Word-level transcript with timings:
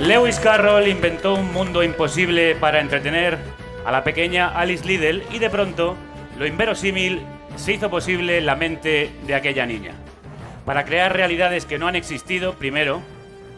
Lewis 0.00 0.38
Carroll 0.38 0.86
inventó 0.86 1.34
un 1.34 1.52
mundo 1.52 1.82
imposible 1.82 2.54
para 2.54 2.80
entretener 2.80 3.36
a 3.84 3.90
la 3.90 4.04
pequeña 4.04 4.46
Alice 4.48 4.86
Liddell 4.86 5.24
y 5.32 5.40
de 5.40 5.50
pronto 5.50 5.96
lo 6.38 6.46
inverosímil 6.46 7.20
se 7.56 7.72
hizo 7.72 7.90
posible 7.90 8.38
en 8.38 8.46
la 8.46 8.54
mente 8.54 9.10
de 9.26 9.34
aquella 9.34 9.66
niña. 9.66 9.94
Para 10.64 10.84
crear 10.84 11.16
realidades 11.16 11.66
que 11.66 11.78
no 11.78 11.88
han 11.88 11.96
existido, 11.96 12.54
primero 12.54 13.02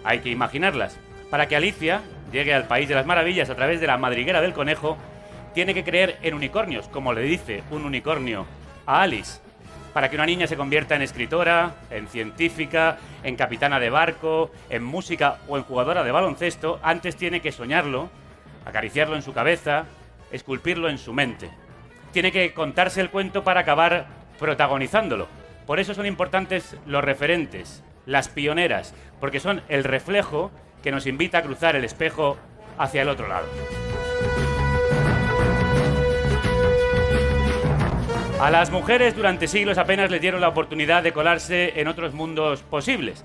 hay 0.03 0.21
que 0.21 0.31
imaginarlas. 0.31 0.99
Para 1.29 1.47
que 1.47 1.57
Alicia 1.57 2.01
llegue 2.33 2.55
al 2.55 2.67
país 2.67 2.89
de 2.89 2.95
las 2.95 3.05
maravillas 3.05 3.51
a 3.51 3.55
través 3.55 3.79
de 3.79 3.87
la 3.87 3.99
madriguera 3.99 4.41
del 4.41 4.55
conejo, 4.55 4.97
tiene 5.53 5.75
que 5.75 5.85
creer 5.85 6.17
en 6.23 6.33
unicornios, 6.33 6.89
como 6.89 7.13
le 7.13 7.21
dice 7.21 7.63
un 7.71 7.85
unicornio 7.85 8.47
a 8.87 9.03
Alice. 9.03 9.41
Para 9.93 10.09
que 10.09 10.17
una 10.17 10.27
niña 10.27 10.47
se 10.47 10.57
convierta 10.57 10.95
en 10.95 11.03
escritora, 11.03 11.75
en 11.91 12.07
científica, 12.07 12.99
en 13.25 13.35
capitana 13.35 13.81
de 13.81 13.91
barco, 13.91 14.51
en 14.69 14.85
música 14.85 15.39
o 15.49 15.57
en 15.57 15.65
jugadora 15.65 16.05
de 16.05 16.13
baloncesto, 16.13 16.79
antes 16.83 17.17
tiene 17.17 17.41
que 17.41 17.51
soñarlo, 17.51 18.09
acariciarlo 18.65 19.17
en 19.17 19.23
su 19.23 19.33
cabeza, 19.33 19.87
esculpirlo 20.31 20.89
en 20.89 20.99
su 20.99 21.13
mente. 21.13 21.51
Tiene 22.13 22.31
que 22.31 22.55
contarse 22.55 23.01
el 23.01 23.11
cuento 23.11 23.43
para 23.43 23.61
acabar 23.61 24.07
protagonizándolo. 24.39 25.27
Por 25.67 25.81
eso 25.81 25.93
son 25.95 26.07
importantes 26.07 26.77
los 26.87 27.03
referentes, 27.03 27.83
las 28.07 28.29
pioneras, 28.29 28.95
porque 29.19 29.41
son 29.41 29.63
el 29.69 29.85
reflejo 29.85 30.53
que 30.83 30.93
nos 30.93 31.07
invita 31.07 31.39
a 31.39 31.43
cruzar 31.43 31.75
el 31.77 31.85
espejo 31.85 32.37
hacia 32.79 33.03
el 33.03 33.09
otro 33.09 33.29
lado. 33.29 33.47
A 38.41 38.51
las 38.51 38.71
mujeres 38.71 39.15
durante 39.15 39.47
siglos 39.47 39.77
apenas 39.77 40.11
les 40.11 40.23
dieron 40.23 40.41
la 40.41 40.49
oportunidad 40.49 41.03
de 41.03 41.13
colarse 41.13 41.79
en 41.79 41.89
otros 41.89 42.15
mundos 42.15 42.63
posibles, 42.63 43.23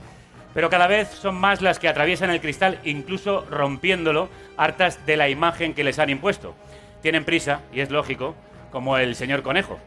pero 0.53 0.69
cada 0.69 0.87
vez 0.87 1.07
son 1.07 1.35
más 1.35 1.61
las 1.61 1.79
que 1.79 1.87
atraviesan 1.87 2.31
el 2.31 2.41
cristal, 2.41 2.79
incluso 2.83 3.45
rompiéndolo, 3.49 4.27
hartas 4.57 5.05
de 5.05 5.15
la 5.15 5.29
imagen 5.29 5.73
que 5.73 5.85
les 5.85 5.99
han 5.99 6.09
impuesto. 6.09 6.53
Tienen 7.01 7.23
prisa, 7.23 7.61
y 7.71 7.79
es 7.79 7.91
lógico, 7.91 8.35
como 8.73 8.97
el 8.97 9.15
señor 9.15 9.41
conejo. 9.41 9.79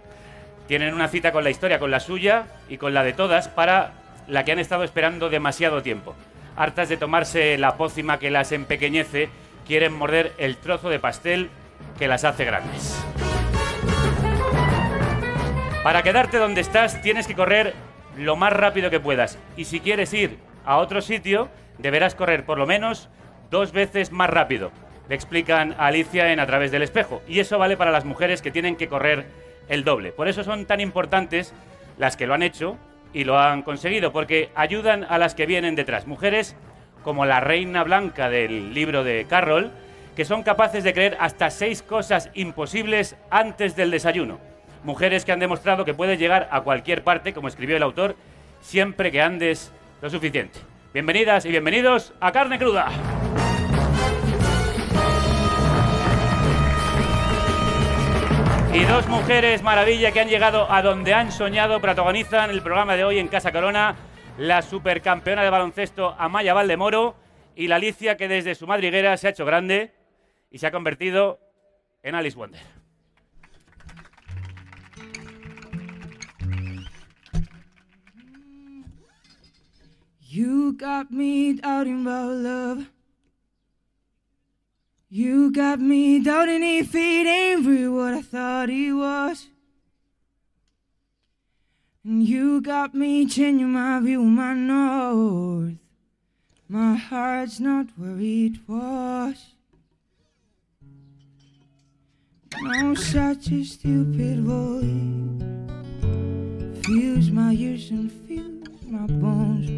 Tienen 0.66 0.94
una 0.94 1.08
cita 1.08 1.30
con 1.30 1.44
la 1.44 1.50
historia, 1.50 1.78
con 1.78 1.90
la 1.90 2.00
suya 2.00 2.46
y 2.70 2.78
con 2.78 2.94
la 2.94 3.04
de 3.04 3.12
todas, 3.12 3.48
para 3.48 3.92
la 4.28 4.46
que 4.46 4.52
han 4.52 4.58
estado 4.58 4.82
esperando 4.82 5.28
demasiado 5.28 5.82
tiempo. 5.82 6.14
Hartas 6.56 6.88
de 6.88 6.96
tomarse 6.96 7.58
la 7.58 7.76
pócima 7.76 8.18
que 8.18 8.30
las 8.30 8.50
empequeñece, 8.50 9.28
quieren 9.66 9.92
morder 9.92 10.32
el 10.38 10.56
trozo 10.56 10.88
de 10.88 11.00
pastel 11.00 11.50
que 11.98 12.08
las 12.08 12.24
hace 12.24 12.46
grandes. 12.46 12.98
Para 15.82 16.02
quedarte 16.02 16.38
donde 16.38 16.60
estás 16.60 17.00
tienes 17.02 17.26
que 17.26 17.34
correr 17.34 17.72
lo 18.16 18.34
más 18.36 18.52
rápido 18.52 18.90
que 18.90 19.00
puedas. 19.00 19.38
Y 19.56 19.64
si 19.64 19.80
quieres 19.80 20.12
ir 20.12 20.36
a 20.64 20.76
otro 20.78 21.00
sitio, 21.00 21.48
deberás 21.78 22.14
correr 22.14 22.44
por 22.44 22.58
lo 22.58 22.66
menos 22.66 23.08
dos 23.50 23.72
veces 23.72 24.10
más 24.10 24.28
rápido. 24.28 24.72
Le 25.08 25.14
explican 25.14 25.74
a 25.78 25.86
Alicia 25.86 26.32
en 26.32 26.40
A 26.40 26.46
través 26.46 26.72
del 26.72 26.82
espejo. 26.82 27.22
Y 27.28 27.38
eso 27.38 27.58
vale 27.58 27.76
para 27.76 27.92
las 27.92 28.04
mujeres 28.04 28.42
que 28.42 28.50
tienen 28.50 28.76
que 28.76 28.88
correr 28.88 29.26
el 29.68 29.84
doble. 29.84 30.12
Por 30.12 30.28
eso 30.28 30.42
son 30.42 30.66
tan 30.66 30.80
importantes 30.80 31.54
las 31.96 32.16
que 32.16 32.26
lo 32.26 32.34
han 32.34 32.42
hecho 32.42 32.76
y 33.12 33.24
lo 33.24 33.38
han 33.38 33.62
conseguido, 33.62 34.12
porque 34.12 34.50
ayudan 34.54 35.04
a 35.04 35.16
las 35.16 35.34
que 35.34 35.46
vienen 35.46 35.76
detrás. 35.76 36.06
Mujeres 36.06 36.56
como 37.02 37.24
la 37.24 37.40
reina 37.40 37.84
blanca 37.84 38.28
del 38.28 38.74
libro 38.74 39.04
de 39.04 39.26
Carroll, 39.28 39.70
que 40.16 40.24
son 40.24 40.42
capaces 40.42 40.84
de 40.84 40.92
creer 40.92 41.16
hasta 41.20 41.48
seis 41.50 41.82
cosas 41.82 42.30
imposibles 42.34 43.16
antes 43.30 43.76
del 43.76 43.92
desayuno. 43.92 44.40
Mujeres 44.84 45.24
que 45.24 45.32
han 45.32 45.40
demostrado 45.40 45.84
que 45.84 45.94
puedes 45.94 46.18
llegar 46.18 46.48
a 46.50 46.60
cualquier 46.60 47.02
parte, 47.02 47.34
como 47.34 47.48
escribió 47.48 47.76
el 47.76 47.82
autor, 47.82 48.16
siempre 48.60 49.10
que 49.10 49.20
andes 49.20 49.72
lo 50.00 50.08
suficiente. 50.08 50.60
Bienvenidas 50.94 51.44
y 51.44 51.50
bienvenidos 51.50 52.12
a 52.20 52.32
Carne 52.32 52.58
Cruda. 52.58 52.88
Y 58.72 58.84
dos 58.84 59.08
mujeres 59.08 59.62
maravilla 59.62 60.12
que 60.12 60.20
han 60.20 60.28
llegado 60.28 60.70
a 60.70 60.82
donde 60.82 61.12
han 61.12 61.32
soñado 61.32 61.80
protagonizan 61.80 62.50
el 62.50 62.62
programa 62.62 62.96
de 62.96 63.04
hoy 63.04 63.18
en 63.18 63.26
Casa 63.26 63.50
Corona, 63.50 63.96
la 64.36 64.62
supercampeona 64.62 65.42
de 65.42 65.50
baloncesto 65.50 66.14
Amaya 66.16 66.54
Valdemoro 66.54 67.16
y 67.56 67.66
la 67.66 67.76
Alicia 67.76 68.16
que 68.16 68.28
desde 68.28 68.54
su 68.54 68.68
madriguera 68.68 69.16
se 69.16 69.26
ha 69.26 69.30
hecho 69.30 69.44
grande 69.44 69.92
y 70.50 70.58
se 70.58 70.68
ha 70.68 70.70
convertido 70.70 71.40
en 72.04 72.14
Alice 72.14 72.36
Wonder. 72.36 72.77
You 80.38 80.72
got 80.72 81.10
me 81.10 81.54
doubting 81.54 82.02
about 82.02 82.30
love. 82.30 82.86
You 85.10 85.50
got 85.50 85.80
me 85.80 86.22
doubting 86.22 86.62
if 86.62 86.94
it 86.94 87.26
ain't 87.26 87.66
real 87.66 87.92
what 87.96 88.14
I 88.14 88.22
thought 88.22 88.70
it 88.70 88.92
was. 88.92 89.48
And 92.04 92.22
you 92.22 92.60
got 92.60 92.94
me 92.94 93.26
changing 93.26 93.72
my 93.72 93.98
view, 93.98 94.22
my 94.22 94.54
north. 94.54 95.74
My 96.68 96.94
heart's 96.94 97.58
not 97.58 97.88
where 97.96 98.20
it 98.20 98.58
was. 98.68 99.44
No, 102.62 102.94
such 102.94 103.50
a 103.50 103.64
stupid 103.64 104.44
voice 104.44 105.18
fills 106.84 107.30
my 107.32 107.54
ears 107.54 107.90
and 107.90 108.12
my 108.98 109.06
bones. 109.06 109.68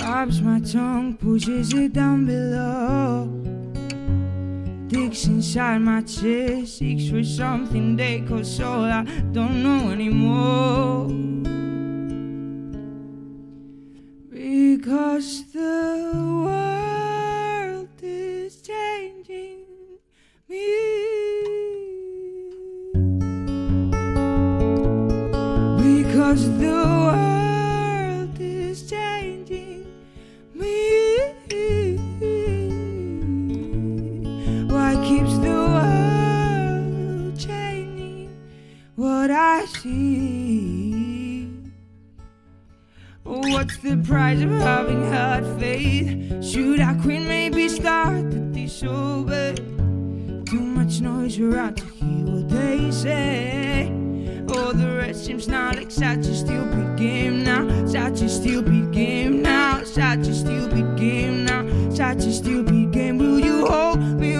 Grabs 0.00 0.40
my 0.40 0.60
tongue, 0.60 1.16
pushes 1.16 1.72
it 1.74 1.92
down 1.92 2.26
below. 2.26 3.28
Digs 4.88 5.26
inside 5.26 5.78
my 5.78 6.02
chest, 6.02 6.78
seeks 6.78 7.08
for 7.10 7.24
something 7.24 7.96
they 7.96 8.20
call 8.20 8.44
soul. 8.44 8.84
I 8.84 9.04
don't 9.32 9.62
know 9.62 9.90
anymore. 9.90 11.08
Because 14.30 15.50
the 15.52 16.12
world 16.44 17.88
is 18.02 18.62
changing 18.62 19.64
me. 20.48 20.66
Because 25.82 26.44
the 26.58 26.91
I 39.62 39.66
see? 39.66 41.48
What's 43.22 43.76
the 43.76 43.96
price 44.04 44.42
of 44.42 44.50
having 44.50 45.08
had 45.08 45.46
faith? 45.60 46.44
Should 46.44 46.80
I 46.80 46.94
quit? 46.94 47.22
Maybe 47.22 47.68
start 47.68 48.28
to 48.32 48.38
disobey. 48.52 49.54
Too 50.46 50.60
much 50.60 51.00
noise 51.00 51.38
around 51.38 51.76
to 51.76 51.84
hear 51.84 52.24
what 52.26 52.48
they 52.48 52.90
say. 52.90 53.86
All 54.48 54.72
the 54.72 54.96
rest 54.98 55.26
seems 55.26 55.46
not 55.46 55.76
like 55.76 55.92
such 55.92 56.26
a 56.26 56.34
stupid 56.34 56.96
game 56.98 57.44
now. 57.44 57.86
Such 57.86 58.20
a 58.22 58.28
stupid 58.28 58.90
game 58.90 59.42
now. 59.42 59.84
Such 59.84 60.26
a 60.26 60.34
stupid 60.34 60.96
game 60.96 61.44
now. 61.44 61.62
Such 61.90 62.24
a 62.24 62.32
stupid 62.32 62.90
game. 62.90 63.16
Will 63.16 63.38
you 63.38 63.66
hold 63.66 64.00
me 64.18 64.34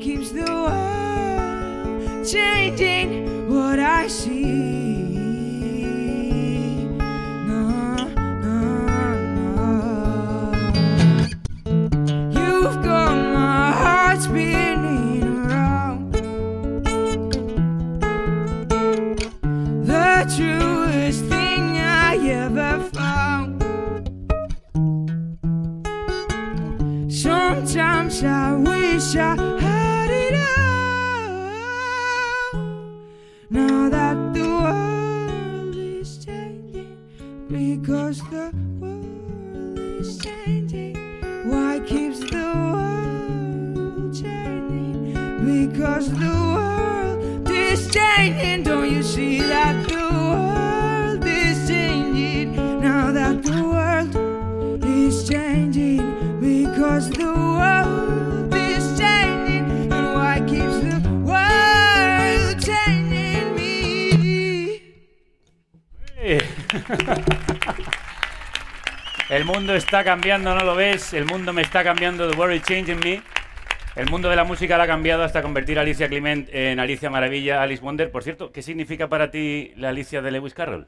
keeps 0.00 0.30
the 0.30 0.44
world 0.44 2.26
changing? 2.26 3.50
What 3.50 3.78
I 3.80 4.06
see. 4.06 4.38
You've 12.36 12.82
got 12.84 13.16
my 13.34 13.72
heart. 13.72 13.98
The 19.84 20.24
truest 20.36 21.24
thing 21.24 21.78
I 21.78 22.16
ever 22.44 22.80
found. 22.92 23.62
Sometimes 27.12 28.22
I 28.22 28.54
wish 28.54 29.16
I 29.16 29.36
had 29.60 29.87
Now 33.50 33.88
that 33.88 34.34
the 34.34 34.46
world 34.46 35.74
is 35.74 36.24
changing, 36.24 36.98
because 37.48 38.20
the 38.30 38.52
world 38.78 39.78
is 39.78 40.18
changing. 40.18 40.96
Why 41.50 41.80
keeps 41.80 42.20
the 42.20 42.52
world 42.72 44.14
changing? 44.14 45.14
Because 45.46 46.10
the 46.10 46.34
world 46.54 47.50
is 47.50 47.90
changing. 47.90 48.64
Don't 48.64 48.90
you 48.90 49.02
see 49.02 49.40
that 49.40 49.88
El 69.30 69.44
mundo 69.44 69.74
está 69.74 70.04
cambiando, 70.04 70.54
¿no 70.54 70.64
lo 70.64 70.74
ves? 70.74 71.12
El 71.12 71.26
mundo 71.26 71.52
me 71.52 71.62
está 71.62 71.84
cambiando, 71.84 72.28
the 72.30 72.36
world 72.36 72.56
is 72.56 72.62
changing 72.62 72.98
me. 73.00 73.20
El 73.94 74.08
mundo 74.08 74.30
de 74.30 74.36
la 74.36 74.44
música 74.44 74.78
la 74.78 74.84
ha 74.84 74.86
cambiado 74.86 75.22
hasta 75.22 75.42
convertir 75.42 75.78
a 75.78 75.82
Alicia 75.82 76.08
Clement 76.08 76.48
en 76.52 76.78
Alicia 76.78 77.10
Maravilla, 77.10 77.62
Alice 77.62 77.82
Wonder. 77.82 78.10
Por 78.10 78.22
cierto, 78.22 78.52
¿qué 78.52 78.62
significa 78.62 79.08
para 79.08 79.30
ti 79.30 79.72
la 79.76 79.90
Alicia 79.90 80.22
de 80.22 80.30
Lewis 80.30 80.54
Carroll? 80.54 80.86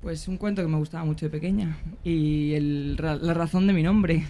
Pues 0.00 0.28
un 0.28 0.38
cuento 0.38 0.62
que 0.62 0.68
me 0.68 0.76
gustaba 0.76 1.04
mucho 1.04 1.26
de 1.26 1.30
pequeña 1.30 1.76
y 2.04 2.54
el 2.54 2.96
la 2.96 3.34
razón 3.34 3.66
de 3.66 3.72
mi 3.72 3.82
nombre. 3.82 4.24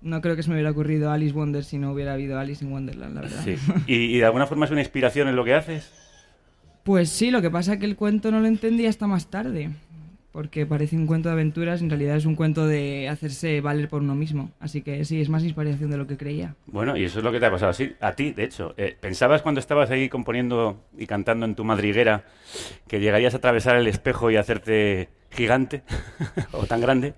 No 0.00 0.20
creo 0.20 0.36
que 0.36 0.42
se 0.42 0.48
me 0.48 0.54
hubiera 0.54 0.70
ocurrido 0.70 1.10
Alice 1.10 1.34
Wonder 1.34 1.64
si 1.64 1.78
no 1.78 1.92
hubiera 1.92 2.14
habido 2.14 2.38
Alice 2.38 2.64
in 2.64 2.72
Wonderland, 2.72 3.14
la 3.14 3.20
verdad. 3.22 3.44
Sí. 3.44 3.56
¿Y, 3.86 4.16
y 4.16 4.18
de 4.18 4.24
alguna 4.24 4.46
forma 4.46 4.64
es 4.64 4.70
una 4.70 4.80
inspiración 4.80 5.28
en 5.28 5.36
lo 5.36 5.44
que 5.44 5.54
haces? 5.54 6.01
Pues 6.82 7.10
sí, 7.10 7.30
lo 7.30 7.40
que 7.42 7.50
pasa 7.50 7.74
es 7.74 7.78
que 7.78 7.86
el 7.86 7.96
cuento 7.96 8.30
no 8.30 8.40
lo 8.40 8.46
entendí 8.46 8.86
hasta 8.86 9.06
más 9.06 9.28
tarde, 9.28 9.70
porque 10.32 10.66
parece 10.66 10.96
un 10.96 11.06
cuento 11.06 11.28
de 11.28 11.34
aventuras, 11.34 11.80
en 11.80 11.90
realidad 11.90 12.16
es 12.16 12.26
un 12.26 12.34
cuento 12.34 12.66
de 12.66 13.08
hacerse 13.08 13.60
valer 13.60 13.88
por 13.88 14.02
uno 14.02 14.14
mismo. 14.14 14.50
Así 14.58 14.82
que 14.82 15.04
sí, 15.04 15.20
es 15.20 15.28
más 15.28 15.44
inspiración 15.44 15.90
de 15.90 15.96
lo 15.96 16.06
que 16.06 16.16
creía. 16.16 16.56
Bueno, 16.66 16.96
y 16.96 17.04
eso 17.04 17.18
es 17.18 17.24
lo 17.24 17.30
que 17.30 17.38
te 17.38 17.46
ha 17.46 17.50
pasado 17.50 17.72
sí, 17.72 17.92
a 18.00 18.12
ti, 18.12 18.32
de 18.32 18.44
hecho. 18.44 18.74
Eh, 18.76 18.96
¿Pensabas 18.98 19.42
cuando 19.42 19.60
estabas 19.60 19.90
ahí 19.90 20.08
componiendo 20.08 20.82
y 20.98 21.06
cantando 21.06 21.46
en 21.46 21.54
tu 21.54 21.64
madriguera 21.64 22.24
que 22.88 22.98
llegarías 22.98 23.34
a 23.34 23.36
atravesar 23.36 23.76
el 23.76 23.86
espejo 23.86 24.30
y 24.30 24.36
hacerte 24.36 25.08
gigante 25.30 25.82
o 26.52 26.66
tan 26.66 26.80
grande? 26.80 27.14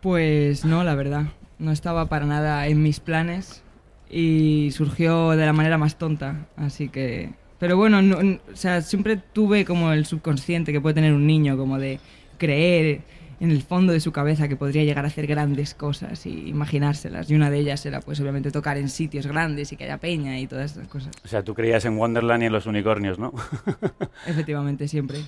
Pues 0.00 0.64
no, 0.64 0.84
la 0.84 0.94
verdad. 0.94 1.24
No 1.58 1.72
estaba 1.72 2.06
para 2.06 2.26
nada 2.26 2.66
en 2.68 2.82
mis 2.82 3.00
planes 3.00 3.62
y 4.08 4.70
surgió 4.72 5.30
de 5.30 5.46
la 5.46 5.52
manera 5.52 5.78
más 5.78 5.96
tonta. 5.96 6.46
Así 6.56 6.88
que. 6.88 7.39
Pero 7.60 7.76
bueno, 7.76 8.02
no- 8.02 8.18
o 8.52 8.56
sea, 8.56 8.80
siempre 8.82 9.16
tuve 9.16 9.64
como 9.64 9.92
el 9.92 10.04
subconsciente 10.06 10.72
que 10.72 10.80
puede 10.80 10.94
tener 10.94 11.12
un 11.12 11.26
niño, 11.26 11.56
como 11.56 11.78
de 11.78 12.00
creer 12.38 13.02
en 13.38 13.50
el 13.50 13.62
fondo 13.62 13.92
de 13.92 14.00
su 14.00 14.12
cabeza 14.12 14.48
que 14.48 14.56
podría 14.56 14.82
llegar 14.84 15.04
a 15.04 15.08
hacer 15.08 15.26
grandes 15.26 15.72
cosas 15.74 16.26
y 16.26 16.48
imaginárselas. 16.48 17.30
Y 17.30 17.34
una 17.34 17.48
de 17.50 17.58
ellas 17.58 17.84
era, 17.86 18.00
pues 18.00 18.20
obviamente, 18.20 18.50
tocar 18.50 18.76
en 18.76 18.88
sitios 18.90 19.26
grandes 19.26 19.72
y 19.72 19.76
que 19.76 19.84
haya 19.84 19.96
peña 19.98 20.38
y 20.38 20.46
todas 20.46 20.72
esas 20.72 20.88
cosas. 20.88 21.12
O 21.24 21.28
sea, 21.28 21.42
tú 21.42 21.54
creías 21.54 21.84
en 21.86 21.96
Wonderland 21.96 22.42
y 22.42 22.46
en 22.46 22.52
los 22.52 22.66
unicornios, 22.66 23.18
¿no? 23.18 23.32
Efectivamente, 24.26 24.88
siempre. 24.88 25.20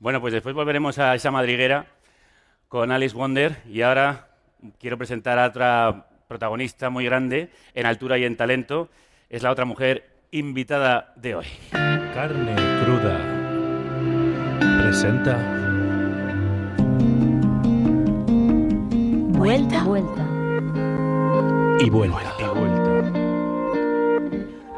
Bueno, 0.00 0.20
pues 0.20 0.32
después 0.32 0.54
volveremos 0.54 0.98
a 0.98 1.14
esa 1.14 1.30
madriguera 1.30 1.86
con 2.68 2.90
Alice 2.90 3.14
Wonder 3.14 3.58
y 3.70 3.82
ahora 3.82 4.28
quiero 4.80 4.98
presentar 4.98 5.38
a 5.38 5.46
otra 5.46 6.06
protagonista 6.26 6.90
muy 6.90 7.04
grande 7.04 7.50
en 7.74 7.86
altura 7.86 8.18
y 8.18 8.24
en 8.24 8.36
talento. 8.36 8.88
Es 9.30 9.42
la 9.42 9.50
otra 9.52 9.64
mujer 9.64 10.11
invitada 10.32 11.12
de 11.16 11.36
hoy. 11.36 11.46
Carne 11.70 12.54
cruda. 12.84 13.18
Presenta 14.82 15.36
Vuelta. 19.38 19.84
Vuelta. 19.84 20.26
y 21.80 21.90
vuelta. 21.90 22.34
Y 22.38 22.44
vuelta. 22.44 23.12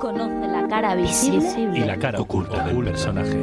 Conoce 0.00 0.48
la 0.48 0.66
cara 0.68 0.94
visible, 0.96 1.70
Y 1.76 1.84
la 1.84 1.96
cara 1.98 2.20
oculta 2.20 2.66
del 2.66 2.84
personaje. 2.84 3.38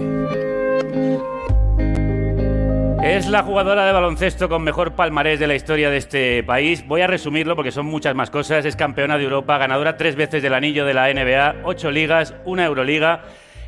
Es 3.03 3.27
la 3.27 3.41
jugadora 3.41 3.85
de 3.87 3.93
baloncesto 3.93 4.47
con 4.47 4.61
mejor 4.63 4.93
palmarés 4.93 5.39
de 5.39 5.47
la 5.47 5.55
historia 5.55 5.89
de 5.89 5.97
este 5.97 6.43
país. 6.43 6.85
Voy 6.87 7.01
a 7.01 7.07
resumirlo 7.07 7.55
porque 7.55 7.71
son 7.71 7.87
muchas 7.87 8.13
más 8.13 8.29
cosas. 8.29 8.63
Es 8.63 8.75
campeona 8.75 9.17
de 9.17 9.23
Europa, 9.23 9.57
ganadora 9.57 9.97
tres 9.97 10.15
veces 10.15 10.43
del 10.43 10.53
anillo 10.53 10.85
de 10.85 10.93
la 10.93 11.11
NBA, 11.11 11.61
ocho 11.63 11.89
ligas, 11.89 12.35
una 12.45 12.63
Euroliga. 12.63 13.23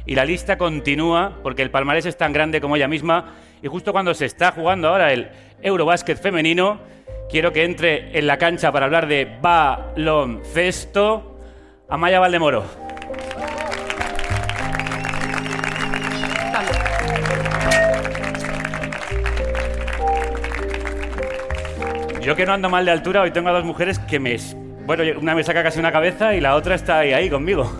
Y 0.06 0.14
la 0.14 0.24
lista 0.24 0.60
continúa 0.60 1.40
porque 1.42 1.64
el 1.64 1.72
palmarés 1.72 2.06
es 2.06 2.16
tan 2.16 2.32
grande 2.32 2.62
como 2.62 2.76
ella 2.76 2.88
misma. 2.88 3.34
Y 3.64 3.68
justo 3.68 3.92
cuando 3.92 4.14
se 4.14 4.26
está 4.26 4.52
jugando 4.52 4.90
ahora 4.90 5.12
el 5.12 5.30
Eurobásquet 5.64 6.22
femenino, 6.22 6.80
quiero 7.28 7.52
que 7.52 7.64
entre 7.64 8.16
en 8.16 8.28
la 8.28 8.38
cancha 8.38 8.72
para 8.72 8.86
hablar 8.86 9.08
de 9.08 9.40
baloncesto 9.42 11.40
Amaya 11.90 12.20
Valdemoro. 12.20 12.93
Yo 22.24 22.36
que 22.38 22.46
no 22.46 22.54
ando 22.54 22.70
mal 22.70 22.86
de 22.86 22.92
altura, 22.92 23.22
hoy 23.22 23.32
tengo 23.32 23.50
a 23.50 23.52
dos 23.52 23.66
mujeres 23.66 24.00
que 24.00 24.20
me... 24.20 24.38
Bueno, 24.86 25.04
una 25.20 25.36
me 25.36 25.44
saca 25.44 25.62
casi 25.62 25.80
una 25.80 25.92
cabeza 25.92 26.34
y 26.36 26.42
la 26.42 26.56
otra 26.56 26.76
está 26.76 27.00
ahí, 27.00 27.14
ahí 27.14 27.30
conmigo. 27.30 27.70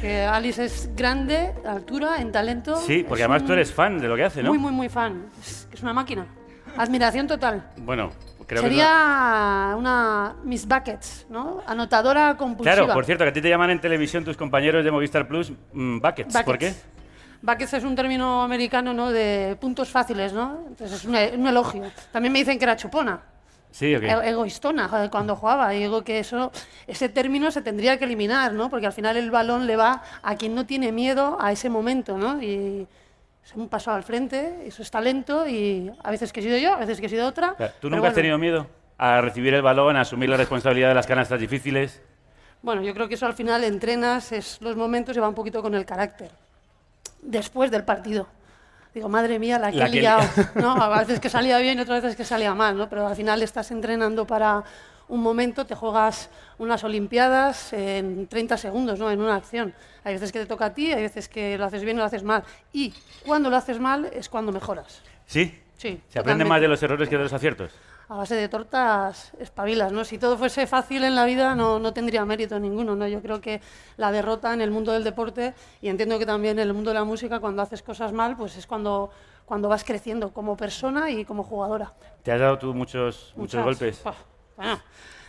Que 0.00 0.22
Alice 0.22 0.64
es 0.64 0.94
grande, 0.94 1.52
de 1.60 1.68
altura, 1.68 2.20
en 2.20 2.30
talento. 2.30 2.76
sí, 2.76 3.04
porque 3.06 3.24
además 3.24 3.44
tú 3.44 3.52
eres 3.52 3.72
fan 3.72 3.98
de 3.98 4.06
lo 4.06 4.14
que 4.14 4.22
hace, 4.22 4.44
¿no? 4.44 4.50
Muy, 4.50 4.58
muy, 4.58 4.70
muy 4.70 4.88
fan. 4.88 5.26
Es, 5.40 5.66
es 5.72 5.82
una 5.82 5.92
máquina. 5.92 6.24
Admiración 6.76 7.26
total. 7.26 7.68
Bueno, 7.78 8.12
creo 8.46 8.62
que... 8.62 8.68
Sería 8.68 9.74
una 9.76 10.36
Miss 10.44 10.68
Buckets, 10.68 11.26
¿no? 11.28 11.64
Anotadora 11.66 12.36
compulsiva. 12.36 12.76
Claro, 12.76 12.94
por 12.94 13.04
cierto, 13.04 13.24
que 13.24 13.30
a 13.30 13.32
ti 13.32 13.42
te 13.42 13.48
llaman 13.48 13.70
en 13.70 13.80
televisión 13.80 14.22
tus 14.24 14.36
compañeros 14.36 14.84
de 14.84 14.92
Movistar 14.92 15.26
Plus 15.26 15.52
mm, 15.72 15.98
buckets. 15.98 16.42
¿Por 16.44 16.58
qué? 16.58 16.72
Buckets. 17.42 17.74
Es 17.74 17.84
un 17.84 17.94
término 17.94 18.42
americano, 18.42 18.92
¿no? 18.92 19.10
De 19.10 19.56
puntos 19.60 19.88
fáciles, 19.88 20.32
¿no? 20.32 20.64
Entonces 20.68 20.98
es 20.98 21.04
un, 21.04 21.14
un 21.40 21.46
elogio. 21.48 21.84
También 22.12 22.32
me 22.32 22.38
dicen 22.40 22.58
que 22.58 22.64
era 22.64 22.76
chupona. 22.76 23.20
Sí, 23.70 23.94
ok. 23.94 24.02
E- 24.02 24.28
egoístona 24.30 25.08
cuando 25.10 25.36
jugaba. 25.36 25.74
Y 25.74 25.80
digo 25.80 26.02
que 26.02 26.18
eso, 26.20 26.50
ese 26.86 27.08
término 27.08 27.50
se 27.50 27.62
tendría 27.62 27.98
que 27.98 28.04
eliminar, 28.06 28.52
¿no? 28.52 28.70
Porque 28.70 28.86
al 28.86 28.92
final 28.92 29.16
el 29.16 29.30
balón 29.30 29.66
le 29.66 29.76
va 29.76 30.02
a 30.22 30.36
quien 30.36 30.54
no 30.54 30.66
tiene 30.66 30.90
miedo 30.92 31.36
a 31.40 31.52
ese 31.52 31.68
momento, 31.68 32.16
¿no? 32.18 32.42
Y 32.42 32.86
es 33.44 33.54
un 33.54 33.68
paso 33.68 33.92
al 33.92 34.02
frente, 34.02 34.66
eso 34.66 34.82
es 34.82 34.90
talento 34.90 35.46
y 35.48 35.90
a 36.02 36.10
veces 36.10 36.32
que 36.32 36.40
he 36.40 36.42
sido 36.42 36.58
yo, 36.58 36.74
a 36.74 36.78
veces 36.78 37.00
que 37.00 37.06
he 37.06 37.08
sido 37.08 37.26
otra. 37.26 37.56
¿Tú 37.80 37.88
nunca 37.90 38.08
has 38.08 38.14
tenido 38.14 38.36
miedo 38.38 38.66
a 38.98 39.20
recibir 39.20 39.54
el 39.54 39.62
balón, 39.62 39.96
a 39.96 40.00
asumir 40.00 40.28
la 40.28 40.36
responsabilidad 40.36 40.88
de 40.88 40.94
las 40.94 41.06
canastas 41.06 41.38
difíciles? 41.38 42.02
Bueno, 42.62 42.82
yo 42.82 42.92
creo 42.92 43.06
que 43.08 43.14
eso 43.14 43.26
al 43.26 43.34
final 43.34 43.62
entrenas, 43.64 44.32
es 44.32 44.60
los 44.60 44.76
momentos 44.76 45.16
y 45.16 45.20
va 45.20 45.28
un 45.28 45.34
poquito 45.34 45.62
con 45.62 45.74
el 45.74 45.84
carácter. 45.86 46.30
Después 47.22 47.70
del 47.70 47.84
partido. 47.84 48.28
Digo, 48.94 49.08
madre 49.08 49.38
mía, 49.38 49.58
la 49.58 49.70
que 49.70 49.76
La 49.78 49.86
he 49.86 49.90
liado. 49.90 50.22
¿no? 50.54 50.72
A 50.72 50.98
veces 50.98 51.20
que 51.20 51.28
salía 51.28 51.58
bien 51.58 51.78
y 51.78 51.82
otras 51.82 52.02
veces 52.02 52.16
que 52.16 52.24
salía 52.24 52.54
mal, 52.54 52.76
¿no? 52.76 52.88
Pero 52.88 53.06
al 53.06 53.16
final 53.16 53.42
estás 53.42 53.70
entrenando 53.70 54.26
para 54.26 54.64
un 55.08 55.20
momento, 55.20 55.66
te 55.66 55.74
juegas 55.74 56.30
unas 56.58 56.84
Olimpiadas 56.84 57.72
en 57.72 58.26
30 58.26 58.56
segundos, 58.56 58.98
¿no? 58.98 59.10
En 59.10 59.20
una 59.20 59.36
acción. 59.36 59.74
Hay 60.04 60.14
veces 60.14 60.32
que 60.32 60.40
te 60.40 60.46
toca 60.46 60.66
a 60.66 60.74
ti, 60.74 60.92
hay 60.92 61.02
veces 61.02 61.28
que 61.28 61.56
lo 61.56 61.64
haces 61.64 61.82
bien 61.82 61.96
o 61.96 62.00
lo 62.00 62.06
haces 62.06 62.22
mal. 62.22 62.44
Y 62.72 62.92
cuando 63.24 63.50
lo 63.50 63.56
haces 63.56 63.80
mal 63.80 64.10
es 64.12 64.28
cuando 64.28 64.52
mejoras. 64.52 65.02
¿Sí? 65.26 65.62
Sí. 65.76 66.00
¿Se 66.08 66.18
aprende 66.18 66.44
más 66.44 66.60
de 66.60 66.68
los 66.68 66.82
errores 66.82 67.08
que 67.08 67.16
de 67.16 67.22
los 67.22 67.32
aciertos? 67.32 67.72
A 68.10 68.16
base 68.16 68.34
de 68.36 68.48
tortas 68.48 69.32
espabilas, 69.38 69.92
¿no? 69.92 70.02
Si 70.02 70.16
todo 70.16 70.38
fuese 70.38 70.66
fácil 70.66 71.04
en 71.04 71.14
la 71.14 71.26
vida 71.26 71.54
no, 71.54 71.78
no 71.78 71.92
tendría 71.92 72.24
mérito 72.24 72.58
ninguno, 72.58 72.96
¿no? 72.96 73.06
Yo 73.06 73.20
creo 73.20 73.38
que 73.42 73.60
la 73.98 74.10
derrota 74.10 74.54
en 74.54 74.62
el 74.62 74.70
mundo 74.70 74.92
del 74.92 75.04
deporte 75.04 75.52
y 75.82 75.90
entiendo 75.90 76.18
que 76.18 76.24
también 76.24 76.58
en 76.58 76.68
el 76.68 76.72
mundo 76.72 76.90
de 76.90 76.94
la 76.94 77.04
música 77.04 77.38
cuando 77.38 77.60
haces 77.60 77.82
cosas 77.82 78.14
mal, 78.14 78.34
pues 78.34 78.56
es 78.56 78.66
cuando, 78.66 79.10
cuando 79.44 79.68
vas 79.68 79.84
creciendo 79.84 80.32
como 80.32 80.56
persona 80.56 81.10
y 81.10 81.26
como 81.26 81.42
jugadora. 81.42 81.92
¿Te 82.22 82.32
has 82.32 82.40
dado 82.40 82.58
tú 82.58 82.72
muchos, 82.72 83.34
muchos 83.36 83.62
Muchas. 83.62 83.64
golpes? 83.64 84.02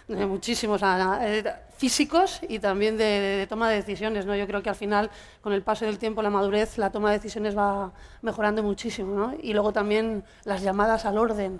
Bueno, 0.07 0.27
muchísimos 0.29 0.81
eh, 0.81 1.53
físicos 1.75 2.39
y 2.47 2.59
también 2.59 2.97
de, 2.97 3.03
de 3.03 3.47
toma 3.47 3.69
de 3.69 3.75
decisiones. 3.75 4.25
¿no? 4.25 4.35
Yo 4.37 4.47
creo 4.47 4.63
que 4.63 4.69
al 4.69 4.75
final, 4.75 5.11
con 5.41 5.51
el 5.51 5.63
paso 5.63 5.85
del 5.85 5.99
tiempo, 5.99 6.21
la 6.21 6.29
madurez, 6.29 6.77
la 6.77 6.91
toma 6.91 7.11
de 7.11 7.17
decisiones 7.17 7.57
va 7.57 7.91
mejorando 8.21 8.63
muchísimo. 8.63 9.13
¿no? 9.15 9.33
Y 9.39 9.51
luego 9.51 9.73
también 9.73 10.23
las 10.45 10.61
llamadas 10.63 11.05
al 11.05 11.17
orden 11.17 11.59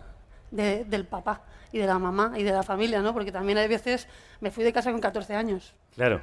de- 0.51 0.85
del 0.85 1.05
papá 1.05 1.41
y 1.71 1.77
de 1.77 1.85
la 1.87 1.99
mamá 1.99 2.33
y 2.37 2.43
de 2.43 2.51
la 2.51 2.63
familia, 2.63 3.01
¿no? 3.01 3.13
porque 3.13 3.31
también 3.31 3.57
hay 3.57 3.67
veces, 3.67 4.07
me 4.41 4.51
fui 4.51 4.63
de 4.63 4.73
casa 4.73 4.91
con 4.91 4.99
14 5.01 5.35
años. 5.35 5.73
Claro. 5.95 6.21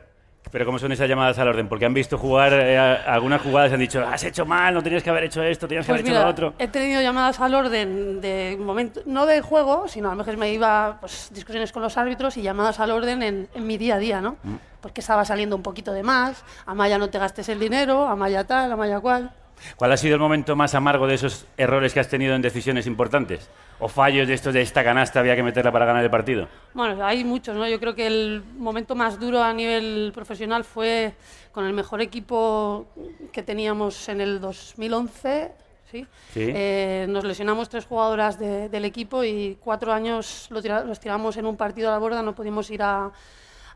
Pero 0.52 0.64
¿cómo 0.64 0.78
son 0.78 0.92
esas 0.92 1.09
llamadas 1.09 1.37
al 1.40 1.49
orden? 1.49 1.68
Porque 1.68 1.87
han 1.87 1.95
visto 1.95 2.16
jugar 2.18 2.52
eh, 2.52 2.78
a- 2.78 3.14
algunas 3.14 3.42
jugadas 3.42 3.73
y 3.73 3.75
han 3.75 3.80
dicho, 3.80 4.06
has 4.06 4.23
hecho 4.23 4.47
mal, 4.47 4.73
no 4.75 4.80
tenías 4.80 5.02
que 5.02 5.11
haber 5.11 5.25
hecho 5.25 5.42
esto, 5.42 5.66
tenías 5.66 5.85
que 5.85 5.90
Pues 5.92 6.02
haber 6.02 6.12
hecho 6.12 6.23
lo 6.23 6.28
otro. 6.30 6.54
he 6.61 6.68
tenido 6.68 7.02
llamadas 7.02 7.40
al 7.40 7.52
orden 7.52 8.21
de 8.21 8.56
momento, 8.61 9.00
no 9.06 9.26
del 9.26 9.42
juego, 9.42 9.88
sino 9.88 10.06
a 10.06 10.12
lo 10.12 10.18
mejor 10.18 10.37
me 10.37 10.52
iba 10.52 10.99
pues, 11.00 11.30
discusiones 11.33 11.73
con 11.73 11.83
los 11.83 11.97
árbitros 11.97 12.37
y 12.37 12.42
llamadas 12.42 12.78
al 12.78 12.92
orden 12.92 13.25
en, 13.25 13.49
en 13.54 13.66
mi 13.66 13.76
día 13.76 13.97
a 13.97 13.99
día, 13.99 14.21
¿no? 14.21 14.37
Mm. 14.45 14.54
Porque 14.80 15.00
estaba 15.00 15.25
saliendo 15.25 15.56
un 15.56 15.62
poquito 15.64 15.92
de 15.92 16.04
más, 16.04 16.45
Amaya 16.64 16.97
no 16.97 17.11
te 17.11 17.18
gastes 17.18 17.49
el 17.49 17.59
dinero, 17.59 18.06
Amaya 18.06 18.45
tal, 18.45 18.71
Amaya 18.71 19.00
cual. 19.00 19.33
¿Cuál 19.77 19.93
ha 19.93 19.97
sido 19.97 20.15
el 20.15 20.21
momento 20.21 20.55
más 20.57 20.75
amargo 20.75 21.07
de 21.07 21.15
esos 21.15 21.47
errores 21.57 21.93
que 21.95 22.01
has 22.01 22.09
tenido 22.09 22.35
en 22.35 22.43
decisiones 22.43 22.87
importantes? 22.87 23.49
¿O 23.79 23.89
fallos 23.89 24.27
de 24.29 24.35
estos 24.35 24.55
de 24.55 24.63
esta 24.63 24.83
canasta 24.85 25.21
había 25.21 25.35
que 25.37 25.43
meterla 25.43 25.73
para 25.73 25.85
ganar 25.87 26.03
el 26.05 26.11
partido? 26.11 26.49
Bueno, 26.75 27.05
hay 27.05 27.25
muchos, 27.25 27.57
¿no? 27.57 27.67
Yo 27.69 27.79
creo 27.81 27.95
que 27.95 28.07
el 28.07 28.43
momento 28.57 28.95
más 28.95 29.19
duro 29.21 29.43
a 29.43 29.53
nivel 29.53 30.13
profesional 30.15 30.65
fue 30.65 31.15
con 31.53 31.67
el 31.67 31.73
mejor 31.73 32.01
equipo 32.01 32.87
que 33.33 33.43
teníamos 33.43 34.09
en 34.09 34.21
el 34.21 34.41
2011. 34.41 35.53
¿sí? 35.91 36.07
Sí. 36.35 36.41
Eh, 36.55 37.07
nos 37.09 37.25
lesionamos 37.25 37.69
tres 37.69 37.87
jugadoras 37.87 38.39
de- 38.39 38.69
del 38.69 38.85
equipo 38.85 39.23
y 39.25 39.57
cuatro 39.61 39.93
años 39.93 40.49
tira- 40.63 40.83
los 40.85 40.99
tiramos 41.01 41.37
en 41.37 41.47
un 41.47 41.57
partido 41.57 41.89
a 41.89 41.93
la 41.93 41.99
borda. 41.99 42.23
No 42.23 42.35
pudimos 42.35 42.71
ir 42.71 42.83
a, 42.83 43.11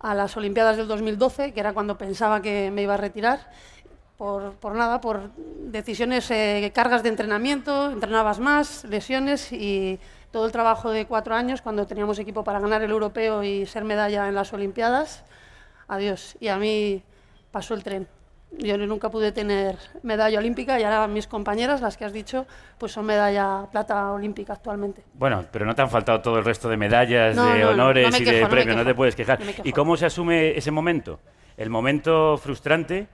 a 0.00 0.14
las 0.14 0.36
Olimpiadas 0.36 0.76
del 0.76 0.88
2012, 0.88 1.52
que 1.52 1.60
era 1.60 1.72
cuando 1.72 1.96
pensaba 1.96 2.42
que 2.42 2.70
me 2.70 2.82
iba 2.82 2.94
a 2.94 2.98
retirar. 2.98 3.50
Por, 4.20 4.52
por 4.56 4.74
nada, 4.74 5.00
por 5.00 5.30
decisiones, 5.34 6.30
eh, 6.30 6.70
cargas 6.74 7.02
de 7.02 7.08
entrenamiento, 7.08 7.90
entrenabas 7.90 8.38
más, 8.38 8.84
lesiones 8.84 9.50
y 9.50 9.98
todo 10.30 10.44
el 10.44 10.52
trabajo 10.52 10.90
de 10.90 11.06
cuatro 11.06 11.34
años 11.34 11.62
cuando 11.62 11.86
teníamos 11.86 12.18
equipo 12.18 12.44
para 12.44 12.60
ganar 12.60 12.82
el 12.82 12.90
europeo 12.90 13.42
y 13.42 13.64
ser 13.64 13.82
medalla 13.84 14.28
en 14.28 14.34
las 14.34 14.52
Olimpiadas. 14.52 15.24
Adiós. 15.88 16.36
Y 16.38 16.48
a 16.48 16.58
mí 16.58 17.02
pasó 17.50 17.72
el 17.72 17.82
tren. 17.82 18.08
Yo 18.58 18.76
nunca 18.76 19.08
pude 19.08 19.32
tener 19.32 19.78
medalla 20.02 20.38
olímpica 20.38 20.78
y 20.78 20.82
ahora 20.82 21.08
mis 21.08 21.26
compañeras, 21.26 21.80
las 21.80 21.96
que 21.96 22.04
has 22.04 22.12
dicho, 22.12 22.46
pues 22.76 22.92
son 22.92 23.06
medalla 23.06 23.68
plata 23.72 24.12
olímpica 24.12 24.52
actualmente. 24.52 25.02
Bueno, 25.14 25.46
pero 25.50 25.64
no 25.64 25.74
te 25.74 25.80
han 25.80 25.88
faltado 25.88 26.20
todo 26.20 26.36
el 26.36 26.44
resto 26.44 26.68
de 26.68 26.76
medallas, 26.76 27.34
No, 27.34 27.54
de 27.54 27.60
no, 27.60 27.64
no, 27.64 27.70
honores 27.70 28.10
no 28.10 28.18
y 28.18 28.24
quejo, 28.24 28.36
de 28.36 28.46
premios, 28.48 28.76
no, 28.76 28.84
te 28.84 28.94
puedes 28.94 29.16
quejar. 29.16 29.38
¿Y 29.64 29.72
cómo 29.72 29.96
se 29.96 30.04
asume 30.04 30.58
ese 30.58 30.70
momento? 30.70 31.20
El 31.56 31.70
momento 31.70 32.36
frustrante, 32.36 33.08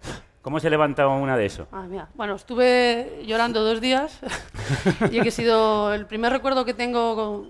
¿cómo 0.46 0.60
se 0.60 0.70
levanta 0.70 1.08
una 1.08 1.36
de 1.36 1.44
eso? 1.46 1.66
Ah, 1.72 1.86
mira. 1.88 2.06
Bueno, 2.14 2.36
estuve 2.36 3.24
llorando 3.26 3.64
dos 3.64 3.80
días 3.80 4.20
y 5.10 5.20
que 5.20 5.28
he 5.30 5.32
sido 5.32 5.92
el 5.92 6.06
primer 6.06 6.30
recuerdo 6.30 6.64
que 6.64 6.72
tengo 6.72 7.44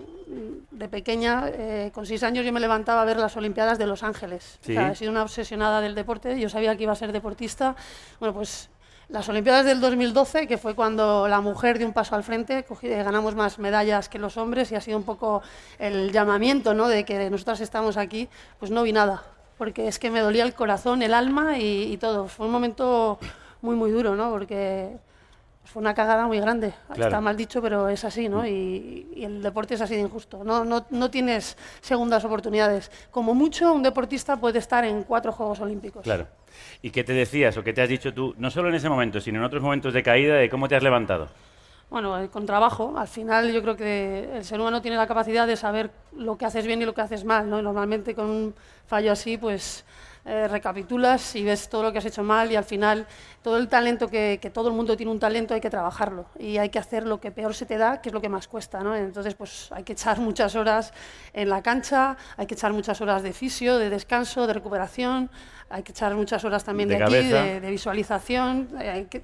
de 0.71 0.89
pequeña. 0.89 1.43
eh, 1.47 1.91
con 1.93 2.07
seis 2.07 2.23
años 2.23 2.43
yo 2.43 2.51
me 2.51 2.59
levantaba 2.59 3.03
a 3.03 3.05
ver 3.05 3.17
las 3.17 3.37
Olimpiadas 3.37 3.77
de 3.77 3.85
Los 3.85 4.01
Ángeles. 4.01 4.57
Sí. 4.61 4.71
O 4.71 4.75
sea, 4.79 4.91
he 4.91 4.95
sido 4.95 5.11
una 5.11 5.21
obsesionada 5.21 5.79
del 5.79 5.93
deporte. 5.93 6.39
Yo 6.39 6.49
sabía 6.49 6.75
que 6.75 6.83
iba 6.83 6.91
a 6.93 6.95
ser 6.95 7.11
deportista. 7.11 7.75
Bueno, 8.19 8.33
pues 8.33 8.69
las 9.09 9.29
Olimpiadas 9.29 9.65
del 9.67 9.79
2012, 9.79 10.47
que 10.47 10.57
fue 10.57 10.73
cuando 10.73 11.27
la 11.27 11.39
mujer 11.39 11.77
dio 11.77 11.85
un 11.85 11.93
paso 11.93 12.15
al 12.15 12.23
frente, 12.23 12.65
cogí- 12.67 12.89
eh, 12.89 13.03
ganamos 13.03 13.35
más 13.35 13.59
medallas 13.59 14.09
que 14.09 14.17
los 14.17 14.37
hombres 14.37 14.71
y 14.71 14.75
ha 14.75 14.81
sido 14.81 14.97
un 14.97 15.03
poco 15.03 15.43
el 15.77 16.11
llamamiento 16.11 16.73
¿no? 16.73 16.87
de 16.87 17.05
que 17.05 17.29
nosotras 17.29 17.61
estamos 17.61 17.95
aquí, 17.95 18.27
pues 18.59 18.71
no 18.71 18.81
vi 18.81 18.91
nada, 18.91 19.21
porque 19.57 19.87
es 19.87 19.99
que 19.99 20.11
me 20.11 20.19
dolía 20.19 20.43
el 20.43 20.53
corazón, 20.53 21.01
el 21.01 21.13
alma 21.13 21.57
y, 21.57 21.91
y 21.91 21.97
todo. 21.97 22.27
Fue 22.27 22.45
un 22.45 22.51
momento 22.51 23.19
muy, 23.61 23.75
muy 23.75 23.91
duro, 23.91 24.15
¿no? 24.15 24.29
porque 24.31 24.97
fue 25.67 25.81
una 25.81 25.93
cagada 25.93 26.27
muy 26.27 26.39
grande. 26.39 26.73
Claro. 26.87 27.03
Está 27.03 27.21
mal 27.21 27.35
dicho, 27.35 27.61
pero 27.61 27.89
es 27.89 28.03
así, 28.05 28.29
¿no? 28.29 28.47
Y, 28.47 29.07
y 29.13 29.25
el 29.25 29.41
deporte 29.43 29.73
es 29.73 29.81
así 29.81 29.95
de 29.95 30.01
injusto. 30.01 30.43
No, 30.43 30.63
no, 30.63 30.85
no 30.89 31.11
tienes 31.11 31.57
segundas 31.81 32.23
oportunidades. 32.23 32.89
Como 33.11 33.33
mucho, 33.33 33.73
un 33.73 33.83
deportista 33.83 34.37
puede 34.37 34.59
estar 34.59 34.85
en 34.85 35.03
cuatro 35.03 35.31
Juegos 35.33 35.59
Olímpicos. 35.59 36.03
Claro. 36.03 36.27
¿Y 36.81 36.91
qué 36.91 37.03
te 37.03 37.13
decías 37.13 37.57
o 37.57 37.63
qué 37.63 37.73
te 37.73 37.81
has 37.81 37.89
dicho 37.89 38.13
tú, 38.13 38.33
no 38.37 38.49
solo 38.49 38.69
en 38.69 38.75
ese 38.75 38.89
momento, 38.89 39.19
sino 39.19 39.39
en 39.39 39.45
otros 39.45 39.61
momentos 39.61 39.93
de 39.93 40.01
caída, 40.03 40.35
de 40.35 40.49
cómo 40.49 40.67
te 40.67 40.75
has 40.75 40.83
levantado? 40.83 41.27
Bueno, 41.89 42.19
eh, 42.19 42.29
con 42.29 42.45
trabajo. 42.45 42.93
Al 42.97 43.07
final 43.07 43.51
yo 43.51 43.61
creo 43.61 43.77
que 43.77 44.29
el 44.33 44.43
ser 44.43 44.59
humano 44.59 44.81
tiene 44.81 44.97
la 44.97 45.07
capacidad 45.07 45.47
de 45.47 45.55
saber 45.55 45.89
lo 46.11 46.37
que 46.37 46.45
haces 46.45 46.67
bien 46.67 46.81
y 46.81 46.85
lo 46.85 46.93
que 46.93 47.01
haces 47.01 47.23
mal. 47.23 47.47
Y 47.47 47.49
normalmente 47.49 48.13
con 48.13 48.29
un 48.29 48.55
fallo 48.85 49.11
así, 49.13 49.37
pues 49.37 49.85
eh, 50.25 50.49
recapitulas 50.49 51.37
y 51.37 51.43
ves 51.45 51.69
todo 51.69 51.83
lo 51.83 51.93
que 51.93 51.99
has 51.99 52.05
hecho 52.05 52.21
mal 52.21 52.51
y 52.51 52.57
al 52.57 52.65
final 52.65 53.07
todo 53.41 53.55
el 53.55 53.69
talento 53.69 54.09
que, 54.09 54.39
que 54.41 54.49
todo 54.49 54.67
el 54.67 54.73
mundo 54.73 54.97
tiene 54.97 55.09
un 55.09 55.19
talento 55.19 55.53
hay 55.53 55.61
que 55.61 55.69
trabajarlo 55.69 56.25
y 56.37 56.57
hay 56.57 56.67
que 56.67 56.79
hacer 56.79 57.07
lo 57.07 57.21
que 57.21 57.31
peor 57.31 57.55
se 57.55 57.65
te 57.65 57.77
da, 57.77 58.01
que 58.01 58.09
es 58.09 58.13
lo 58.13 58.19
que 58.19 58.27
más 58.27 58.49
cuesta, 58.49 58.81
¿no? 58.81 58.93
Entonces 58.93 59.35
pues 59.35 59.71
hay 59.71 59.83
que 59.83 59.93
echar 59.93 60.19
muchas 60.19 60.55
horas 60.55 60.91
en 61.31 61.47
la 61.47 61.61
cancha, 61.63 62.17
hay 62.35 62.45
que 62.45 62.55
echar 62.55 62.73
muchas 62.73 62.99
horas 62.99 63.23
de 63.23 63.31
fisio, 63.31 63.77
de 63.77 63.89
descanso, 63.89 64.47
de 64.47 64.53
recuperación, 64.53 65.29
hay 65.69 65.83
que 65.83 65.91
echar 65.91 66.13
muchas 66.15 66.43
horas 66.45 66.63
también 66.63 66.89
De 66.89 66.97
de, 66.97 67.03
aquí, 67.03 67.13
de, 67.15 67.59
de 67.59 67.69
visualización, 67.69 68.69
eh, 68.79 68.89
hay 68.89 69.05
que, 69.05 69.21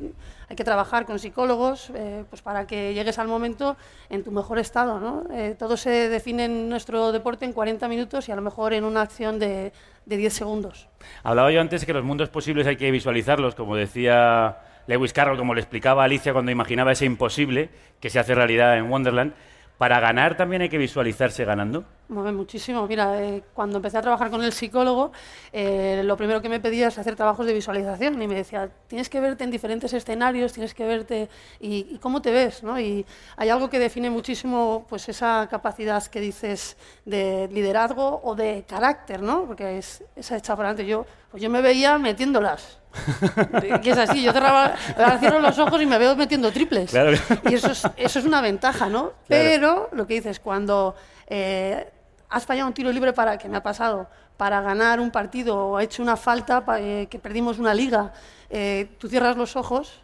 hay 0.50 0.56
que 0.56 0.64
trabajar 0.64 1.06
con 1.06 1.20
psicólogos 1.20 1.92
eh, 1.96 2.26
pues 2.30 2.42
para 2.42 2.68
que 2.68 2.94
llegues 2.94 3.18
al 3.18 3.28
momento 3.28 3.78
en 4.10 4.24
tu 4.24 4.32
mejor 4.32 4.60
estado. 4.60 5.00
¿no? 5.00 5.24
Eh, 5.32 5.56
todo 5.58 5.78
se 5.78 6.10
define 6.10 6.46
en 6.46 6.70
nuestro 6.70 7.12
deporte 7.12 7.46
en 7.46 7.54
40 7.54 7.88
minutos 7.88 8.28
y 8.28 8.32
a 8.32 8.36
lo 8.36 8.42
mejor 8.42 8.74
en 8.74 8.84
una 8.84 9.02
acción 9.02 9.40
de, 9.40 9.72
de 10.06 10.18
10 10.18 10.34
segundos. 10.34 10.90
Hablaba 11.24 11.52
yo 11.52 11.62
antes 11.62 11.86
que 11.86 11.94
los 11.94 12.04
mundos 12.04 12.30
posibles 12.30 12.68
hay 12.68 12.76
que 12.76 12.92
visualizarlos, 12.92 13.56
como 13.56 13.76
decía 13.76 14.58
Lewis 14.88 15.14
Carroll, 15.14 15.38
como 15.38 15.54
le 15.54 15.62
explicaba 15.62 16.04
Alicia 16.04 16.34
cuando 16.34 16.52
imaginaba 16.52 16.92
ese 16.92 17.06
imposible 17.06 17.70
que 18.02 18.10
se 18.10 18.20
hace 18.20 18.36
realidad 18.36 18.78
en 18.78 18.90
Wonderland. 18.90 19.34
Para 19.78 20.00
ganar 20.00 20.38
también 20.38 20.62
hay 20.62 20.70
que 20.70 20.78
visualizarse 20.78 21.46
ganando. 21.46 21.86
Mueve 22.10 22.34
muchísimo. 22.34 22.86
Mira, 22.86 23.22
eh, 23.24 23.44
cuando 23.54 23.78
empecé 23.78 23.98
a 23.98 24.02
trabajar 24.02 24.30
con 24.30 24.44
el 24.44 24.52
psicólogo, 24.52 25.12
eh, 25.52 26.02
lo 26.04 26.18
primero 26.18 26.42
que 26.42 26.50
me 26.50 26.60
pedía 26.60 26.90
es 26.90 26.98
hacer 26.98 27.16
trabajos 27.16 27.46
de 27.46 27.54
visualización 27.54 28.22
y 28.22 28.28
me 28.28 28.36
decía, 28.36 28.70
tienes 28.88 29.10
que 29.10 29.20
verte 29.20 29.46
en 29.46 29.52
diferentes 29.52 29.94
escenarios, 29.94 30.52
tienes 30.52 30.74
que 30.74 30.86
verte 30.86 31.30
y, 31.60 31.88
y 31.90 32.00
cómo 32.00 32.22
te 32.22 32.32
ves, 32.32 32.62
¿no? 32.62 32.80
Y 32.80 33.06
hay 33.38 33.50
algo 33.50 33.70
que 33.70 33.80
define 33.80 34.10
muchísimo 34.10 34.86
pues 34.90 35.08
esa 35.08 35.48
capacidad 35.50 36.06
que 36.06 36.20
dices 36.20 36.76
de 37.06 37.50
liderazgo 37.52 38.22
o 38.24 38.36
de 38.36 38.66
carácter, 38.68 39.22
¿no? 39.22 39.46
Porque 39.46 39.78
es 39.78 40.04
esa 40.16 40.38
hecha 40.38 40.56
para 40.56 40.70
adelante. 40.70 40.90
Yo, 40.90 41.06
pues 41.32 41.42
yo 41.42 41.50
me 41.50 41.62
veía 41.62 41.98
metiéndolas. 41.98 42.80
que 43.82 43.90
es 43.90 43.98
así, 43.98 44.22
yo 44.22 44.32
cerraba, 44.32 44.76
cierro 45.20 45.40
los 45.40 45.58
ojos 45.58 45.82
y 45.82 45.86
me 45.86 45.98
veo 45.98 46.16
metiendo 46.16 46.52
triples. 46.52 46.92
Claro. 46.92 47.18
Y 47.50 47.56
eso 47.56 47.72
es, 47.72 47.84
eso 47.98 48.20
es 48.20 48.26
una 48.26 48.42
ventaja, 48.42 48.88
¿no? 48.88 49.14
Pero 49.28 49.90
lo 49.94 50.06
que 50.06 50.16
dices, 50.16 50.40
cuando 50.40 50.96
eh, 51.28 51.92
has 52.30 52.46
fallado 52.46 52.68
un 52.68 52.74
tiro 52.74 52.92
libre 52.92 53.14
para, 53.14 53.38
que 53.38 53.48
me 53.48 53.58
ha 53.58 53.64
pasado, 53.64 54.08
para 54.38 54.62
ganar 54.62 55.00
un 55.00 55.12
partido 55.12 55.68
o 55.68 55.78
ha 55.78 55.84
hecho 55.84 56.02
una 56.02 56.18
falta, 56.18 56.64
eh, 56.80 57.08
que 57.10 57.20
perdimos 57.20 57.60
una 57.60 57.74
liga, 57.74 58.14
eh, 58.50 58.90
tú 58.98 59.08
cierras 59.08 59.38
los 59.38 59.56
ojos 59.56 60.02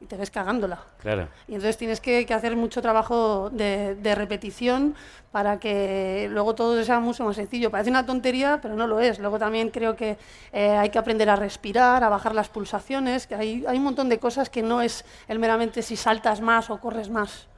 y 0.00 0.06
te 0.06 0.16
ves 0.16 0.30
cagándola. 0.30 0.80
Claro. 1.00 1.28
Y 1.48 1.54
entonces 1.54 1.76
tienes 1.76 2.00
que, 2.00 2.24
que 2.24 2.32
hacer 2.32 2.56
mucho 2.56 2.80
trabajo 2.80 3.50
de, 3.50 3.96
de 3.96 4.14
repetición 4.14 4.94
para 5.32 5.58
que 5.58 6.28
luego 6.30 6.54
todo 6.54 6.82
sea 6.84 7.00
mucho 7.00 7.24
más 7.24 7.36
sencillo. 7.36 7.70
Parece 7.70 7.90
una 7.90 8.06
tontería, 8.06 8.60
pero 8.62 8.74
no 8.74 8.86
lo 8.86 9.00
es. 9.00 9.18
Luego 9.18 9.38
también 9.38 9.70
creo 9.70 9.96
que 9.96 10.16
eh, 10.52 10.70
hay 10.70 10.90
que 10.90 10.98
aprender 10.98 11.28
a 11.28 11.36
respirar, 11.36 12.04
a 12.04 12.08
bajar 12.08 12.34
las 12.34 12.48
pulsaciones, 12.48 13.26
que 13.26 13.34
hay, 13.34 13.64
hay 13.66 13.76
un 13.76 13.84
montón 13.84 14.08
de 14.08 14.18
cosas 14.18 14.48
que 14.48 14.62
no 14.62 14.80
es 14.80 15.04
el 15.26 15.38
meramente 15.38 15.82
si 15.82 15.96
saltas 15.96 16.40
más 16.40 16.70
o 16.70 16.78
corres 16.78 17.10
más. 17.10 17.48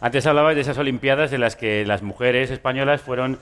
Antes 0.00 0.26
hablabas 0.26 0.54
de 0.54 0.60
esas 0.60 0.78
Olimpiadas 0.78 1.32
en 1.32 1.40
las 1.40 1.56
que 1.56 1.84
las 1.86 2.02
mujeres 2.02 2.50
españolas 2.50 3.00
fueron 3.00 3.38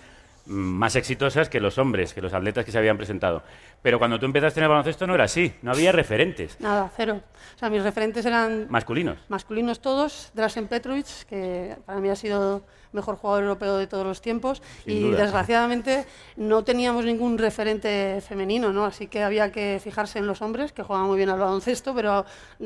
mm, 0.46 0.52
más 0.52 0.96
exitosas 0.96 1.48
que 1.48 1.60
los 1.60 1.78
hombres, 1.78 2.14
que 2.14 2.22
los 2.22 2.32
atletas 2.34 2.64
que 2.64 2.72
se 2.72 2.78
habían 2.78 2.96
presentado. 2.96 3.42
Pero 3.82 3.98
cuando 3.98 4.18
tú 4.18 4.26
empezaste 4.26 4.60
en 4.60 4.64
el 4.64 4.68
baloncesto 4.70 5.06
no 5.06 5.14
era 5.14 5.24
así, 5.24 5.52
no 5.62 5.72
había 5.72 5.92
referentes 5.92 6.58
Nada, 6.60 6.90
cero. 6.96 7.20
O 7.54 7.58
sea, 7.58 7.70
mis 7.70 7.82
referentes 7.82 8.24
eran 8.24 8.66
masculinos. 8.70 9.18
masculinos 9.28 9.80
todos, 9.80 10.30
Drasen 10.34 10.66
Petrovic, 10.68 11.26
que 11.28 11.76
para 11.86 12.00
mí 12.00 12.08
ha 12.08 12.16
sido 12.16 12.62
mejor 12.92 13.16
jugador 13.16 13.42
europeo 13.42 13.76
de 13.76 13.88
todos 13.88 14.06
los 14.06 14.20
tiempos, 14.22 14.62
Sin 14.84 14.96
y 14.96 15.00
duda. 15.10 15.22
desgraciadamente 15.22 16.06
no 16.36 16.62
teníamos 16.62 17.04
ningún 17.04 17.36
referente 17.38 18.20
femenino, 18.26 18.72
¿no? 18.72 18.84
Así 18.84 19.08
que 19.08 19.24
había 19.24 19.50
que 19.50 19.80
fijarse 19.82 20.20
en 20.20 20.28
los 20.28 20.40
hombres, 20.42 20.72
que 20.72 20.84
jugaban 20.84 21.08
muy 21.08 21.16
bien 21.16 21.28
al 21.28 21.40
baloncesto, 21.40 21.92
pero 21.92 22.24
mm, 22.60 22.64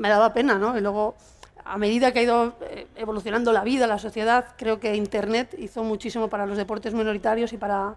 me 0.00 0.08
daba 0.08 0.32
pena, 0.34 0.58
¿no? 0.58 0.76
Y 0.76 0.80
luego, 0.80 1.14
a 1.68 1.76
medida 1.76 2.12
que 2.12 2.20
ha 2.20 2.22
ido 2.22 2.54
eh, 2.62 2.86
evolucionando 2.96 3.52
la 3.52 3.62
vida, 3.62 3.86
la 3.86 3.98
sociedad, 3.98 4.46
creo 4.56 4.80
que 4.80 4.94
Internet 4.96 5.54
hizo 5.58 5.84
muchísimo 5.84 6.28
para 6.28 6.46
los 6.46 6.56
deportes 6.56 6.94
minoritarios 6.94 7.52
y 7.52 7.58
para 7.58 7.96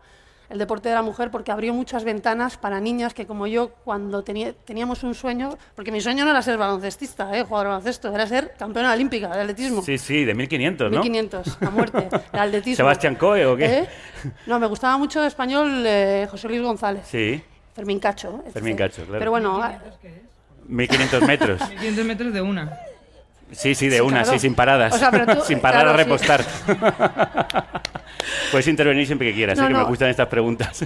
el 0.50 0.60
deporte 0.60 0.90
de 0.90 0.96
la 0.96 1.02
mujer 1.02 1.32
porque 1.32 1.52
abrió 1.52 1.74
muchas 1.74 2.04
ventanas 2.04 2.58
para 2.58 2.82
niñas 2.82 3.14
que 3.14 3.26
como 3.26 3.48
yo 3.48 3.70
cuando 3.86 4.22
tenía, 4.22 4.52
teníamos 4.52 5.04
un 5.04 5.16
sueño, 5.16 5.58
porque 5.76 5.92
mi 5.94 6.02
sueño 6.02 6.26
no 6.26 6.32
era 6.32 6.42
ser 6.42 6.58
baloncestista, 6.58 7.36
¿eh? 7.38 7.44
jugador 7.44 7.68
de 7.68 7.70
baloncesto, 7.70 8.14
era 8.14 8.28
ser 8.28 8.54
campeona 8.60 8.92
olímpica 8.92 9.30
de 9.30 9.42
atletismo. 9.42 9.82
Sí, 9.82 9.98
sí, 9.98 10.26
de 10.26 10.34
1500, 10.34 10.92
¿no? 10.92 11.00
1500, 11.00 11.58
a 11.62 11.70
muerte, 11.70 12.10
el 12.34 12.40
atletismo. 12.40 12.76
¿Sebastián 12.76 13.16
Coe 13.16 13.46
o 13.46 13.56
qué? 13.56 13.66
¿Eh? 13.66 13.88
No, 14.46 14.60
me 14.60 14.68
gustaba 14.68 14.98
mucho 14.98 15.24
español 15.24 15.84
eh, 15.86 16.28
José 16.30 16.50
Luis 16.50 16.62
González. 16.62 17.04
Sí, 17.10 17.42
Fermín 17.74 18.00
Cacho. 18.00 18.44
Fermín 18.52 18.76
Cacho, 18.76 19.04
claro. 19.04 19.20
Pero 19.20 19.32
bueno, 19.32 19.62
ah, 19.64 19.80
1500 20.68 21.22
metros. 21.24 21.62
500 21.80 22.06
metros 22.06 22.34
de 22.34 22.42
una. 22.42 22.78
Sí, 23.52 23.76
sí, 23.76 23.90
de 23.90 24.02
una, 24.02 24.22
claro. 24.24 24.32
sí, 24.34 24.40
sin 24.40 24.56
paradas. 24.56 24.94
O 24.94 24.98
sea, 24.98 25.12
pero 25.12 25.26
tú- 25.38 25.42
sin 25.46 25.60
parar 25.60 25.84
claro, 25.84 25.90
a 25.92 25.98
sí. 25.98 26.04
repostar. 26.04 26.46
Puedes 28.52 28.68
intervenir 28.68 29.06
siempre 29.06 29.28
que 29.30 29.34
quieras, 29.34 29.58
No, 29.58 29.64
sé 29.64 29.68
que 29.70 29.74
me 29.74 29.80
no. 29.82 29.88
gustan 29.88 30.10
estas 30.10 30.28
preguntas. 30.28 30.86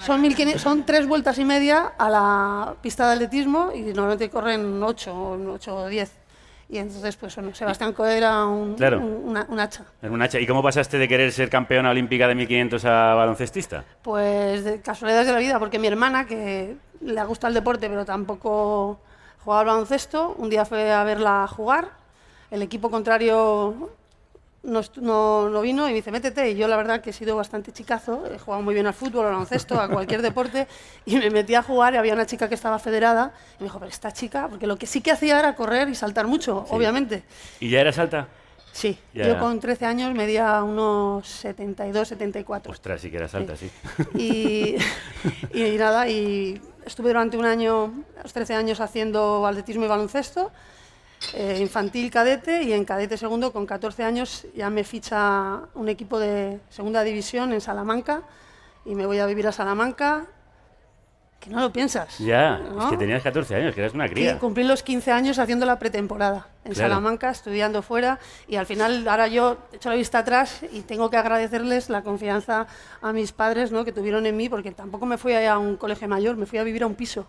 son, 0.00 0.20
1500 0.20 0.60
son 0.60 0.84
tres 0.84 1.06
vueltas 1.06 1.38
y 1.38 1.44
media 1.44 1.92
a 1.98 2.08
la 2.10 2.74
pista 2.80 3.06
de 3.08 3.14
atletismo 3.14 3.70
y 3.74 3.80
normalmente 3.82 4.30
corren 4.30 4.82
8 4.82 5.14
o 5.14 5.52
8 5.54 5.76
o 5.76 5.88
10. 5.88 6.12
Y 6.70 6.78
entonces, 6.78 7.14
pues 7.16 7.34
bueno, 7.36 7.54
Sebastián 7.54 7.92
Coe 7.92 8.16
era 8.16 8.46
un, 8.46 8.74
Claro. 8.74 8.98
un- 8.98 9.28
una, 9.28 9.46
un 9.48 9.60
hacha. 9.60 9.84
En 10.02 10.12
un 10.12 10.22
hacha. 10.22 10.40
¿Y 10.40 10.46
cómo 10.46 10.62
pasaste 10.62 10.96
de 10.98 11.06
querer 11.06 11.30
ser 11.30 11.50
campeona 11.50 11.90
olímpica 11.90 12.26
de 12.26 12.34
1500 12.34 12.84
a 12.86 13.14
baloncestista? 13.14 13.84
Pues 14.02 14.64
de 14.64 14.80
casualidades 14.80 15.26
de 15.26 15.32
la 15.34 15.38
vida, 15.38 15.58
porque 15.58 15.78
mi 15.78 15.86
hermana, 15.86 16.26
que 16.26 16.76
le 17.02 17.24
gusta 17.24 17.48
el 17.48 17.54
deporte, 17.54 17.88
pero 17.88 18.04
tampoco 18.06 18.98
jugaba 19.44 19.60
al 19.60 19.66
baloncesto, 19.66 20.34
un 20.38 20.48
día 20.50 20.64
fue 20.64 20.90
a 20.92 21.04
verla 21.04 21.46
jugar. 21.48 21.90
El 22.50 22.62
equipo 22.62 22.90
contrario 22.90 23.90
no, 24.62 24.80
no, 24.96 25.48
no 25.50 25.60
vino 25.60 25.86
y 25.86 25.90
me 25.90 25.96
dice, 25.96 26.10
métete. 26.10 26.50
Y 26.50 26.56
yo, 26.56 26.68
la 26.68 26.76
verdad, 26.76 27.00
que 27.00 27.10
he 27.10 27.12
sido 27.12 27.36
bastante 27.36 27.72
chicazo, 27.72 28.24
he 28.32 28.38
jugado 28.38 28.62
muy 28.62 28.72
bien 28.74 28.86
al 28.86 28.94
fútbol, 28.94 29.26
al 29.26 29.32
baloncesto, 29.32 29.78
a 29.80 29.88
cualquier 29.88 30.22
deporte. 30.28 30.66
Y 31.04 31.16
me 31.16 31.30
metí 31.30 31.54
a 31.54 31.62
jugar 31.62 31.94
y 31.94 31.96
había 31.98 32.14
una 32.14 32.26
chica 32.26 32.48
que 32.48 32.54
estaba 32.54 32.78
federada. 32.78 33.32
Y 33.58 33.62
me 33.62 33.66
dijo, 33.66 33.78
pero 33.78 33.90
esta 33.90 34.12
chica, 34.12 34.48
porque 34.48 34.66
lo 34.66 34.76
que 34.76 34.86
sí 34.86 35.00
que 35.00 35.10
hacía 35.10 35.38
era 35.38 35.54
correr 35.54 35.88
y 35.88 35.94
saltar 35.94 36.26
mucho, 36.26 36.64
obviamente. 36.70 37.24
¿Y 37.60 37.70
ya 37.70 37.80
eras 37.80 37.98
alta? 37.98 38.28
Sí, 38.72 38.98
Ya. 39.12 39.28
yo 39.28 39.38
con 39.38 39.60
13 39.60 39.86
años 39.86 40.12
medía 40.14 40.60
unos 40.64 41.28
72, 41.28 42.08
74. 42.08 42.72
Ostras, 42.72 43.00
sí 43.00 43.08
que 43.10 43.18
eras 43.18 43.32
alta, 43.34 43.54
sí. 43.56 43.70
Y, 44.18 44.76
y 45.56 45.76
nada, 45.76 46.08
y 46.08 46.60
estuve 46.84 47.08
durante 47.08 47.36
un 47.36 47.44
año, 47.44 47.92
los 48.22 48.32
13 48.32 48.54
años, 48.54 48.80
haciendo 48.80 49.46
atletismo 49.46 49.84
y 49.84 49.88
baloncesto, 49.88 50.50
eh, 51.32 51.58
infantil 51.60 52.10
cadete, 52.10 52.62
y 52.62 52.72
en 52.72 52.84
cadete 52.84 53.16
segundo, 53.16 53.52
con 53.52 53.66
14 53.66 54.04
años, 54.04 54.46
ya 54.54 54.70
me 54.70 54.84
ficha 54.84 55.60
un 55.74 55.88
equipo 55.88 56.18
de 56.18 56.60
segunda 56.68 57.02
división 57.02 57.52
en 57.52 57.60
Salamanca, 57.60 58.22
y 58.84 58.94
me 58.94 59.06
voy 59.06 59.18
a 59.18 59.26
vivir 59.26 59.46
a 59.46 59.52
Salamanca, 59.52 60.26
que 61.44 61.50
no 61.50 61.60
lo 61.60 61.70
piensas. 61.72 62.18
Ya, 62.18 62.58
¿no? 62.58 62.84
es 62.84 62.90
que 62.90 62.96
tenías 62.96 63.22
14 63.22 63.54
años, 63.54 63.74
que 63.74 63.80
eras 63.82 63.92
una 63.92 64.06
Sí, 64.08 64.14
cría. 64.14 64.38
cumplí 64.38 64.64
los 64.64 64.82
15 64.82 65.12
años 65.12 65.38
haciendo 65.38 65.66
la 65.66 65.78
pretemporada 65.78 66.46
en 66.64 66.72
Claro. 66.72 66.88
Salamanca, 66.94 67.30
estudiando 67.30 67.82
fuera, 67.82 68.18
y 68.48 68.56
al 68.56 68.64
final 68.64 69.06
ahora 69.06 69.28
yo 69.28 69.58
he 69.72 69.76
hecho 69.76 69.90
la 69.90 69.96
vista 69.96 70.18
atrás 70.20 70.60
y 70.72 70.80
tengo 70.80 71.10
que 71.10 71.18
agradecerles 71.18 71.90
la 71.90 72.02
confianza 72.02 72.66
a 73.02 73.12
mis 73.12 73.32
padres 73.32 73.70
¿no? 73.72 73.84
que 73.84 73.92
tuvieron 73.92 74.24
en 74.24 74.36
mí, 74.36 74.48
porque 74.48 74.70
tampoco 74.72 75.04
me 75.04 75.18
fui 75.18 75.34
a 75.34 75.58
un 75.58 75.76
colegio 75.76 76.08
mayor, 76.08 76.36
me 76.36 76.46
fui 76.46 76.58
a 76.58 76.62
vivir 76.62 76.82
a 76.82 76.86
un 76.86 76.94
piso. 76.94 77.26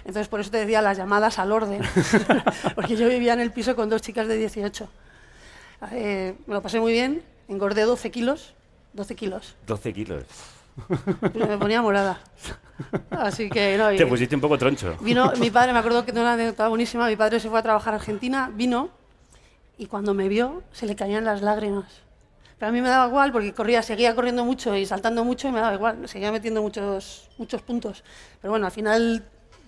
Entonces 0.00 0.28
por 0.28 0.40
eso 0.40 0.50
te 0.50 0.58
decía 0.58 0.82
las 0.82 0.98
llamadas 0.98 1.38
al 1.38 1.50
orden, 1.50 1.80
porque 2.74 2.94
yo 2.94 3.08
vivía 3.08 3.32
en 3.32 3.40
el 3.40 3.52
piso 3.52 3.74
con 3.74 3.88
dos 3.88 4.02
chicas 4.02 4.28
de 4.28 4.36
18. 4.36 4.88
Eh, 5.92 6.34
me 6.46 6.54
lo 6.54 6.62
pasé 6.62 6.78
muy 6.78 6.92
bien, 6.92 7.22
engordé 7.48 7.82
12 7.82 8.10
kilos, 8.10 8.54
12 8.92 9.14
kilos, 9.16 9.56
12 9.66 9.92
kilos. 9.92 10.24
Pero 11.32 11.46
me 11.48 11.58
ponía 11.58 11.82
morada. 11.82 12.20
Así 13.10 13.48
que 13.48 13.76
no, 13.78 13.92
y- 13.92 13.96
Te 13.96 14.06
pusiste 14.06 14.34
un 14.34 14.40
poco 14.40 14.58
troncho. 14.58 14.96
Vino 15.00 15.32
mi 15.38 15.50
padre, 15.50 15.72
me 15.72 15.78
acuerdo 15.78 16.04
que 16.04 16.12
tengo 16.12 16.24
una 16.24 16.34
anécdota 16.34 16.68
buenísima. 16.68 17.06
Mi 17.08 17.16
padre 17.16 17.40
se 17.40 17.48
fue 17.48 17.58
a 17.58 17.62
trabajar 17.62 17.94
a 17.94 17.96
Argentina, 17.96 18.50
vino 18.54 18.90
y 19.78 19.86
cuando 19.86 20.14
me 20.14 20.28
vio 20.28 20.62
se 20.72 20.86
le 20.86 20.94
caían 20.96 21.24
las 21.24 21.42
lágrimas. 21.42 21.86
Pero 22.58 22.70
a 22.70 22.72
mí 22.72 22.80
me 22.80 22.88
daba 22.88 23.08
igual 23.08 23.32
porque 23.32 23.52
corría, 23.52 23.82
seguía 23.82 24.14
corriendo 24.14 24.44
mucho 24.44 24.74
y 24.74 24.86
saltando 24.86 25.24
mucho 25.24 25.48
y 25.48 25.52
me 25.52 25.60
daba 25.60 25.74
igual, 25.74 26.08
seguía 26.08 26.32
metiendo 26.32 26.62
muchos, 26.62 27.28
muchos 27.36 27.60
puntos. 27.62 28.02
Pero 28.40 28.52
bueno, 28.52 28.64
al 28.66 28.72
final 28.72 29.24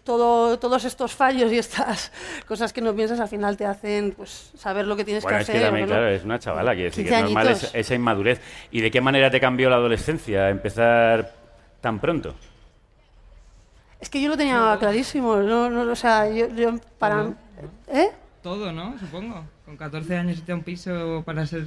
todo, 0.09 0.59
todos 0.59 0.87
estos 0.87 1.15
fallos 1.15 1.53
y 1.53 1.59
estas 1.59 2.11
cosas 2.49 2.73
que 2.73 2.81
no 2.81 2.95
piensas 2.95 3.21
al 3.21 3.29
final 3.29 3.59
te 3.59 3.67
hacen 3.67 4.15
pues, 4.17 4.51
saber 4.57 4.87
lo 4.87 4.97
que 4.97 5.05
tienes 5.05 5.23
Bueno, 5.23 5.37
que 5.37 5.43
es 5.43 5.49
hacer. 5.51 5.61
que 5.61 5.67
también, 5.67 5.87
¿no? 5.87 5.93
claro, 5.95 6.09
es 6.09 6.25
una 6.25 6.39
chavala, 6.39 6.73
quiere 6.73 6.85
decir 6.89 7.05
que 7.05 7.11
15 7.11 7.19
es 7.19 7.25
normal 7.35 7.49
esa, 7.49 7.79
esa 7.79 7.95
inmadurez. 7.95 8.41
¿Y 8.71 8.81
de 8.81 8.91
qué 8.91 9.03
manera 9.03 9.31
te 9.31 9.39
cambió 9.39 9.69
la 9.69 9.77
adolescencia 9.77 10.49
empezar 10.49 11.31
tan 11.83 12.01
pronto? 12.01 12.35
Es 14.01 14.09
que 14.09 14.23
yo 14.23 14.31
lo 14.31 14.37
tenía 14.39 14.75
clarísimo, 14.81 15.37
no, 15.37 15.69
no, 15.69 15.93
o 15.93 15.97
sea, 15.97 16.27
yo, 16.31 16.49
yo 16.55 16.75
para... 16.99 17.27
¿Eh? 17.89 18.09
Todo, 18.43 18.73
¿no? 18.73 18.99
Supongo. 18.99 19.45
Con 19.67 19.77
14 19.77 20.17
años 20.17 20.39
irte 20.39 20.53
a 20.53 20.55
un 20.55 20.63
piso 20.63 21.23
para 21.27 21.45
ser... 21.45 21.65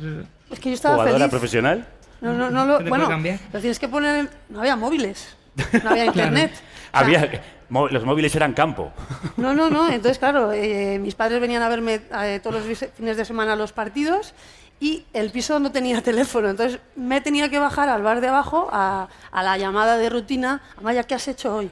Es 0.49 0.59
que 0.59 0.69
yo 0.69 0.73
estaba 0.75 0.95
¿Jugadora 0.95 1.17
feliz. 1.19 1.29
profesional? 1.29 1.87
No, 2.21 2.33
no, 2.33 2.49
no 2.49 2.65
lo, 2.65 2.77
¿Qué 2.79 2.85
te 2.85 2.89
bueno, 2.89 3.07
lo 3.07 3.59
tienes 3.59 3.77
que 3.77 3.87
poner. 3.87 4.21
en- 4.21 4.29
No 4.49 4.61
había 4.61 4.75
móviles, 4.75 5.35
no 5.83 5.89
había 5.91 6.05
internet. 6.11 6.51
O 6.53 6.57
sea, 6.57 6.99
Había, 6.99 7.41
los 7.71 8.05
móviles 8.05 8.35
eran 8.35 8.53
campo. 8.53 8.91
No, 9.37 9.53
no, 9.53 9.69
no. 9.69 9.87
Entonces, 9.87 10.19
claro, 10.19 10.51
eh, 10.51 10.99
mis 10.99 11.15
padres 11.15 11.39
venían 11.39 11.63
a 11.63 11.69
verme 11.69 12.01
eh, 12.23 12.39
todos 12.43 12.65
los 12.65 12.89
fines 12.95 13.17
de 13.17 13.25
semana 13.25 13.53
a 13.53 13.55
los 13.55 13.71
partidos 13.71 14.33
y 14.79 15.05
el 15.13 15.31
piso 15.31 15.59
no 15.59 15.71
tenía 15.71 16.01
teléfono. 16.03 16.49
Entonces, 16.49 16.79
me 16.95 17.21
tenía 17.21 17.49
que 17.49 17.59
bajar 17.59 17.89
al 17.89 18.03
bar 18.03 18.21
de 18.21 18.27
abajo 18.27 18.69
a, 18.71 19.07
a 19.31 19.43
la 19.43 19.57
llamada 19.57 19.97
de 19.97 20.09
rutina. 20.09 20.61
Amaya, 20.77 21.03
¿qué 21.03 21.15
has 21.15 21.27
hecho 21.27 21.55
hoy? 21.55 21.71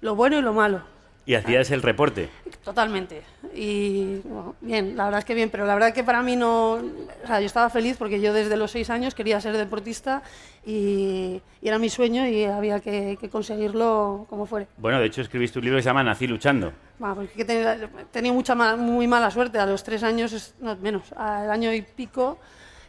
Lo 0.00 0.14
bueno 0.14 0.38
y 0.38 0.42
lo 0.42 0.52
malo. 0.52 0.91
Y 1.24 1.34
hacías 1.34 1.70
el 1.70 1.82
reporte. 1.82 2.28
Totalmente. 2.64 3.22
Y 3.54 4.16
bueno, 4.24 4.56
bien, 4.60 4.96
la 4.96 5.04
verdad 5.04 5.20
es 5.20 5.24
que 5.24 5.34
bien, 5.34 5.50
pero 5.50 5.66
la 5.66 5.74
verdad 5.74 5.92
que 5.94 6.02
para 6.02 6.20
mí 6.22 6.34
no. 6.34 6.72
O 6.74 7.26
sea, 7.26 7.38
yo 7.40 7.46
estaba 7.46 7.70
feliz 7.70 7.96
porque 7.96 8.20
yo 8.20 8.32
desde 8.32 8.56
los 8.56 8.72
seis 8.72 8.90
años 8.90 9.14
quería 9.14 9.40
ser 9.40 9.56
deportista 9.56 10.22
y, 10.66 11.40
y 11.60 11.68
era 11.68 11.78
mi 11.78 11.88
sueño 11.88 12.26
y 12.26 12.44
había 12.44 12.80
que, 12.80 13.16
que 13.20 13.28
conseguirlo 13.28 14.26
como 14.28 14.46
fuere. 14.46 14.66
Bueno, 14.78 14.98
de 15.00 15.06
hecho 15.06 15.20
escribiste 15.22 15.58
un 15.58 15.64
libro 15.64 15.78
que 15.78 15.82
se 15.82 15.88
llama 15.90 16.02
Nací 16.02 16.26
luchando. 16.26 16.72
Bueno, 16.98 17.14
porque 17.16 17.32
que 17.34 17.44
tenía, 17.44 17.88
tenía 18.10 18.32
mucha 18.32 18.54
muy 18.76 19.06
mala 19.06 19.30
suerte. 19.30 19.58
A 19.58 19.66
los 19.66 19.84
tres 19.84 20.02
años, 20.02 20.32
es- 20.32 20.54
no, 20.60 20.74
menos, 20.76 21.12
al 21.12 21.50
año 21.50 21.72
y 21.72 21.82
pico, 21.82 22.38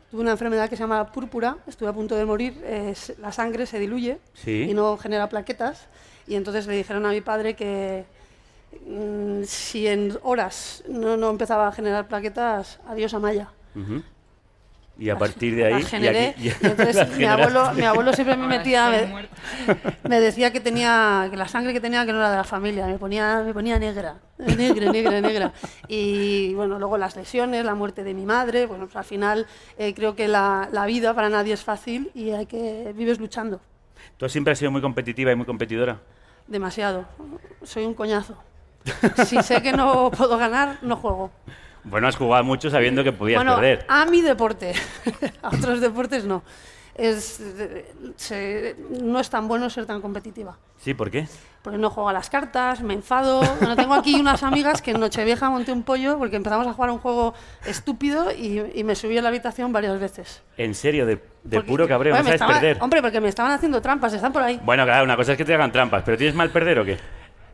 tuve 0.09 0.21
una 0.21 0.31
enfermedad 0.31 0.69
que 0.69 0.75
se 0.75 0.81
llama 0.83 1.11
púrpura. 1.11 1.57
Estuve 1.67 1.89
a 1.89 1.93
punto 1.93 2.15
de 2.15 2.25
morir. 2.25 2.59
eh, 2.63 2.93
la 3.19 3.31
sangre 3.31 3.65
se 3.67 3.77
diluye 3.79 4.17
Sí. 4.33 4.67
y 4.69 4.73
no 4.73 4.97
genera 4.97 5.29
plaquetas. 5.29 5.87
Y 6.27 6.35
entonces 6.35 6.65
le 6.67 6.75
dijeron 6.75 7.05
a 7.05 7.09
mi 7.09 7.21
padre 7.21 7.53
que 7.55 8.05
si 9.45 9.87
en 9.87 10.17
horas 10.23 10.83
no, 10.87 11.17
no 11.17 11.29
empezaba 11.29 11.67
a 11.67 11.71
generar 11.71 12.07
plaquetas, 12.07 12.79
adiós 12.87 13.13
a 13.13 13.19
Maya. 13.19 13.49
Ujú. 13.75 14.01
Y 14.99 15.09
a 15.09 15.17
partir 15.17 15.55
de 15.55 15.65
ahí... 15.65 15.73
La 15.73 15.79
y 15.79 15.83
generé. 15.83 16.27
aquí- 16.29 16.47
y 16.47 16.49
entonces 16.49 16.95
la 16.95 17.05
mi 17.17 17.25
abuelo, 17.25 17.73
mi 17.73 17.81
abuelo 17.81 18.13
siempre 18.13 18.37
me 18.37 18.45
metía, 18.45 18.89
me, 18.91 19.27
me 20.09 20.19
decía 20.21 20.53
que 20.53 20.59
tenía 20.59 21.27
que 21.31 21.35
la 21.35 21.47
sangre 21.47 21.73
que 21.73 21.81
tenía 21.81 22.05
que 22.05 22.11
no 22.11 22.19
era 22.19 22.29
de 22.29 22.37
la 22.37 22.43
familia, 22.43 22.85
me 22.85 22.99
ponía, 22.99 23.41
me 23.43 23.53
ponía 23.55 23.79
negra, 23.79 24.17
negra, 24.37 24.91
negra, 24.91 25.19
negra. 25.21 25.53
Y 25.87 26.53
bueno, 26.53 26.77
luego 26.77 26.99
las 26.99 27.15
lesiones, 27.15 27.65
la 27.65 27.73
muerte 27.73 28.03
de 28.03 28.13
mi 28.13 28.23
madre, 28.25 28.67
bueno, 28.67 28.85
pues 28.85 28.95
al 28.97 29.03
final 29.05 29.47
eh, 29.79 29.95
creo 29.95 30.15
que 30.15 30.27
la, 30.27 30.69
la 30.71 30.85
vida 30.85 31.15
para 31.15 31.29
nadie 31.29 31.53
es 31.53 31.63
fácil 31.63 32.11
y 32.13 32.29
hay 32.29 32.45
que 32.45 32.93
vives 32.95 33.19
luchando 33.19 33.61
¿Tú 34.17 34.29
siempre 34.29 34.53
has 34.53 34.59
sido 34.59 34.69
muy 34.69 34.81
competitiva 34.81 35.31
y 35.31 35.35
muy 35.35 35.45
competidora? 35.45 35.99
demasiado. 36.45 37.05
Soy 37.63 37.83
un 37.85 37.93
coñazo. 37.95 38.37
Si 39.25 39.41
sé 39.43 39.61
que 39.61 39.71
no 39.71 40.11
puedo 40.11 40.37
ganar, 40.37 40.77
no 40.81 40.95
juego. 40.97 41.31
Bueno, 41.85 42.07
has 42.07 42.15
jugado 42.15 42.43
mucho 42.43 42.69
sabiendo 42.69 43.03
que 43.03 43.11
podías 43.11 43.39
bueno, 43.39 43.55
perder. 43.55 43.85
a 43.89 44.05
mi 44.05 44.21
deporte, 44.21 44.73
a 45.41 45.49
otros 45.49 45.81
deportes 45.81 46.23
no. 46.25 46.43
Es, 46.95 47.39
eh, 47.41 47.91
se- 48.17 48.75
no 49.01 49.19
es 49.19 49.29
tan 49.29 49.47
bueno 49.47 49.69
ser 49.69 49.85
tan 49.87 49.99
competitiva. 49.99 50.57
Sí, 50.77 50.93
¿por 50.93 51.09
qué? 51.09 51.27
Porque 51.63 51.79
no 51.79 51.89
juego 51.89 52.09
a 52.09 52.13
las 52.13 52.29
cartas, 52.29 52.81
me 52.81 52.93
enfado. 52.93 53.41
Bueno, 53.59 53.75
tengo 53.75 53.95
aquí 53.95 54.15
unas 54.15 54.43
amigas 54.43 54.81
que 54.81 54.91
en 54.91 54.99
Nochevieja 54.99 55.49
monté 55.49 55.71
un 55.71 55.81
pollo 55.83 56.17
porque 56.19 56.35
empezamos 56.35 56.67
a 56.67 56.73
jugar 56.73 56.91
un 56.91 56.99
juego 56.99 57.33
estúpido 57.65 58.31
y, 58.31 58.61
y 58.75 58.83
me 58.83 58.95
subí 58.95 59.17
a 59.17 59.21
la 59.21 59.29
habitación 59.29 59.73
varias 59.73 59.99
veces. 59.99 60.43
En 60.57 60.75
serio, 60.75 61.05
de, 61.07 61.15
de 61.43 61.57
Porque- 61.57 61.67
puro 61.71 61.87
cabreo, 61.87 62.13
Oye, 62.13 62.19
no 62.21 62.25
sabes 62.25 62.41
estaba- 62.41 62.53
perder. 62.59 62.77
Hombre, 62.81 63.01
porque 63.01 63.19
me 63.19 63.29
estaban 63.29 63.51
haciendo 63.53 63.81
trampas, 63.81 64.13
están 64.13 64.31
por 64.31 64.43
ahí. 64.43 64.59
Bueno, 64.63 64.83
claro, 64.85 65.03
una 65.03 65.15
cosa 65.15 65.31
es 65.31 65.37
que 65.37 65.45
te 65.45 65.53
hagan 65.55 65.71
trampas, 65.71 66.03
pero 66.05 66.17
¿tienes 66.17 66.35
mal 66.35 66.49
perder 66.51 66.79
o 66.79 66.85
qué? 66.85 66.97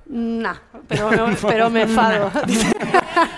Nah, 0.09 0.55
pero, 0.87 1.11
no- 1.29 1.35
pero 1.47 1.69
me 1.69 1.83
enfado. 1.83 2.31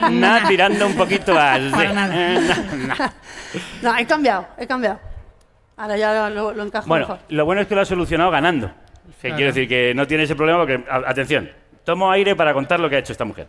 Nada, 0.10 0.48
tirando 0.48 0.88
un 0.88 0.96
poquito 0.96 1.34
a... 1.34 1.58
Para 1.72 1.94
nada. 1.94 3.14
no, 3.82 3.98
he 3.98 4.06
cambiado, 4.06 4.48
he 4.58 4.66
cambiado. 4.66 5.00
Ahora 5.78 5.98
ya 5.98 6.30
lo, 6.30 6.54
lo 6.54 6.64
encajo 6.64 6.88
Bueno, 6.88 7.08
mejor. 7.08 7.20
lo 7.30 7.46
bueno 7.46 7.62
es 7.62 7.68
que 7.68 7.76
lo 7.76 7.82
has 7.82 7.88
solucionado 7.88 8.32
ganando. 8.32 8.68
Que 9.22 9.28
Claro. 9.28 9.36
Quiero 9.36 9.52
decir 9.54 9.68
que 9.68 9.94
no 9.94 10.08
tiene 10.08 10.24
ese 10.24 10.36
problema 10.36 10.60
porque, 10.60 10.84
a- 10.90 11.10
atención, 11.10 11.52
tomo 11.84 12.10
aire 12.12 12.36
para 12.36 12.54
contar 12.54 12.80
lo 12.80 12.90
que 12.90 12.96
ha 12.96 13.00
hecho 13.00 13.12
esta 13.12 13.26
mujer. 13.26 13.48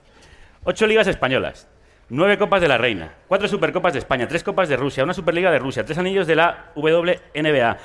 Ocho 0.64 0.87
ligas 0.87 1.06
españolas, 1.06 1.68
nueve 2.08 2.38
copas 2.38 2.61
de 2.61 2.68
la 2.68 2.76
Reina, 2.78 3.11
cuatro 3.28 3.46
supercopas 3.48 3.92
de 3.92 3.98
España, 4.00 4.26
tres 4.28 4.42
copas 4.42 4.68
de 4.68 4.76
Rusia, 4.76 5.04
una 5.04 5.14
superliga 5.14 5.50
de 5.50 5.58
Rusia, 5.58 5.85
tres 5.85 5.98
anillos 5.98 6.26
de 6.26 6.37
la 6.37 6.66
WNBA, 6.74 7.76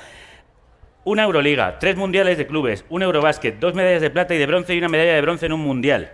una 1.08 1.22
Euroliga, 1.24 1.78
tres 1.78 1.96
mundiales 1.96 2.36
de 2.36 2.46
clubes, 2.46 2.84
un 2.90 3.02
Eurobásquet, 3.02 3.58
dos 3.58 3.74
medallas 3.74 4.02
de 4.02 4.10
plata 4.10 4.34
y 4.34 4.38
de 4.38 4.46
bronce 4.46 4.74
y 4.74 4.78
una 4.78 4.88
medalla 4.88 5.14
de 5.14 5.20
bronce 5.22 5.46
en 5.46 5.52
un 5.54 5.60
mundial. 5.60 6.12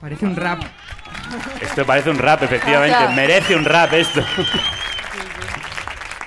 Parece 0.00 0.26
un 0.26 0.34
rap. 0.34 0.60
Esto 1.60 1.86
parece 1.86 2.10
un 2.10 2.18
rap, 2.18 2.42
efectivamente. 2.42 2.96
Gracias. 2.96 3.14
Merece 3.16 3.54
un 3.54 3.64
rap 3.64 3.92
esto. 3.92 4.20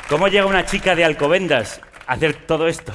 ¿Cómo 0.08 0.30
llega 0.30 0.46
una 0.46 0.66
chica 0.66 0.96
de 0.96 1.04
Alcobendas 1.04 1.82
a 2.08 2.14
hacer 2.14 2.34
todo 2.48 2.68
esto? 2.70 2.94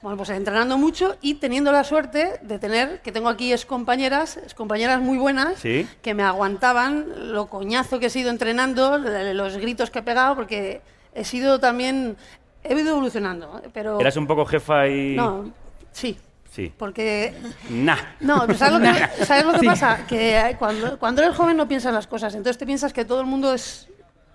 Bueno, 0.00 0.16
pues 0.16 0.30
entrenando 0.30 0.78
mucho 0.78 1.16
y 1.20 1.34
teniendo 1.34 1.72
la 1.72 1.82
suerte 1.82 2.38
de 2.42 2.60
tener, 2.60 3.00
que 3.02 3.10
tengo 3.10 3.28
aquí 3.28 3.52
es 3.52 3.66
compañeras, 3.66 4.38
compañeras 4.54 5.00
muy 5.00 5.18
buenas, 5.18 5.58
Sí. 5.58 5.88
que 6.02 6.14
me 6.14 6.22
aguantaban 6.22 7.32
lo 7.32 7.48
coñazo 7.48 7.98
que 7.98 8.06
he 8.06 8.10
sido 8.10 8.30
entrenando, 8.30 8.98
los 8.98 9.56
gritos 9.56 9.90
que 9.90 9.98
he 9.98 10.02
pegado, 10.02 10.36
porque 10.36 10.82
he 11.18 11.24
sido 11.24 11.58
también, 11.60 12.16
he 12.64 12.74
ido 12.74 12.90
evolucionando, 12.92 13.60
¿eh? 13.64 13.68
pero... 13.72 14.00
¿Eras 14.00 14.16
un 14.16 14.26
poco 14.26 14.44
jefa 14.46 14.86
y...? 14.88 15.16
No, 15.16 15.50
sí, 15.92 16.18
Sí. 16.50 16.72
porque 16.76 17.34
Nah. 17.68 17.96
no, 18.20 18.44
pero 18.46 18.58
¿sabes 18.58 18.80
lo 18.80 18.80
que, 18.80 19.24
¿sabes 19.26 19.44
lo 19.44 19.52
que 19.60 19.66
pasa? 19.66 20.06
Que 20.08 20.56
cuando, 20.58 20.98
cuando 20.98 21.22
eres 21.22 21.36
joven 21.36 21.56
no 21.56 21.68
piensas 21.68 21.92
las 21.92 22.06
cosas, 22.06 22.34
entonces 22.34 22.56
te 22.58 22.66
piensas 22.66 22.92
que 22.92 23.04
todo 23.04 23.20
el 23.20 23.26
mundo 23.26 23.52
es 23.52 23.88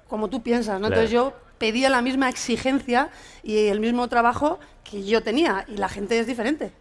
como 0.07 0.29
tú 0.29 0.41
piensas, 0.43 0.79
¿no? 0.79 0.87
Entonces 0.87 1.09
Claro. 1.09 1.31
yo 1.31 1.37
pedía 1.57 1.89
la 1.89 2.01
misma 2.01 2.29
exigencia 2.29 3.09
y 3.41 3.67
el 3.67 3.79
mismo 3.79 4.07
trabajo 4.09 4.59
que 4.83 5.03
yo 5.03 5.23
tenía 5.23 5.65
y 5.67 5.77
la 5.77 5.89
gente 5.89 6.19
es 6.19 6.27
diferente. 6.27 6.71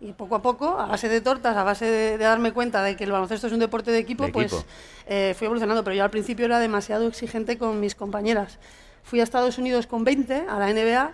Y 0.00 0.12
poco 0.14 0.34
a 0.34 0.42
poco, 0.42 0.80
a 0.80 0.86
base 0.86 1.08
de 1.08 1.20
tortas, 1.20 1.56
a 1.56 1.62
base 1.62 1.84
de, 1.84 2.18
de 2.18 2.24
darme 2.24 2.50
cuenta 2.52 2.82
de 2.82 2.96
que 2.96 3.04
el 3.04 3.12
baloncesto 3.12 3.46
es 3.46 3.52
un 3.52 3.60
deporte 3.60 3.92
de 3.92 3.98
equipo, 3.98 4.24
De 4.24 4.32
pues 4.32 4.52
equipo. 4.52 4.66
eh, 5.06 5.32
fui 5.38 5.44
evolucionando. 5.44 5.84
Pero 5.84 5.94
yo 5.94 6.02
al 6.02 6.10
principio 6.10 6.44
era 6.44 6.58
demasiado 6.58 7.06
exigente 7.06 7.56
con 7.56 7.78
mis 7.78 7.94
compañeras. 7.94 8.58
Fui 9.02 9.20
a 9.20 9.22
Estados 9.24 9.58
Unidos 9.58 9.86
con 9.86 10.04
20, 10.04 10.46
a 10.48 10.58
la 10.58 10.72
NBA, 10.72 11.12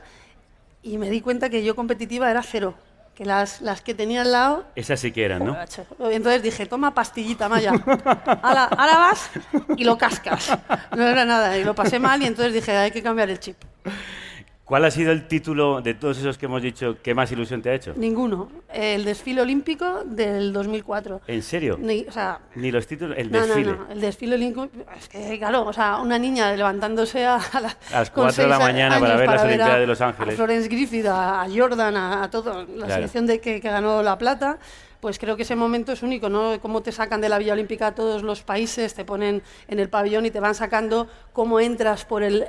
y 0.82 0.98
me 0.98 1.10
di 1.10 1.20
cuenta 1.20 1.50
que 1.50 1.64
yo 1.64 1.74
competitiva 1.74 2.30
era 2.30 2.42
cero. 2.42 2.74
Que 3.14 3.24
las, 3.24 3.60
las 3.62 3.80
que 3.80 3.94
tenía 3.94 4.22
al 4.22 4.30
lado 4.30 4.64
Esas 4.76 5.00
sí 5.00 5.10
que 5.10 5.24
eran, 5.24 5.44
¿no? 5.44 5.56
Entonces 6.08 6.40
dije, 6.40 6.66
toma 6.66 6.94
pastillita, 6.94 7.48
Maya. 7.48 7.72
Ala, 8.42 8.64
ahora 8.66 8.98
vas 8.98 9.30
y 9.76 9.82
lo 9.82 9.98
cascas. 9.98 10.56
No 10.96 11.04
era 11.04 11.24
nada. 11.24 11.58
Y 11.58 11.64
lo 11.64 11.74
pasé 11.74 11.98
mal 11.98 12.22
y 12.22 12.26
entonces 12.26 12.54
dije, 12.54 12.76
hay 12.76 12.92
que 12.92 13.02
cambiar 13.02 13.28
el 13.28 13.40
chip. 13.40 13.56
¿Cuál 14.68 14.84
ha 14.84 14.90
sido 14.90 15.12
el 15.12 15.26
título 15.26 15.80
de 15.80 15.94
todos 15.94 16.18
esos 16.18 16.36
que 16.36 16.44
hemos 16.44 16.60
dicho 16.60 16.98
que 17.02 17.14
más 17.14 17.32
ilusión 17.32 17.62
te 17.62 17.70
ha 17.70 17.74
hecho? 17.74 17.94
Ninguno. 17.96 18.50
El 18.70 19.02
desfile 19.06 19.40
olímpico 19.40 20.02
del 20.04 20.52
2004. 20.52 21.22
¿En 21.26 21.42
serio? 21.42 21.78
Ni, 21.80 22.04
o 22.06 22.12
sea, 22.12 22.40
Ni 22.54 22.70
los 22.70 22.86
títulos, 22.86 23.16
el 23.16 23.32
no, 23.32 23.46
desfile. 23.46 23.72
no, 23.72 23.84
no. 23.86 23.90
El 23.92 24.00
desfile 24.02 24.34
olímpico. 24.34 24.68
Es 24.98 25.08
que, 25.08 25.38
claro, 25.38 25.64
o 25.66 25.72
sea, 25.72 25.96
una 25.96 26.18
niña 26.18 26.52
levantándose 26.54 27.24
a, 27.24 27.36
a, 27.36 27.60
la- 27.62 27.76
A 27.94 27.98
las 28.00 28.10
con 28.10 28.24
cuatro 28.24 28.42
de 28.42 28.48
la 28.50 28.56
a- 28.56 28.58
mañana 28.58 29.00
para 29.00 29.16
ver 29.16 29.26
las 29.26 29.40
a- 29.40 29.44
Olimpiadas 29.46 29.78
de 29.80 29.86
Los 29.86 30.00
A 30.02 30.08
Ángeles. 30.08 30.34
Florence 30.36 30.68
Griffith, 30.68 31.06
a, 31.06 31.42
a 31.42 31.48
Jordan, 31.48 31.96
a, 31.96 32.22
a 32.24 32.30
todo, 32.30 32.52
la 32.66 32.66
Claro. 32.84 32.92
selección 32.94 33.26
de 33.26 33.40
que, 33.40 33.62
que 33.62 33.70
ganó 33.70 34.02
la 34.02 34.18
plata. 34.18 34.58
Pues 35.00 35.18
creo 35.18 35.34
que 35.36 35.44
ese 35.44 35.56
momento 35.56 35.92
es 35.92 36.02
único, 36.02 36.28
¿no? 36.28 36.60
Cómo 36.60 36.82
te 36.82 36.92
sacan 36.92 37.22
de 37.22 37.30
la 37.30 37.38
Villa 37.38 37.54
Olímpica 37.54 37.86
a 37.86 37.94
todos 37.94 38.22
los 38.22 38.42
países, 38.42 38.92
te 38.92 39.06
ponen 39.06 39.42
en 39.68 39.78
el 39.78 39.88
pabellón 39.88 40.26
y 40.26 40.30
te 40.30 40.40
van 40.40 40.54
sacando 40.54 41.08
cómo 41.32 41.58
entras 41.60 42.04
por 42.04 42.22
el, 42.24 42.46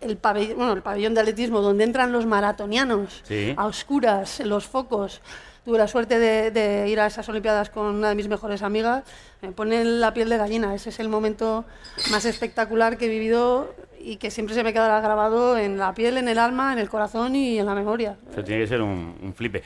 el, 0.00 0.16
pabellón, 0.16 0.56
bueno, 0.56 0.72
el 0.72 0.82
pabellón 0.82 1.14
de 1.14 1.20
atletismo, 1.20 1.60
donde 1.60 1.84
entran 1.84 2.12
los 2.12 2.26
maratonianos, 2.26 3.20
Sí. 3.24 3.54
a 3.56 3.66
oscuras, 3.66 4.40
los 4.40 4.66
focos. 4.66 5.20
Tuve 5.64 5.76
la 5.78 5.88
suerte 5.88 6.18
de, 6.18 6.50
de 6.50 6.88
ir 6.88 6.98
a 7.00 7.06
esas 7.06 7.28
Olimpiadas 7.28 7.68
con 7.68 7.86
una 7.86 8.08
de 8.08 8.14
mis 8.14 8.28
mejores 8.28 8.62
amigas. 8.62 9.04
Me 9.42 9.52
pone 9.52 9.84
la 9.84 10.14
piel 10.14 10.28
de 10.30 10.38
gallina. 10.38 10.74
Ese 10.74 10.88
es 10.88 11.00
el 11.00 11.08
momento 11.10 11.64
más 12.10 12.24
espectacular 12.24 12.96
que 12.96 13.04
he 13.04 13.08
vivido 13.08 13.74
y 14.02 14.16
que 14.16 14.30
siempre 14.30 14.54
se 14.54 14.64
me 14.64 14.72
quedará 14.72 15.00
grabado 15.02 15.58
en 15.58 15.76
la 15.76 15.92
piel, 15.94 16.16
en 16.16 16.28
el 16.28 16.38
alma, 16.38 16.72
en 16.72 16.78
el 16.78 16.88
corazón 16.88 17.36
y 17.36 17.58
en 17.58 17.66
la 17.66 17.74
memoria. 17.74 18.16
Eso 18.32 18.42
tiene 18.42 18.62
que 18.62 18.68
ser 18.68 18.80
un, 18.80 19.14
un 19.22 19.34
flipe. 19.34 19.62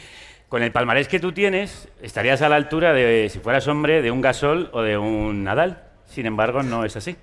Con 0.49 0.64
el 0.64 0.73
palmarés 0.73 1.07
que 1.07 1.20
tú 1.20 1.31
tienes, 1.33 1.88
estarías 2.03 2.42
a 2.42 2.49
la 2.49 2.57
altura 2.57 2.92
de, 2.92 3.29
si 3.31 3.38
fueras 3.38 3.66
hombre, 3.68 4.03
de 4.03 4.11
un 4.11 4.20
Gasol 4.20 4.70
o 4.73 4.83
de 4.83 4.99
un 4.99 5.44
Nadal. 5.44 5.85
Sin 6.07 6.27
embargo, 6.27 6.64
no 6.64 6.85
es 6.85 6.97
así. 6.97 7.16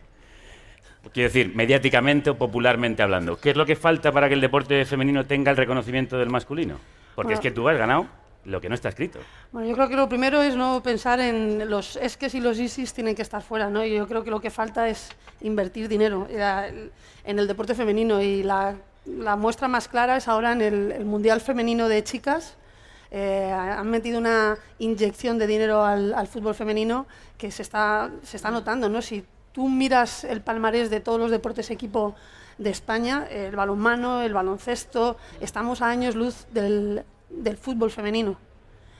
Quiero 1.13 1.29
decir, 1.29 1.51
mediáticamente 1.55 2.29
o 2.29 2.37
popularmente 2.37 3.01
hablando. 3.03 3.37
¿Qué 3.39 3.49
es 3.51 3.57
lo 3.57 3.65
que 3.65 3.75
falta 3.75 4.11
para 4.11 4.27
que 4.27 4.35
el 4.35 4.41
deporte 4.41 4.85
femenino 4.85 5.25
tenga 5.25 5.51
el 5.51 5.57
reconocimiento 5.57 6.17
del 6.17 6.29
masculino? 6.29 6.77
Porque 7.15 7.33
es 7.33 7.39
Bueno. 7.39 7.41
que 7.41 7.51
tú 7.51 7.67
has 7.67 7.77
ganado 7.77 8.07
lo 8.45 8.61
que 8.61 8.69
no 8.69 8.75
está 8.75 8.89
escrito. 8.89 9.19
Bueno, 9.51 9.67
yo 9.67 9.75
creo 9.75 9.89
que 9.89 9.95
lo 9.95 10.07
primero 10.07 10.41
es 10.41 10.55
no 10.55 10.81
pensar 10.83 11.19
en 11.19 11.69
los 11.69 11.95
esques 11.97 12.33
y 12.35 12.39
los 12.39 12.57
isis 12.59 12.93
tienen 12.93 13.15
que 13.15 13.21
estar 13.23 13.41
fuera, 13.41 13.69
¿no? 13.69 13.83
Y 13.83 13.95
yo 13.95 14.07
creo 14.07 14.23
que 14.23 14.29
lo 14.31 14.39
que 14.39 14.49
falta 14.49 14.87
es 14.89 15.09
invertir 15.41 15.87
dinero 15.89 16.27
en 16.29 17.39
el 17.39 17.47
deporte 17.47 17.75
femenino 17.75 18.21
y 18.21 18.43
la, 18.43 18.75
la 19.05 19.35
muestra 19.35 19.67
más 19.67 19.87
clara 19.87 20.17
es 20.17 20.27
ahora 20.27 20.53
en 20.53 20.61
el, 20.61 20.91
el 20.91 21.05
Mundial 21.05 21.41
Femenino 21.41 21.87
de 21.87 22.03
Chicas. 22.03 22.55
Eh, 23.11 23.51
han 23.51 23.89
metido 23.89 24.17
una 24.17 24.57
inyección 24.79 25.37
de 25.37 25.45
dinero 25.45 25.83
al, 25.83 26.13
al 26.13 26.27
fútbol 26.27 26.55
femenino 26.55 27.05
que 27.37 27.51
se 27.51 27.61
está, 27.61 28.09
se 28.23 28.37
está 28.37 28.49
notando, 28.49 28.87
¿no? 28.87 29.01
Si 29.01 29.23
tú 29.51 29.69
miras 29.69 30.23
el 30.23 30.41
palmarés 30.41 30.89
de 30.89 30.99
todos 30.99 31.19
los 31.19 31.31
deportes 31.31 31.71
equipo 31.71 32.15
de 32.57 32.69
España, 32.69 33.27
el 33.29 33.55
balonmano, 33.55 34.21
el 34.21 34.33
baloncesto, 34.33 35.17
estamos 35.39 35.81
a 35.81 35.89
años 35.89 36.15
luz 36.15 36.45
del, 36.51 37.03
del 37.29 37.57
fútbol 37.57 37.91
femenino. 37.91 38.37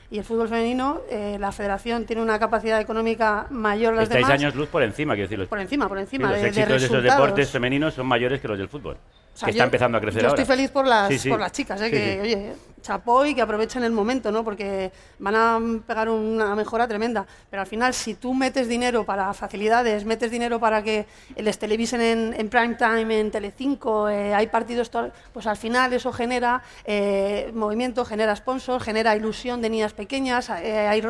Y 0.10 0.18
el 0.18 0.26
fútbol 0.26 0.50
femenino, 0.50 1.02
eh, 1.10 1.38
la 1.40 1.54
federación 1.54 2.06
tiene 2.06 2.22
una 2.22 2.38
capacidad 2.38 2.82
económica 2.82 3.48
mayor 3.50 3.94
a 3.94 3.98
las 3.98 4.04
Estáis 4.04 4.26
demás. 4.26 4.42
años 4.42 4.56
luz 4.56 4.68
por 4.68 4.84
encima, 4.84 5.14
quiero 5.14 5.30
decir. 5.30 5.48
Por 5.48 5.60
encima, 5.60 5.88
por 5.88 5.98
sí, 6.00 6.02
encima 6.02 6.28
los 6.28 6.38
de, 6.38 6.44
de 6.44 6.50
éxitos 6.50 6.82
de 6.82 6.88
esos 6.88 7.04
deportes 7.04 7.50
femeninos 7.50 7.94
son 7.94 8.08
mayores 8.08 8.42
que 8.42 8.48
los 8.50 8.58
del 8.58 8.68
fútbol. 8.68 8.98
O 9.34 9.38
sea, 9.38 9.46
que 9.46 9.52
está 9.52 9.60
yo- 9.60 9.65
empezando 9.65 9.98
a 9.98 10.02
crecer 10.02 10.22
yo 10.22 10.30
ahora. 10.30 10.41
estoy 10.41 10.56
feliz 10.56 10.72
por 10.72 10.86
las, 10.86 11.08
Sí, 11.08 11.17
sí. 11.20 11.30
por 11.30 11.39
las 11.39 11.52
chicas, 11.52 11.80
¿eh? 11.82 11.86
Sí, 11.86 11.91
que, 11.91 12.22
oye, 12.22 12.54
chapó 12.82 13.26
y 13.26 13.34
que 13.36 13.41
aprovechen 13.41 13.84
el 13.84 13.91
momento, 13.91 14.32
¿no? 14.32 14.44
Porque 14.44 14.91
van 15.20 15.36
a 15.36 15.60
pegar 15.88 16.10
una 16.10 16.54
mejora 16.56 16.88
tremenda. 16.88 17.26
Pero 17.50 17.62
al 17.62 17.67
final, 17.67 17.94
si 17.94 18.15
tú 18.15 18.34
metes 18.34 18.67
dinero 18.67 19.06
para 19.06 19.34
facilidades, 19.34 20.04
metes 20.04 20.32
dinero 20.32 20.60
para 20.60 20.84
que 20.84 21.06
les 21.38 21.58
televisen 21.60 22.02
en, 22.02 22.34
en 22.38 22.50
prime 22.50 22.76
time, 22.76 23.20
en 23.20 23.32
Telecinco, 23.32 24.10
eh, 24.10 24.34
hay 24.34 24.48
partidos, 24.48 24.91
pues 25.32 25.48
al 25.48 25.58
final 25.58 25.94
eso 25.94 26.12
genera 26.12 26.62
eh, 26.84 27.52
movimiento, 27.54 28.04
genera 28.04 28.36
sponsor, 28.36 28.82
genera 28.82 29.15
ilusión 29.15 29.62
de 29.62 29.70
niñas 29.70 29.94
pequeñas, 29.94 30.50
eh, 30.50 30.88
hay... 30.88 31.02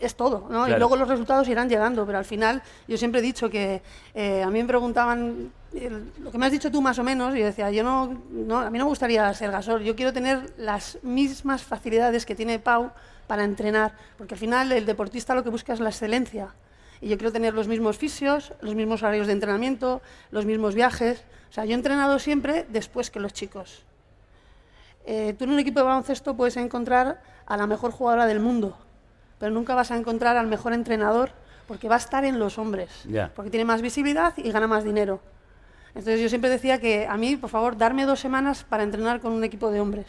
es 0.00 0.14
todo, 0.14 0.42
¿no? 0.48 0.64
Claro. 0.64 0.76
Y 0.76 0.78
luego 0.78 0.96
los 0.96 1.08
resultados 1.08 1.48
irán 1.48 1.68
llegando, 1.68 2.06
pero 2.06 2.18
al 2.18 2.24
final 2.24 2.62
yo 2.86 2.96
siempre 2.96 3.18
he 3.18 3.22
dicho 3.22 3.50
que 3.50 3.82
eh, 4.14 4.42
a 4.44 4.46
mí 4.50 4.60
me 4.62 4.68
preguntaban 4.68 5.50
lo 6.20 6.30
que 6.30 6.38
me 6.38 6.46
has 6.46 6.52
dicho 6.52 6.70
tú 6.70 6.80
más 6.80 6.98
o 6.98 7.04
menos, 7.04 7.34
yo 7.34 7.44
decía, 7.44 7.70
yo 7.70 7.82
no, 7.84 8.22
no, 8.30 8.58
a 8.58 8.70
mí 8.70 8.78
no 8.78 8.84
me 8.84 8.88
gustaría 8.88 9.32
ser 9.34 9.50
gasol, 9.50 9.82
yo 9.82 9.94
quiero 9.94 10.12
tener 10.12 10.54
las 10.56 10.98
mismas 11.02 11.62
facilidades 11.62 12.24
que 12.24 12.34
tiene 12.34 12.58
Pau 12.58 12.90
para 13.26 13.44
entrenar, 13.44 13.92
porque 14.16 14.34
al 14.34 14.40
final 14.40 14.72
el 14.72 14.86
deportista 14.86 15.34
lo 15.34 15.44
que 15.44 15.50
busca 15.50 15.72
es 15.74 15.80
la 15.80 15.90
excelencia. 15.90 16.54
Y 17.00 17.08
yo 17.08 17.16
quiero 17.16 17.30
tener 17.32 17.54
los 17.54 17.68
mismos 17.68 17.96
fisios, 17.96 18.52
los 18.60 18.74
mismos 18.74 19.02
horarios 19.02 19.26
de 19.28 19.32
entrenamiento, 19.34 20.00
los 20.32 20.46
mismos 20.46 20.74
viajes. 20.74 21.22
O 21.48 21.52
sea, 21.52 21.64
yo 21.64 21.72
he 21.72 21.74
entrenado 21.74 22.18
siempre 22.18 22.66
después 22.70 23.10
que 23.10 23.20
los 23.20 23.32
chicos. 23.32 23.84
Eh, 25.06 25.34
tú 25.38 25.44
en 25.44 25.50
un 25.50 25.58
equipo 25.60 25.78
de 25.80 25.84
baloncesto 25.86 26.36
puedes 26.36 26.56
encontrar 26.56 27.22
a 27.46 27.56
la 27.56 27.66
mejor 27.66 27.92
jugadora 27.92 28.26
del 28.26 28.40
mundo, 28.40 28.76
pero 29.38 29.52
nunca 29.52 29.74
vas 29.74 29.90
a 29.90 29.96
encontrar 29.96 30.36
al 30.36 30.48
mejor 30.48 30.72
entrenador 30.72 31.30
porque 31.68 31.88
va 31.88 31.94
a 31.94 31.98
estar 31.98 32.24
en 32.24 32.38
los 32.38 32.58
hombres, 32.58 32.90
Ya. 33.06 33.30
porque 33.34 33.50
tiene 33.50 33.64
más 33.64 33.80
visibilidad 33.80 34.34
y 34.36 34.50
gana 34.50 34.66
más 34.66 34.82
dinero. 34.84 35.20
Entonces 35.88 36.20
yo 36.20 36.28
siempre 36.28 36.50
decía 36.50 36.78
que 36.78 37.06
a 37.06 37.16
mí, 37.16 37.36
por 37.36 37.50
favor, 37.50 37.76
darme 37.76 38.04
dos 38.04 38.20
semanas 38.20 38.64
para 38.64 38.82
entrenar 38.82 39.20
con 39.20 39.32
un 39.32 39.44
equipo 39.44 39.70
de 39.70 39.80
hombres, 39.80 40.06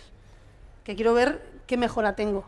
que 0.84 0.96
quiero 0.96 1.14
ver 1.14 1.42
qué 1.68 1.78
mejora 1.78 2.16
tengo. 2.16 2.46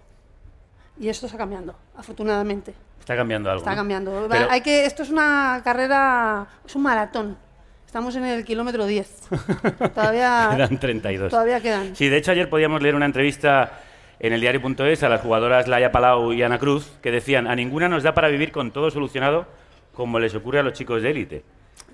Y 1.00 1.10
esto 1.10 1.26
está 1.26 1.38
cambiando, 1.38 1.76
afortunadamente. 1.96 2.74
Está 3.00 3.16
cambiando 3.16 3.50
algo. 3.50 3.62
Está 3.62 3.72
¿no? 3.72 3.78
cambiando. 3.78 4.28
Pero- 4.30 4.48
Hay 4.52 4.62
que, 4.62 4.86
esto 4.86 5.04
es 5.04 5.10
una 5.10 5.62
carrera, 5.64 6.48
es 6.66 6.76
un 6.76 6.84
maratón. 6.84 7.38
Estamos 7.86 8.16
en 8.16 8.24
el 8.26 8.46
kilómetro 8.46 8.86
10. 8.86 9.22
Todavía 9.94 10.50
Quedan 10.56 10.78
32. 10.80 11.30
Todavía 11.30 11.60
quedan. 11.60 11.96
Sí, 11.96 12.08
de 12.08 12.18
hecho 12.18 12.32
ayer 12.32 12.50
podíamos 12.50 12.82
leer 12.82 12.96
una 12.96 13.06
entrevista 13.06 13.82
en 14.20 14.32
el 14.32 14.40
diario.es 14.40 15.04
a 15.04 15.10
las 15.10 15.20
jugadoras 15.22 15.68
Laia 15.68 15.92
Palau 15.92 16.32
y 16.32 16.42
Ana 16.44 16.58
Cruz 16.60 16.90
que 17.02 17.12
decían, 17.12 17.48
a 17.48 17.56
ninguna 17.56 17.90
nos 17.90 18.04
da 18.04 18.14
para 18.14 18.30
vivir 18.30 18.52
con 18.54 18.72
todo 18.72 18.92
solucionado 18.92 19.46
como 19.94 20.20
les 20.20 20.34
ocurre 20.36 20.60
a 20.60 20.64
los 20.64 20.74
chicos 20.74 21.02
de 21.02 21.10
élite. 21.10 21.44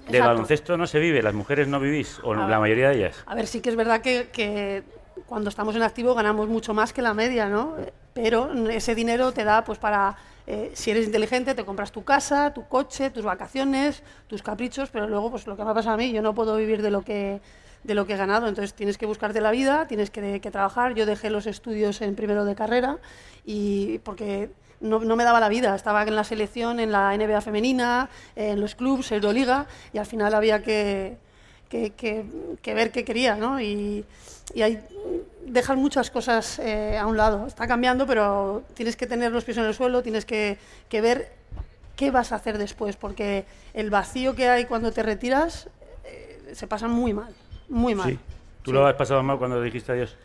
De 0.10 0.20
baloncesto 0.20 0.78
no 0.78 0.88
se 0.88 1.00
vive, 1.00 1.22
las 1.22 1.34
mujeres 1.34 1.67
no 1.67 1.80
vivís, 1.80 2.20
o 2.24 2.34
A 2.34 2.38
la 2.38 2.46
ver. 2.48 2.60
mayoría 2.60 2.89
de 2.89 2.96
ellas. 2.98 3.24
A 3.26 3.36
ver, 3.36 3.48
sí 3.48 3.62
que 3.62 3.70
es 3.70 3.76
verdad 3.76 4.02
que, 4.02 4.30
que 4.32 4.84
cuando 5.26 5.50
estamos 5.50 5.76
en 5.76 5.84
activo 5.84 6.13
ganamos 6.15 6.48
mucho 6.48 6.74
más 6.74 6.93
que 6.93 7.02
la 7.02 7.13
media, 7.13 7.48
¿no? 7.50 7.76
Pero 8.13 8.52
ese 8.70 8.96
dinero 8.96 9.32
te 9.32 9.43
da, 9.43 9.63
pues, 9.63 9.78
para, 9.80 10.15
eh, 10.48 10.72
si 10.74 10.91
eres 10.91 11.06
inteligente, 11.06 11.54
te 11.54 11.63
compras 11.65 11.91
tu 11.91 12.04
casa, 12.04 12.54
tu 12.54 12.67
coche, 12.67 13.10
tus 13.12 13.24
vacaciones, 13.24 14.02
tus 14.28 14.41
caprichos, 14.41 14.89
pero 14.89 15.08
luego, 15.08 15.30
pues, 15.32 15.46
lo 15.46 15.56
que 15.56 15.63
me 15.63 15.72
ha 15.72 15.74
pasado 15.74 15.96
a 15.96 15.98
mí, 15.98 16.12
yo 16.12 16.22
no 16.22 16.34
puedo 16.34 16.56
vivir 16.56 16.82
de 16.82 16.91
lo 16.91 17.02
que 17.02 17.41
de 17.84 17.93
lo 17.93 18.06
que 18.06 18.15
he 18.15 18.17
ganado, 18.17 18.48
entonces 18.50 18.74
tienes 18.74 18.98
que 18.98 19.06
buscarte 19.06 19.39
la 19.39 19.52
vida, 19.52 19.88
tienes 19.88 20.10
que, 20.10 20.41
que 20.41 20.52
trabajar. 20.52 20.93
Yo 20.93 21.06
dejé 21.06 21.30
los 21.30 21.46
estudios 21.48 22.02
en 22.02 22.15
primero 22.15 22.43
de 22.43 22.54
carrera 22.54 22.98
y 23.46 24.00
porque 24.00 24.50
no, 24.81 24.99
no 24.99 25.15
me 25.15 25.23
daba 25.23 25.39
la 25.39 25.49
vida, 25.49 25.75
estaba 25.75 26.03
en 26.03 26.15
la 26.15 26.23
selección, 26.23 26.79
en 26.79 26.91
la 26.91 27.15
NBA 27.17 27.41
femenina, 27.41 28.09
en 28.35 28.59
los 28.61 28.75
clubes, 28.75 29.11
Euroliga, 29.11 29.65
y 29.93 29.97
al 29.97 30.05
final 30.05 30.33
había 30.33 30.61
que, 30.61 31.17
que, 31.69 31.91
que- 31.91 32.25
que 32.61 32.73
ver 32.73 32.91
qué 32.91 33.03
quería, 33.03 33.35
¿no? 33.35 33.59
Y, 33.61 34.05
y 34.53 34.61
hay, 34.61 34.79
dejas 35.45 35.77
muchas 35.77 36.09
cosas 36.11 36.59
eh, 36.59 36.97
a 36.97 37.05
un 37.07 37.17
lado. 37.17 37.47
Está 37.47 37.67
cambiando, 37.67 38.05
pero 38.05 38.63
tienes 38.73 38.95
que 38.95 39.07
tener 39.07 39.31
los 39.31 39.43
pies 39.43 39.57
en 39.57 39.65
el 39.65 39.73
suelo, 39.73 40.01
tienes 40.03 40.25
que, 40.25 40.57
que 40.89 41.01
ver 41.01 41.31
qué 41.95 42.11
vas 42.11 42.31
a 42.31 42.35
hacer 42.35 42.57
después, 42.57 42.95
porque 42.95 43.45
el 43.73 43.89
vacío 43.89 44.35
que 44.35 44.47
hay 44.47 44.65
cuando 44.65 44.91
te 44.91 45.01
retiras 45.03 45.67
eh, 46.05 46.51
se 46.53 46.67
pasa 46.67 46.87
muy 46.87 47.13
mal, 47.13 47.33
muy 47.69 47.95
mal. 47.95 48.11
Sí. 48.11 48.19
¿Tú 48.63 48.73
lo 48.73 48.85
has 48.85 48.95
pasado 48.95 49.23
mal 49.23 49.37
cuando 49.37 49.61
dijiste 49.61 49.91
adiós? 49.93 50.15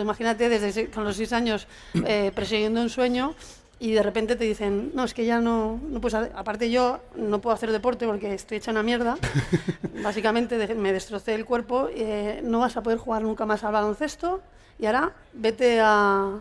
Imagínate 0.00 0.48
desde 0.48 0.88
con 0.90 1.04
los 1.04 1.16
seis 1.16 1.32
años 1.34 1.66
eh, 2.06 2.32
persiguiendo 2.34 2.80
un 2.80 2.88
sueño 2.88 3.34
y 3.78 3.92
de 3.92 4.02
repente 4.02 4.36
te 4.36 4.44
dicen, 4.44 4.90
no, 4.94 5.04
es 5.04 5.12
que 5.12 5.24
ya 5.26 5.40
no, 5.40 5.78
no 5.88 6.00
puedes 6.00 6.14
hacer- 6.14 6.32
Aparte 6.34 6.70
yo 6.70 6.98
no 7.16 7.40
puedo 7.40 7.54
hacer 7.54 7.70
deporte 7.72 8.06
porque 8.06 8.32
estoy 8.34 8.56
hecha 8.58 8.70
una 8.70 8.82
mierda. 8.82 9.18
Básicamente 10.02 10.56
de- 10.58 10.74
me 10.74 10.92
destrocé 10.92 11.34
el 11.34 11.44
cuerpo. 11.44 11.88
eh, 11.92 12.40
no 12.42 12.60
vas 12.60 12.76
a 12.76 12.82
poder 12.82 12.98
jugar 12.98 13.22
nunca 13.22 13.44
más 13.46 13.64
al 13.64 13.72
baloncesto 13.72 14.40
y 14.78 14.86
ahora 14.86 15.12
vete 15.32 15.80
a- 15.80 16.38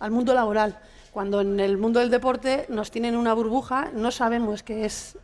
al 0.00 0.10
mundo 0.10 0.34
laboral. 0.34 0.78
Cuando 1.10 1.40
en 1.40 1.58
el 1.58 1.78
mundo 1.78 2.00
del 2.00 2.10
deporte 2.10 2.66
nos 2.68 2.90
tienen 2.90 3.16
una 3.16 3.32
burbuja, 3.34 3.90
no 3.94 4.10
sabemos 4.10 4.62
qué 4.62 4.84
es 4.84 5.16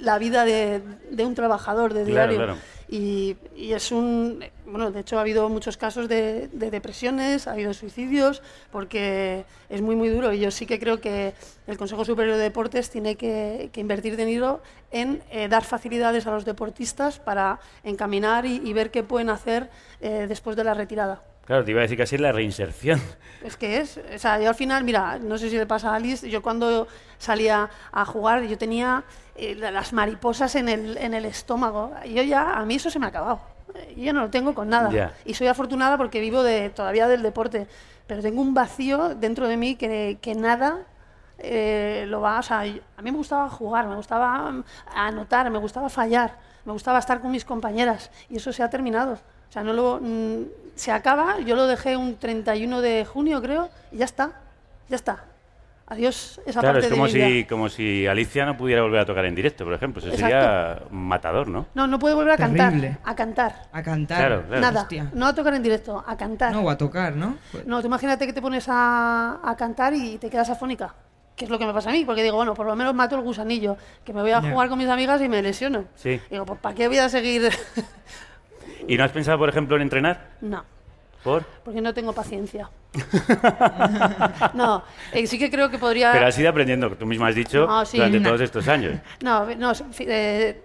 la 0.00 0.18
vida 0.18 0.44
de, 0.44 0.80
de 1.10 1.24
un 1.26 1.34
trabajador 1.34 1.94
de 1.94 2.04
Claro, 2.04 2.32
diario. 2.32 2.36
claro. 2.36 2.56
Y, 2.86 3.36
y 3.56 3.72
es 3.72 3.90
un. 3.90 4.44
Bueno, 4.66 4.90
de 4.90 5.00
hecho 5.00 5.16
ha 5.18 5.22
habido 5.22 5.48
muchos 5.48 5.76
casos 5.76 6.06
de, 6.08 6.48
de 6.52 6.70
depresiones, 6.70 7.48
ha 7.48 7.52
habido 7.52 7.72
suicidios, 7.72 8.42
porque 8.70 9.44
es 9.70 9.80
muy, 9.80 9.96
muy 9.96 10.08
duro. 10.10 10.32
Y 10.32 10.38
yo 10.40 10.50
sí 10.50 10.66
que 10.66 10.78
creo 10.78 11.00
que 11.00 11.32
el 11.66 11.78
Consejo 11.78 12.04
Superior 12.04 12.36
de 12.36 12.42
Deportes 12.42 12.90
tiene 12.90 13.16
que, 13.16 13.70
que 13.72 13.80
invertir 13.80 14.16
dinero 14.16 14.62
en 14.90 15.22
eh, 15.30 15.48
dar 15.48 15.64
facilidades 15.64 16.26
a 16.26 16.30
los 16.30 16.44
deportistas 16.44 17.18
para 17.18 17.58
encaminar 17.84 18.44
y, 18.44 18.60
y 18.62 18.72
ver 18.74 18.90
qué 18.90 19.02
pueden 19.02 19.30
hacer 19.30 19.70
eh, 20.00 20.26
después 20.28 20.54
de 20.54 20.64
la 20.64 20.74
retirada. 20.74 21.22
Claro, 21.46 21.64
te 21.64 21.72
iba 21.72 21.80
a 21.80 21.82
decir 21.82 21.98
casi 21.98 22.16
la 22.18 22.32
reinserción. 22.32 23.00
Es 23.44 23.58
que 23.58 23.76
es, 23.78 23.98
o 23.98 24.18
sea, 24.18 24.40
yo 24.40 24.48
al 24.48 24.54
final, 24.54 24.84
mira, 24.84 25.18
no 25.18 25.36
sé 25.36 25.50
si 25.50 25.58
le 25.58 25.66
pasa 25.66 25.90
a 25.90 25.96
Alice, 25.96 26.30
yo 26.30 26.40
cuando 26.40 26.88
salía 27.18 27.68
a 27.92 28.04
jugar, 28.06 28.42
yo 28.44 28.56
tenía 28.56 29.04
las 29.36 29.92
mariposas 29.92 30.54
en 30.54 30.68
el, 30.68 30.96
en 30.98 31.14
el 31.14 31.24
estómago. 31.24 31.92
Yo 32.06 32.22
ya, 32.22 32.54
a 32.54 32.64
mí 32.64 32.76
eso 32.76 32.90
se 32.90 32.98
me 32.98 33.06
ha 33.06 33.08
acabado. 33.08 33.40
Eh, 33.74 33.94
Yo 33.96 34.12
no 34.12 34.22
lo 34.22 34.30
tengo 34.30 34.54
con 34.54 34.68
nada. 34.68 35.12
Y 35.24 35.34
soy 35.34 35.46
afortunada 35.48 35.96
porque 35.96 36.20
vivo 36.20 36.42
de, 36.42 36.70
todavía 36.70 37.08
del 37.08 37.22
deporte. 37.22 37.66
Pero 38.06 38.22
tengo 38.22 38.40
un 38.42 38.54
vacío 38.54 39.14
dentro 39.14 39.48
de 39.48 39.56
mí 39.56 39.76
que, 39.76 40.18
que 40.20 40.34
nada 40.34 40.80
eh, 41.38 42.04
lo 42.08 42.20
va. 42.20 42.38
O 42.38 42.42
sea, 42.42 42.60
a 42.60 43.02
mí 43.02 43.10
me 43.10 43.16
gustaba 43.16 43.48
jugar, 43.48 43.86
me 43.86 43.96
gustaba 43.96 44.50
mm, 44.50 44.64
anotar, 44.94 45.50
me 45.50 45.58
gustaba 45.58 45.88
fallar, 45.88 46.36
me 46.64 46.72
gustaba 46.72 46.98
estar 46.98 47.20
con 47.20 47.30
mis 47.30 47.44
compañeras. 47.44 48.10
Y 48.28 48.36
eso 48.36 48.52
se 48.52 48.62
ha 48.62 48.70
terminado. 48.70 49.14
O 49.14 49.52
sea, 49.52 49.62
no 49.62 49.72
lo, 49.72 50.00
mm, 50.00 50.42
se 50.74 50.92
acaba. 50.92 51.40
Yo 51.40 51.56
lo 51.56 51.66
dejé 51.66 51.96
un 51.96 52.16
31 52.16 52.80
de 52.80 53.04
junio, 53.04 53.40
creo, 53.42 53.70
y 53.90 53.98
ya 53.98 54.04
está. 54.04 54.32
Ya 54.88 54.96
está. 54.96 55.24
Adiós 55.94 56.40
esa 56.44 56.60
Claro, 56.60 56.74
parte 56.80 56.86
es 56.88 56.92
como 56.92 57.06
de 57.06 57.12
mi 57.12 57.18
vida. 57.18 57.28
si, 57.28 57.44
como 57.44 57.68
si 57.68 58.06
Alicia 58.06 58.44
no 58.44 58.56
pudiera 58.56 58.82
volver 58.82 59.00
a 59.00 59.06
tocar 59.06 59.24
en 59.24 59.34
directo, 59.34 59.64
por 59.64 59.74
ejemplo. 59.74 60.02
Eso 60.02 60.14
sería 60.16 60.82
matador, 60.90 61.48
¿no? 61.48 61.66
No, 61.74 61.86
no 61.86 61.98
puede 61.98 62.14
volver 62.14 62.32
a 62.32 62.36
Terrible. 62.36 62.58
cantar. 62.62 62.98
A 63.04 63.14
cantar. 63.14 63.62
A 63.72 63.82
cantar. 63.82 64.18
Claro, 64.18 64.42
claro. 64.46 64.60
Nada. 64.60 64.82
Hostia. 64.82 65.10
No 65.14 65.26
a 65.26 65.34
tocar 65.34 65.54
en 65.54 65.62
directo, 65.62 66.04
a 66.06 66.16
cantar. 66.16 66.52
No, 66.52 66.60
o 66.62 66.70
a 66.70 66.76
tocar, 66.76 67.14
¿no? 67.16 67.36
Pues- 67.52 67.66
No, 67.66 67.80
tú 67.80 67.86
imagínate 67.86 68.26
que 68.26 68.32
te 68.32 68.42
pones 68.42 68.66
a, 68.68 69.38
a 69.42 69.56
cantar 69.56 69.94
y 69.94 70.18
te 70.18 70.28
quedas 70.28 70.50
afónica. 70.50 70.94
Que 71.36 71.46
es 71.46 71.50
lo 71.50 71.58
que 71.58 71.66
me 71.66 71.72
pasa 71.72 71.90
a 71.90 71.92
mí, 71.92 72.04
porque 72.04 72.22
digo, 72.22 72.36
bueno, 72.36 72.54
por 72.54 72.64
lo 72.66 72.76
menos 72.76 72.94
mato 72.94 73.16
el 73.16 73.22
gusanillo, 73.22 73.76
que 74.04 74.12
me 74.12 74.20
voy 74.20 74.30
a 74.30 74.40
jugar 74.40 74.68
con 74.68 74.78
mis 74.78 74.88
amigas 74.88 75.20
y 75.20 75.28
me 75.28 75.42
lesiono. 75.42 75.84
Sí. 75.96 76.20
Digo, 76.30 76.44
pues 76.46 76.60
¿para 76.60 76.74
qué 76.76 76.86
voy 76.86 76.98
a 76.98 77.08
seguir? 77.08 77.50
¿Y 78.86 78.96
no 78.96 79.04
has 79.04 79.10
pensado, 79.12 79.38
por 79.38 79.48
ejemplo, 79.48 79.76
en 79.76 79.82
entrenar? 79.82 80.30
no, 80.40 80.64
¿Por? 81.24 81.42
porque 81.64 81.80
no 81.80 81.92
tengo 81.94 82.12
paciencia. 82.12 82.70
no, 84.54 84.82
eh, 85.12 85.26
sí 85.26 85.38
que 85.38 85.50
creo 85.50 85.70
que 85.70 85.78
podría... 85.78 86.12
Pero 86.12 86.26
has 86.26 86.38
ido 86.38 86.50
aprendiendo, 86.50 86.90
tú 86.96 87.06
mismo 87.06 87.24
has 87.26 87.34
dicho, 87.34 87.66
No, 87.66 87.84
sí. 87.84 87.96
durante 87.96 88.20
No. 88.20 88.28
todos 88.28 88.40
estos 88.42 88.68
años. 88.68 89.00
No, 89.22 89.46
no, 89.56 89.72
eh, 90.00 90.62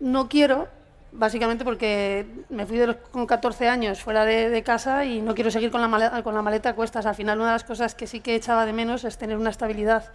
no 0.00 0.28
quiero, 0.28 0.68
básicamente 1.12 1.64
porque 1.64 2.26
me 2.48 2.66
fui 2.66 2.78
de 2.78 2.86
los- 2.88 2.96
con 3.10 3.26
14 3.26 3.68
años 3.68 4.00
fuera 4.00 4.24
de, 4.24 4.48
de 4.48 4.62
casa 4.62 5.04
y 5.04 5.20
no 5.20 5.34
quiero 5.34 5.50
seguir 5.50 5.70
con 5.70 5.80
la, 5.80 5.88
maleta, 5.88 6.22
con 6.22 6.34
la 6.34 6.42
maleta 6.42 6.70
a 6.70 6.74
cuestas. 6.74 7.04
Al 7.06 7.14
final, 7.14 7.38
una 7.38 7.48
de 7.48 7.52
las 7.54 7.64
cosas 7.64 7.94
que 7.94 8.06
sí 8.06 8.20
que 8.20 8.34
echaba 8.34 8.64
de 8.66 8.72
menos 8.72 9.04
es 9.04 9.18
tener 9.18 9.36
una 9.36 9.50
estabilidad. 9.50 10.10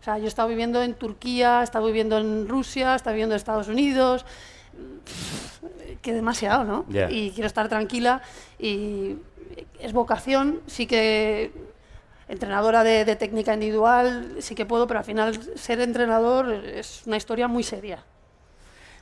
O 0.00 0.04
sea, 0.04 0.18
yo 0.18 0.24
he 0.24 0.28
estado 0.28 0.48
viviendo 0.48 0.82
en 0.82 0.94
Turquía, 0.94 1.60
he 1.60 1.64
estado 1.64 1.86
viviendo 1.86 2.18
en 2.18 2.48
Rusia, 2.48 2.92
he 2.92 2.96
estado 2.96 3.14
viviendo 3.14 3.34
en 3.34 3.36
Estados 3.36 3.68
Unidos. 3.68 4.24
Que 6.02 6.12
demasiado, 6.12 6.62
¿no? 6.62 6.84
Ya. 6.88 7.10
Y 7.10 7.32
quiero 7.32 7.48
estar 7.48 7.68
tranquila 7.68 8.22
y 8.60 9.16
es 9.80 9.92
vocación, 9.92 10.60
sí 10.66 10.86
que 10.86 11.50
entrenadora 12.28 12.84
de, 12.84 13.04
de 13.04 13.16
técnica 13.16 13.54
individual, 13.54 14.36
sí 14.40 14.54
que 14.54 14.66
puedo, 14.66 14.86
pero 14.86 15.00
al 15.00 15.04
final 15.06 15.38
ser 15.56 15.80
entrenador 15.80 16.52
es 16.52 17.02
una 17.06 17.16
historia 17.16 17.48
muy 17.48 17.62
seria. 17.62 18.04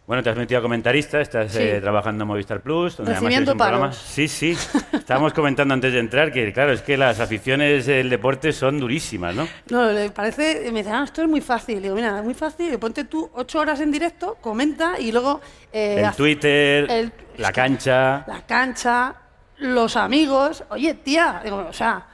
Bueno, 0.07 0.23
te 0.23 0.31
has 0.31 0.37
metido 0.37 0.61
a 0.61 0.63
comentarista, 0.63 1.21
estás 1.21 1.51
Sí. 1.51 1.59
eh, 1.61 1.81
trabajando 1.81 2.23
en 2.23 2.29
Movistar 2.29 2.61
Plus, 2.61 2.97
donde 2.97 3.11
además 3.11 3.25
Recibiendo 3.25 3.53
tienes 3.55 3.67
un 3.67 3.71
programa. 3.73 3.93
Sí, 3.93 4.29
sí. 4.29 4.57
Estábamos 4.93 5.33
comentando 5.33 5.75
antes 5.75 5.93
de 5.93 5.99
entrar 5.99 6.31
que, 6.31 6.53
claro, 6.53 6.71
es 6.73 6.81
que 6.83 6.97
las 6.97 7.19
aficiones 7.19 7.87
del 7.87 8.09
deporte 8.09 8.53
son 8.53 8.79
durísimas, 8.79 9.35
¿no? 9.35 9.49
No, 9.69 9.91
le 9.91 10.11
parece, 10.11 10.71
me 10.71 10.79
dicen, 10.79 10.95
ah, 10.95 11.03
esto 11.03 11.23
es 11.23 11.29
muy 11.29 11.41
fácil. 11.41 11.83
Digo, 11.83 11.97
mira, 11.97 12.17
es 12.21 12.25
muy 12.25 12.35
fácil, 12.35 12.79
ponte 12.79 13.03
tú 13.03 13.29
ocho 13.35 13.59
horas 13.59 13.81
en 13.81 13.91
directo, 13.91 14.37
comenta 14.41 15.01
y 15.01 15.11
luego... 15.11 15.41
eh, 15.73 15.97
El 15.99 16.05
haz- 16.05 16.15
Twitter, 16.17 16.89
el- 16.89 17.13
la 17.39 17.51
cancha. 17.51 18.25
La 18.29 18.47
cancha, 18.47 19.13
los 19.59 19.97
amigos. 19.97 20.65
Oye, 20.71 20.95
tía, 20.95 21.41
digo, 21.45 21.67
o 21.69 21.73
sea... 21.73 22.07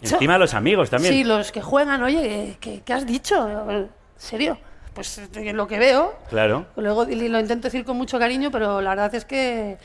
Encima 0.00 0.38
los 0.38 0.54
amigos 0.54 0.90
también. 0.90 1.12
Sí, 1.12 1.24
los 1.24 1.50
que 1.50 1.60
juegan, 1.60 2.02
oye, 2.04 2.56
¿qué, 2.60 2.82
qué 2.84 2.92
has 2.92 3.04
dicho? 3.04 3.48
¿En 3.68 3.90
serio? 4.16 4.56
Pues 4.94 5.18
eh, 5.18 5.52
lo 5.52 5.66
que 5.66 5.78
veo, 5.78 6.18
Claro. 6.28 6.66
Luego 6.76 7.04
lo 7.04 7.40
intento 7.40 7.68
decir 7.68 7.84
con 7.84 7.96
mucho 7.96 8.18
cariño, 8.18 8.50
pero 8.50 8.80
la 8.80 8.90
verdad 8.90 9.14
es 9.14 9.24
que 9.24 9.78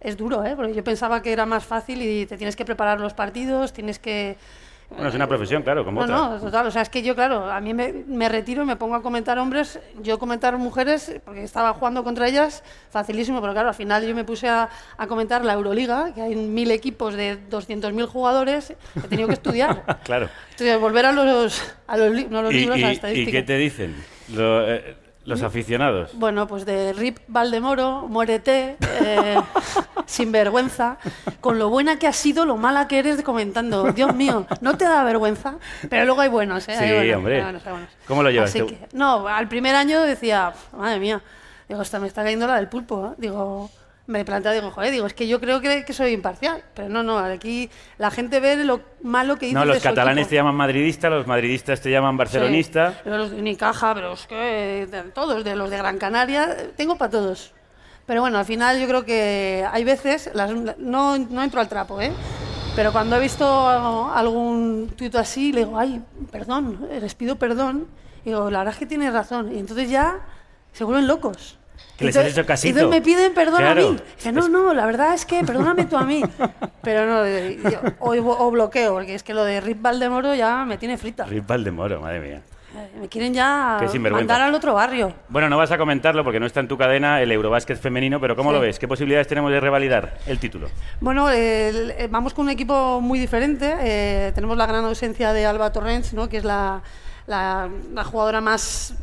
es 0.00 0.16
duro, 0.16 0.44
¿eh? 0.44 0.54
Porque 0.56 0.74
yo 0.74 0.84
pensaba 0.84 1.22
que 1.22 1.32
era 1.32 1.46
más 1.46 1.64
fácil 1.64 2.02
y 2.02 2.26
te 2.26 2.36
tienes 2.36 2.56
que 2.56 2.64
preparar 2.64 3.00
los 3.00 3.14
partidos, 3.14 3.72
tienes 3.72 3.98
que... 3.98 4.36
Bueno, 4.90 5.08
es 5.10 5.14
una 5.14 5.26
profesión, 5.28 5.62
claro, 5.62 5.84
como 5.84 6.00
No, 6.00 6.04
otra. 6.04 6.16
no, 6.16 6.40
total, 6.40 6.66
o 6.66 6.70
sea, 6.70 6.80
es 6.82 6.88
que 6.88 7.02
yo, 7.02 7.14
claro, 7.14 7.50
a 7.50 7.60
mí 7.60 7.74
me, 7.74 7.92
me 8.06 8.26
retiro 8.28 8.62
y 8.62 8.66
me 8.66 8.76
pongo 8.76 8.94
a 8.94 9.02
comentar 9.02 9.38
hombres, 9.38 9.78
yo 10.02 10.18
comentar 10.18 10.56
mujeres, 10.56 11.20
porque 11.26 11.44
estaba 11.44 11.74
jugando 11.74 12.02
contra 12.02 12.26
ellas, 12.26 12.64
facilísimo, 12.90 13.40
pero 13.42 13.52
claro, 13.52 13.68
al 13.68 13.74
final 13.74 14.06
yo 14.06 14.14
me 14.14 14.24
puse 14.24 14.48
a, 14.48 14.70
a 14.96 15.06
comentar 15.06 15.44
la 15.44 15.52
Euroliga, 15.52 16.14
que 16.14 16.22
hay 16.22 16.34
mil 16.34 16.70
equipos 16.70 17.14
de 17.14 17.38
200.000 17.50 18.06
jugadores, 18.06 18.72
he 18.96 19.08
tenido 19.08 19.28
que 19.28 19.34
estudiar. 19.34 19.84
Claro. 20.04 20.30
Entonces, 20.52 20.80
volver 20.80 21.04
a 21.06 21.12
los, 21.12 21.62
a 21.86 21.96
los, 21.98 22.30
no 22.30 22.38
a 22.38 22.42
los 22.42 22.52
¿Y, 22.54 22.60
libros, 22.60 22.78
a 22.78 22.80
la 22.80 22.86
y- 22.88 22.90
y 22.90 22.94
estadística. 22.94 23.30
qué 23.30 23.42
te 23.42 23.56
dicen 23.58 23.94
Lo- 24.34 24.66
eh, 24.72 24.96
los 25.28 25.42
aficionados? 25.42 26.10
Bueno, 26.14 26.46
pues 26.46 26.64
de 26.64 26.92
Rip 26.92 27.18
Valdemoro, 27.28 28.06
muérete, 28.08 28.76
eh, 29.00 29.36
sin 30.06 30.32
vergüenza, 30.32 30.98
con 31.40 31.58
lo 31.58 31.68
buena 31.68 31.98
que 31.98 32.06
has 32.06 32.16
sido, 32.16 32.46
lo 32.46 32.56
mala 32.56 32.88
que 32.88 32.98
eres 32.98 33.22
comentando. 33.22 33.92
Dios 33.92 34.14
mío, 34.14 34.46
¿no 34.60 34.76
te 34.76 34.84
da 34.84 35.04
vergüenza? 35.04 35.58
Pero 35.90 36.04
luego 36.06 36.22
hay 36.22 36.28
buenos, 36.30 36.66
¿eh? 36.68 36.72
Hay 36.76 36.88
Sí, 36.88 36.94
buenos, 36.94 37.16
hombre. 37.16 37.36
hay 37.36 37.42
buenos, 37.42 37.66
hay 37.66 37.72
buenos. 37.72 37.90
¿Cómo 38.06 38.22
lo 38.22 38.30
llevas 38.30 38.50
Así 38.50 38.60
tú? 38.60 38.66
que- 38.68 38.78
no, 38.92 39.28
al 39.28 39.48
primer 39.48 39.74
año 39.76 40.02
decía, 40.02 40.52
"Pf, 40.52 40.76
madre 40.76 40.98
mía, 40.98 41.20
digo, 41.68 41.80
hasta 41.80 41.98
me 42.00 42.06
está 42.06 42.22
cayendo 42.22 42.46
la 42.46 42.56
del 42.56 42.68
pulpo. 42.68 43.08
¿eh?". 43.08 43.14
Digo, 43.18 43.70
me 44.08 44.24
plantea, 44.24 44.52
digo, 44.52 44.70
joder, 44.70 44.90
digo, 44.90 45.06
es 45.06 45.12
que 45.14 45.28
yo 45.28 45.38
creo 45.38 45.60
que, 45.60 45.84
que 45.84 45.92
soy 45.92 46.12
imparcial. 46.12 46.64
Pero 46.74 46.88
no, 46.88 47.02
no, 47.02 47.18
aquí 47.18 47.68
la 47.98 48.10
gente 48.10 48.40
ve 48.40 48.56
lo 48.64 48.80
malo 49.02 49.36
que 49.36 49.46
dices 49.46 49.54
No, 49.54 49.64
los 49.66 49.80
catalanes 49.82 50.22
equipo. 50.22 50.30
te 50.30 50.34
llaman 50.36 50.54
madridista, 50.56 51.10
los 51.10 51.26
madridistas 51.26 51.80
te 51.82 51.90
llaman 51.90 52.16
barcelonista. 52.16 52.94
Sí, 53.04 53.10
los 53.10 53.30
de 53.30 53.36
Unicaja, 53.38 53.94
pero 53.94 54.14
es 54.14 54.26
que 54.26 54.86
de 54.90 55.02
todos, 55.12 55.44
de 55.44 55.54
los 55.54 55.68
de 55.70 55.76
Gran 55.76 55.98
Canaria, 55.98 56.56
tengo 56.76 56.96
para 56.96 57.10
todos. 57.10 57.52
Pero 58.06 58.22
bueno, 58.22 58.38
al 58.38 58.46
final 58.46 58.80
yo 58.80 58.88
creo 58.88 59.04
que 59.04 59.66
hay 59.70 59.84
veces, 59.84 60.30
las- 60.32 60.50
no, 60.78 61.18
no 61.18 61.42
entro 61.42 61.60
al 61.60 61.68
trapo, 61.68 62.00
¿eh? 62.00 62.10
Pero 62.74 62.92
cuando 62.92 63.16
he 63.16 63.20
visto 63.20 63.68
algún 63.68 64.90
tuit 64.96 65.14
así, 65.16 65.52
le 65.52 65.66
digo, 65.66 65.78
ay, 65.78 66.02
perdón, 66.32 66.88
les 67.00 67.14
pido 67.14 67.36
perdón. 67.36 67.86
Y 68.24 68.30
digo, 68.30 68.50
la 68.50 68.60
verdad 68.60 68.72
es 68.72 68.78
que 68.78 68.86
tienes 68.86 69.12
razón. 69.12 69.54
Y 69.54 69.58
entonces 69.58 69.90
ya 69.90 70.20
se 70.72 70.84
vuelven 70.84 71.06
locos. 71.06 71.57
Que 71.98 72.04
les 72.06 72.14
Entonces- 72.14 72.32
has 72.32 72.38
hecho 72.38 72.46
casito. 72.46 72.78
Entonces 72.78 73.00
me 73.00 73.04
piden 73.04 73.34
perdón 73.34 73.58
Claro. 73.58 73.88
a 73.88 73.90
mí. 73.92 73.98
Dice, 74.16 74.32
no, 74.32 74.48
no, 74.48 74.72
la 74.72 74.86
verdad 74.86 75.14
es 75.14 75.26
que 75.26 75.42
perdóname 75.44 75.84
tú 75.84 75.96
a 75.96 76.04
mí. 76.04 76.22
Pero 76.82 77.04
no, 77.06 77.26
yo- 77.70 77.80
o, 77.98 78.14
o 78.46 78.50
bloqueo, 78.52 78.94
porque 78.94 79.14
es 79.16 79.22
que 79.24 79.34
lo 79.34 79.44
de 79.44 79.60
Rip 79.60 79.82
Valdemoro 79.82 80.34
ya 80.34 80.64
me 80.64 80.78
tiene 80.78 80.96
frita. 80.96 81.24
Rip 81.26 81.46
Valdemoro, 81.46 82.00
madre 82.00 82.20
mía. 82.20 82.42
Me 83.00 83.08
quieren 83.08 83.34
ya 83.34 83.80
mandar 84.10 84.40
al 84.42 84.54
otro 84.54 84.74
barrio. 84.74 85.12
Bueno, 85.28 85.48
no 85.48 85.56
vas 85.58 85.72
a 85.72 85.78
comentarlo 85.78 86.22
porque 86.22 86.38
no 86.38 86.46
está 86.46 86.60
en 86.60 86.68
tu 86.68 86.78
cadena 86.78 87.20
el 87.20 87.32
Eurobásquet 87.32 87.76
femenino, 87.78 88.20
pero 88.20 88.36
¿cómo 88.36 88.50
Sí. 88.50 88.54
lo 88.56 88.60
ves? 88.60 88.78
¿Qué 88.78 88.86
posibilidades 88.86 89.26
tenemos 89.26 89.50
de 89.50 89.58
revalidar 89.58 90.18
el 90.26 90.38
título? 90.38 90.68
Bueno, 91.00 91.28
eh, 91.32 92.06
vamos 92.10 92.34
con 92.34 92.44
un 92.44 92.50
equipo 92.50 93.00
muy 93.00 93.18
diferente. 93.18 93.74
eh, 93.80 94.30
tenemos 94.34 94.56
la 94.56 94.66
gran 94.66 94.84
ausencia 94.84 95.32
de 95.32 95.46
Alba 95.46 95.72
Torrens, 95.72 96.12
¿no? 96.12 96.28
que 96.28 96.36
es 96.36 96.44
la, 96.44 96.82
la- 97.26 97.68
la 97.92 98.04
jugadora 98.04 98.40
más 98.40 98.94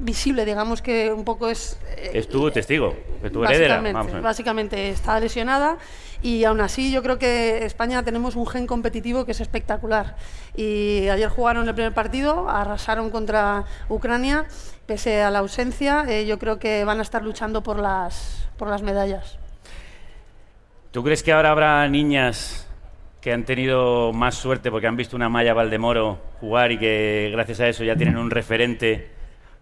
visible, 0.00 0.44
digamos 0.44 0.82
que 0.82 1.12
un 1.12 1.24
poco 1.24 1.48
es... 1.48 1.78
eh, 1.96 2.10
Es 2.14 2.28
tu 2.28 2.50
testigo, 2.50 2.94
es 3.22 3.32
tu 3.32 3.44
heredera. 3.44 3.80
Básicamente, 3.80 4.20
básicamente 4.20 4.88
está 4.90 5.18
lesionada 5.20 5.78
y 6.22 6.44
aún 6.44 6.60
así 6.60 6.90
yo 6.90 7.02
creo 7.02 7.18
que 7.18 7.64
España 7.64 8.02
tenemos 8.02 8.36
un 8.36 8.46
gen 8.46 8.66
competitivo 8.66 9.24
que 9.24 9.32
es 9.32 9.40
espectacular. 9.40 10.16
Y 10.56 11.08
ayer 11.08 11.28
jugaron 11.28 11.68
el 11.68 11.74
primer 11.74 11.94
partido, 11.94 12.48
arrasaron 12.48 13.10
contra 13.10 13.64
Ucrania, 13.88 14.46
pese 14.86 15.22
a 15.22 15.30
la 15.30 15.40
ausencia, 15.40 16.04
eh, 16.08 16.26
yo 16.26 16.38
creo 16.38 16.58
que 16.58 16.84
van 16.84 16.98
a 16.98 17.02
estar 17.02 17.22
luchando 17.22 17.62
por 17.62 17.78
las, 17.78 18.48
por 18.56 18.68
las 18.68 18.82
medallas. 18.82 19.38
¿Tú 20.90 21.04
crees 21.04 21.22
que 21.22 21.32
ahora 21.32 21.50
habrá 21.50 21.86
niñas 21.88 22.66
que 23.20 23.32
han 23.32 23.44
tenido 23.44 24.12
más 24.12 24.36
suerte 24.36 24.70
porque 24.70 24.86
han 24.86 24.96
visto 24.96 25.16
una 25.16 25.28
Maya 25.28 25.52
Valdemoro 25.52 26.18
jugar 26.40 26.72
y 26.72 26.78
que 26.78 27.30
gracias 27.32 27.60
a 27.60 27.68
eso 27.68 27.84
ya 27.84 27.96
tienen 27.96 28.16
un 28.16 28.30
referente, 28.30 29.10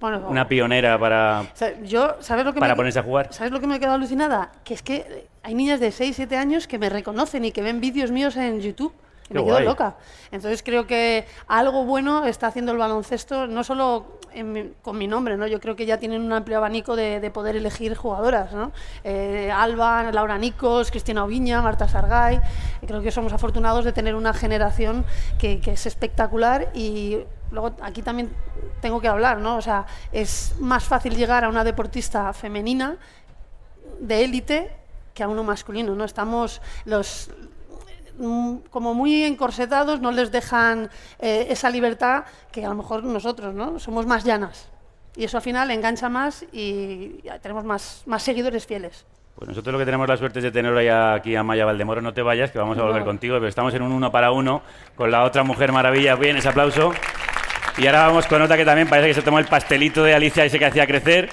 Bueno, 0.00 0.26
una 0.28 0.46
pionera 0.46 0.98
para... 0.98 1.40
o 1.40 1.56
sea, 1.56 1.80
yo, 1.82 2.16
¿sabes 2.20 2.44
lo 2.44 2.52
que 2.52 2.60
Para 2.60 2.74
me, 2.74 2.76
ponerse 2.76 2.98
a 2.98 3.02
jugar. 3.02 3.32
¿Sabes 3.32 3.50
lo 3.52 3.60
que 3.60 3.66
me 3.66 3.76
he 3.76 3.78
quedado 3.80 3.94
alucinada? 3.94 4.52
Que 4.64 4.74
es 4.74 4.82
que 4.82 5.26
hay 5.42 5.54
niñas 5.54 5.80
de 5.80 5.90
6, 5.90 6.14
7 6.16 6.36
años 6.36 6.66
que 6.66 6.78
me 6.78 6.88
reconocen 6.90 7.44
y 7.46 7.52
que 7.52 7.62
ven 7.62 7.80
vídeos 7.80 8.10
míos 8.10 8.36
en 8.36 8.60
YouTube. 8.60 8.92
Y 9.28 9.34
me 9.34 9.40
quedo 9.44 9.56
loca. 9.64 9.96
Entonces 10.30 10.62
creo 10.62 10.86
que 10.86 11.26
algo 11.48 11.84
bueno 11.84 12.26
está 12.26 12.46
haciendo 12.46 12.70
el 12.70 12.78
baloncesto, 12.78 13.48
no 13.48 13.64
solo 13.64 14.20
en 14.32 14.52
mi- 14.52 14.70
con 14.82 14.96
mi 14.98 15.08
nombre, 15.08 15.36
¿no? 15.36 15.48
Yo 15.48 15.58
creo 15.60 15.74
que 15.74 15.84
ya 15.84 15.98
tienen 15.98 16.22
un 16.22 16.32
amplio 16.32 16.58
abanico 16.58 16.94
de, 16.94 17.18
de 17.18 17.30
poder 17.32 17.56
elegir 17.56 17.96
jugadoras, 17.96 18.52
¿no? 18.52 18.70
Eh, 19.02 19.50
Alba, 19.52 20.12
Laura 20.12 20.38
Nicos, 20.38 20.92
Cristina 20.92 21.24
Oviña, 21.24 21.60
Marta 21.60 21.88
Sargay. 21.88 22.38
Creo 22.86 23.02
que 23.02 23.10
somos 23.10 23.32
afortunados 23.32 23.84
de 23.84 23.92
tener 23.92 24.14
una 24.14 24.32
generación 24.32 25.04
que, 25.40 25.58
que 25.58 25.72
es 25.72 25.86
espectacular 25.86 26.68
y 26.72 27.18
luego 27.50 27.74
aquí 27.82 28.02
también 28.02 28.30
tengo 28.80 29.00
que 29.00 29.08
hablar, 29.08 29.38
¿no? 29.38 29.56
O 29.56 29.62
sea, 29.62 29.86
es 30.12 30.54
más 30.60 30.84
fácil 30.84 31.14
llegar 31.16 31.44
a 31.44 31.48
una 31.48 31.64
deportista 31.64 32.32
femenina 32.32 32.96
de 34.00 34.24
élite 34.24 34.70
que 35.14 35.22
a 35.22 35.28
uno 35.28 35.42
masculino, 35.44 35.94
¿no? 35.94 36.04
Estamos 36.04 36.60
los 36.84 37.30
mm, 38.18 38.56
como 38.70 38.92
muy 38.94 39.24
encorsetados, 39.24 40.00
no 40.00 40.10
les 40.12 40.30
dejan 40.30 40.90
eh, 41.18 41.46
esa 41.50 41.70
libertad 41.70 42.24
que 42.52 42.64
a 42.64 42.68
lo 42.68 42.74
mejor 42.74 43.02
nosotros, 43.04 43.54
¿no? 43.54 43.78
Somos 43.78 44.06
más 44.06 44.24
llanas. 44.24 44.68
Y 45.16 45.24
eso 45.24 45.38
al 45.38 45.42
final 45.42 45.70
engancha 45.70 46.10
más 46.10 46.44
y 46.52 47.22
tenemos 47.40 47.64
más, 47.64 48.02
más 48.04 48.22
seguidores 48.22 48.66
fieles. 48.66 49.06
Pues 49.34 49.48
nosotros 49.48 49.72
lo 49.72 49.78
que 49.78 49.84
tenemos 49.86 50.06
la 50.08 50.16
suerte 50.18 50.38
es 50.40 50.42
de 50.42 50.50
tener 50.50 50.72
hoy 50.72 50.88
aquí 50.88 51.36
a 51.36 51.42
Maya 51.42 51.64
Valdemoro. 51.64 52.02
No 52.02 52.12
te 52.12 52.20
vayas, 52.22 52.50
que 52.50 52.58
vamos 52.58 52.76
a 52.78 52.82
volver 52.82 53.00
No. 53.00 53.06
contigo, 53.06 53.36
pero 53.36 53.48
estamos 53.48 53.72
en 53.74 53.82
un 53.82 53.92
uno 53.92 54.10
para 54.12 54.30
uno 54.30 54.62
con 54.94 55.10
la 55.10 55.24
otra 55.24 55.42
mujer 55.42 55.72
maravilla. 55.72 56.14
Bien, 56.16 56.36
ese 56.36 56.48
aplauso. 56.50 56.92
Y 57.78 57.86
ahora 57.86 58.06
vamos 58.06 58.26
con 58.26 58.40
otra 58.40 58.56
que 58.56 58.64
también 58.64 58.88
parece 58.88 59.08
que 59.08 59.14
se 59.14 59.22
tomó 59.22 59.38
el 59.38 59.44
pastelito 59.46 60.02
de 60.02 60.14
Alicia 60.14 60.44
ese 60.44 60.58
que 60.58 60.64
hacía 60.64 60.86
crecer. 60.86 61.28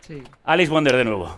Sí. 0.00 0.22
Alice 0.44 0.70
Wonder 0.70 0.96
de 0.96 1.04
nuevo. 1.04 1.36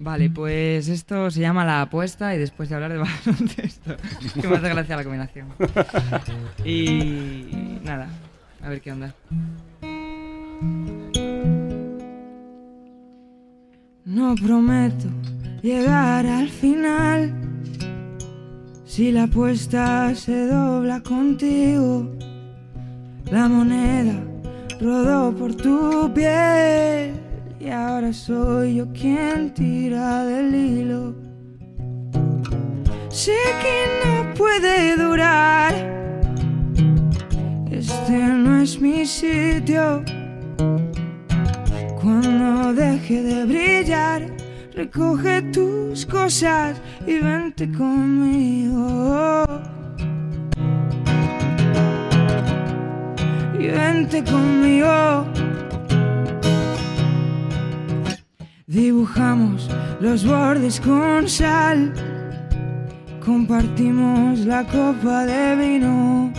Vale, 0.00 0.28
pues 0.28 0.88
esto 0.88 1.30
se 1.30 1.40
llama 1.40 1.64
la 1.64 1.82
apuesta 1.82 2.34
y 2.34 2.38
después 2.38 2.68
de 2.68 2.74
hablar 2.74 2.92
de 2.92 2.98
baloncesto. 3.26 3.96
que 4.40 4.48
me 4.48 4.56
hace 4.56 4.68
gracia 4.68 4.96
la 4.96 5.02
combinación. 5.04 5.48
Y 6.64 7.78
nada, 7.82 8.08
a 8.62 8.68
ver 8.68 8.80
qué 8.80 8.92
onda. 8.92 9.14
No 14.04 14.34
prometo 14.34 15.06
llegar 15.62 16.26
al 16.26 16.48
final. 16.50 17.32
Si 18.84 19.10
la 19.10 19.24
apuesta 19.24 20.14
se 20.14 20.46
dobla 20.46 21.00
contigo, 21.02 22.12
la 23.30 23.48
moneda 23.48 24.22
rodó 24.80 25.34
por 25.34 25.54
tu 25.54 26.12
piel 26.12 27.14
y 27.58 27.70
ahora 27.70 28.12
soy 28.12 28.76
yo 28.76 28.92
quien 28.92 29.54
tira 29.54 30.24
del 30.24 30.54
hilo. 30.54 31.14
Sé 33.08 33.36
que 33.62 33.86
no 34.04 34.34
puede 34.34 34.96
durar. 34.96 35.72
Este 37.70 38.18
no 38.18 38.60
es 38.60 38.80
mi 38.80 39.06
sitio. 39.06 40.04
Cuando 42.02 42.74
deje 42.74 43.22
de 43.22 43.44
brillar, 43.46 44.26
recoge 44.74 45.42
tus 45.52 46.04
cosas 46.04 46.80
y 47.06 47.18
vente 47.20 47.70
conmigo. 47.72 49.46
Vente 53.68 54.22
conmigo. 54.24 55.26
Dibujamos 58.66 59.70
los 60.00 60.26
bordes 60.26 60.80
con 60.80 61.28
sal. 61.28 61.92
Compartimos 63.24 64.40
la 64.40 64.64
copa 64.64 65.24
de 65.24 65.56
vino. 65.56 66.32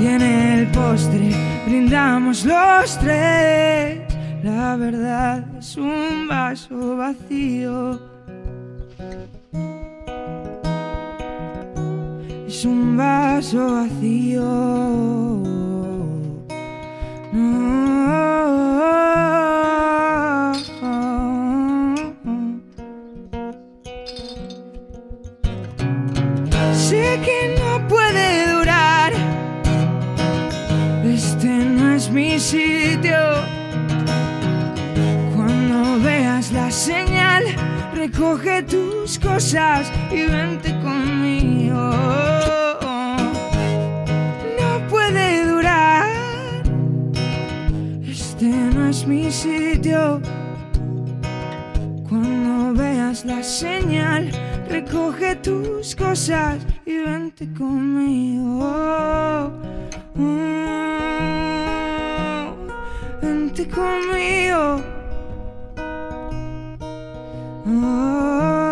Y 0.00 0.06
en 0.06 0.22
el 0.22 0.66
postre 0.68 1.30
brindamos 1.66 2.44
los 2.44 2.98
tres. 2.98 4.00
La 4.42 4.76
verdad 4.76 5.44
es 5.58 5.76
un 5.76 6.26
vaso 6.28 6.96
vacío. 6.96 8.00
Es 12.46 12.64
un 12.64 12.96
vaso 12.96 13.74
vacío. 13.74 15.41
Sé 17.32 17.38
que 27.24 27.56
no 27.58 27.88
puede 27.88 28.52
durar. 28.52 29.12
Este 31.06 31.48
no 31.48 31.94
es 31.94 32.10
mi 32.10 32.38
sitio. 32.38 33.16
Cuando 35.34 36.00
veas 36.00 36.52
la 36.52 36.70
señal, 36.70 37.44
recoge 37.94 38.62
tus 38.64 39.18
cosas 39.18 39.90
y 40.10 40.20
vente 40.30 40.78
conmigo. 40.80 42.51
Es 48.92 49.06
mi 49.06 49.30
sitio. 49.30 50.20
Cuando 52.08 52.74
veas 52.74 53.24
la 53.24 53.42
señal, 53.42 54.30
recoge 54.68 55.36
tus 55.36 55.96
cosas 55.96 56.58
y 56.84 56.98
vente 56.98 57.48
conmigo. 57.54 58.58
Oh, 58.60 59.50
vente 63.22 63.66
conmigo. 63.66 64.82
Oh, 67.66 68.71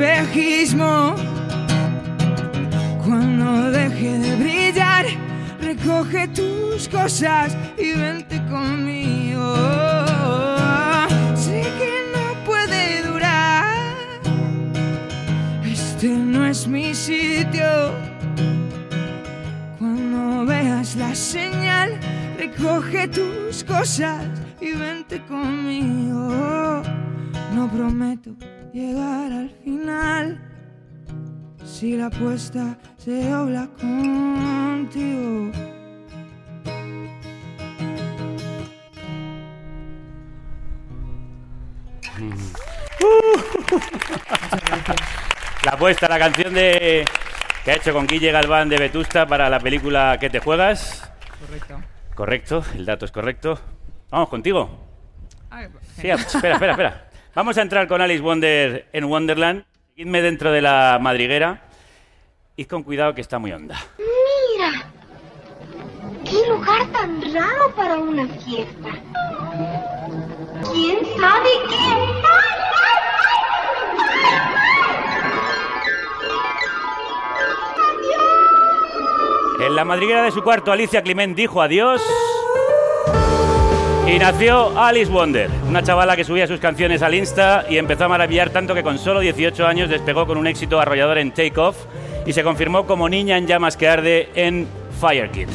espejismo. 0.00 1.14
Cuando 3.04 3.70
deje 3.70 4.18
de 4.18 4.36
brillar, 4.36 5.06
recoge 5.60 6.28
tus 6.28 6.88
cosas 6.88 7.56
y 7.76 7.92
vente 7.92 8.40
conmigo. 8.46 9.54
Sé 11.34 11.62
que 11.78 11.92
no 12.14 12.44
puede 12.44 13.02
durar. 13.02 13.66
Este 15.64 16.08
no 16.08 16.46
es 16.46 16.66
mi 16.66 16.94
sitio. 16.94 17.92
Cuando 19.78 20.46
veas 20.46 20.96
la 20.96 21.14
señal, 21.14 21.98
recoge 22.38 23.08
tus 23.08 23.64
cosas 23.64 24.24
y 24.60 24.72
vente 24.72 25.20
conmigo. 25.26 26.82
No 27.54 27.68
prometo 27.70 28.30
llegar 28.72 29.32
al 29.32 29.50
final. 29.50 29.69
Si 31.80 31.96
la 31.96 32.08
apuesta 32.08 32.76
se 32.98 33.30
dobla 33.30 33.66
contigo. 33.80 35.50
La 45.64 45.72
apuesta, 45.72 46.06
la 46.06 46.18
canción 46.18 46.52
de 46.52 47.06
que 47.64 47.70
ha 47.70 47.76
hecho 47.76 47.94
con 47.94 48.06
Guille 48.06 48.30
Galván 48.30 48.68
de 48.68 48.76
Vetusta 48.76 49.26
para 49.26 49.48
la 49.48 49.58
película 49.58 50.18
¿Qué 50.20 50.28
te 50.28 50.40
juegas? 50.40 51.10
Correcto. 51.40 51.80
Correcto, 52.14 52.62
el 52.74 52.84
dato 52.84 53.06
es 53.06 53.10
correcto. 53.10 53.58
Vamos 54.10 54.28
contigo. 54.28 54.86
Ah, 55.50 55.62
Sí, 55.96 56.10
espera, 56.10 56.56
espera, 56.56 56.72
espera. 56.72 57.08
Vamos 57.34 57.56
a 57.56 57.62
entrar 57.62 57.88
con 57.88 58.02
Alice 58.02 58.20
Wonder 58.20 58.86
en 58.92 59.04
Wonderland. 59.04 59.64
Seguidme 59.94 60.20
dentro 60.20 60.52
de 60.52 60.60
la 60.60 60.98
madriguera. 61.00 61.69
Id 62.60 62.66
con 62.66 62.82
cuidado 62.82 63.14
que 63.14 63.22
está 63.22 63.38
muy 63.38 63.52
honda. 63.52 63.74
Mira, 63.96 64.84
qué 66.26 66.46
lugar 66.46 66.86
tan 66.92 67.22
raro 67.32 67.74
para 67.74 67.96
una 67.96 68.28
fiesta. 68.28 68.90
¿Quién 70.70 70.98
sabe 71.18 71.48
qué? 71.70 71.76
¡Ay, 71.76 72.50
ay, 79.58 79.66
En 79.66 79.74
la 79.74 79.86
madriguera 79.86 80.24
de 80.24 80.30
su 80.30 80.42
cuarto, 80.42 80.70
Alicia 80.70 81.00
Clement 81.00 81.34
dijo 81.34 81.62
adiós. 81.62 82.02
Y 84.06 84.18
nació 84.18 84.78
Alice 84.78 85.10
Wonder, 85.10 85.48
una 85.66 85.82
chavala 85.82 86.14
que 86.14 86.24
subía 86.24 86.46
sus 86.46 86.60
canciones 86.60 87.00
al 87.00 87.14
Insta 87.14 87.64
y 87.70 87.78
empezó 87.78 88.04
a 88.04 88.08
maravillar 88.08 88.50
tanto 88.50 88.74
que 88.74 88.82
con 88.82 88.98
solo 88.98 89.20
18 89.20 89.66
años 89.66 89.88
despegó 89.88 90.26
con 90.26 90.36
un 90.36 90.46
éxito 90.46 90.78
arrollador 90.78 91.16
en 91.16 91.30
Take 91.30 91.58
Off 91.58 91.86
y 92.30 92.32
se 92.32 92.44
confirmó 92.44 92.86
como 92.86 93.08
niña 93.08 93.36
en 93.38 93.48
llamas 93.48 93.76
que 93.76 93.88
arde 93.88 94.28
en 94.36 94.68
Fire 95.00 95.32
Kid. 95.32 95.48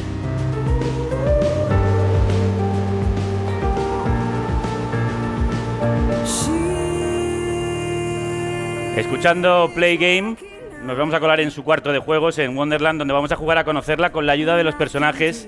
Escuchando 8.97 9.71
Play 9.73 9.95
Game, 9.95 10.35
nos 10.83 10.97
vamos 10.97 11.15
a 11.15 11.21
colar 11.21 11.39
en 11.39 11.49
su 11.49 11.63
cuarto 11.63 11.93
de 11.93 11.99
juegos 11.99 12.37
en 12.39 12.57
Wonderland, 12.57 12.99
donde 12.99 13.13
vamos 13.13 13.31
a 13.31 13.37
jugar 13.37 13.57
a 13.57 13.63
conocerla 13.63 14.11
con 14.11 14.25
la 14.25 14.33
ayuda 14.33 14.57
de 14.57 14.65
los 14.65 14.75
personajes 14.75 15.47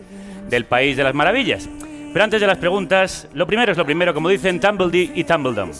del 0.49 0.63
País 0.63 0.95
de 0.95 1.03
las 1.03 1.13
Maravillas. 1.13 1.67
Pero 2.13 2.23
antes 2.23 2.39
de 2.39 2.47
las 2.47 2.57
preguntas, 2.57 3.27
lo 3.33 3.45
primero 3.45 3.73
es 3.73 3.77
lo 3.77 3.83
primero, 3.83 4.13
como 4.13 4.29
dicen 4.29 4.61
Tumbledy 4.61 5.11
y 5.13 5.25
Tumbledum. 5.25 5.71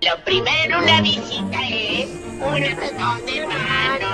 Lo 0.00 0.24
primero 0.24 0.78
una 0.82 1.00
visita 1.02 1.58
es 1.68 2.08
un 2.40 2.64
apretón 2.64 3.26
de 3.26 3.46
mano. 3.46 4.08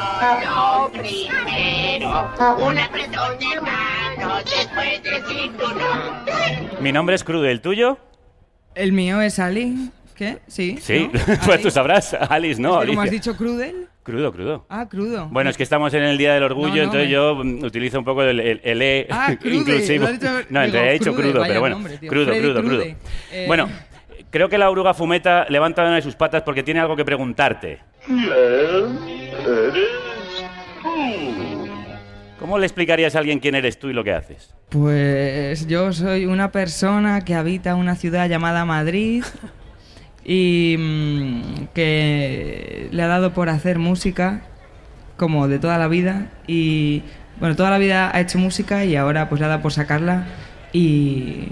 Lo 0.45 0.91
primero, 0.93 2.67
un 2.67 2.79
apretón 2.79 3.39
de 3.39 3.61
mano. 3.61 4.37
Después 4.45 5.03
decir 5.03 5.53
tu 5.59 5.69
nombre. 5.69 6.81
Mi 6.81 6.91
nombre 6.93 7.15
es 7.17 7.25
Crude, 7.25 7.51
¿el 7.51 7.61
tuyo? 7.61 7.99
El 8.75 8.93
mío 8.93 9.21
es 9.21 9.39
Ali. 9.39 9.91
¿Qué? 10.17 10.39
Sí. 10.47 10.79
Sí, 10.81 11.11
¿no? 11.13 11.21
pues 11.47 11.61
tú 11.61 11.71
sabrás, 11.71 12.15
Alice, 12.15 12.61
¿no? 12.61 12.77
Es 12.81 12.87
que 12.87 12.87
como 12.93 13.03
has 13.03 13.11
dicho 13.11 13.37
crudel. 13.37 13.89
Crudo, 14.05 14.33
crudo. 14.33 14.67
Ah, 14.69 14.87
crudo. 14.89 15.29
Bueno, 15.31 15.51
es 15.51 15.57
que 15.57 15.63
estamos 15.65 15.93
en 15.95 16.03
el 16.05 16.19
Día 16.19 16.35
del 16.35 16.43
Orgullo, 16.45 16.69
No, 16.69 16.77
no, 16.77 16.83
entonces 16.83 17.07
me- 17.07 17.11
yo 17.13 17.35
mm, 17.37 17.65
utilizo 17.65 17.99
un 17.99 18.05
poco 18.05 18.23
el, 18.23 18.39
el- 18.39 18.61
el 18.63 18.83
E 18.83 19.07
Ah, 19.11 19.35
crude, 19.41 19.57
inclusivo. 19.57 20.05
lo 20.05 20.11
has 20.11 20.21
dicho- 20.21 20.33
no, 20.51 20.61
realidad 20.61 20.89
he 20.89 20.93
dicho 20.93 21.15
crude, 21.15 21.31
crudo, 21.33 21.45
pero 21.47 21.61
bueno, 21.61 21.77
nombre, 21.77 21.99
crudo, 21.99 22.27
Freddy 22.27 22.41
crudo, 22.41 22.63
crudo. 22.63 22.83
Eh, 22.83 23.45
Bueno, 23.49 23.69
creo 24.35 24.49
que 24.49 24.59
la 24.59 24.69
oruga 24.69 24.95
fumeta 24.95 25.47
levanta 25.49 25.83
una 25.83 25.95
de 25.95 26.03
sus 26.03 26.17
patas 26.17 26.43
porque 26.43 26.65
tiene 26.65 26.81
algo 26.81 26.97
que 26.97 27.05
preguntarte. 27.05 27.79
¿Cómo 32.41 32.59
le 32.59 32.67
explicarías 32.67 33.15
a 33.15 33.21
alguien 33.21 33.39
quién 33.39 33.55
eres 33.55 33.79
tú 33.79 33.91
y 33.91 33.93
lo 33.93 34.03
que 34.03 34.13
haces? 34.13 34.53
Pues 34.71 35.69
yo 35.69 35.93
soy 35.93 36.27
una 36.27 36.51
persona 36.51 37.21
que 37.21 37.37
habita 37.37 37.77
una 37.77 37.95
ciudad 37.95 38.29
llamada 38.29 38.65
Madrid 38.65 39.23
y 40.25 40.75
mm, 40.81 41.67
que 41.73 42.89
le 42.91 43.03
ha 43.05 43.07
dado 43.07 43.35
por 43.35 43.49
hacer 43.49 43.79
música 43.79 44.43
como 45.17 45.47
de 45.47 45.61
toda 45.61 45.79
la 45.79 45.87
vida 45.87 46.33
y 46.49 47.05
bueno, 47.39 47.55
toda 47.55 47.71
la 47.71 47.79
vida 47.79 48.11
ha 48.13 48.21
hecho 48.21 48.39
música 48.39 48.85
y 48.85 48.97
ahora 48.97 49.29
pues 49.29 49.41
le 49.41 49.45
ha 49.45 49.51
dado 49.51 49.63
por 49.63 49.73
sacarla 49.73 50.27
y 50.73 51.51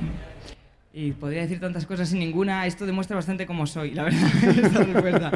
y 0.95 1.12
podría 1.12 1.43
decir 1.43 1.59
tantas 1.59 1.86
cosas 1.86 2.09
sin 2.09 2.18
ninguna, 2.18 2.66
esto 2.66 2.84
demuestra 2.84 3.16
bastante 3.16 3.47
cómo 3.47 3.66
soy, 3.66 3.93
la 3.93 4.05
verdad, 4.05 4.28
esta 4.64 4.84
respuesta. 4.84 5.32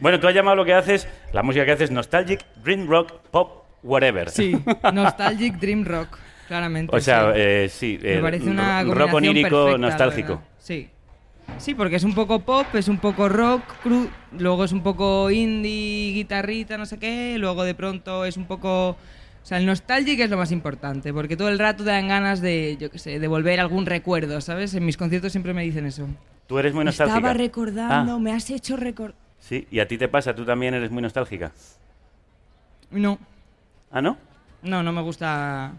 Bueno, 0.00 0.18
tú 0.18 0.26
has 0.26 0.34
llamado 0.34 0.56
lo 0.56 0.64
que 0.64 0.74
haces, 0.74 1.06
la 1.32 1.42
música 1.42 1.64
que 1.64 1.72
haces, 1.72 1.90
nostalgic, 1.90 2.40
dream 2.62 2.88
rock, 2.88 3.12
pop, 3.30 3.64
whatever. 3.82 4.30
Sí, 4.30 4.56
nostalgic 4.92 5.54
dream 5.58 5.84
rock, 5.84 6.18
claramente. 6.48 6.96
O 6.96 7.00
sea, 7.00 7.26
sí. 7.32 7.32
eh, 7.36 7.68
sí, 7.70 7.98
Me 8.02 8.14
eh, 8.14 8.18
parece 8.20 8.50
una 8.50 8.82
rock 8.82 9.14
onírico, 9.14 9.48
perfecta, 9.66 9.78
nostálgico. 9.78 10.42
Sí. 10.58 10.90
Sí, 11.58 11.74
porque 11.76 11.94
es 11.96 12.02
un 12.02 12.12
poco 12.12 12.40
pop, 12.40 12.66
es 12.74 12.88
un 12.88 12.98
poco 12.98 13.28
rock, 13.28 13.62
cru- 13.84 14.10
luego 14.36 14.64
es 14.64 14.72
un 14.72 14.82
poco 14.82 15.30
indie, 15.30 16.10
guitarrita, 16.12 16.76
no 16.76 16.84
sé 16.86 16.98
qué, 16.98 17.36
luego 17.38 17.62
de 17.62 17.74
pronto 17.74 18.24
es 18.24 18.36
un 18.36 18.46
poco... 18.46 18.96
O 19.46 19.48
sea, 19.48 19.58
el 19.58 19.66
nostalgic 19.66 20.18
es 20.18 20.28
lo 20.28 20.36
más 20.36 20.50
importante, 20.50 21.12
porque 21.12 21.36
todo 21.36 21.48
el 21.50 21.60
rato 21.60 21.84
te 21.84 21.90
dan 21.90 22.08
ganas 22.08 22.40
de, 22.40 22.76
yo 22.80 22.90
qué 22.90 22.98
sé, 22.98 23.20
de 23.20 23.28
volver 23.28 23.60
algún 23.60 23.86
recuerdo, 23.86 24.40
¿sabes? 24.40 24.74
En 24.74 24.84
mis 24.84 24.96
conciertos 24.96 25.30
siempre 25.30 25.54
me 25.54 25.62
dicen 25.62 25.86
eso. 25.86 26.08
Tú 26.48 26.58
eres 26.58 26.74
muy 26.74 26.84
nostálgica. 26.84 27.18
Estaba 27.18 27.32
recordando, 27.32 28.14
Ah, 28.14 28.18
me 28.18 28.32
has 28.32 28.50
hecho 28.50 28.76
recordar... 28.76 29.14
sí, 29.38 29.64
y 29.70 29.78
a 29.78 29.86
ti 29.86 29.98
te 29.98 30.08
pasa, 30.08 30.34
tú 30.34 30.44
también 30.44 30.74
eres 30.74 30.90
muy 30.90 31.00
nostálgica. 31.00 31.52
No, 32.90 33.20
¿Ah, 33.92 34.00
no? 34.02 34.16
no, 34.62 34.82
no 34.82 34.92
me 34.92 35.00
gusta 35.02 35.74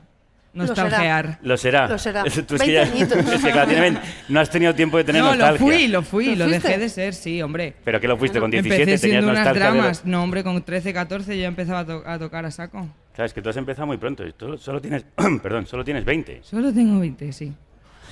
Lo 0.53 0.65
será. 0.67 0.83
nostalgiar. 0.83 1.39
Lo 1.41 1.57
será. 1.57 1.87
Lo 1.89 1.97
será. 1.97 2.23
Tú 2.23 2.29
es 2.29 2.47
20 2.47 2.65
que 2.65 2.71
ya- 2.71 2.81
añitos. 2.83 3.17
es 3.33 3.43
que, 3.43 3.51
claro, 3.51 3.67
tiene 3.67 3.81
20. 3.81 4.01
no 4.29 4.39
has 4.39 4.49
tenido 4.49 4.73
tiempo 4.75 4.95
de 4.95 5.03
tener 5.03 5.21
No, 5.21 5.31
lo 5.31 5.35
nostalgia. 5.35 5.59
fui, 5.67 5.87
lo 5.89 6.01
fui, 6.03 6.35
¿Lo 6.37 6.47
dejé 6.47 6.77
de 6.77 6.87
ser, 6.87 7.13
sí, 7.13 7.41
hombre. 7.41 7.73
¿Pero 7.83 7.99
qué 7.99 8.07
lo 8.07 8.15
fuiste 8.17 8.39
con 8.39 8.49
17? 8.49 8.81
Empecé 8.81 9.01
¿Tenías 9.07 9.21
siendo 9.25 9.31
unas 9.31 9.43
nostalgia 9.45 9.65
de 9.65 9.75
lo- 9.75 9.81
dramas. 9.81 10.05
No, 10.05 10.23
hombre, 10.23 10.43
con 10.45 10.61
13, 10.63 10.93
14 10.93 11.37
ya 11.37 11.47
empezaba 11.49 11.79
a, 11.79 11.85
to- 11.85 12.03
a 12.05 12.17
tocar 12.17 12.45
a 12.45 12.51
saco. 12.51 12.87
Claro, 13.17 13.25
es 13.25 13.33
que 13.33 13.41
tú 13.41 13.49
has 13.49 13.57
empezado 13.57 13.87
muy 13.87 13.97
pronto. 13.97 14.23
tú 14.33 14.59
solo 14.59 14.79
tienes, 14.79 15.03
perdón, 15.41 15.65
solo 15.65 15.83
tienes 15.83 16.05
20. 16.05 16.43
Solo 16.43 16.71
tengo 16.71 16.99
20, 16.99 17.33
sí. 17.33 17.51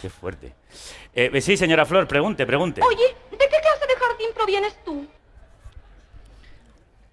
Qué 0.02 0.10
fuerte. 0.10 0.56
Eh, 1.14 1.40
sí, 1.42 1.56
señora 1.56 1.86
Flor, 1.86 2.08
pregunte, 2.08 2.44
pregunte. 2.44 2.82
Oye, 2.82 3.16
¿de 3.30 3.38
qué 3.38 3.46
clase 3.48 3.86
de 3.88 3.96
jardín 4.04 4.28
provienes 4.34 4.84
tú? 4.84 5.06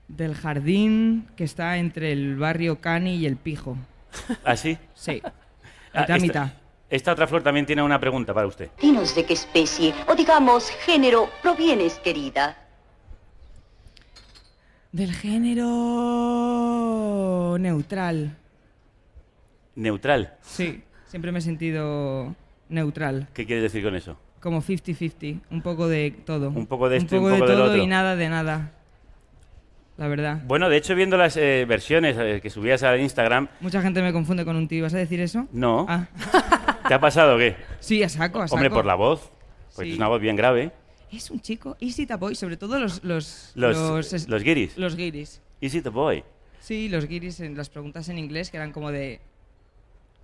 Del 0.08 0.34
jardín 0.34 1.28
que 1.36 1.44
está 1.44 1.76
entre 1.76 2.12
el 2.12 2.36
barrio 2.36 2.80
Cani 2.80 3.16
y 3.16 3.26
el 3.26 3.36
Pijo. 3.36 3.76
¿Ah, 4.42 4.56
sí? 4.56 4.78
Sí. 4.94 5.20
Ah, 5.22 6.00
Mitad, 6.00 6.16
esta, 6.16 6.18
mitad. 6.18 6.48
esta 6.88 7.12
otra 7.12 7.26
Flor 7.26 7.42
también 7.42 7.66
tiene 7.66 7.82
una 7.82 8.00
pregunta 8.00 8.32
para 8.32 8.46
usted. 8.46 8.70
Dinos 8.80 9.14
de 9.14 9.26
qué 9.26 9.34
especie, 9.34 9.92
o 10.06 10.14
digamos 10.14 10.70
género, 10.86 11.28
provienes, 11.42 11.98
querida. 11.98 12.56
Del 14.92 15.12
género 15.12 15.68
neutral. 17.58 18.36
Neutral. 19.74 20.34
Sí. 20.42 20.82
Siempre 21.06 21.32
me 21.32 21.38
he 21.38 21.42
sentido 21.42 22.34
neutral. 22.68 23.28
¿Qué 23.32 23.46
quieres 23.46 23.62
decir 23.62 23.82
con 23.82 23.94
eso? 23.96 24.18
Como 24.40 24.60
50-50. 24.60 25.40
Un 25.50 25.62
poco 25.62 25.88
de 25.88 26.10
todo. 26.26 26.50
Un 26.50 26.66
poco 26.66 26.88
de 26.90 26.98
esto 26.98 27.14
y 27.16 27.18
un 27.18 27.24
un 27.24 27.30
poco 27.30 27.40
poco 27.40 27.46
de 27.50 27.56
del 27.56 27.62
todo 27.64 27.70
otro. 27.72 27.82
y 27.82 27.86
nada 27.86 28.16
de 28.16 28.28
nada. 28.28 28.72
La 29.96 30.08
verdad. 30.08 30.42
Bueno, 30.46 30.68
de 30.68 30.76
hecho, 30.78 30.94
viendo 30.94 31.16
las 31.16 31.36
eh, 31.36 31.64
versiones 31.66 32.16
eh, 32.18 32.40
que 32.42 32.50
subías 32.50 32.82
a 32.82 32.96
Instagram, 32.96 33.48
Mucha 33.60 33.80
gente 33.82 34.02
me 34.02 34.12
confunde 34.12 34.44
con 34.44 34.56
un 34.56 34.66
tío. 34.68 34.82
¿Vas 34.84 34.94
a 34.94 34.98
decir 34.98 35.20
eso? 35.20 35.46
no. 35.52 35.86
Ah. 35.88 36.06
¿Te 36.88 36.94
ha 36.94 37.00
pasado 37.00 37.36
o 37.36 37.38
qué? 37.38 37.56
Sí, 37.80 38.02
a 38.02 38.08
saco, 38.08 38.40
a 38.42 38.48
saco. 38.48 38.56
Hombre, 38.56 38.70
por 38.70 38.84
la 38.84 38.94
voz. 38.94 39.30
Pues 39.74 39.86
Sí. 39.86 39.92
es 39.92 39.98
una 39.98 40.08
voz 40.08 40.20
bien 40.20 40.36
grave. 40.36 40.70
Es 41.12 41.30
un 41.30 41.40
chico, 41.40 41.76
Easy 41.80 42.06
the 42.06 42.14
Boy, 42.16 42.34
sobre 42.34 42.56
todo 42.56 42.78
los... 42.80 43.04
Los, 43.04 43.52
Los, 43.54 44.12
es- 44.12 44.28
los 44.28 44.42
guiris. 44.42 44.76
Los 44.78 44.96
guiris. 44.96 45.40
Easy 45.60 45.80
the 45.82 45.90
boy. 45.90 46.24
Sí, 46.60 46.88
los 46.88 47.06
guiris 47.06 47.40
en 47.40 47.56
las 47.56 47.68
preguntas 47.68 48.08
en 48.08 48.18
inglés 48.18 48.50
que 48.50 48.56
eran 48.56 48.72
como 48.72 48.90
de... 48.90 49.20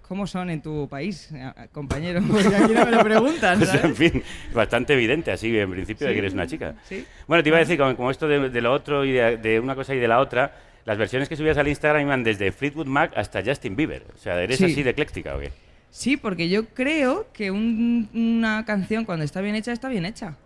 ¿Cómo 0.06 0.26
son 0.26 0.48
en 0.48 0.62
tu 0.62 0.88
país, 0.88 1.28
eh, 1.34 1.52
compañero? 1.72 2.22
Porque 2.30 2.48
aquí 2.56 2.72
no 2.72 2.86
me 2.86 2.90
lo 2.92 3.04
preguntan, 3.04 3.58
Pues, 3.58 3.74
en 3.74 3.80
¿sabes? 3.80 3.98
fin, 3.98 4.22
bastante 4.54 4.94
evidente 4.94 5.30
así 5.30 5.54
en 5.58 5.70
principio 5.70 6.06
de 6.06 6.12
Sí. 6.12 6.14
que 6.14 6.18
eres 6.20 6.32
una 6.32 6.46
chica. 6.46 6.74
Sí. 6.88 7.04
Bueno, 7.26 7.42
te 7.42 7.50
iba 7.50 7.58
a 7.58 7.60
decir, 7.60 7.76
como, 7.76 7.94
como 7.94 8.10
esto 8.10 8.26
de, 8.26 8.48
de 8.48 8.60
lo 8.62 8.72
otro 8.72 9.04
y 9.04 9.12
de, 9.12 9.36
de 9.36 9.60
una 9.60 9.74
cosa 9.74 9.94
y 9.94 9.98
de 9.98 10.08
la 10.08 10.20
otra, 10.20 10.56
las 10.86 10.96
versiones 10.96 11.28
que 11.28 11.36
subías 11.36 11.58
al 11.58 11.68
Instagram 11.68 12.00
iban 12.06 12.24
desde 12.24 12.50
Fleetwood 12.52 12.86
Mac 12.86 13.12
hasta 13.16 13.42
Justin 13.44 13.76
Bieber. 13.76 14.06
O 14.14 14.18
sea, 14.18 14.42
¿eres 14.42 14.56
Sí. 14.56 14.64
así 14.64 14.82
de 14.82 14.90
ecléctica 14.90 15.36
o 15.36 15.40
qué? 15.40 15.50
Sí, 15.90 16.16
porque 16.16 16.48
yo 16.48 16.64
creo 16.68 17.26
que 17.34 17.50
un- 17.50 18.08
una 18.14 18.64
canción 18.64 19.04
cuando 19.04 19.26
está 19.26 19.42
bien 19.42 19.56
hecha, 19.56 19.72
está 19.72 19.90
bien 19.90 20.06
hecha. 20.06 20.36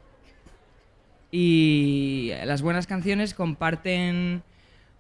Y 1.34 2.30
las 2.44 2.60
buenas 2.60 2.86
canciones 2.86 3.32
comparten 3.32 4.42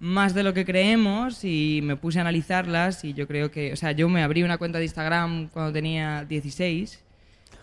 más 0.00 0.32
de 0.34 0.42
lo 0.42 0.54
que 0.54 0.64
creemos 0.64 1.44
y 1.44 1.80
me 1.84 1.94
puse 1.94 2.18
a 2.18 2.22
analizarlas 2.22 3.04
y 3.04 3.12
yo 3.12 3.28
creo 3.28 3.50
que, 3.50 3.72
o 3.72 3.76
sea, 3.76 3.92
yo 3.92 4.08
me 4.08 4.22
abrí 4.22 4.42
una 4.42 4.56
cuenta 4.58 4.78
de 4.78 4.84
Instagram 4.86 5.48
cuando 5.48 5.72
tenía 5.72 6.24
16 6.24 7.00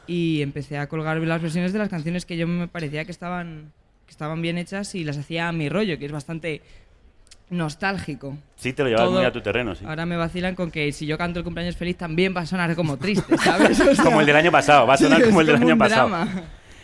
y 0.07 0.41
empecé 0.43 0.77
a 0.77 0.87
colgar 0.87 1.17
las 1.17 1.41
versiones 1.41 1.73
de 1.73 1.79
las 1.79 1.89
canciones 1.89 2.25
que 2.27 2.37
yo 2.37 2.47
me 2.47 2.67
parecía 2.67 3.03
que 3.05 3.11
estaban, 3.11 3.73
que 4.05 4.11
estaban 4.11 4.41
bien 4.41 4.57
hechas 4.59 4.93
y 4.95 5.03
las 5.03 5.17
hacía 5.17 5.47
a 5.49 5.51
mi 5.51 5.67
rollo, 5.67 5.97
que 5.97 6.05
es 6.05 6.11
bastante 6.11 6.61
nostálgico. 7.49 8.37
Sí, 8.55 8.71
te 8.73 8.83
lo 8.83 8.89
llevabas 8.89 9.09
Todo- 9.09 9.17
muy 9.19 9.25
a 9.27 9.31
tu 9.31 9.41
terreno, 9.41 9.73
sí. 9.73 9.83
Ahora 9.85 10.05
me 10.05 10.15
vacilan 10.15 10.53
con 10.53 10.69
que 10.69 10.91
si 10.91 11.07
yo 11.07 11.17
canto 11.17 11.39
el 11.39 11.43
cumpleaños 11.43 11.75
feliz 11.75 11.97
también 11.97 12.35
va 12.37 12.41
a 12.41 12.45
sonar 12.45 12.75
como 12.75 12.97
triste, 12.97 13.35
¿sabes? 13.39 13.79
O 13.81 13.95
sea, 13.95 14.05
Como 14.05 14.19
el 14.21 14.27
del 14.27 14.35
año 14.35 14.51
pasado, 14.51 14.85
va 14.85 14.93
a 14.93 14.97
sonar 14.97 15.19
sí, 15.21 15.25
como 15.27 15.41
el 15.41 15.47
del 15.47 15.55
año 15.55 15.77
pasado. 15.77 16.07
drama. 16.09 16.43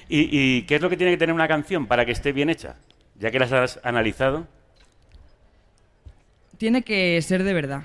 ¿Y, 0.09 0.29
y 0.31 0.61
qué 0.63 0.75
es 0.75 0.81
lo 0.81 0.89
que 0.89 0.97
tiene 0.97 1.11
que 1.13 1.17
tener 1.17 1.33
una 1.33 1.47
canción 1.47 1.87
para 1.87 2.05
que 2.05 2.11
esté 2.11 2.31
bien 2.31 2.49
hecha? 2.49 2.75
Ya 3.19 3.31
que 3.31 3.39
las 3.39 3.51
has 3.51 3.79
analizado. 3.83 4.47
Tiene 6.57 6.83
que 6.83 7.21
ser 7.21 7.43
de 7.43 7.53
verdad. 7.53 7.83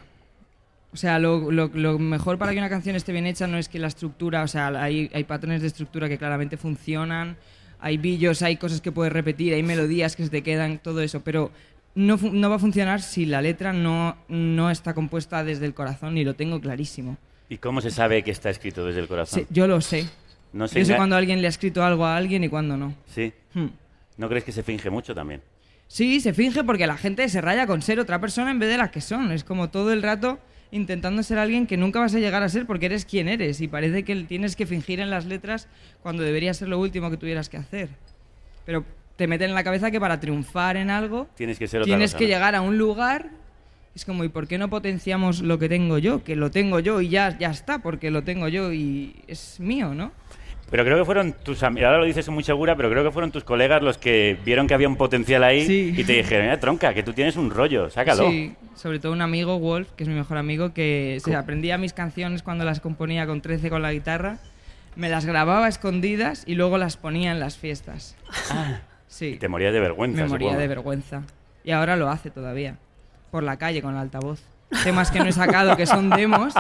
O 0.93 0.97
sea, 0.97 1.19
lo, 1.19 1.51
lo- 1.51 1.71
lo 1.73 1.99
mejor 1.99 2.39
para 2.39 2.53
que 2.53 2.59
una 2.59 2.69
canción 2.69 2.97
esté 2.97 3.13
bien 3.13 3.27
hecha 3.27 3.47
no 3.47 3.59
es 3.59 3.69
que 3.69 3.79
la 3.79 3.87
estructura, 3.89 4.43
o 4.43 4.49
sea, 4.49 4.69
hay, 4.69 5.11
hay 5.15 5.25
patrones 5.25 5.61
de 5.61 5.69
estructura 5.69 6.09
que 6.09 6.19
claramente 6.19 6.57
funcionan, 6.57 7.37
hay 7.79 7.97
billos, 7.97 8.43
hay 8.43 8.57
cosas 8.57 8.81
que 8.81 8.93
puedes 8.93 9.13
repetir, 9.13 9.55
hay 9.55 9.63
melodías 9.63 10.17
que 10.17 10.25
se 10.25 10.31
te 10.31 10.43
quedan, 10.43 10.79
todo 10.79 11.01
eso, 11.01 11.21
pero 11.21 11.51
no, 11.95 12.19
va 12.51 12.57
a 12.57 12.59
funcionar 12.59 13.03
si 13.03 13.25
la 13.25 13.41
letra 13.41 13.73
no, 13.73 14.17
no 14.29 14.71
está 14.71 14.93
compuesta 14.95 15.45
desde 15.45 15.67
el 15.67 15.75
corazón 15.75 16.19
y 16.19 16.25
lo 16.25 16.35
tengo 16.35 16.61
clarísimo. 16.61 17.17
¿Y 17.49 17.59
cómo 17.59 17.81
se 17.81 17.91
sabe 17.91 18.23
que 18.23 18.31
está 18.33 18.51
escrito 18.51 18.85
desde 18.85 19.01
el 19.01 19.09
corazón? 19.09 19.41
Sí, 19.41 19.47
yo 19.51 19.67
lo 19.67 19.81
sé. 19.81 20.07
No 20.53 20.67
Yo 20.67 20.69
sé 20.69 20.83
enga- 20.83 20.97
cuando 20.97 21.17
alguien 21.17 21.41
le 21.41 21.47
ha 21.47 21.51
escrito 21.51 21.85
algo 21.85 22.05
a 22.05 22.17
alguien 22.17 22.45
y 22.45 22.49
cuando 22.49 22.77
no. 22.77 22.95
Sí. 23.07 23.33
Hmm. 23.55 23.69
¿No 24.17 24.29
crees 24.29 24.45
que 24.45 24.53
se 24.53 24.63
finge 24.63 24.91
mucho 24.91 25.15
también? 25.15 25.41
Sí, 25.87 26.21
se 26.21 26.33
finge 26.33 26.63
porque 26.63 26.87
la 26.87 26.97
gente 26.97 27.29
se 27.29 27.41
raya 27.41 27.67
con 27.67 27.83
ser 27.83 27.99
otra 27.99 28.21
persona 28.21 28.51
en 28.51 28.59
vez 28.59 28.69
de 28.69 28.79
la 28.79 28.91
que 28.91 29.01
son. 29.01 29.33
Es 29.33 29.45
como 29.45 29.71
todo 29.71 29.93
el 29.93 30.03
rato 30.03 30.39
intentando 30.73 31.23
ser 31.23 31.39
alguien 31.39 31.67
que 31.67 31.77
nunca 31.77 31.99
vas 31.99 32.15
a 32.15 32.21
llegar 32.21 32.43
a 32.43 32.49
ser 32.49 32.65
porque 32.67 32.87
eres 32.87 33.05
quien 33.05 33.27
eres 33.29 33.61
y 33.61 33.67
parece 33.67 34.05
que 34.05 34.15
tienes 34.25 34.55
que 34.55 34.67
fingir 34.67 35.01
en 35.01 35.11
las 35.11 35.27
letras 35.27 35.67
cuando 36.03 36.23
debería 36.23 36.55
ser 36.55 36.69
lo 36.69 36.79
último 36.79 37.11
que 37.11 37.17
tuvieras 37.17 37.49
que 37.49 37.57
hacer. 37.57 37.89
Pero 38.65 38.85
te 39.17 39.27
meten 39.27 39.51
en 39.51 39.55
la 39.55 39.65
cabeza 39.65 39.91
que 39.91 40.01
para 40.01 40.21
triunfar 40.21 40.77
en 40.77 40.91
algo 40.91 41.29
Tienes 41.35 41.59
que 41.59 41.67
ser 41.67 41.81
otra 41.81 41.91
tienes 41.91 42.15
que 42.15 42.27
llegar 42.27 42.55
a 42.55 42.61
un 42.61 42.79
lugar. 42.79 43.31
Es 43.95 44.05
como, 44.05 44.23
¿y 44.23 44.29
por 44.29 44.47
qué 44.47 44.57
no 44.59 44.71
potenciamos 44.71 45.43
lo 45.43 45.59
que 45.59 45.69
tengo 45.69 45.99
yo? 45.99 46.23
Que 46.23 46.37
lo 46.37 46.53
tengo 46.53 46.79
yo 46.79 47.01
y 47.01 47.09
ya, 47.09 47.37
ya 47.37 47.51
está, 47.51 47.83
porque 47.83 48.13
lo 48.13 48.23
tengo 48.23 48.47
yo 48.47 48.73
y 48.73 49.17
es 49.27 49.59
mío, 49.59 49.93
¿no? 49.93 50.13
Pero 50.71 50.85
creo 50.85 50.99
que 50.99 51.05
fueron 51.05 51.33
tus 51.33 51.63
amigos, 51.65 51.87
ahora 51.87 51.99
lo 51.99 52.05
dices 52.05 52.29
muy 52.29 52.45
segura, 52.45 52.77
pero 52.77 52.89
creo 52.91 53.03
que 53.03 53.11
fueron 53.11 53.33
tus 53.33 53.43
colegas 53.43 53.83
los 53.83 53.99
que 53.99 54.39
vieron 54.45 54.69
que 54.69 54.75
había 54.75 54.87
un 54.89 54.97
potencial 54.97 55.43
ahí 55.43 55.67
Sí. 55.67 55.93
y 55.97 56.05
te 56.05 56.13
dijeron, 56.13 56.45
mira, 56.47 56.61
tronca, 56.61 56.95
que 56.95 57.03
tú 57.03 57.13
tienes 57.13 57.37
un 57.37 57.51
rollo, 57.51 57.91
sácalo. 57.91 58.31
Sí, 58.31 58.55
sobre 58.77 59.01
todo 59.01 59.13
un 59.13 59.21
amigo, 59.21 59.59
Wolf, 59.59 59.91
que 59.97 60.05
es 60.05 60.09
mi 60.09 60.15
mejor 60.15 60.37
amigo, 60.39 60.73
que 60.73 61.19
se 61.25 61.35
aprendía 61.35 61.77
mis 61.77 61.93
canciones 61.93 62.43
cuando 62.45 62.65
las 62.65 62.79
componía 62.81 63.27
con 63.27 63.41
13 63.41 63.69
con 63.69 63.83
la 63.83 63.93
guitarra, 63.93 64.39
me 64.95 65.09
las 65.09 65.25
grababa 65.27 65.67
a 65.67 65.69
escondidas 65.69 66.45
y 66.47 66.55
luego 66.55 66.79
las 66.79 66.97
ponía 66.97 67.33
en 67.33 67.41
las 67.41 67.59
fiestas. 67.59 68.17
Sí, 69.09 69.39
Te 69.41 69.49
morías 69.49 69.73
de 69.73 69.81
vergüenza, 69.81 70.23
me 70.23 70.29
moría 70.29 70.49
supongo. 70.51 70.61
de 70.61 70.69
vergüenza. 70.69 71.23
Y 71.65 71.73
ahora 71.73 71.97
lo 71.97 72.09
hace 72.11 72.31
todavía, 72.31 72.77
por 73.33 73.43
la 73.43 73.57
calle 73.57 73.83
con 73.83 73.95
el 73.95 74.01
altavoz. 74.01 74.41
Temas 74.85 75.11
que 75.11 75.19
no 75.19 75.27
he 75.27 75.33
sacado, 75.33 75.77
que 75.77 75.87
son 75.87 76.11
demos. 76.11 76.55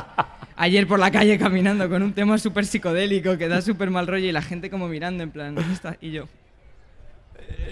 Ayer 0.56 0.86
por 0.86 0.98
la 0.98 1.10
calle 1.10 1.38
caminando 1.38 1.88
con 1.88 2.02
un 2.02 2.12
tema 2.12 2.36
súper 2.38 2.66
psicodélico 2.66 3.38
que 3.38 3.48
da 3.48 3.62
súper 3.62 3.90
mal 3.90 4.06
rollo 4.06 4.26
y 4.26 4.32
la 4.32 4.42
gente 4.42 4.68
como 4.68 4.88
mirando 4.88 5.22
en 5.22 5.30
plan, 5.30 5.54
¿dónde 5.54 5.72
está? 5.72 5.96
Y 6.00 6.10
yo, 6.10 6.28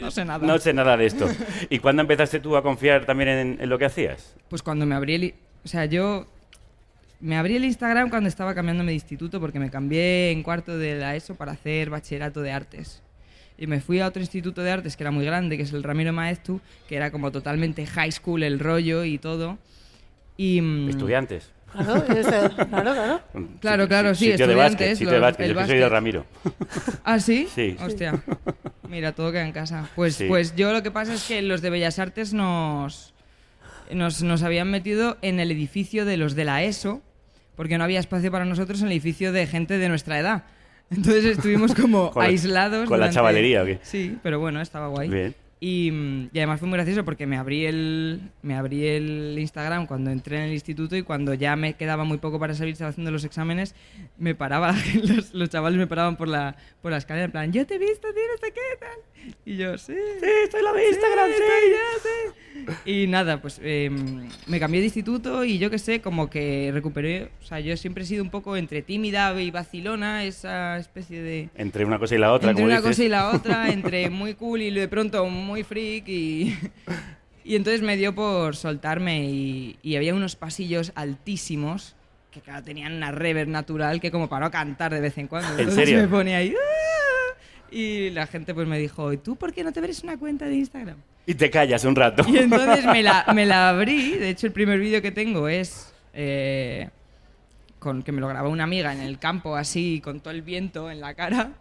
no 0.00 0.10
sé 0.10 0.24
nada. 0.24 0.46
No 0.46 0.58
sé 0.58 0.72
nada 0.72 0.96
de 0.96 1.06
esto. 1.06 1.28
¿Y 1.70 1.78
cuándo 1.80 2.02
empezaste 2.02 2.40
tú 2.40 2.56
a 2.56 2.62
confiar 2.62 3.04
también 3.04 3.28
en, 3.28 3.58
en 3.60 3.68
lo 3.68 3.78
que 3.78 3.84
hacías? 3.84 4.34
Pues 4.48 4.62
cuando 4.62 4.86
me 4.86 4.94
abrí 4.94 5.14
el... 5.14 5.24
i- 5.24 5.34
O 5.64 5.68
sea, 5.68 5.84
yo 5.84 6.26
me 7.20 7.36
abrí 7.36 7.56
el 7.56 7.64
Instagram 7.64 8.08
cuando 8.10 8.28
estaba 8.28 8.54
cambiándome 8.54 8.92
de 8.92 8.94
instituto 8.94 9.40
porque 9.40 9.58
me 9.58 9.70
cambié 9.70 10.30
en 10.30 10.42
cuarto 10.42 10.78
de 10.78 10.94
la 10.96 11.14
ESO 11.16 11.34
para 11.34 11.52
hacer 11.52 11.90
bachillerato 11.90 12.40
de 12.42 12.52
artes. 12.52 13.02
Y 13.58 13.66
me 13.66 13.80
fui 13.80 13.98
a 14.00 14.06
otro 14.06 14.22
instituto 14.22 14.62
de 14.62 14.70
artes 14.70 14.96
que 14.96 15.02
era 15.02 15.10
muy 15.10 15.24
grande, 15.26 15.56
que 15.56 15.64
es 15.64 15.72
el 15.72 15.82
Ramiro 15.82 16.12
Maeztu, 16.12 16.60
que 16.88 16.94
era 16.96 17.10
como 17.10 17.32
totalmente 17.32 17.84
high 17.86 18.12
school 18.12 18.44
el 18.44 18.60
rollo 18.60 19.04
y 19.04 19.18
todo. 19.18 19.58
Y, 20.38 20.60
mm, 20.62 20.88
Estudiantes. 20.88 21.52
Claro, 21.70 22.02
claro, 22.06 22.92
claro. 22.94 23.20
Claro, 23.60 23.88
claro, 23.88 24.14
sí, 24.14 24.30
Sitio 24.30 24.46
de 24.46 24.54
básquet, 24.54 24.92
estudiantes, 24.92 24.98
sitio 24.98 25.12
de 25.12 25.20
básquet. 25.20 25.46
el 25.46 25.52
Yo 25.52 25.58
que 25.60 25.66
soy 25.66 25.74
de 25.74 25.80
básquet. 25.82 25.92
Ramiro. 25.92 26.24
¿Ah, 27.04 27.20
sí? 27.20 27.46
Sí. 27.54 27.76
Hostia. 27.84 28.22
Mira, 28.88 29.12
todo 29.12 29.30
queda 29.32 29.44
en 29.46 29.52
casa. 29.52 29.86
Pues, 29.94 30.14
Sí. 30.14 30.24
pues 30.28 30.56
yo 30.56 30.72
lo 30.72 30.82
que 30.82 30.90
pasa 30.90 31.12
es 31.12 31.28
que 31.28 31.42
los 31.42 31.60
de 31.60 31.68
Bellas 31.68 31.98
Artes 31.98 32.32
nos, 32.32 33.12
nos, 33.92 34.22
nos 34.22 34.42
habían 34.42 34.70
metido 34.70 35.18
en 35.20 35.40
el 35.40 35.50
edificio 35.52 36.06
de 36.06 36.16
los 36.16 36.34
de 36.34 36.46
la 36.46 36.62
ESO, 36.62 37.02
porque 37.54 37.76
no 37.76 37.84
había 37.84 38.00
espacio 38.00 38.32
para 38.32 38.46
nosotros 38.46 38.80
en 38.80 38.86
el 38.86 38.92
edificio 38.92 39.30
de 39.32 39.46
gente 39.46 39.76
de 39.76 39.88
nuestra 39.90 40.18
edad. 40.18 40.44
Entonces 40.90 41.24
estuvimos 41.26 41.74
como 41.74 42.10
Con 42.12 42.22
la- 42.22 42.28
aislados. 42.30 42.88
con 42.88 42.98
la 42.98 43.10
chavalería, 43.10 43.62
¿o 43.62 43.66
qué? 43.66 43.78
Sí, 43.82 44.16
pero 44.22 44.40
bueno, 44.40 44.62
estaba 44.62 44.88
guay. 44.88 45.10
Bien. 45.10 45.34
Y, 45.60 45.90
mm, 45.90 46.30
y 46.32 46.38
además 46.38 46.60
fue 46.60 46.68
muy 46.68 46.76
gracioso 46.76 47.04
porque 47.04 47.26
me 47.26 47.36
abrí 47.36 47.66
el 47.66 48.20
me 48.42 48.54
abrí 48.54 48.86
el 48.86 49.36
Instagram 49.38 49.86
cuando 49.86 50.10
entré 50.10 50.36
en 50.36 50.42
el 50.44 50.52
instituto 50.52 50.94
y 50.96 51.02
cuando 51.02 51.34
ya 51.34 51.56
me 51.56 51.74
quedaba 51.74 52.04
muy 52.04 52.18
poco 52.18 52.38
para 52.38 52.54
salir, 52.54 52.72
estaba 52.72 52.90
haciendo 52.90 53.10
los 53.10 53.24
exámenes, 53.24 53.74
me 54.18 54.34
paraba, 54.34 54.72
los, 55.02 55.34
los 55.34 55.50
chavales 55.50 55.78
me 55.78 55.86
paraban 55.86 56.16
por 56.16 56.28
la, 56.28 56.56
por 56.80 56.92
la 56.92 56.98
escalera 56.98 57.24
en 57.24 57.32
plan, 57.32 57.52
yo 57.52 57.66
te 57.66 57.74
he 57.74 57.78
visto, 57.78 58.08
tío, 58.12 58.22
no 58.30 58.46
sé 58.46 58.52
qué 58.52 58.60
tal. 58.78 59.34
Y 59.44 59.56
yo, 59.56 59.76
sí, 59.76 59.94
sí, 60.20 60.26
estoy 60.44 60.62
la 60.62 60.72
de 60.72 60.88
Instagram, 60.88 61.26
sí. 61.26 61.32
estoy 61.32 61.70
ya, 61.72 62.02
sí". 62.02 62.34
Y 62.84 63.06
nada, 63.06 63.40
pues 63.40 63.60
eh, 63.62 63.90
me 64.46 64.60
cambié 64.60 64.80
de 64.80 64.86
instituto 64.86 65.44
y 65.44 65.58
yo 65.58 65.70
qué 65.70 65.78
sé, 65.78 66.00
como 66.00 66.28
que 66.30 66.70
recuperé, 66.72 67.30
o 67.40 67.44
sea, 67.44 67.60
yo 67.60 67.76
siempre 67.76 68.04
he 68.04 68.06
sido 68.06 68.22
un 68.22 68.30
poco 68.30 68.56
entre 68.56 68.82
tímida 68.82 69.38
y 69.40 69.50
vacilona, 69.50 70.24
esa 70.24 70.76
especie 70.78 71.22
de... 71.22 71.48
Entre 71.56 71.84
una 71.84 71.98
cosa 71.98 72.14
y 72.14 72.18
la 72.18 72.32
otra, 72.32 72.50
Entre 72.50 72.62
como 72.62 72.66
una 72.66 72.76
dices. 72.80 72.90
cosa 72.90 73.04
y 73.04 73.08
la 73.08 73.30
otra, 73.30 73.68
entre 73.72 74.10
muy 74.10 74.34
cool 74.34 74.62
y 74.62 74.70
de 74.70 74.88
pronto 74.88 75.24
muy 75.48 75.64
freak 75.64 76.06
y... 76.08 76.56
Y 77.44 77.56
entonces 77.56 77.80
me 77.80 77.96
dio 77.96 78.14
por 78.14 78.54
soltarme 78.56 79.24
y, 79.24 79.78
y 79.82 79.96
había 79.96 80.14
unos 80.14 80.36
pasillos 80.36 80.92
altísimos 80.94 81.96
que 82.30 82.42
claro, 82.42 82.62
tenían 82.62 82.92
una 82.92 83.10
reverb 83.10 83.48
natural 83.48 84.02
que 84.02 84.10
como 84.10 84.28
para 84.28 84.44
no 84.46 84.50
cantar 84.52 84.92
de 84.92 85.00
vez 85.00 85.16
en 85.16 85.28
cuando. 85.28 85.48
¿En 85.54 85.60
Entonces 85.60 85.86
serio? 85.86 86.02
me 86.02 86.08
ponía 86.08 86.36
ahí... 86.36 86.54
"Ah", 86.54 87.38
Y 87.70 88.10
la 88.10 88.26
gente 88.26 88.52
pues 88.52 88.68
me 88.68 88.78
dijo, 88.78 89.12
¿y 89.14 89.16
tú 89.16 89.36
por 89.36 89.54
qué 89.54 89.64
no 89.64 89.72
te 89.72 89.80
abres 89.80 90.02
una 90.04 90.18
cuenta 90.18 90.44
de 90.44 90.56
Instagram? 90.56 90.96
Y 91.24 91.34
te 91.34 91.48
callas 91.50 91.84
un 91.84 91.96
rato. 91.96 92.22
Y 92.28 92.36
entonces 92.36 92.84
me 92.84 93.02
la, 93.02 93.24
me 93.34 93.46
la 93.46 93.70
abrí. 93.70 94.16
De 94.16 94.28
hecho, 94.28 94.46
el 94.46 94.52
primer 94.52 94.78
vídeo 94.78 95.00
que 95.00 95.10
tengo 95.10 95.48
es 95.48 95.92
eh, 96.12 96.90
con 97.78 98.02
que 98.02 98.12
me 98.12 98.20
lo 98.20 98.28
grabó 98.28 98.50
una 98.50 98.64
amiga 98.64 98.92
en 98.92 99.00
el 99.00 99.18
campo, 99.18 99.56
así, 99.56 100.02
con 100.04 100.20
todo 100.20 100.34
el 100.34 100.42
viento 100.42 100.90
en 100.90 101.00
la 101.00 101.14
cara. 101.14 101.52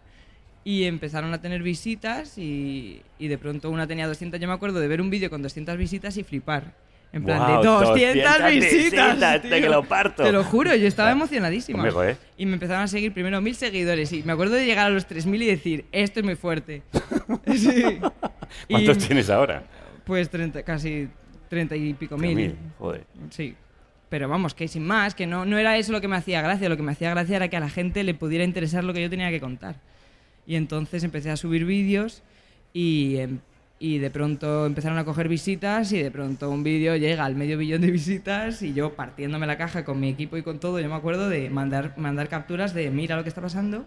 Y 0.64 0.84
empezaron 0.84 1.32
a 1.32 1.40
tener 1.40 1.62
visitas 1.62 2.36
y, 2.36 3.00
y 3.18 3.28
de 3.28 3.38
pronto 3.38 3.70
una 3.70 3.86
tenía 3.86 4.06
200. 4.06 4.38
Yo 4.38 4.46
me 4.48 4.54
acuerdo 4.54 4.80
de 4.80 4.88
ver 4.88 5.00
un 5.00 5.08
vídeo 5.10 5.30
con 5.30 5.40
200 5.42 5.76
visitas 5.78 6.16
y 6.16 6.24
flipar. 6.24 6.74
En 7.10 7.24
plan 7.24 7.38
de 7.46 7.66
200, 7.66 7.88
200 7.88 8.50
visitas. 8.52 8.72
visitas, 8.82 9.42
te 9.42 9.48
tío". 9.48 9.60
que 9.62 9.68
lo 9.70 9.82
parto. 9.84 10.22
Te 10.24 10.30
lo 10.30 10.44
juro, 10.44 10.74
yo 10.74 10.86
estaba 10.86 11.10
emocionadísima. 11.10 11.78
Hombre, 11.78 11.92
joder. 11.92 12.16
Y 12.36 12.44
me 12.44 12.52
empezaron 12.54 12.82
a 12.82 12.86
seguir 12.88 13.14
primero 13.14 13.40
mil 13.40 13.54
seguidores. 13.54 14.12
Y 14.12 14.22
me 14.24 14.32
acuerdo 14.32 14.56
de 14.56 14.66
llegar 14.66 14.88
a 14.88 14.90
los 14.90 15.06
3000 15.06 15.42
y 15.42 15.46
decir, 15.46 15.84
esto 15.90 16.20
es 16.20 16.26
muy 16.26 16.34
fuerte. 16.36 16.82
sí. 17.56 17.98
¿Cuántos 18.68 18.96
Y- 18.98 19.06
tienes 19.06 19.30
ahora? 19.30 19.62
pues 20.04 20.28
30, 20.30 20.62
casi 20.64 21.08
30 21.48 21.76
y 21.76 21.94
pico 21.94 22.16
mil. 22.18 22.34
Mil, 22.34 22.56
joder. 22.78 23.04
Sí. 23.30 23.54
Pero 24.10 24.28
vamos, 24.28 24.54
que 24.54 24.68
sin 24.68 24.86
más, 24.86 25.14
que 25.14 25.26
no, 25.26 25.44
no 25.46 25.58
era 25.58 25.76
eso 25.76 25.92
lo 25.92 26.00
que 26.00 26.08
me 26.08 26.16
hacía 26.16 26.40
gracia. 26.42 26.68
Lo 26.68 26.76
que 26.76 26.82
me 26.82 26.92
hacía 26.92 27.10
gracia 27.10 27.36
era 27.36 27.48
que 27.48 27.56
a 27.56 27.60
la 27.60 27.68
gente 27.70 28.02
le 28.04 28.12
pudiera 28.14 28.44
interesar 28.44 28.84
lo 28.84 28.92
que 28.94 29.00
yo 29.02 29.08
tenía 29.10 29.30
que 29.30 29.40
contar. 29.40 29.76
Y 30.48 30.56
entonces 30.56 31.04
empecé 31.04 31.30
a 31.30 31.36
subir 31.36 31.66
vídeos 31.66 32.22
y, 32.72 33.18
em, 33.18 33.38
y 33.78 33.98
de 33.98 34.10
pronto 34.10 34.64
empezaron 34.64 34.96
a 34.96 35.04
coger 35.04 35.28
visitas 35.28 35.92
y 35.92 36.02
de 36.02 36.10
pronto 36.10 36.48
un 36.48 36.62
vídeo 36.64 36.96
llega 36.96 37.26
al 37.26 37.36
medio 37.36 37.58
billón 37.58 37.82
de 37.82 37.90
visitas 37.90 38.62
y 38.62 38.72
yo 38.72 38.94
partiéndome 38.94 39.46
la 39.46 39.58
caja 39.58 39.84
con 39.84 40.00
mi 40.00 40.08
equipo 40.08 40.38
y 40.38 40.42
con 40.42 40.58
todo, 40.58 40.80
yo 40.80 40.88
me 40.88 40.94
acuerdo 40.94 41.28
de 41.28 41.50
mandar, 41.50 41.98
mandar 41.98 42.30
capturas 42.30 42.72
de 42.72 42.90
mira 42.90 43.14
lo 43.14 43.24
que 43.24 43.28
está 43.28 43.42
pasando 43.42 43.86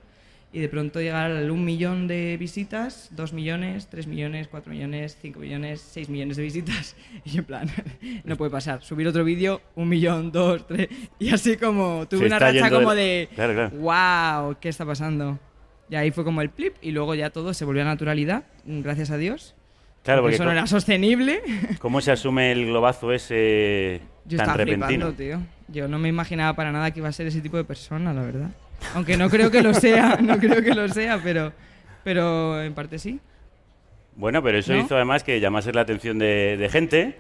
y 0.54 0.60
de 0.60 0.70
pronto 0.70 1.02
llegar 1.02 1.32
al 1.32 1.50
un 1.50 1.66
millón 1.66 2.08
de 2.08 2.38
visitas, 2.38 3.10
dos 3.10 3.34
millones, 3.34 3.88
tres 3.88 4.06
millones, 4.06 4.48
cuatro 4.48 4.72
millones, 4.72 5.18
cinco 5.20 5.40
millones, 5.40 5.82
seis 5.82 6.10
millones 6.10 6.38
de 6.38 6.44
visitas. 6.44 6.96
Y 7.26 7.32
yo 7.32 7.40
en 7.40 7.46
plan, 7.46 7.72
no 8.24 8.36
puede 8.38 8.52
pasar. 8.52 8.84
Subir 8.84 9.08
otro 9.08 9.24
vídeo, 9.24 9.62
un 9.74 9.90
millón, 9.90 10.32
dos, 10.32 10.68
tres. 10.68 10.90
Y 11.18 11.30
así 11.30 11.58
como 11.58 12.06
tuve 12.08 12.20
Se 12.20 12.26
una 12.28 12.38
racha 12.38 12.70
como 12.70 12.94
de, 12.94 13.30
Claro, 13.34 13.54
claro. 13.54 13.78
wow, 13.78 14.58
¿qué 14.60 14.70
está 14.70 14.86
pasando? 14.86 15.40
Y 15.92 15.96
ahí 15.96 16.10
fue 16.10 16.24
como 16.24 16.42
el 16.42 16.50
flip 16.50 16.74
y 16.82 16.92
luego 16.92 17.16
ya 17.16 17.32
todo 17.32 17.54
se 17.54 17.66
volvió 17.66 17.82
a 17.82 17.86
naturalidad, 17.86 18.46
gracias 18.64 19.12
a 19.12 19.18
Dios. 19.18 19.56
Claro, 20.04 20.22
porque 20.22 20.36
eso 20.36 20.46
no 20.46 20.52
era 20.52 20.66
sostenible. 20.66 21.42
¿Cómo 21.80 22.00
se 22.00 22.14
asume 22.14 22.54
el 22.54 22.66
globazo 22.66 23.12
ese 23.12 24.00
Yo 24.24 24.38
tan 24.38 24.46
estaba 24.46 24.58
repentino? 24.58 25.08
flipando, 25.08 25.12
tío. 25.14 25.40
Yo 25.68 25.90
no 25.90 26.00
me 26.00 26.08
imaginaba 26.08 26.56
para 26.56 26.72
nada 26.72 26.92
que 26.92 27.02
iba 27.02 27.10
a 27.10 27.12
ser 27.12 27.28
ese 27.28 27.42
tipo 27.42 27.58
de 27.58 27.66
persona, 27.66 28.14
la 28.14 28.22
verdad. 28.22 28.52
Aunque 28.96 29.18
no 29.18 29.30
creo 29.30 29.52
que 29.52 29.62
lo 29.62 29.74
sea, 29.74 30.18
no 30.22 30.38
creo 30.40 30.64
que 30.64 30.74
lo 30.74 30.88
sea, 30.88 31.20
pero, 31.22 31.52
pero 32.06 32.64
en 32.64 32.74
parte 32.74 32.98
sí. 32.98 33.20
Bueno, 34.16 34.42
pero 34.42 34.60
eso 34.60 34.72
¿No? 34.72 34.80
hizo 34.80 34.96
además 34.96 35.24
que 35.24 35.42
llamase 35.42 35.74
la 35.74 35.82
atención 35.82 36.18
de, 36.18 36.56
de 36.58 36.70
gente. 36.70 37.18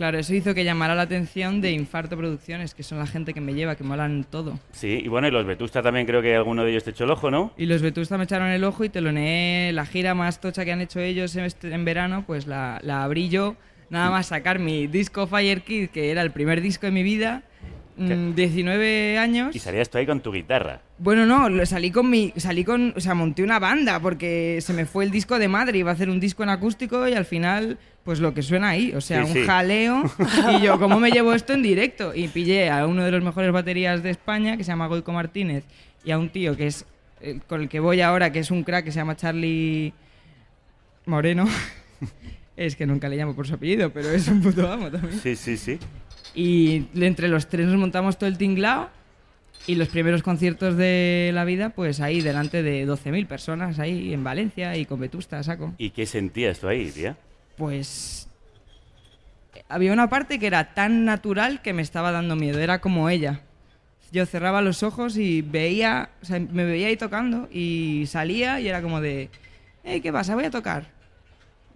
Claro, 0.00 0.18
eso 0.18 0.32
hizo 0.34 0.54
que 0.54 0.64
llamara 0.64 0.94
la 0.94 1.02
atención 1.02 1.60
de 1.60 1.72
Infarto 1.72 2.16
Producciones, 2.16 2.72
que 2.72 2.82
son 2.82 2.98
la 3.00 3.06
gente 3.06 3.34
que 3.34 3.42
me 3.42 3.52
lleva, 3.52 3.76
que 3.76 3.84
molan 3.84 4.24
todo. 4.24 4.58
Sí, 4.72 4.98
y 5.04 5.08
bueno, 5.08 5.28
y 5.28 5.30
los 5.30 5.44
Vetusta 5.44 5.82
también 5.82 6.06
creo 6.06 6.22
que 6.22 6.34
alguno 6.34 6.64
de 6.64 6.70
ellos 6.70 6.84
te 6.84 6.92
echó 6.92 7.04
el 7.04 7.10
ojo, 7.10 7.30
¿no? 7.30 7.52
Y 7.58 7.66
los 7.66 7.82
Vetusta 7.82 8.16
me 8.16 8.24
echaron 8.24 8.48
el 8.48 8.64
ojo 8.64 8.82
y 8.82 8.88
teloneé 8.88 9.74
la 9.74 9.84
gira 9.84 10.14
más 10.14 10.40
tocha 10.40 10.64
que 10.64 10.72
han 10.72 10.80
hecho 10.80 11.00
ellos 11.00 11.36
en, 11.36 11.44
este- 11.44 11.74
en 11.74 11.84
verano, 11.84 12.24
pues 12.26 12.46
la, 12.46 12.80
la 12.82 13.04
abrí 13.04 13.28
yo, 13.28 13.56
nada 13.90 14.10
más 14.10 14.28
sacar 14.28 14.58
mi 14.58 14.86
disco 14.86 15.26
Fire 15.26 15.60
Kid, 15.60 15.90
que 15.90 16.10
era 16.10 16.22
el 16.22 16.30
primer 16.30 16.62
disco 16.62 16.86
de 16.86 16.92
mi 16.92 17.02
vida, 17.02 17.42
mm, 17.98 18.32
19 18.34 19.18
años. 19.18 19.54
Y 19.54 19.58
salías 19.58 19.90
tú 19.90 19.98
ahí 19.98 20.06
con 20.06 20.20
tu 20.20 20.32
guitarra. 20.32 20.80
Bueno, 20.96 21.26
no, 21.26 21.50
lo- 21.50 21.66
salí 21.66 21.90
con 21.90 22.08
mi. 22.08 22.32
Salí 22.36 22.64
con. 22.64 22.94
O 22.96 23.00
sea, 23.00 23.14
monté 23.14 23.42
una 23.42 23.58
banda 23.58 24.00
porque 24.00 24.58
se 24.62 24.72
me 24.72 24.86
fue 24.86 25.04
el 25.04 25.10
disco 25.10 25.38
de 25.38 25.48
madre. 25.48 25.78
Iba 25.78 25.90
a 25.90 25.94
hacer 25.94 26.08
un 26.08 26.20
disco 26.20 26.42
en 26.42 26.48
acústico 26.50 27.06
y 27.08 27.12
al 27.14 27.24
final, 27.24 27.78
pues 28.04 28.20
lo 28.20 28.32
que 28.34 28.42
suena 28.42 28.70
ahí. 28.70 28.92
O 28.94 29.00
sea, 29.00 29.24
Sí, 29.24 29.28
un 29.30 29.34
sí. 29.34 29.42
jaleo. 29.46 30.02
Y 30.58 30.62
yo, 30.62 30.78
¿cómo 30.78 30.98
me 31.00 31.10
llevo 31.10 31.32
esto 31.34 31.52
en 31.52 31.62
directo? 31.62 32.14
Y 32.14 32.28
pillé 32.28 32.70
a 32.70 32.86
uno 32.86 33.04
de 33.04 33.10
los 33.10 33.22
mejores 33.22 33.52
baterías 33.52 34.02
de 34.02 34.10
España, 34.10 34.56
que 34.56 34.64
se 34.64 34.68
llama 34.72 34.86
Goico 34.86 35.12
Martínez, 35.12 35.64
y 36.04 36.10
a 36.10 36.18
un 36.18 36.28
tío 36.30 36.56
que 36.56 36.66
es. 36.66 36.86
el- 37.20 37.42
con 37.42 37.60
el 37.60 37.68
que 37.68 37.80
voy 37.80 38.00
ahora, 38.00 38.32
que 38.32 38.38
es 38.38 38.50
un 38.50 38.64
crack, 38.64 38.86
que 38.86 38.92
se 38.92 38.96
llama 38.98 39.14
Charlie 39.16 39.92
Moreno. 41.06 41.46
es 42.56 42.76
que 42.76 42.86
nunca 42.86 43.08
le 43.08 43.16
llamo 43.16 43.34
por 43.34 43.46
su 43.46 43.54
apellido, 43.54 43.90
pero 43.90 44.10
es 44.10 44.26
un 44.28 44.40
puto 44.42 44.70
amo 44.70 44.90
también. 44.90 45.18
Sí, 45.20 45.36
sí, 45.36 45.56
sí. 45.56 45.78
Y 46.34 46.86
entre 46.94 47.28
los 47.28 47.48
tres 47.48 47.66
nos 47.66 47.76
montamos 47.76 48.18
todo 48.18 48.28
el 48.28 48.38
tinglao. 48.38 48.88
Y 49.66 49.74
los 49.74 49.88
primeros 49.88 50.22
conciertos 50.22 50.78
de 50.78 51.30
la 51.34 51.44
vida, 51.44 51.68
pues 51.70 52.00
ahí, 52.00 52.22
delante 52.22 52.62
de 52.62 52.86
12.000 52.86 53.26
personas, 53.26 53.78
ahí 53.78 54.14
en 54.14 54.24
Valencia 54.24 54.74
y 54.78 54.86
con 54.86 54.98
Vetusta, 55.00 55.42
saco. 55.42 55.74
¿Y 55.76 55.90
qué 55.90 56.06
sentías 56.06 56.60
tú 56.60 56.68
ahí, 56.68 56.90
tía? 56.90 57.18
Pues. 57.60 58.26
Había 59.68 59.92
una 59.92 60.08
parte 60.08 60.38
que 60.38 60.46
era 60.46 60.72
tan 60.72 61.04
natural 61.04 61.60
que 61.60 61.74
me 61.74 61.82
estaba 61.82 62.10
dando 62.10 62.34
miedo. 62.34 62.58
Era 62.58 62.80
como 62.80 63.10
ella. 63.10 63.40
Yo 64.12 64.24
cerraba 64.24 64.62
los 64.62 64.82
ojos 64.82 65.18
y 65.18 65.42
veía. 65.42 66.08
O 66.22 66.24
sea, 66.24 66.40
me 66.40 66.64
veía 66.64 66.86
ahí 66.88 66.96
tocando 66.96 67.48
y 67.52 68.04
salía 68.08 68.60
y 68.60 68.68
era 68.68 68.80
como 68.80 69.02
de. 69.02 69.28
Hey, 69.84 70.00
¿qué 70.00 70.10
pasa? 70.10 70.34
Voy 70.34 70.46
a 70.46 70.50
tocar. 70.50 70.86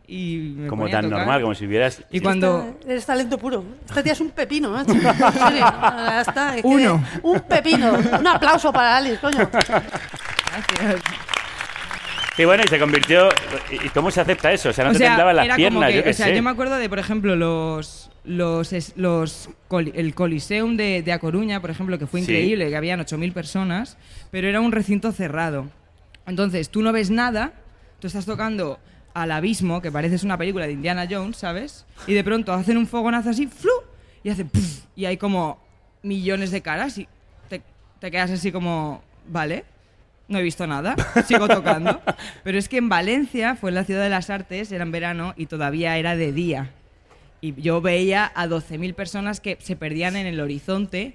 Y 0.08 0.54
me 0.56 0.68
Como 0.68 0.88
tan 0.88 1.08
normal, 1.08 1.40
como 1.42 1.54
si 1.54 1.66
hubieras... 1.66 2.02
Y 2.10 2.20
cuando. 2.20 2.78
Eres 2.86 3.04
talento 3.04 3.36
puro. 3.36 3.62
Esta 3.86 4.02
tía 4.02 4.12
es 4.12 4.20
un 4.20 4.30
pepino, 4.30 4.70
macho. 4.70 4.92
Está. 6.20 6.56
es 6.56 6.62
que- 6.62 6.66
Uno. 6.66 7.04
Un 7.22 7.40
pepino. 7.40 7.92
Un 8.18 8.26
aplauso 8.26 8.72
para 8.72 8.96
Alice, 8.96 9.18
coño. 9.18 9.48
Gracias. 9.50 11.02
Sí, 12.36 12.44
bueno, 12.44 12.64
y 12.64 12.68
se 12.68 12.78
convirtió... 12.78 13.28
¿Y 13.70 13.86
y 13.86 13.88
cómo 13.90 14.10
se 14.10 14.20
acepta 14.20 14.52
eso? 14.52 14.70
O 14.70 14.72
sea, 14.72 14.84
no 14.84 14.90
O 14.90 14.92
te 14.92 14.98
sea, 14.98 15.32
las 15.32 15.44
era 15.46 15.56
piernas, 15.56 15.78
como 15.78 15.86
que, 15.88 15.96
yo 15.96 16.04
qué 16.04 16.10
o 16.10 16.14
sea, 16.14 16.26
sé. 16.26 16.36
yo 16.36 16.42
me 16.42 16.50
acuerdo 16.50 16.76
de, 16.76 16.88
por 16.88 16.98
ejemplo, 16.98 17.36
los 17.36 18.10
los, 18.24 18.72
los 18.96 19.50
el 19.94 20.14
Coliseum 20.14 20.76
de, 20.76 21.02
de 21.02 21.12
A 21.12 21.18
Coruña, 21.18 21.60
por 21.60 21.70
ejemplo, 21.70 21.98
que 21.98 22.06
fue 22.06 22.20
Sí. 22.20 22.24
increíble, 22.32 22.70
que 22.70 22.76
habían 22.76 22.98
8.000 23.00 23.32
personas, 23.32 23.98
pero 24.30 24.48
era 24.48 24.60
un 24.60 24.72
recinto 24.72 25.12
cerrado. 25.12 25.68
Entonces, 26.26 26.70
tú 26.70 26.80
no 26.82 26.90
ves 26.92 27.10
nada, 27.10 27.52
tú 28.00 28.06
estás 28.06 28.24
tocando 28.26 28.78
al 29.12 29.30
abismo, 29.30 29.80
que 29.82 29.92
pareces 29.92 30.24
una 30.24 30.38
película 30.38 30.66
de 30.66 30.72
Indiana 30.72 31.06
Jones, 31.08 31.36
¿sabes? 31.36 31.84
Y 32.06 32.14
de 32.14 32.24
pronto 32.24 32.52
hacen 32.52 32.78
un 32.78 32.86
fogonazo 32.86 33.30
así, 33.30 33.46
¡flu! 33.46 33.70
Y 34.24 34.30
hace 34.30 34.44
¡puf! 34.44 34.84
Y 34.96 35.04
hay 35.04 35.18
como 35.18 35.60
millones 36.02 36.50
de 36.50 36.62
caras 36.62 36.96
y 36.98 37.06
te, 37.48 37.62
te 38.00 38.10
quedas 38.10 38.30
así 38.30 38.50
como, 38.50 39.02
¿vale? 39.28 39.64
No 40.26 40.38
he 40.38 40.42
visto 40.42 40.66
nada, 40.66 40.96
sigo 41.26 41.46
tocando. 41.48 42.00
Pero 42.44 42.58
es 42.58 42.68
que 42.68 42.78
en 42.78 42.88
Valencia, 42.88 43.56
fue 43.56 43.70
en 43.70 43.74
la 43.74 43.84
ciudad 43.84 44.02
de 44.02 44.08
las 44.08 44.30
artes, 44.30 44.72
era 44.72 44.82
en 44.82 44.92
verano 44.92 45.34
y 45.36 45.46
todavía 45.46 45.98
era 45.98 46.16
de 46.16 46.32
día. 46.32 46.70
Y 47.42 47.54
yo 47.60 47.82
veía 47.82 48.32
a 48.34 48.46
12.000 48.46 48.94
personas 48.94 49.40
que 49.40 49.58
se 49.60 49.76
perdían 49.76 50.16
en 50.16 50.26
el 50.26 50.40
horizonte 50.40 51.14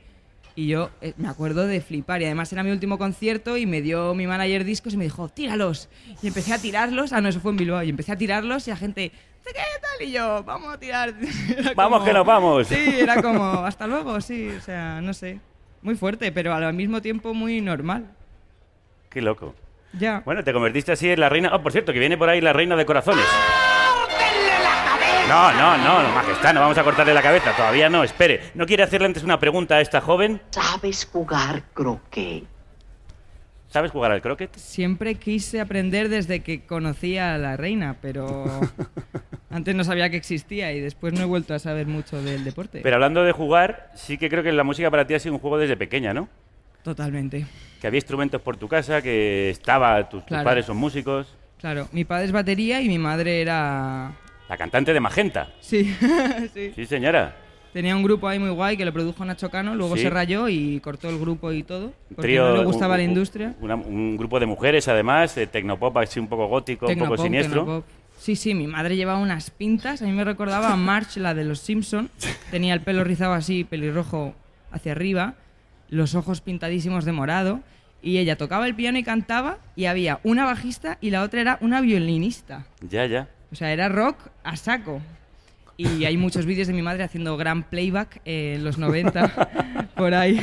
y 0.55 0.68
yo 0.68 0.89
eh, 1.01 1.14
me 1.18 1.28
acuerdo 1.28 1.66
de 1.66 1.82
flipar. 1.82 2.22
Y 2.22 2.26
además 2.26 2.51
era 2.53 2.64
mi 2.64 2.72
último 2.72 2.97
concierto 2.97 3.57
y 3.57 3.66
me 3.66 3.82
dio 3.82 4.14
mi 4.14 4.28
manager 4.28 4.64
discos 4.64 4.93
y 4.93 4.97
me 4.97 5.05
dijo, 5.05 5.30
tíralos. 5.30 5.89
Y 6.22 6.28
empecé 6.28 6.53
a 6.53 6.60
tirarlos. 6.60 7.14
Ah, 7.14 7.22
no, 7.22 7.30
eso 7.30 7.39
fue 7.39 7.51
en 7.51 7.57
Bilbao. 7.57 7.82
Y 7.82 7.89
empecé 7.89 8.12
a 8.12 8.18
tirarlos 8.18 8.68
y 8.68 8.72
la 8.72 8.76
gente, 8.76 9.12
¿qué 9.43 9.53
tal? 9.53 10.07
Y 10.07 10.12
yo, 10.12 10.43
vamos 10.43 10.74
a 10.74 10.78
tirar. 10.78 11.16
Era 11.57 11.74
Vamos, 11.74 12.03
que 12.03 12.14
nos 12.14 12.26
vamos. 12.26 12.68
Sí, 12.68 12.99
era 12.99 13.22
como, 13.22 13.41
hasta 13.66 13.88
luego, 13.88 14.20
sí. 14.22 14.49
O 14.49 14.62
sea, 14.62 15.01
no 15.01 15.14
sé. 15.14 15.39
Muy 15.82 15.95
fuerte, 15.95 16.32
pero 16.32 16.53
al 16.53 16.74
mismo 16.74 17.01
tiempo 17.01 17.34
muy 17.34 17.62
normal. 17.62 18.12
Qué 19.10 19.22
loco. 19.22 19.55
Ya. 19.93 20.22
Bueno, 20.24 20.43
te 20.43 20.53
convertiste 20.53 20.91
así 20.91 21.10
en 21.10 21.20
la 21.20 21.30
reina... 21.30 21.49
Oh, 21.53 21.62
por 21.62 21.72
cierto, 21.72 21.91
que 21.93 21.99
viene 21.99 22.18
por 22.18 22.30
ahí 22.30 22.41
la 22.41 22.53
reina 22.53 22.76
de 22.76 22.86
corazones. 22.86 23.26
No, 25.28 25.51
no, 25.51 25.78
no, 25.78 26.01
no, 26.01 26.10
majestad, 26.10 26.53
no 26.55 26.62
vamos 26.62 26.78
a 26.78 26.84
cortarle 26.84 27.14
la 27.14 27.22
cabeza. 27.22 27.55
Todavía 27.55 27.89
no, 27.89 28.03
espere. 28.03 28.41
¿No 28.55 28.66
quiere 28.66 28.84
hacerle 28.84 29.07
antes 29.07 29.24
una 29.24 29.39
pregunta 29.39 29.76
a 29.76 29.82
esta 29.82 30.01
joven? 30.01 30.41
¿Sabes 30.49 31.07
jugar 31.12 31.64
croquet? 31.74 32.45
¿Sabes 33.68 33.91
jugar 33.91 34.12
al 34.12 34.22
croquet? 34.22 34.55
Siempre 34.55 35.16
quise 35.16 35.62
aprender 35.62 36.10
desde 36.10 36.39
que 36.39 36.66
conocí 36.66 37.20
a 37.20 37.38
la 37.38 37.55
reina, 37.57 37.97
pero 38.01 38.43
antes 39.51 39.76
no 39.76 39.84
sabía 39.84 40.10
que 40.10 40.18
existía 40.18 40.72
y 40.72 40.80
después 40.80 41.14
no 41.14 41.22
he 41.22 41.26
vuelto 41.26 41.53
a 41.53 41.60
saber 41.60 41.86
mucho 41.86 42.20
del 42.20 42.43
deporte. 42.43 42.80
Pero 42.82 42.95
hablando 42.95 43.24
de 43.24 43.32
jugar, 43.32 43.91
sí 43.93 44.18
que 44.18 44.30
creo 44.30 44.41
que 44.41 44.51
la 44.51 44.64
música 44.64 44.89
para 44.89 45.05
ti 45.05 45.14
ha 45.14 45.20
sido 45.20 45.36
un 45.36 45.39
juego 45.39 45.60
desde 45.60 45.78
pequeña, 45.78 46.16
¿no? 46.16 46.28
Totalmente. 46.84 47.45
Que 47.82 47.88
había 47.88 47.97
instrumentos 47.97 48.41
por 48.41 48.57
tu 48.57 48.67
casa, 48.67 49.01
que 49.01 49.49
estaba, 49.49 50.07
tus, 50.09 50.21
tus 50.21 50.27
Claro. 50.27 50.43
padres 50.43 50.65
son 50.65 50.77
músicos. 50.77 51.36
Claro, 51.59 51.88
mi 51.91 52.05
padre 52.05 52.25
es 52.25 52.32
batería 52.32 52.82
y 52.82 52.88
mi 52.88 52.97
madre 52.97 53.41
era... 53.41 54.13
La 54.47 54.57
cantante 54.57 54.93
de 54.93 54.99
Magenta. 54.99 55.49
Sí, 55.59 55.93
sí. 56.53 56.71
Sí, 56.75 56.86
señora. 56.86 57.36
Tenía 57.73 57.95
un 57.95 58.01
grupo 58.01 58.27
ahí 58.27 58.39
muy 58.39 58.49
guay 58.49 58.77
que 58.77 58.86
lo 58.86 58.91
produjo 58.91 59.23
Nacho 59.23 59.51
Cano, 59.51 59.75
luego 59.75 59.95
Sí. 59.95 60.01
se 60.03 60.09
rayó 60.09 60.49
y 60.49 60.80
cortó 60.80 61.07
el 61.09 61.19
grupo 61.19 61.51
y 61.51 61.61
todo, 61.61 61.93
porque 62.07 62.23
Trío, 62.23 62.49
no 62.49 62.57
le 62.57 62.63
gustaba 62.65 62.95
un- 62.95 62.99
la 62.99 63.03
un- 63.03 63.09
industria. 63.11 63.55
una- 63.61 63.75
un 63.75 64.17
grupo 64.17 64.39
de 64.39 64.47
mujeres, 64.47 64.88
además, 64.88 65.36
de 65.36 65.45
tecnopop 65.45 65.95
así 65.97 66.19
un 66.19 66.27
poco 66.27 66.47
gótico, 66.47 66.88
un 66.88 66.89
Tecnopop, 66.93 67.17
poco 67.17 67.23
siniestro. 67.23 67.61
tecnopop. 67.61 67.86
Sí, 68.17 68.36
sí, 68.36 68.55
mi 68.55 68.65
madre 68.65 68.95
llevaba 68.95 69.19
unas 69.19 69.51
pintas, 69.51 70.01
a 70.01 70.05
mí 70.05 70.11
me 70.13 70.23
recordaba 70.23 70.73
a 70.73 70.75
March, 70.75 71.17
la 71.17 71.36
de 71.36 71.43
los 71.45 71.59
Simpson. 71.59 72.09
Tenía 72.51 72.73
el 72.73 72.82
pelo 72.82 73.03
rizado 73.03 73.34
así, 73.34 73.63
pelirrojo 73.63 74.34
hacia 74.71 74.93
arriba, 74.93 75.36
los 75.89 76.15
ojos 76.15 76.41
pintadísimos 76.41 77.05
de 77.05 77.11
morado, 77.11 77.61
y 78.01 78.17
ella 78.17 78.37
tocaba 78.37 78.65
el 78.67 78.75
piano 78.75 78.97
y 78.97 79.03
cantaba, 79.03 79.57
y 79.75 79.85
había 79.85 80.19
una 80.23 80.45
bajista 80.45 80.97
y 81.01 81.09
la 81.09 81.21
otra 81.23 81.41
era 81.41 81.57
una 81.61 81.81
violinista. 81.81 82.65
Ya, 82.87 83.05
ya. 83.05 83.27
O 83.51 83.55
sea, 83.55 83.73
era 83.73 83.89
rock 83.89 84.17
a 84.43 84.55
saco. 84.55 85.01
Y 85.75 86.03
hay 86.03 86.17
muchos 86.17 86.45
vídeos 86.45 86.67
de 86.67 86.73
mi 86.73 86.81
madre 86.81 87.03
haciendo 87.03 87.37
gran 87.37 87.63
playback 87.63 88.21
eh, 88.25 88.55
en 88.57 88.65
los 88.65 88.77
90, 88.77 89.87
por 89.95 90.13
ahí. 90.13 90.37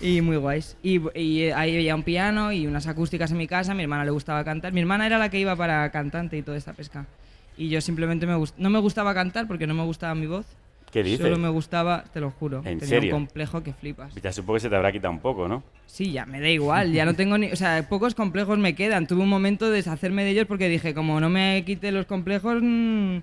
y 0.00 0.20
muy 0.20 0.36
guays. 0.36 0.76
Y, 0.82 1.00
y 1.18 1.50
ahí 1.50 1.74
había 1.74 1.94
un 1.94 2.02
piano 2.02 2.52
y 2.52 2.66
unas 2.66 2.86
acústicas 2.86 3.30
en 3.30 3.38
mi 3.38 3.46
casa. 3.46 3.72
A 3.72 3.74
mi 3.74 3.82
hermana 3.82 4.04
le 4.04 4.10
gustaba 4.10 4.44
cantar. 4.44 4.74
Mi 4.74 4.80
hermana 4.80 5.06
era 5.06 5.16
la 5.18 5.30
que 5.30 5.38
iba 5.38 5.56
para 5.56 5.90
cantante 5.90 6.36
y 6.36 6.42
toda 6.42 6.58
esta 6.58 6.74
pesca. 6.74 7.06
Y 7.56 7.70
yo 7.70 7.80
simplemente 7.80 8.26
me 8.26 8.34
no 8.58 8.70
me 8.70 8.78
gustaba 8.78 9.14
cantar 9.14 9.46
porque 9.46 9.66
no 9.66 9.72
me 9.72 9.84
gustaba 9.84 10.14
mi 10.14 10.26
voz. 10.26 10.44
¿Qué 10.94 11.02
dices? 11.02 11.22
Solo 11.22 11.38
me 11.38 11.48
gustaba, 11.48 12.04
te 12.12 12.20
lo 12.20 12.30
juro. 12.30 12.58
¿En 12.58 12.78
tenía 12.78 12.86
serio? 12.86 13.16
un 13.16 13.24
complejo 13.26 13.64
que 13.64 13.72
flipas. 13.72 14.14
Ya 14.14 14.32
supongo 14.32 14.54
que 14.54 14.60
se 14.60 14.68
te 14.70 14.76
habrá 14.76 14.92
quitado 14.92 15.12
un 15.12 15.18
poco, 15.18 15.48
¿no? 15.48 15.64
Sí, 15.86 16.12
ya 16.12 16.24
me 16.24 16.40
da 16.40 16.48
igual, 16.48 16.92
ya 16.92 17.04
no 17.04 17.14
tengo 17.14 17.36
ni, 17.36 17.50
o 17.50 17.56
sea, 17.56 17.84
pocos 17.88 18.14
complejos 18.14 18.58
me 18.58 18.76
quedan. 18.76 19.08
Tuve 19.08 19.22
un 19.24 19.28
momento 19.28 19.68
de 19.68 19.78
deshacerme 19.78 20.22
de 20.22 20.30
ellos 20.30 20.46
porque 20.46 20.68
dije, 20.68 20.94
como 20.94 21.18
no 21.18 21.28
me 21.28 21.64
quite 21.66 21.90
los 21.90 22.06
complejos, 22.06 22.58
mm, 22.62 23.16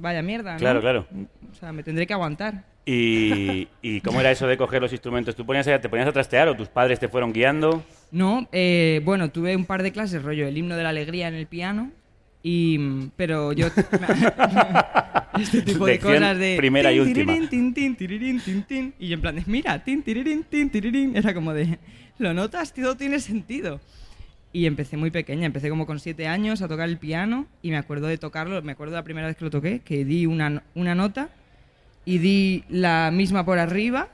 vaya 0.00 0.22
mierda, 0.22 0.54
¿no? 0.54 0.58
Claro, 0.58 0.80
claro. 0.80 1.06
O 1.52 1.54
sea, 1.54 1.72
me 1.72 1.84
tendré 1.84 2.04
que 2.08 2.14
aguantar. 2.14 2.64
¿Y, 2.84 3.68
y 3.80 4.00
cómo 4.00 4.18
era 4.18 4.32
eso 4.32 4.48
de 4.48 4.56
coger 4.56 4.82
los 4.82 4.90
instrumentos? 4.90 5.36
¿Tú 5.36 5.46
ponías, 5.46 5.66
te 5.66 5.88
ponías 5.88 6.08
a 6.08 6.12
trastear 6.12 6.48
o 6.48 6.56
tus 6.56 6.66
padres 6.66 6.98
te 6.98 7.06
fueron 7.06 7.32
guiando? 7.32 7.84
No, 8.10 8.48
eh, 8.50 9.00
bueno, 9.04 9.30
tuve 9.30 9.54
un 9.54 9.66
par 9.66 9.84
de 9.84 9.92
clases, 9.92 10.24
rollo, 10.24 10.48
el 10.48 10.58
himno 10.58 10.74
de 10.74 10.82
la 10.82 10.88
alegría 10.88 11.28
en 11.28 11.34
el 11.34 11.46
piano, 11.46 11.92
y, 12.42 12.78
mm, 12.78 13.10
pero 13.16 13.52
yo... 13.52 13.66
este 15.40 15.62
tipo 15.62 15.86
de 15.86 15.92
Lección 15.92 16.14
cosas 16.14 16.38
de... 16.38 16.56
primera 16.56 16.92
y 16.92 16.96
tin, 16.96 17.08
última. 17.08 17.32
tirirín, 17.32 17.74
tin, 17.74 17.94
tin, 18.40 18.62
tin, 18.64 18.94
y 18.98 19.08
yo 19.08 19.14
en 19.14 19.20
plan 19.20 19.36
de, 19.36 19.42
mira, 19.46 19.82
tin, 19.84 20.02
tirirín, 20.02 20.44
tin, 20.44 20.70
tirirín, 20.70 21.16
era 21.16 21.34
como 21.34 21.52
de, 21.52 21.78
lo 22.18 22.34
notas, 22.34 22.72
todo 22.72 22.96
tiene 22.96 23.20
sentido. 23.20 23.80
Y 24.52 24.66
empecé 24.66 24.96
muy 24.96 25.10
pequeña, 25.10 25.46
empecé 25.46 25.70
como 25.70 25.86
con 25.86 26.00
siete 26.00 26.26
años 26.26 26.60
a 26.60 26.68
tocar 26.68 26.88
el 26.88 26.98
piano 26.98 27.46
y 27.62 27.70
me 27.70 27.76
acuerdo 27.76 28.08
de 28.08 28.18
tocarlo, 28.18 28.60
me 28.62 28.72
acuerdo 28.72 28.92
de 28.92 28.98
la 28.98 29.04
primera 29.04 29.28
vez 29.28 29.36
que 29.36 29.44
lo 29.44 29.50
toqué, 29.50 29.80
que 29.80 30.04
di 30.04 30.26
una, 30.26 30.64
una 30.74 30.94
nota 30.96 31.28
y 32.04 32.18
di 32.18 32.64
la 32.68 33.12
misma 33.12 33.44
por 33.44 33.60
arriba 33.60 34.08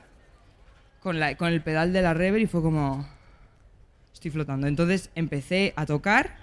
con, 0.99 1.19
la, 1.19 1.35
con 1.37 1.51
el 1.51 1.61
pedal 1.61 1.91
de 1.91 2.03
la 2.03 2.13
reverb 2.13 2.43
y 2.43 2.45
fue 2.45 2.61
como, 2.61 3.07
estoy 4.13 4.29
flotando. 4.29 4.67
Entonces 4.67 5.09
empecé 5.15 5.73
a 5.75 5.87
tocar 5.87 6.35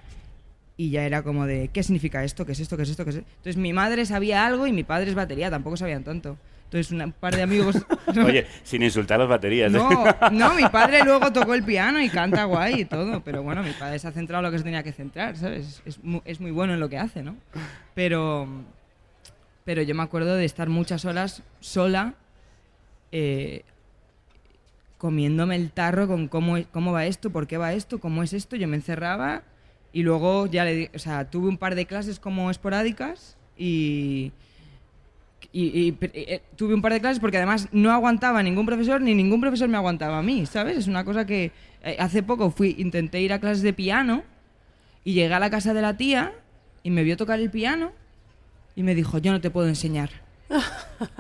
y 0.77 0.91
ya 0.91 1.05
era 1.05 1.23
como 1.23 1.47
de, 1.47 1.69
¿qué 1.73 1.83
significa 1.83 2.25
esto? 2.25 2.45
¿Qué 2.45 2.53
es 2.53 2.61
esto? 2.61 2.77
¿Qué 2.77 2.83
es 2.83 2.89
esto? 2.91 3.05
¿Qué 3.05 3.11
es 3.11 3.17
esto? 3.17 3.29
Entonces 3.37 3.57
mi 3.57 3.73
madre 3.73 4.05
sabía 4.07 4.45
algo 4.47 4.67
y 4.67 4.73
mi 4.73 4.83
padre 4.85 5.09
es 5.11 5.15
batería, 5.15 5.51
tampoco 5.51 5.77
sabían 5.77 6.03
tanto. 6.05 6.37
Entonces 6.65 6.91
un 6.91 7.13
par 7.13 7.37
de 7.37 7.43
amigos... 7.43 7.77
Oye, 8.27 8.47
sin 8.65 8.83
insultar 8.83 9.17
a 9.17 9.25
las 9.25 9.29
baterías. 9.29 9.73
¿eh? 9.73 9.77
No, 9.77 10.31
no, 10.33 10.55
mi 10.55 10.65
padre 10.73 11.05
luego 11.05 11.33
tocó 11.33 11.55
el 11.55 11.63
piano 11.63 12.01
y 12.03 12.09
canta 12.09 12.43
guay 12.45 12.81
y 12.81 12.85
todo, 12.87 13.23
pero 13.23 13.43
bueno, 13.45 13.63
mi 13.63 13.71
padre 13.73 13.99
se 14.01 14.09
ha 14.09 14.11
centrado 14.13 14.41
en 14.41 14.47
lo 14.47 14.51
que 14.51 14.59
se 14.59 14.65
tenía 14.65 14.83
que 14.83 14.91
centrar, 14.93 15.37
¿sabes? 15.37 15.81
Es, 15.87 16.03
mu- 16.03 16.23
es 16.25 16.41
muy 16.41 16.51
bueno 16.51 16.75
en 16.75 16.81
lo 16.81 16.89
que 16.89 16.99
hace, 16.99 17.23
¿no? 17.23 17.37
Pero, 17.95 18.49
pero 19.65 19.83
yo 19.83 19.95
me 19.95 20.03
acuerdo 20.03 20.35
de 20.35 20.45
estar 20.45 20.69
muchas 20.69 21.05
horas 21.05 21.45
sola, 21.61 22.15
eh, 23.13 23.63
comiéndome 24.99 25.55
el 25.55 25.71
tarro 25.71 26.09
con 26.09 26.27
cómo, 26.27 26.57
cómo 26.73 26.93
va 26.93 27.07
esto, 27.07 27.31
por 27.31 27.47
qué 27.47 27.59
va 27.59 27.73
esto, 27.73 28.01
cómo 28.01 28.25
es 28.25 28.33
esto, 28.33 28.57
yo 28.57 28.67
me 28.67 28.75
encerraba 28.77 29.43
y 29.95 30.03
luego 30.03 30.47
ya 30.47 30.65
le 30.65 30.91
o 30.93 30.99
sea, 30.99 31.31
tuve 31.31 31.49
un 31.49 31.57
par 31.57 31.77
de 31.77 31.87
clases 31.87 32.19
como 32.19 32.51
esporádicas 32.51 33.39
y 33.57 34.33
y, 35.53 35.63
y, 35.63 35.99
eh, 36.01 36.43
tuve 36.57 36.75
un 36.75 36.83
par 36.83 36.93
de 36.93 37.01
clases 37.01 37.21
porque 37.21 37.37
además 37.37 37.69
no 37.71 37.93
aguantaba 37.93 38.43
ningún 38.43 38.67
profesor 38.67 39.01
ni 39.01 39.15
ningún 39.15 39.41
profesor 39.41 39.69
me 39.69 39.77
aguantaba 39.77 40.19
a 40.19 40.23
mí, 40.23 40.47
¿sabes? 40.47 40.79
Es 40.79 40.89
una 40.89 41.05
cosa 41.05 41.27
que 41.27 41.53
eh, 41.85 41.97
hace 42.01 42.25
poco 42.25 42.51
fui 42.51 42.75
intenté 42.79 43.21
ir 43.21 43.33
a 43.33 43.39
clases 43.39 43.63
de 43.63 43.73
piano 43.73 44.25
y 45.05 45.13
llegué 45.13 45.33
a 45.33 45.39
la 45.39 45.51
casa 45.51 45.73
de 45.73 45.81
la 45.83 45.97
tía 45.97 46.33
y 46.83 46.91
me 46.91 47.05
vio 47.05 47.17
tocar 47.17 47.39
el 47.39 47.51
piano 47.51 47.93
y 48.75 48.83
me 48.83 48.97
dijo, 48.97 49.19
"Yo 49.19 49.31
no 49.31 49.41
te 49.41 49.51
puedo 49.51 49.69
enseñar." 49.69 50.11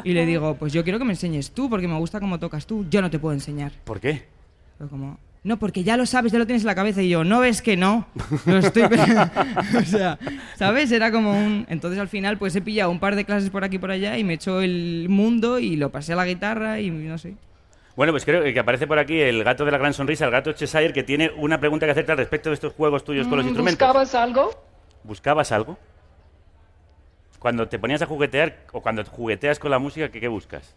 Y 0.02 0.12
le 0.14 0.26
digo, 0.26 0.56
"Pues 0.56 0.72
yo 0.72 0.82
quiero 0.82 0.98
que 0.98 1.04
me 1.04 1.12
enseñes 1.12 1.52
tú 1.52 1.70
porque 1.70 1.86
me 1.86 1.96
gusta 1.98 2.18
cómo 2.18 2.40
tocas 2.40 2.66
tú. 2.66 2.86
Yo 2.90 3.00
no 3.02 3.10
te 3.10 3.20
puedo 3.20 3.34
enseñar." 3.34 3.72
¿Por 3.84 4.00
qué? 4.00 4.24
Pero 4.78 4.90
como, 4.90 5.18
no, 5.44 5.58
porque 5.58 5.84
ya 5.84 5.98
lo 5.98 6.06
sabes, 6.06 6.32
ya 6.32 6.38
lo 6.38 6.46
tienes 6.46 6.62
en 6.62 6.68
la 6.68 6.74
cabeza. 6.74 7.02
Y 7.02 7.10
yo, 7.10 7.22
no 7.22 7.40
ves 7.40 7.60
que 7.60 7.76
no. 7.76 8.06
Lo 8.46 8.56
estoy. 8.56 8.82
o 9.78 9.84
sea, 9.84 10.18
¿sabes? 10.56 10.90
Era 10.90 11.12
como 11.12 11.32
un. 11.38 11.66
Entonces 11.68 12.00
al 12.00 12.08
final, 12.08 12.38
pues 12.38 12.56
he 12.56 12.62
pillado 12.62 12.90
un 12.90 12.98
par 12.98 13.14
de 13.14 13.26
clases 13.26 13.50
por 13.50 13.62
aquí 13.62 13.76
y 13.76 13.78
por 13.78 13.90
allá 13.90 14.16
y 14.16 14.24
me 14.24 14.32
echó 14.34 14.62
el 14.62 15.06
mundo 15.10 15.58
y 15.58 15.76
lo 15.76 15.90
pasé 15.90 16.14
a 16.14 16.16
la 16.16 16.24
guitarra 16.24 16.80
y 16.80 16.90
no 16.90 17.18
sé. 17.18 17.34
Bueno, 17.94 18.14
pues 18.14 18.24
creo 18.24 18.42
que 18.42 18.58
aparece 18.58 18.86
por 18.86 18.98
aquí 18.98 19.20
el 19.20 19.44
gato 19.44 19.66
de 19.66 19.70
la 19.70 19.76
gran 19.76 19.92
sonrisa, 19.92 20.24
el 20.24 20.30
gato 20.30 20.50
Cheshire, 20.52 20.94
que 20.94 21.02
tiene 21.02 21.30
una 21.36 21.60
pregunta 21.60 21.84
que 21.84 21.92
hacerte 21.92 22.12
al 22.12 22.18
respecto 22.18 22.48
de 22.48 22.54
estos 22.54 22.72
juegos 22.72 23.04
tuyos 23.04 23.28
con 23.28 23.36
los 23.36 23.46
instrumentos. 23.46 23.86
¿Buscabas 23.86 24.14
algo? 24.14 24.50
¿Buscabas 25.04 25.52
algo? 25.52 25.78
Cuando 27.38 27.68
te 27.68 27.78
ponías 27.78 28.00
a 28.00 28.06
juguetear 28.06 28.64
o 28.72 28.80
cuando 28.80 29.04
jugueteas 29.04 29.58
con 29.58 29.70
la 29.70 29.78
música, 29.78 30.08
¿qué, 30.08 30.20
qué 30.20 30.28
buscas? 30.28 30.74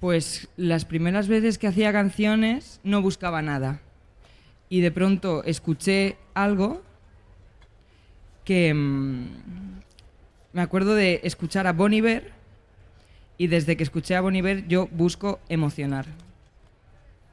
Pues 0.00 0.48
las 0.56 0.84
primeras 0.84 1.28
veces 1.28 1.58
que 1.58 1.66
hacía 1.66 1.92
canciones 1.92 2.80
no 2.84 3.02
buscaba 3.02 3.42
nada. 3.42 3.80
Y 4.68 4.80
de 4.80 4.90
pronto 4.90 5.42
escuché 5.44 6.16
algo 6.34 6.82
que 8.44 8.72
mm, 8.72 9.26
me 10.52 10.62
acuerdo 10.62 10.94
de 10.94 11.20
escuchar 11.24 11.66
a 11.66 11.72
Bon 11.72 11.92
Iver 11.92 12.32
y 13.36 13.46
desde 13.46 13.76
que 13.76 13.82
escuché 13.82 14.16
a 14.16 14.20
Bon 14.20 14.34
Iver 14.34 14.66
yo 14.68 14.88
busco 14.90 15.40
emocionar. 15.48 16.06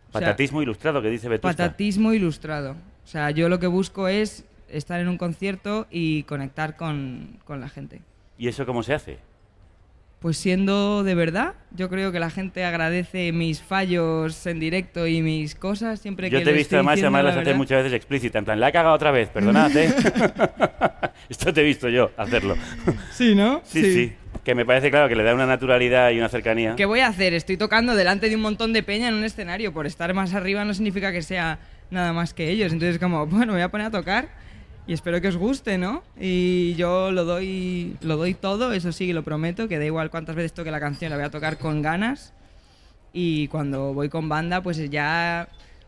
O 0.09 0.11
sea, 0.17 0.21
Patatismo 0.21 0.61
ilustrado, 0.61 1.01
que 1.01 1.09
dice 1.09 1.27
Vetusta. 1.27 1.55
Patatismo 1.55 2.13
ilustrado. 2.13 2.71
O 3.03 3.07
sea, 3.07 3.31
yo 3.31 3.49
lo 3.49 3.59
que 3.59 3.67
busco 3.67 4.07
es 4.07 4.45
estar 4.69 4.99
en 4.99 5.07
un 5.07 5.17
concierto 5.17 5.87
y 5.91 6.23
conectar 6.23 6.75
con, 6.77 7.39
con 7.45 7.61
la 7.61 7.69
gente. 7.69 8.01
¿Y 8.37 8.47
eso 8.47 8.65
cómo 8.65 8.83
se 8.83 8.93
hace? 8.93 9.19
Pues 10.25 10.37
siendo 10.37 11.03
de 11.03 11.13
verdad, 11.13 11.53
yo 11.69 11.87
creo 11.87 12.11
que 12.11 12.19
la 12.19 12.31
gente 12.31 12.65
agradece 12.65 13.31
mis 13.31 13.61
fallos 13.61 14.47
en 14.47 14.59
directo 14.59 15.05
y 15.05 15.21
mis 15.21 15.53
cosas 15.53 15.99
siempre 15.99 16.31
Yo 16.31 16.39
que 16.39 16.45
te 16.45 16.49
he 16.49 16.53
visto 16.55 16.77
además, 16.77 16.97
además 16.97 17.23
la 17.25 17.29
las 17.29 17.35
verdad. 17.35 17.55
muchas 17.55 17.83
veces 17.83 17.95
explícita, 17.95 18.39
en 18.39 18.45
plan, 18.45 18.59
la 18.59 18.69
he 18.69 18.71
cagado 18.71 18.95
otra 18.95 19.11
vez, 19.11 19.29
perdonad, 19.29 19.69
¿eh? 19.77 19.93
Esto 21.29 21.53
te 21.53 21.61
he 21.61 21.63
visto 21.63 21.89
yo 21.89 22.09
hacerlo. 22.17 22.55
Sí, 23.11 23.35
¿no? 23.35 23.61
Sí, 23.65 23.83
sí, 23.93 24.13
Que 24.43 24.55
me 24.55 24.65
parece 24.65 24.89
claro 24.89 25.07
que 25.07 25.15
le 25.15 25.21
da 25.21 25.35
una 25.35 25.45
naturalidad 25.45 26.09
y 26.09 26.17
una 26.17 26.29
cercanía. 26.29 26.75
¿Qué 26.75 26.85
voy 26.85 27.01
a 27.01 27.07
hacer? 27.09 27.35
Estoy 27.35 27.57
tocando 27.57 27.95
delante 27.95 28.27
de 28.27 28.35
un 28.35 28.41
montón 28.41 28.73
de 28.73 28.81
peña 28.81 29.09
en 29.09 29.13
un 29.13 29.25
escenario. 29.25 29.73
Por 29.73 29.85
estar 29.85 30.11
más 30.15 30.33
arriba 30.33 30.65
no 30.65 30.73
significa 30.73 31.11
que 31.11 31.21
sea 31.21 31.59
nada 31.91 32.13
más 32.13 32.33
que 32.33 32.49
ellos. 32.49 32.73
Entonces, 32.73 32.97
como, 32.97 33.27
bueno, 33.27 33.53
voy 33.53 33.61
a 33.61 33.69
poner 33.69 33.85
a 33.85 33.91
tocar 33.91 34.29
y 34.87 34.93
espero 34.93 35.19
que 35.19 35.29
os 35.29 35.37
guste, 35.37 35.77
¿no? 35.77 36.03
Y 36.19 36.75
yo 36.75 37.11
lo 37.11 37.25
doy, 37.25 37.97
lo 38.01 38.17
doy 38.17 38.33
todo, 38.35 38.71
eso 38.71 38.91
sí, 38.91 39.13
lo 39.13 39.23
prometo, 39.23 39.67
que 39.67 39.79
da 39.79 39.85
igual 39.85 40.11
cuántas 40.11 40.35
veces 40.35 40.53
toque 40.53 40.71
la 40.71 40.79
canción, 40.79 41.09
la 41.09 41.17
voy 41.17 41.25
a 41.25 41.31
tocar 41.31 41.57
con 41.57 41.81
ganas. 41.81 42.33
Y 43.13 43.47
cuando 43.47 43.93
voy 43.93 44.09
con 44.09 44.29
banda, 44.29 44.61
pues 44.61 44.77
ya 44.89 45.47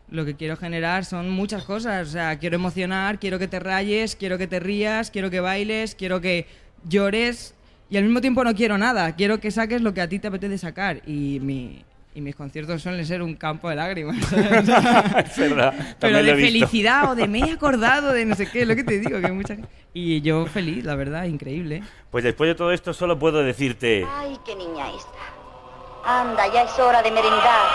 lo 0.10 0.26
que 0.26 0.36
quiero 0.36 0.58
generar 0.58 1.06
son 1.06 1.30
muchas 1.30 1.64
cosas. 1.64 2.08
O 2.08 2.12
sea, 2.12 2.40
quiero 2.40 2.56
emocionar, 2.56 3.20
quiero 3.20 3.38
que 3.38 3.48
te 3.48 3.60
rayes, 3.60 4.16
quiero 4.16 4.38
que 4.38 4.48
te 4.48 4.60
rías, 4.60 5.12
quiero 5.12 5.30
que 5.30 5.42
bailes, 5.42 5.94
quiero 5.94 6.22
que 6.22 6.48
llores. 6.88 7.54
Y 7.90 7.98
al 7.98 8.04
mismo 8.04 8.22
tiempo 8.22 8.44
no 8.44 8.56
quiero 8.56 8.78
nada, 8.78 9.16
quiero 9.16 9.40
que 9.40 9.52
saques 9.52 9.82
lo 9.82 9.94
que 9.94 10.02
a 10.02 10.10
ti 10.10 10.20
te 10.20 10.28
apetece 10.28 10.58
sacar. 10.58 11.02
Y, 11.06 11.40
mi, 11.42 11.84
y 12.18 12.22
mis 12.22 12.36
conciertos 12.36 12.82
suelen 12.82 13.06
ser 13.06 13.22
un 13.22 13.36
campo 13.36 13.70
de 13.70 13.76
lágrimas. 13.76 14.18
¿sabes? 14.26 14.68
es 15.38 15.38
verdad. 15.38 15.72
Pero 16.00 16.24
de 16.24 16.34
felicidad 16.34 17.12
o 17.12 17.16
de 17.16 17.28
me 17.28 17.40
he 17.40 17.52
acordado 17.52 18.12
de 18.12 18.26
no 18.26 18.34
sé 18.34 18.50
qué, 18.50 18.66
lo 18.66 18.76
que 18.76 18.84
te 18.84 19.00
digo, 19.00 19.22
que 19.22 19.32
mucha 19.32 19.54
gente- 19.54 19.70
Y 19.94 20.22
yo 20.22 20.48
feliz, 20.48 20.84
la 20.84 20.96
verdad, 20.96 21.26
increíble. 21.26 21.84
Pues 22.10 22.24
después 22.24 22.48
de 22.48 22.56
todo 22.56 22.72
esto 22.72 22.92
solo 22.92 23.20
puedo 23.20 23.44
decirte... 23.44 24.04
Ay, 24.18 24.36
qué 24.44 24.56
niña 24.56 24.86
esta. 24.98 26.20
Anda, 26.22 26.52
ya 26.52 26.64
es 26.64 26.80
hora 26.80 27.04
de 27.04 27.12
merendar. 27.12 27.68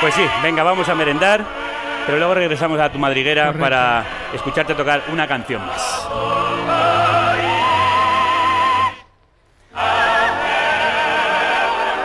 Pues 0.00 0.14
sí, 0.14 0.24
venga, 0.42 0.62
vamos 0.62 0.88
a 0.88 0.94
merendar, 0.94 1.44
pero 2.06 2.16
luego 2.16 2.32
regresamos 2.32 2.80
a 2.80 2.90
tu 2.90 2.98
madriguera 2.98 3.48
Correcto. 3.48 3.62
para 3.62 4.04
escucharte 4.32 4.74
tocar 4.74 5.02
una 5.12 5.28
canción 5.28 5.60
más. 5.66 6.08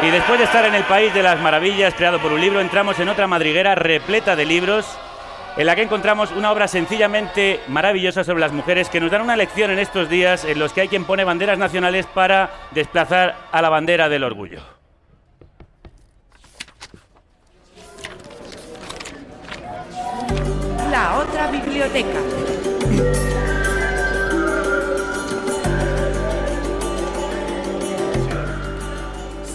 Y 0.01 0.11
después 0.11 0.39
de 0.39 0.45
estar 0.45 0.63
en 0.65 0.75
el 0.75 0.83
país 0.85 1.13
de 1.13 1.21
las 1.21 1.41
maravillas 1.41 1.93
creado 1.93 2.19
por 2.19 2.31
un 2.31 2.39
libro, 2.39 2.61
entramos 2.61 2.97
en 2.99 3.09
otra 3.09 3.27
madriguera 3.27 3.75
repleta 3.75 4.35
de 4.35 4.45
libros 4.45 4.85
en 5.57 5.65
la 5.65 5.75
que 5.75 5.81
encontramos 5.81 6.31
una 6.31 6.53
obra 6.53 6.69
sencillamente 6.69 7.59
maravillosa 7.67 8.23
sobre 8.23 8.39
las 8.39 8.53
mujeres 8.53 8.87
que 8.87 9.01
nos 9.01 9.11
dan 9.11 9.21
una 9.21 9.35
lección 9.35 9.71
en 9.71 9.79
estos 9.79 10.09
días 10.09 10.45
en 10.45 10.57
los 10.57 10.71
que 10.71 10.81
hay 10.81 10.87
quien 10.87 11.03
pone 11.03 11.25
banderas 11.25 11.57
nacionales 11.57 12.05
para 12.05 12.49
desplazar 12.71 13.35
a 13.51 13.61
la 13.61 13.67
bandera 13.67 14.07
del 14.07 14.23
orgullo. 14.23 14.61
La 20.89 21.17
otra 21.17 21.51
biblioteca. 21.51 22.19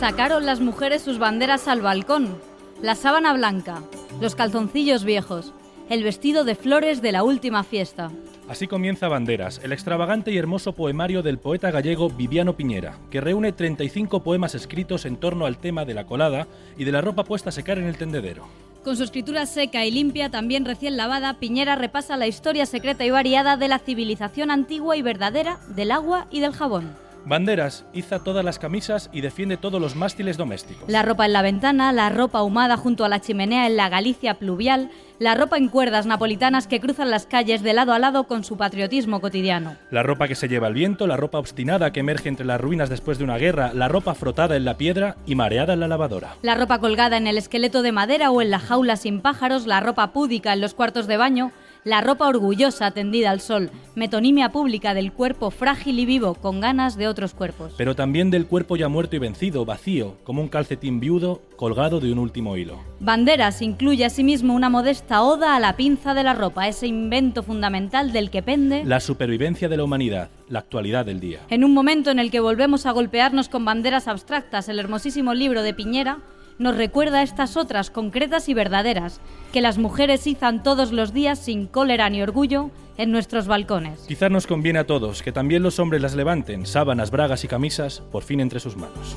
Sacaron 0.04 0.44
las 0.44 0.60
mujeres 0.60 1.00
sus 1.00 1.18
banderas 1.18 1.66
al 1.66 1.80
balcón, 1.80 2.36
la 2.82 2.94
sábana 2.94 3.32
blanca, 3.32 3.82
los 4.20 4.34
calzoncillos 4.34 5.02
viejos, 5.02 5.54
el 5.88 6.04
vestido 6.04 6.44
de 6.44 6.54
flores 6.54 7.00
de 7.00 7.10
la 7.10 7.24
última 7.24 7.64
fiesta. 7.64 8.10
Así 8.46 8.66
comienza 8.66 9.08
Banderas, 9.08 9.62
el 9.64 9.72
extravagante 9.72 10.30
y 10.30 10.36
hermoso 10.36 10.74
poemario 10.74 11.22
del 11.22 11.38
poeta 11.38 11.70
gallego 11.70 12.10
Viviano 12.10 12.54
Piñera, 12.54 12.98
que 13.10 13.22
reúne 13.22 13.52
35 13.52 14.22
poemas 14.22 14.54
escritos 14.54 15.06
en 15.06 15.16
torno 15.16 15.46
al 15.46 15.56
tema 15.56 15.86
de 15.86 15.94
la 15.94 16.04
colada 16.04 16.48
y 16.76 16.84
de 16.84 16.92
la 16.92 17.00
ropa 17.00 17.24
puesta 17.24 17.48
a 17.48 17.52
secar 17.52 17.78
en 17.78 17.86
el 17.86 17.96
tendedero. 17.96 18.46
Con 18.84 18.98
su 18.98 19.04
escritura 19.04 19.46
seca 19.46 19.86
y 19.86 19.90
limpia, 19.90 20.28
también 20.28 20.66
recién 20.66 20.98
lavada, 20.98 21.38
Piñera 21.40 21.76
repasa 21.76 22.18
la 22.18 22.26
historia 22.26 22.66
secreta 22.66 23.06
y 23.06 23.10
variada 23.10 23.56
de 23.56 23.68
la 23.68 23.78
civilización 23.78 24.50
antigua 24.50 24.98
y 24.98 25.00
verdadera 25.00 25.60
del 25.68 25.92
agua 25.92 26.26
y 26.30 26.40
del 26.40 26.52
jabón. 26.52 27.03
Banderas 27.26 27.84
iza 27.94 28.18
todas 28.18 28.44
las 28.44 28.58
camisas 28.58 29.08
y 29.12 29.22
defiende 29.22 29.56
todos 29.56 29.80
los 29.80 29.96
mástiles 29.96 30.36
domésticos. 30.36 30.88
La 30.88 31.02
ropa 31.02 31.24
en 31.24 31.32
la 31.32 31.42
ventana, 31.42 31.92
la 31.92 32.10
ropa 32.10 32.40
ahumada 32.40 32.76
junto 32.76 33.04
a 33.04 33.08
la 33.08 33.20
chimenea 33.20 33.66
en 33.66 33.76
la 33.76 33.88
Galicia 33.88 34.34
pluvial, 34.34 34.90
la 35.18 35.34
ropa 35.34 35.56
en 35.56 35.68
cuerdas 35.68 36.06
napolitanas 36.06 36.66
que 36.66 36.80
cruzan 36.80 37.10
las 37.10 37.26
calles 37.26 37.62
de 37.62 37.72
lado 37.72 37.92
a 37.92 37.98
lado 37.98 38.24
con 38.24 38.44
su 38.44 38.56
patriotismo 38.56 39.20
cotidiano. 39.20 39.76
La 39.90 40.02
ropa 40.02 40.28
que 40.28 40.34
se 40.34 40.48
lleva 40.48 40.68
el 40.68 40.74
viento, 40.74 41.06
la 41.06 41.16
ropa 41.16 41.38
obstinada 41.38 41.92
que 41.92 42.00
emerge 42.00 42.28
entre 42.28 42.44
las 42.44 42.60
ruinas 42.60 42.90
después 42.90 43.18
de 43.18 43.24
una 43.24 43.38
guerra, 43.38 43.72
la 43.72 43.88
ropa 43.88 44.14
frotada 44.14 44.56
en 44.56 44.64
la 44.64 44.76
piedra 44.76 45.16
y 45.24 45.34
mareada 45.34 45.72
en 45.72 45.80
la 45.80 45.88
lavadora. 45.88 46.36
La 46.42 46.56
ropa 46.56 46.78
colgada 46.78 47.16
en 47.16 47.26
el 47.26 47.38
esqueleto 47.38 47.82
de 47.82 47.92
madera 47.92 48.30
o 48.30 48.42
en 48.42 48.50
la 48.50 48.58
jaula 48.58 48.96
sin 48.96 49.20
pájaros, 49.20 49.66
la 49.66 49.80
ropa 49.80 50.12
púdica 50.12 50.52
en 50.52 50.60
los 50.60 50.74
cuartos 50.74 51.06
de 51.06 51.16
baño, 51.16 51.52
la 51.84 52.00
ropa 52.00 52.26
orgullosa 52.28 52.90
tendida 52.90 53.30
al 53.30 53.40
sol, 53.40 53.70
metonimia 53.94 54.50
pública 54.50 54.94
del 54.94 55.12
cuerpo 55.12 55.50
frágil 55.50 55.98
y 55.98 56.06
vivo 56.06 56.34
con 56.34 56.60
ganas 56.60 56.96
de 56.96 57.08
otros 57.08 57.34
cuerpos. 57.34 57.74
Pero 57.76 57.94
también 57.94 58.30
del 58.30 58.46
cuerpo 58.46 58.76
ya 58.76 58.88
muerto 58.88 59.16
y 59.16 59.18
vencido, 59.18 59.64
vacío, 59.64 60.16
como 60.24 60.40
un 60.40 60.48
calcetín 60.48 60.98
viudo 60.98 61.42
colgado 61.56 62.00
de 62.00 62.10
un 62.10 62.18
último 62.18 62.56
hilo. 62.56 62.80
Banderas 63.00 63.62
incluye 63.62 64.04
asimismo 64.04 64.54
una 64.54 64.70
modesta 64.70 65.22
oda 65.22 65.54
a 65.54 65.60
la 65.60 65.76
pinza 65.76 66.14
de 66.14 66.24
la 66.24 66.34
ropa, 66.34 66.66
ese 66.66 66.86
invento 66.86 67.42
fundamental 67.42 68.12
del 68.12 68.30
que 68.30 68.42
pende 68.42 68.84
La 68.84 69.00
supervivencia 69.00 69.68
de 69.68 69.76
la 69.76 69.84
humanidad, 69.84 70.30
la 70.48 70.60
actualidad 70.60 71.04
del 71.04 71.20
día. 71.20 71.40
En 71.50 71.64
un 71.64 71.74
momento 71.74 72.10
en 72.10 72.18
el 72.18 72.30
que 72.30 72.40
volvemos 72.40 72.86
a 72.86 72.92
golpearnos 72.92 73.48
con 73.48 73.64
banderas 73.64 74.08
abstractas, 74.08 74.68
el 74.68 74.78
hermosísimo 74.78 75.34
libro 75.34 75.62
de 75.62 75.74
Piñera 75.74 76.18
nos 76.58 76.76
recuerda 76.76 77.22
estas 77.22 77.56
otras 77.56 77.90
concretas 77.90 78.48
y 78.48 78.54
verdaderas, 78.54 79.20
que 79.52 79.60
las 79.60 79.78
mujeres 79.78 80.26
izan 80.26 80.62
todos 80.62 80.92
los 80.92 81.12
días 81.12 81.38
sin 81.38 81.66
cólera 81.66 82.08
ni 82.10 82.22
orgullo 82.22 82.70
en 82.96 83.10
nuestros 83.10 83.46
balcones. 83.46 84.04
Quizás 84.06 84.30
nos 84.30 84.46
conviene 84.46 84.78
a 84.78 84.86
todos 84.86 85.22
que 85.22 85.32
también 85.32 85.62
los 85.62 85.78
hombres 85.78 86.02
las 86.02 86.14
levanten, 86.14 86.66
sábanas, 86.66 87.10
bragas 87.10 87.44
y 87.44 87.48
camisas, 87.48 88.00
por 88.00 88.22
fin 88.22 88.40
entre 88.40 88.60
sus 88.60 88.76
manos. 88.76 89.16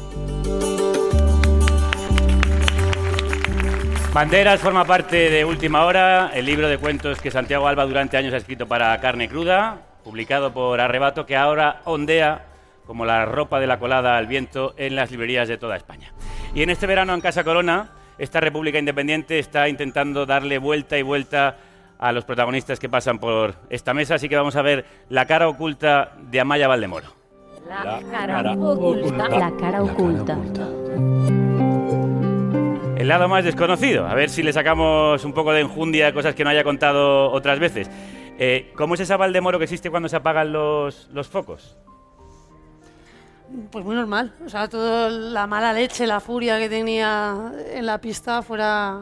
Banderas 4.13 4.59
forma 4.59 4.83
parte 4.83 5.29
de 5.29 5.45
Última 5.45 5.85
Hora, 5.85 6.31
el 6.33 6.47
libro 6.47 6.67
de 6.67 6.79
cuentos 6.79 7.21
que 7.21 7.29
Santiago 7.29 7.67
Alba 7.67 7.85
durante 7.85 8.17
años 8.17 8.33
ha 8.33 8.37
escrito 8.37 8.67
para 8.67 8.99
Carne 8.99 9.29
Cruda, 9.29 9.81
publicado 10.03 10.53
por 10.53 10.81
Arrebato, 10.81 11.27
que 11.27 11.35
ahora 11.35 11.81
ondea 11.83 12.45
como 12.87 13.05
la 13.05 13.25
ropa 13.25 13.59
de 13.59 13.67
la 13.67 13.77
colada 13.77 14.17
al 14.17 14.25
viento 14.25 14.73
en 14.77 14.95
las 14.95 15.11
librerías 15.11 15.47
de 15.47 15.57
toda 15.57 15.75
España. 15.75 16.13
Y 16.57 16.63
en 16.63 16.71
este 16.71 16.87
verano 16.87 17.13
en 17.13 17.21
Casa 17.21 17.43
Corona, 17.43 17.91
esta 18.17 18.39
República 18.39 18.79
Independiente 18.79 19.37
está 19.37 19.69
intentando 19.69 20.25
darle 20.25 20.57
vuelta 20.57 20.97
y 20.97 21.03
vuelta 21.03 21.55
a 21.99 22.11
los 22.11 22.25
protagonistas 22.25 22.79
que 22.79 22.89
pasan 22.89 23.19
por 23.19 23.53
esta 23.69 23.93
mesa, 23.93 24.15
así 24.15 24.27
que 24.27 24.35
vamos 24.35 24.55
a 24.55 24.63
ver 24.63 24.83
la 25.09 25.27
cara 25.27 25.47
oculta 25.49 26.13
de 26.19 26.39
Amaya 26.39 26.67
Valdemoro. 26.67 27.13
La 27.69 27.99
cara 28.09 28.53
oculta. 28.53 29.29
La 29.29 29.51
cara 29.51 29.83
oculta. 29.83 30.35
El 32.97 33.07
lado 33.07 33.27
más 33.27 33.45
desconocido. 33.45 34.07
A 34.07 34.15
ver 34.15 34.31
si 34.31 34.41
le 34.41 34.51
sacamos 34.51 35.23
un 35.25 35.33
poco 35.33 35.53
de 35.53 35.61
enjundia 35.61 36.07
a 36.07 36.13
cosas 36.13 36.33
que 36.33 36.43
no 36.43 36.49
haya 36.49 36.63
contado 36.63 37.29
otras 37.33 37.59
veces. 37.59 37.87
Eh, 38.39 38.71
¿Cómo 38.75 38.95
es 38.95 39.01
esa 39.01 39.15
Valdemoro 39.15 39.59
que 39.59 39.65
existe 39.65 39.91
cuando 39.91 40.09
se 40.09 40.15
apagan 40.15 40.51
los, 40.51 41.07
los 41.13 41.27
focos? 41.27 41.77
Pues 43.71 43.85
muy 43.85 43.95
normal. 43.95 44.33
O 44.45 44.49
sea, 44.49 44.67
toda 44.67 45.09
la 45.09 45.47
mala 45.47 45.73
leche, 45.73 46.05
la 46.07 46.19
furia 46.19 46.59
que 46.59 46.69
tenía 46.69 47.51
en 47.73 47.85
la 47.85 47.99
pista 47.99 48.41
fuera... 48.41 48.99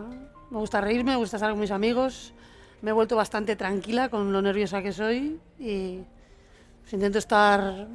Me 0.51 0.59
gusta 0.59 0.79
reírme, 0.79 1.11
me 1.11 1.17
gusta 1.17 1.37
estar 1.37 1.49
con 1.51 1.59
mis 1.59 1.71
amigos. 1.71 2.33
Me 2.81 2.91
he 2.91 2.93
vuelto 2.93 3.15
bastante 3.15 3.55
tranquila 3.55 4.09
con 4.09 4.31
lo 4.31 4.41
nerviosa 4.41 4.81
que 4.81 4.91
soy 4.91 5.39
y 5.59 5.99
pues, 6.81 6.93
intento 6.93 7.17
estar 7.17 7.87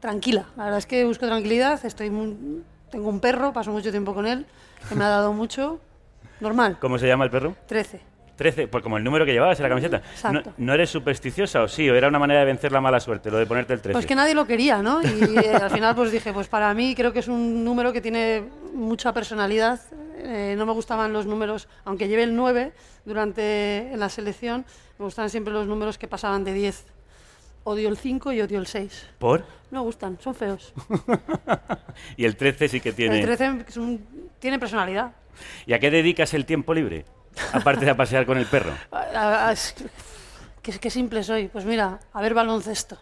tranquila. 0.00 0.46
La 0.56 0.64
verdad 0.64 0.78
es 0.78 0.86
que 0.86 1.04
busco 1.04 1.26
tranquilidad. 1.26 1.84
Estoy 1.84 2.10
muy- 2.10 2.64
Tengo 2.90 3.08
un 3.08 3.20
perro, 3.20 3.52
paso 3.52 3.70
mucho 3.70 3.90
tiempo 3.92 4.12
con 4.14 4.26
él, 4.26 4.46
que 4.88 4.96
me 4.96 5.04
ha 5.04 5.08
dado 5.08 5.32
mucho. 5.32 5.78
Normal. 6.40 6.78
¿Cómo 6.80 6.98
se 6.98 7.06
llama 7.06 7.24
el 7.24 7.30
perro? 7.30 7.54
13. 7.66 8.00
13, 8.40 8.68
pues 8.68 8.82
como 8.82 8.96
el 8.96 9.04
número 9.04 9.26
que 9.26 9.32
llevabas 9.34 9.58
en 9.60 9.64
la 9.64 9.68
camiseta. 9.68 10.00
¿No, 10.32 10.42
no 10.56 10.72
eres 10.72 10.88
supersticiosa 10.88 11.62
o 11.62 11.68
sí? 11.68 11.90
¿O 11.90 11.94
era 11.94 12.08
una 12.08 12.18
manera 12.18 12.40
de 12.40 12.46
vencer 12.46 12.72
la 12.72 12.80
mala 12.80 12.98
suerte, 12.98 13.30
lo 13.30 13.36
de 13.36 13.44
ponerte 13.44 13.74
el 13.74 13.82
13? 13.82 13.92
Pues 13.92 14.06
que 14.06 14.14
nadie 14.14 14.34
lo 14.34 14.46
quería, 14.46 14.80
¿no? 14.82 15.02
Y 15.02 15.36
eh, 15.44 15.52
al 15.60 15.70
final 15.70 15.94
pues 15.94 16.10
dije, 16.10 16.32
pues 16.32 16.48
para 16.48 16.72
mí 16.72 16.94
creo 16.94 17.12
que 17.12 17.18
es 17.18 17.28
un 17.28 17.62
número 17.62 17.92
que 17.92 18.00
tiene 18.00 18.42
mucha 18.72 19.12
personalidad. 19.12 19.78
Eh, 20.22 20.54
no 20.56 20.64
me 20.64 20.72
gustaban 20.72 21.12
los 21.12 21.26
números, 21.26 21.68
aunque 21.84 22.08
lleve 22.08 22.22
el 22.22 22.34
9 22.34 22.72
durante 23.04 23.92
en 23.92 24.00
la 24.00 24.08
selección, 24.08 24.64
me 24.98 25.04
gustaban 25.04 25.28
siempre 25.28 25.52
los 25.52 25.66
números 25.66 25.98
que 25.98 26.08
pasaban 26.08 26.42
de 26.42 26.54
10. 26.54 26.86
Odio 27.64 27.90
el 27.90 27.98
5 27.98 28.32
y 28.32 28.40
odio 28.40 28.58
el 28.58 28.66
6. 28.66 29.06
¿Por? 29.18 29.40
No 29.70 29.80
me 29.80 29.84
gustan, 29.84 30.18
son 30.18 30.34
feos. 30.34 30.72
Y 32.16 32.24
el 32.24 32.36
13 32.36 32.68
sí 32.68 32.80
que 32.80 32.92
tiene... 32.92 33.18
El 33.20 33.26
13 33.26 33.64
es 33.68 33.76
un- 33.76 34.02
tiene 34.38 34.58
personalidad. 34.58 35.12
¿Y 35.66 35.74
a 35.74 35.78
qué 35.78 35.90
dedicas 35.90 36.32
el 36.34 36.46
tiempo 36.46 36.72
libre? 36.72 37.04
Aparte 37.52 37.84
de 37.84 37.90
a 37.90 37.96
pasear 37.96 38.26
con 38.26 38.38
el 38.38 38.46
perro. 38.46 38.72
A- 38.92 38.98
a- 39.48 39.52
es- 39.52 39.74
Qué, 40.62 40.72
qué 40.78 40.90
simple 40.90 41.22
soy. 41.22 41.48
Pues 41.48 41.64
mira, 41.64 41.98
a 42.12 42.20
ver 42.20 42.34
baloncesto. 42.34 42.98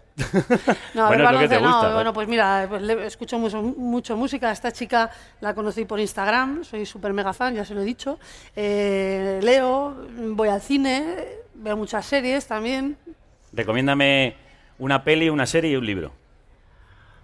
No, 0.94 1.06
a 1.06 1.08
Bueno, 1.08 1.24
ver 1.24 1.34
baloncesto. 1.34 1.60
no, 1.60 1.72
gusta, 1.72 1.88
¿no? 1.88 1.94
bueno, 1.94 2.12
pues 2.12 2.28
mira, 2.28 2.66
pues 2.68 2.82
le- 2.82 3.04
escucho 3.06 3.36
mucho, 3.40 3.60
mucho 3.60 4.16
música. 4.16 4.52
Esta 4.52 4.70
chica 4.70 5.10
la 5.40 5.54
conocí 5.54 5.84
por 5.84 5.98
Instagram, 5.98 6.62
soy 6.62 6.86
súper 6.86 7.12
mega 7.12 7.32
fan, 7.32 7.56
ya 7.56 7.64
se 7.64 7.74
lo 7.74 7.80
he 7.80 7.84
dicho. 7.84 8.20
Eh, 8.54 9.40
leo, 9.42 10.06
voy 10.36 10.50
al 10.50 10.60
cine, 10.60 11.16
veo 11.54 11.76
muchas 11.76 12.06
series 12.06 12.46
también. 12.46 12.96
Recomiéndame 13.52 14.36
una 14.78 15.02
peli, 15.02 15.28
una 15.28 15.44
serie 15.44 15.72
y 15.72 15.76
un 15.76 15.84
libro. 15.84 16.12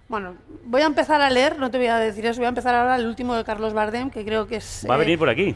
Bueno, 0.09 0.35
voy 0.65 0.81
a 0.81 0.85
empezar 0.85 1.21
a 1.21 1.29
leer, 1.29 1.57
no 1.57 1.71
te 1.71 1.77
voy 1.77 1.87
a 1.87 1.95
decir 1.97 2.25
eso, 2.25 2.39
voy 2.39 2.45
a 2.47 2.49
empezar 2.49 2.75
ahora 2.75 2.97
el 2.97 3.07
último 3.07 3.35
de 3.35 3.45
Carlos 3.45 3.73
Bardem, 3.73 4.09
que 4.09 4.25
creo 4.25 4.45
que 4.47 4.57
es... 4.57 4.85
Va 4.89 4.95
a 4.95 4.97
eh, 4.97 4.99
venir 4.99 5.17
por 5.17 5.29
aquí. 5.29 5.55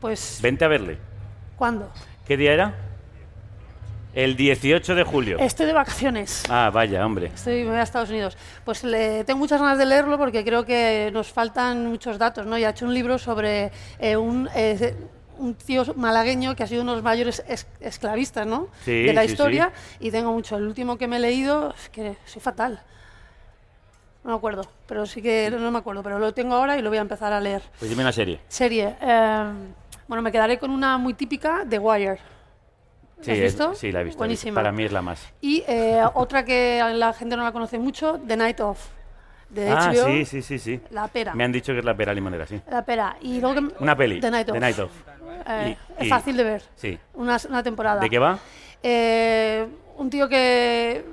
Pues, 0.00 0.38
Vente 0.42 0.64
a 0.64 0.68
verle. 0.68 0.98
¿cuándo? 1.56 1.90
¿Qué 2.26 2.36
día 2.36 2.52
era? 2.54 2.74
El 4.14 4.34
18 4.36 4.94
de 4.94 5.04
julio. 5.04 5.38
Estoy 5.38 5.66
de 5.66 5.72
vacaciones. 5.72 6.42
Ah, 6.48 6.70
vaya, 6.72 7.04
hombre. 7.06 7.26
Estoy, 7.26 7.62
me 7.64 7.70
voy 7.70 7.78
a 7.78 7.82
Estados 7.82 8.10
Unidos. 8.10 8.36
Pues 8.64 8.82
le, 8.82 9.22
tengo 9.24 9.38
muchas 9.38 9.60
ganas 9.60 9.78
de 9.78 9.86
leerlo 9.86 10.18
porque 10.18 10.44
creo 10.44 10.64
que 10.64 11.10
nos 11.12 11.28
faltan 11.32 11.86
muchos 11.86 12.18
datos, 12.18 12.44
¿no? 12.46 12.58
Y 12.58 12.64
ha 12.64 12.70
hecho 12.70 12.86
un 12.86 12.94
libro 12.94 13.18
sobre 13.18 13.70
eh, 14.00 14.16
un, 14.16 14.48
eh, 14.56 14.96
un 15.38 15.54
tío 15.54 15.84
malagueño 15.94 16.56
que 16.56 16.64
ha 16.64 16.66
sido 16.66 16.82
uno 16.82 16.92
de 16.92 16.96
los 16.96 17.04
mayores 17.04 17.44
es- 17.46 17.68
esclavistas, 17.78 18.46
¿no? 18.48 18.66
Sí, 18.84 19.02
de 19.04 19.12
la 19.12 19.22
sí, 19.24 19.30
historia. 19.30 19.70
Y 20.00 20.10
tengo 20.10 20.32
mucho. 20.32 20.56
El 20.56 20.64
último 20.66 20.98
que 20.98 21.06
me 21.06 21.16
he 21.18 21.20
leído 21.20 21.72
es 21.78 21.88
que 21.90 22.16
soy 22.24 22.42
fatal. 22.42 22.82
No 24.24 24.32
me 24.32 24.36
acuerdo, 24.36 24.64
pero 24.86 25.06
sí 25.06 25.22
que 25.22 25.50
no 25.50 25.70
me 25.70 25.78
acuerdo, 25.78 26.02
pero 26.02 26.18
lo 26.18 26.34
tengo 26.34 26.54
ahora 26.56 26.76
y 26.76 26.82
lo 26.82 26.88
voy 26.90 26.98
a 26.98 27.02
empezar 27.02 27.32
a 27.32 27.40
leer. 27.40 27.62
Pues 27.78 27.88
dime 27.88 28.02
una 28.02 28.12
serie. 28.12 28.40
Serie. 28.48 28.96
eh, 29.00 29.52
bueno, 30.10 30.22
me 30.22 30.32
quedaré 30.32 30.58
con 30.58 30.72
una 30.72 30.98
muy 30.98 31.14
típica, 31.14 31.64
The 31.68 31.78
Wire. 31.78 32.18
¿La 33.18 33.24
Sí, 33.24 33.30
has 33.30 33.36
es- 33.38 33.42
visto? 33.44 33.74
sí, 33.76 33.92
la 33.92 34.00
he 34.00 34.04
visto. 34.04 34.18
Buenísima. 34.18 34.56
Para 34.56 34.72
mí 34.72 34.82
es 34.82 34.90
la 34.90 35.02
más. 35.02 35.24
Y 35.40 35.62
eh, 35.68 36.02
otra 36.14 36.44
que 36.44 36.82
la 36.96 37.12
gente 37.12 37.36
no 37.36 37.44
la 37.44 37.52
conoce 37.52 37.78
mucho, 37.78 38.18
The 38.26 38.36
Night 38.36 38.58
Of, 38.58 38.84
de 39.50 39.70
ah, 39.70 39.92
HBO. 39.92 40.06
sí, 40.06 40.24
sí, 40.24 40.42
sí, 40.42 40.58
sí. 40.58 40.80
La 40.90 41.06
pera. 41.06 41.32
Me 41.34 41.44
han 41.44 41.52
dicho 41.52 41.72
que 41.72 41.78
es 41.78 41.84
la 41.84 41.96
pera 41.96 42.12
limonera, 42.12 42.44
sí. 42.44 42.60
La 42.68 42.84
pera. 42.84 43.16
Y 43.20 43.40
luego 43.40 43.54
que- 43.68 43.74
Una 43.84 43.96
peli. 43.96 44.20
The 44.20 44.30
Night 44.32 44.48
Of. 44.48 44.54
The 44.54 44.60
Night 44.60 44.78
Of. 44.80 44.90
Eh, 45.46 45.76
Y- 45.98 46.00
es 46.02 46.06
y- 46.08 46.10
fácil 46.10 46.36
de 46.36 46.42
ver. 46.42 46.62
Sí. 46.74 46.98
Una, 47.14 47.36
una 47.48 47.62
temporada. 47.62 48.00
¿De 48.00 48.10
qué 48.10 48.18
va? 48.18 48.36
Eh, 48.82 49.64
un 49.96 50.10
tío 50.10 50.28
que 50.28 51.04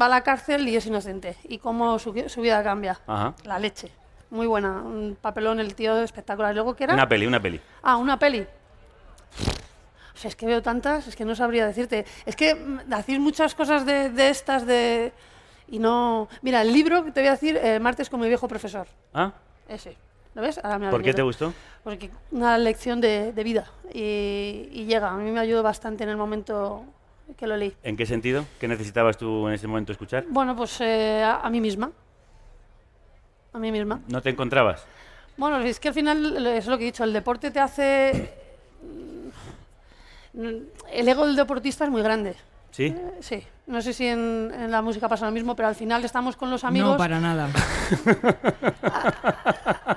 va 0.00 0.06
a 0.06 0.10
la 0.10 0.20
cárcel 0.22 0.68
y 0.68 0.76
es 0.76 0.86
inocente. 0.86 1.34
Y 1.48 1.58
cómo 1.58 1.98
su, 1.98 2.14
su 2.28 2.40
vida 2.40 2.62
cambia. 2.62 3.00
Ajá. 3.04 3.34
La 3.42 3.58
leche. 3.58 3.90
Muy 4.30 4.46
buena. 4.46 4.82
Un 4.82 5.16
papelón, 5.20 5.60
el 5.60 5.74
tío 5.74 5.96
espectacular. 6.02 6.52
¿Y 6.52 6.54
luego 6.54 6.74
qué 6.74 6.84
era? 6.84 6.94
Una 6.94 7.08
peli, 7.08 7.26
una 7.26 7.40
peli. 7.40 7.60
Ah, 7.82 7.96
una 7.96 8.18
peli. 8.18 8.40
O 8.40 10.20
sea, 10.20 10.28
es 10.28 10.36
que 10.36 10.46
veo 10.46 10.60
tantas, 10.62 11.06
es 11.06 11.14
que 11.16 11.24
no 11.24 11.34
sabría 11.34 11.66
decirte. 11.66 12.04
Es 12.26 12.34
que 12.34 12.54
mm, 12.54 12.92
hacéis 12.92 13.20
muchas 13.20 13.54
cosas 13.54 13.86
de, 13.86 14.10
de 14.10 14.28
estas 14.30 14.66
de... 14.66 15.12
Y 15.68 15.78
no... 15.78 16.28
Mira, 16.42 16.62
el 16.62 16.72
libro 16.72 17.04
que 17.04 17.12
te 17.12 17.20
voy 17.20 17.28
a 17.28 17.32
decir, 17.32 17.56
eh, 17.56 17.78
Martes 17.78 18.10
con 18.10 18.20
mi 18.20 18.26
viejo 18.26 18.48
profesor. 18.48 18.88
¿Ah? 19.14 19.32
Ese. 19.68 19.96
¿Lo 20.34 20.42
ves? 20.42 20.58
Ahora 20.62 20.78
me 20.78 20.90
¿Por 20.90 21.02
qué 21.02 21.14
te 21.14 21.22
gustó? 21.22 21.52
Porque 21.84 22.10
una 22.32 22.58
lección 22.58 23.00
de, 23.00 23.32
de 23.32 23.44
vida. 23.44 23.70
Y, 23.92 24.68
y 24.72 24.84
llega. 24.86 25.10
A 25.10 25.16
mí 25.16 25.30
me 25.30 25.40
ayudó 25.40 25.62
bastante 25.62 26.04
en 26.04 26.10
el 26.10 26.16
momento 26.16 26.84
que 27.36 27.46
lo 27.46 27.56
leí. 27.56 27.74
¿En 27.82 27.96
qué 27.96 28.06
sentido? 28.06 28.44
¿Qué 28.58 28.66
necesitabas 28.66 29.16
tú 29.18 29.46
en 29.48 29.54
ese 29.54 29.66
momento 29.66 29.92
escuchar? 29.92 30.24
Bueno, 30.28 30.56
pues 30.56 30.80
eh, 30.80 31.22
a, 31.24 31.40
a 31.40 31.50
mí 31.50 31.60
misma. 31.60 31.90
A 33.58 33.60
mí 33.60 33.72
misma. 33.72 33.98
¿No 34.06 34.22
te 34.22 34.30
encontrabas? 34.30 34.84
Bueno, 35.36 35.58
es 35.58 35.80
que 35.80 35.88
al 35.88 35.94
final, 35.94 36.46
es 36.46 36.66
lo 36.68 36.78
que 36.78 36.84
he 36.84 36.86
dicho, 36.86 37.02
el 37.02 37.12
deporte 37.12 37.50
te 37.50 37.58
hace... 37.58 38.32
mm, 40.32 40.56
El 40.92 41.08
ego 41.08 41.26
del 41.26 41.34
deportista 41.34 41.82
es 41.84 41.90
muy 41.90 42.02
grande. 42.02 42.36
¿Sí? 42.70 42.86
Eh, 42.86 43.18
Sí, 43.20 43.42
no 43.66 43.82
sé 43.82 43.92
si 43.92 44.06
en, 44.06 44.52
en 44.54 44.70
la 44.70 44.80
música 44.80 45.08
pasa 45.08 45.26
lo 45.26 45.32
mismo, 45.32 45.56
pero 45.56 45.66
al 45.68 45.74
final 45.74 46.04
estamos 46.04 46.36
con 46.36 46.50
los 46.50 46.62
amigos. 46.62 46.92
No, 46.92 46.96
para 46.96 47.18
nada. 47.18 47.48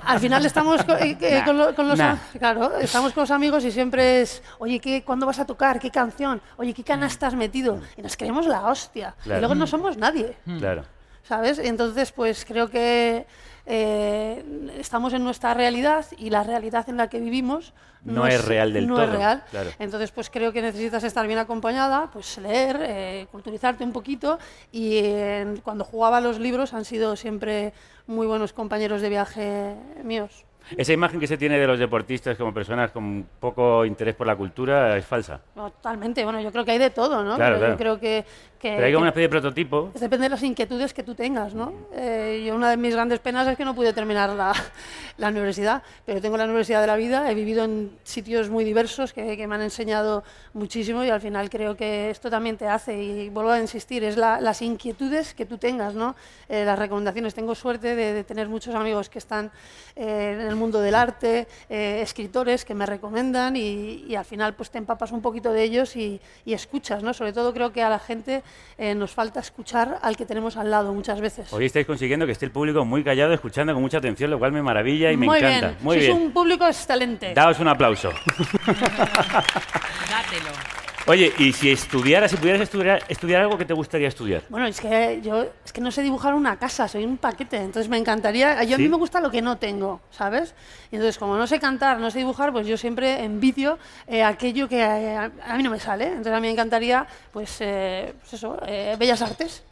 Al 0.04 0.18
final 0.20 0.44
estamos 0.44 0.82
co- 0.84 0.96
eh, 0.96 1.16
eh, 1.20 1.38
Nah, 1.38 1.44
con, 1.44 1.58
lo- 1.58 1.74
con 1.74 1.88
los 1.88 1.98
nah. 1.98 2.16
claro, 2.38 2.78
estamos 2.78 3.12
con 3.12 3.22
los 3.22 3.30
amigos 3.30 3.64
y 3.64 3.70
siempre 3.70 4.22
es, 4.22 4.42
oye, 4.58 4.80
¿qué, 4.80 5.02
¿cuándo 5.04 5.24
vas 5.26 5.38
a 5.38 5.46
tocar? 5.46 5.78
¿Qué 5.78 5.90
canción? 5.90 6.40
Oye, 6.56 6.74
¿qué 6.74 6.82
canasta 6.82 7.28
has 7.28 7.34
metido? 7.34 7.80
Y 7.96 8.02
nos 8.02 8.16
creemos 8.16 8.46
la 8.46 8.66
hostia. 8.66 9.14
Claro. 9.22 9.38
Y 9.38 9.40
luego 9.40 9.54
no 9.54 9.66
somos 9.68 9.96
nadie. 9.96 10.36
Claro. 10.58 10.82
¿sabes? 11.24 11.58
Entonces, 11.60 12.10
pues 12.12 12.44
creo 12.44 12.68
que 12.68 13.24
eh, 13.66 14.44
estamos 14.78 15.12
en 15.12 15.22
nuestra 15.24 15.54
realidad 15.54 16.04
y 16.16 16.30
la 16.30 16.42
realidad 16.42 16.88
en 16.88 16.96
la 16.96 17.08
que 17.08 17.20
vivimos 17.20 17.72
No 18.04 18.26
es 18.26 18.44
real 18.44 18.72
del 18.72 18.88
no 18.88 18.96
todo, 18.96 19.04
es 19.04 19.10
real. 19.12 19.44
claro. 19.50 19.70
Entonces, 19.78 20.10
pues 20.10 20.30
creo 20.30 20.52
que 20.52 20.60
necesitas 20.62 21.04
estar 21.04 21.26
bien 21.26 21.38
acompañada, 21.38 22.10
pues 22.12 22.38
leer, 22.38 22.78
eh, 22.82 23.26
culturizarte 23.30 23.84
un 23.84 23.92
poquito 23.92 24.38
y 24.72 24.96
eh, 24.98 25.54
cuando 25.62 25.84
jugaba 25.84 26.20
los 26.20 26.38
libros 26.38 26.74
han 26.74 26.84
sido 26.84 27.14
siempre 27.16 27.72
muy 28.06 28.26
buenos 28.26 28.52
compañeros 28.52 29.00
de 29.00 29.08
viaje 29.08 29.76
míos. 30.02 30.44
Esa 30.76 30.92
imagen 30.92 31.20
que 31.20 31.26
se 31.26 31.36
tiene 31.36 31.58
de 31.58 31.66
los 31.66 31.78
deportistas 31.78 32.36
como 32.36 32.52
personas 32.54 32.90
con 32.90 33.26
poco 33.40 33.84
interés 33.84 34.14
por 34.14 34.26
la 34.26 34.36
cultura 34.36 34.96
es 34.96 35.04
falsa. 35.04 35.40
Totalmente, 35.54 36.24
bueno, 36.24 36.40
yo 36.40 36.50
creo 36.52 36.64
que 36.64 36.72
hay 36.72 36.78
de 36.78 36.90
todo, 36.90 37.22
¿no? 37.24 37.36
Claro, 37.36 37.56
Pero 37.56 37.58
claro. 37.58 37.72
Yo 37.72 37.78
creo 37.78 38.00
que... 38.00 38.24
que- 38.58 38.74
Pero 38.74 38.86
hay 38.86 38.92
como 38.92 39.02
una 39.02 39.08
especie 39.10 39.28
de 39.28 39.30
prototipo. 39.30 39.90
Depende 39.94 40.24
de 40.26 40.30
las 40.30 40.42
inquietudes 40.42 40.94
que 40.94 41.02
tú 41.02 41.14
tengas, 41.14 41.52
¿no? 41.54 41.72
Eh, 41.94 42.44
yo 42.46 42.54
una 42.54 42.70
de 42.70 42.76
mis 42.76 42.94
grandes 42.94 43.18
penas 43.18 43.46
es 43.48 43.56
que 43.56 43.64
no 43.64 43.74
pude 43.74 43.92
terminar 43.92 44.30
la, 44.30 44.52
la 45.18 45.28
universidad, 45.28 45.82
pero 46.06 46.20
tengo 46.20 46.36
la 46.36 46.44
universidad 46.44 46.80
de 46.80 46.86
la 46.86 46.96
vida, 46.96 47.30
he 47.30 47.34
vivido 47.34 47.64
en 47.64 47.90
sitios 48.04 48.48
muy 48.50 48.64
diversos 48.64 49.12
que, 49.12 49.36
que 49.36 49.46
me 49.46 49.56
han 49.56 49.62
enseñado 49.62 50.22
muchísimo 50.54 51.04
y 51.04 51.10
al 51.10 51.20
final 51.20 51.50
creo 51.50 51.76
que 51.76 52.10
esto 52.10 52.30
también 52.30 52.56
te 52.56 52.68
hace, 52.68 53.02
y 53.02 53.28
vuelvo 53.30 53.50
a 53.50 53.58
insistir, 53.60 54.04
es 54.04 54.16
la- 54.16 54.40
las 54.40 54.62
inquietudes 54.62 55.34
que 55.34 55.44
tú 55.44 55.58
tengas, 55.58 55.94
¿no? 55.94 56.14
Eh, 56.48 56.64
las 56.64 56.78
recomendaciones. 56.78 57.34
Tengo 57.34 57.54
suerte 57.54 57.94
de, 57.96 58.12
de 58.12 58.24
tener 58.24 58.48
muchos 58.48 58.74
amigos 58.74 59.08
que 59.08 59.18
están 59.18 59.50
eh, 59.96 60.38
en 60.50 60.51
el 60.52 60.58
mundo 60.58 60.80
del 60.80 60.94
arte, 60.94 61.46
eh, 61.68 62.00
escritores 62.02 62.64
que 62.64 62.74
me 62.74 62.86
recomiendan 62.86 63.56
y, 63.56 64.04
y 64.08 64.14
al 64.14 64.24
final 64.24 64.54
pues 64.54 64.70
te 64.70 64.78
empapas 64.78 65.10
un 65.12 65.22
poquito 65.22 65.52
de 65.52 65.62
ellos 65.64 65.96
y, 65.96 66.20
y 66.44 66.52
escuchas, 66.54 67.02
¿no? 67.02 67.12
Sobre 67.14 67.32
todo 67.32 67.52
creo 67.52 67.72
que 67.72 67.82
a 67.82 67.88
la 67.90 67.98
gente 67.98 68.42
eh, 68.78 68.94
nos 68.94 69.12
falta 69.12 69.40
escuchar 69.40 69.98
al 70.02 70.16
que 70.16 70.26
tenemos 70.26 70.56
al 70.56 70.70
lado 70.70 70.92
muchas 70.92 71.20
veces. 71.20 71.52
Hoy 71.52 71.66
estáis 71.66 71.86
consiguiendo 71.86 72.26
que 72.26 72.32
esté 72.32 72.44
el 72.46 72.52
público 72.52 72.84
muy 72.84 73.02
callado, 73.02 73.32
escuchando 73.32 73.72
con 73.72 73.82
mucha 73.82 73.98
atención, 73.98 74.30
lo 74.30 74.38
cual 74.38 74.52
me 74.52 74.62
maravilla 74.62 75.10
y 75.10 75.16
me 75.16 75.26
Muy 75.26 75.38
encanta. 75.38 75.68
bien, 75.68 75.78
Muy 75.82 75.96
sois 75.96 76.06
bien. 76.08 76.22
un 76.22 76.32
público 76.32 76.66
excelente. 76.66 77.32
Daos 77.34 77.58
un 77.60 77.68
aplauso. 77.68 78.10
Dátelo. 78.66 80.81
Oye, 81.06 81.32
y 81.36 81.52
si 81.52 81.68
estudiaras, 81.68 82.30
si 82.30 82.36
pudieras 82.36 82.60
estudiar, 82.62 83.02
estudiar 83.08 83.42
algo 83.42 83.58
que 83.58 83.64
te 83.64 83.74
gustaría 83.74 84.06
estudiar. 84.06 84.42
Bueno, 84.48 84.66
es 84.68 84.80
que 84.80 85.20
yo 85.20 85.46
es 85.64 85.72
que 85.72 85.80
no 85.80 85.90
sé 85.90 86.00
dibujar 86.00 86.32
una 86.32 86.56
casa, 86.56 86.86
soy 86.86 87.04
un 87.04 87.16
paquete, 87.16 87.56
entonces 87.56 87.88
me 87.88 87.98
encantaría, 87.98 88.62
yo 88.62 88.76
a 88.76 88.78
mí 88.78 88.88
me 88.88 88.96
gusta 88.96 89.20
lo 89.20 89.28
que 89.28 89.42
no 89.42 89.58
tengo, 89.58 90.00
¿sabes? 90.12 90.54
Y 90.92 90.96
entonces 90.96 91.18
como 91.18 91.36
no 91.36 91.48
sé 91.48 91.58
cantar, 91.58 91.98
no 91.98 92.08
sé 92.12 92.18
dibujar, 92.18 92.52
pues 92.52 92.68
yo 92.68 92.76
siempre 92.76 93.24
envidio 93.24 93.80
eh, 94.06 94.22
aquello 94.22 94.68
que 94.68 94.80
eh, 94.80 95.16
a, 95.16 95.56
mí 95.56 95.64
no 95.64 95.70
me 95.70 95.80
sale, 95.80 96.06
entonces 96.06 96.34
a 96.34 96.40
mí 96.40 96.46
me 96.46 96.52
encantaría, 96.52 97.04
pues, 97.32 97.56
eh, 97.60 98.14
pues 98.20 98.34
eso, 98.34 98.56
eh, 98.64 98.94
bellas 98.96 99.22
artes. 99.22 99.64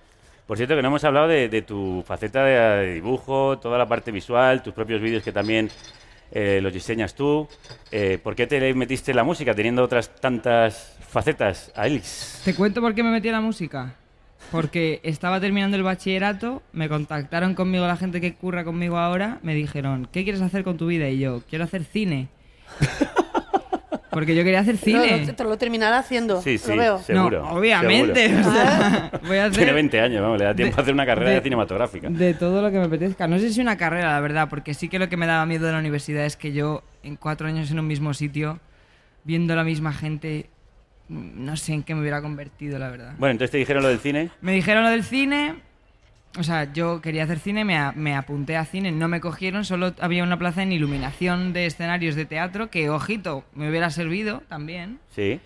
Por 0.48 0.56
cierto, 0.56 0.74
que 0.74 0.82
no 0.82 0.88
hemos 0.88 1.04
hablado 1.04 1.28
de, 1.28 1.48
de 1.48 1.62
tu 1.62 2.02
faceta 2.04 2.42
de, 2.42 2.86
de 2.86 2.94
dibujo, 2.94 3.56
toda 3.60 3.78
la 3.78 3.86
parte 3.86 4.10
visual, 4.10 4.64
tus 4.64 4.74
propios 4.74 5.00
vídeos 5.00 5.22
que 5.22 5.30
también 5.30 5.70
eh, 6.32 6.60
los 6.62 6.72
diseñas 6.72 7.14
tú. 7.14 7.48
Eh, 7.90 8.18
¿Por 8.22 8.36
qué 8.36 8.46
te 8.46 8.72
metiste 8.74 9.10
en 9.10 9.16
la 9.16 9.24
música 9.24 9.54
teniendo 9.54 9.82
otras 9.82 10.14
tantas 10.20 10.96
facetas, 11.10 11.72
Alice? 11.74 12.38
¿Te 12.44 12.54
cuento 12.54 12.80
por 12.80 12.94
qué 12.94 13.02
me 13.02 13.10
metí 13.10 13.28
a 13.28 13.32
la 13.32 13.40
música? 13.40 13.94
Porque 14.50 15.00
estaba 15.02 15.40
terminando 15.40 15.76
el 15.76 15.82
bachillerato, 15.82 16.62
me 16.72 16.88
contactaron 16.88 17.54
conmigo 17.54 17.86
la 17.86 17.96
gente 17.96 18.20
que 18.20 18.34
curra 18.34 18.64
conmigo 18.64 18.98
ahora, 18.98 19.38
me 19.42 19.54
dijeron, 19.54 20.08
¿qué 20.10 20.24
quieres 20.24 20.40
hacer 20.40 20.64
con 20.64 20.76
tu 20.78 20.86
vida? 20.86 21.08
Y 21.08 21.18
yo, 21.18 21.42
quiero 21.48 21.64
hacer 21.64 21.84
cine. 21.84 22.28
Porque 24.10 24.34
yo 24.34 24.42
quería 24.42 24.60
hacer 24.60 24.76
cine. 24.76 25.24
lo- 25.26 25.34
te 25.34 25.44
lo 25.44 25.56
terminará 25.56 25.98
haciendo. 25.98 26.42
Sí, 26.42 26.58
sí, 26.58 26.70
lo 26.72 26.76
veo. 26.78 26.98
seguro. 26.98 27.42
No, 27.42 27.50
obviamente, 27.52 28.28
seguro. 28.28 28.48
o 28.48 28.52
sea, 28.52 29.10
voy 29.26 29.36
a 29.36 29.44
hacer 29.44 29.56
Tiene 29.56 29.72
20 29.72 30.00
años, 30.00 30.22
vamos, 30.22 30.38
le 30.38 30.44
da 30.46 30.54
tiempo 30.54 30.74
de- 30.74 30.80
a 30.80 30.82
hacer 30.82 30.94
una 30.94 31.06
carrera 31.06 31.30
de- 31.30 31.40
cinematográfica. 31.42 32.08
De 32.10 32.34
todo 32.34 32.60
lo 32.60 32.72
que 32.72 32.78
me 32.78 32.84
apetezca. 32.86 33.28
No 33.28 33.38
sé 33.38 33.52
si 33.52 33.60
una 33.60 33.76
carrera, 33.76 34.08
la 34.12 34.20
verdad, 34.20 34.48
porque 34.48 34.74
sí 34.74 34.88
que 34.88 34.98
lo 34.98 35.08
que 35.08 35.16
me 35.16 35.26
daba 35.28 35.46
miedo 35.46 35.66
de 35.66 35.72
la 35.72 35.78
universidad 35.78 36.24
es 36.24 36.36
que 36.36 36.52
yo, 36.52 36.82
en 37.04 37.14
cuatro 37.14 37.46
años 37.46 37.70
en 37.70 37.78
un 37.78 37.86
mismo 37.86 38.12
sitio, 38.12 38.58
viendo 39.22 39.54
la 39.54 39.62
misma 39.62 39.92
gente, 39.92 40.50
no 41.10 41.56
sé 41.56 41.74
en 41.74 41.82
qué 41.82 41.94
me 41.94 42.00
hubiera 42.00 42.22
convertido, 42.22 42.78
la 42.78 42.88
verdad. 42.88 43.14
Bueno, 43.18 43.32
entonces 43.32 43.50
te 43.50 43.58
dijeron 43.58 43.82
lo 43.82 43.88
del 43.88 43.98
cine. 43.98 44.30
Me 44.40 44.52
dijeron 44.52 44.84
lo 44.84 44.90
del 44.90 45.04
cine. 45.04 45.56
O 46.38 46.44
sea, 46.44 46.72
yo 46.72 47.00
quería 47.00 47.24
hacer 47.24 47.40
cine, 47.40 47.64
me, 47.64 47.76
a- 47.76 47.90
me 47.92 48.14
apunté 48.14 48.56
a 48.56 48.64
cine, 48.64 48.92
no 48.92 49.08
me 49.08 49.20
cogieron, 49.20 49.64
solo 49.64 49.94
había 50.00 50.22
una 50.22 50.38
plaza 50.38 50.62
en 50.62 50.70
iluminación 50.70 51.52
de 51.52 51.66
escenarios 51.66 52.14
de 52.14 52.24
teatro, 52.24 52.70
que, 52.70 52.88
ojito, 52.88 53.44
me 53.52 53.68
hubiera 53.68 53.90
servido 53.90 54.44
también, 54.48 55.00
Sí. 55.12 55.40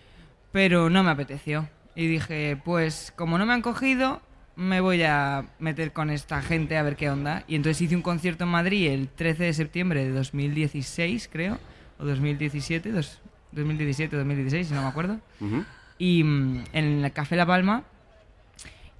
pero 0.52 0.90
no 0.90 1.02
me 1.02 1.10
apeteció. 1.10 1.68
Y 1.94 2.06
dije, 2.06 2.58
pues 2.62 3.14
como 3.16 3.38
no 3.38 3.46
me 3.46 3.54
han 3.54 3.62
cogido, 3.62 4.20
me 4.56 4.80
voy 4.82 5.02
a 5.04 5.46
meter 5.58 5.92
con 5.92 6.10
esta 6.10 6.42
gente 6.42 6.76
a 6.76 6.82
ver 6.82 6.96
qué 6.96 7.08
onda. 7.08 7.44
Y 7.48 7.54
entonces 7.56 7.80
hice 7.80 7.96
un 7.96 8.02
concierto 8.02 8.44
en 8.44 8.50
Madrid 8.50 8.88
el 8.90 9.08
13 9.08 9.44
de 9.44 9.54
septiembre 9.54 10.04
de 10.04 10.10
2016, 10.10 11.30
creo, 11.32 11.58
o 11.98 12.04
2017, 12.04 12.92
dos- 12.92 13.22
2017 13.54 14.16
2016, 14.16 14.68
si 14.68 14.74
no 14.74 14.82
me 14.82 14.88
acuerdo 14.88 15.18
Ujú. 15.40 15.64
y 15.98 16.22
mm, 16.24 16.64
en 16.72 17.04
el 17.04 17.12
Café 17.12 17.36
La 17.36 17.46
Palma 17.46 17.84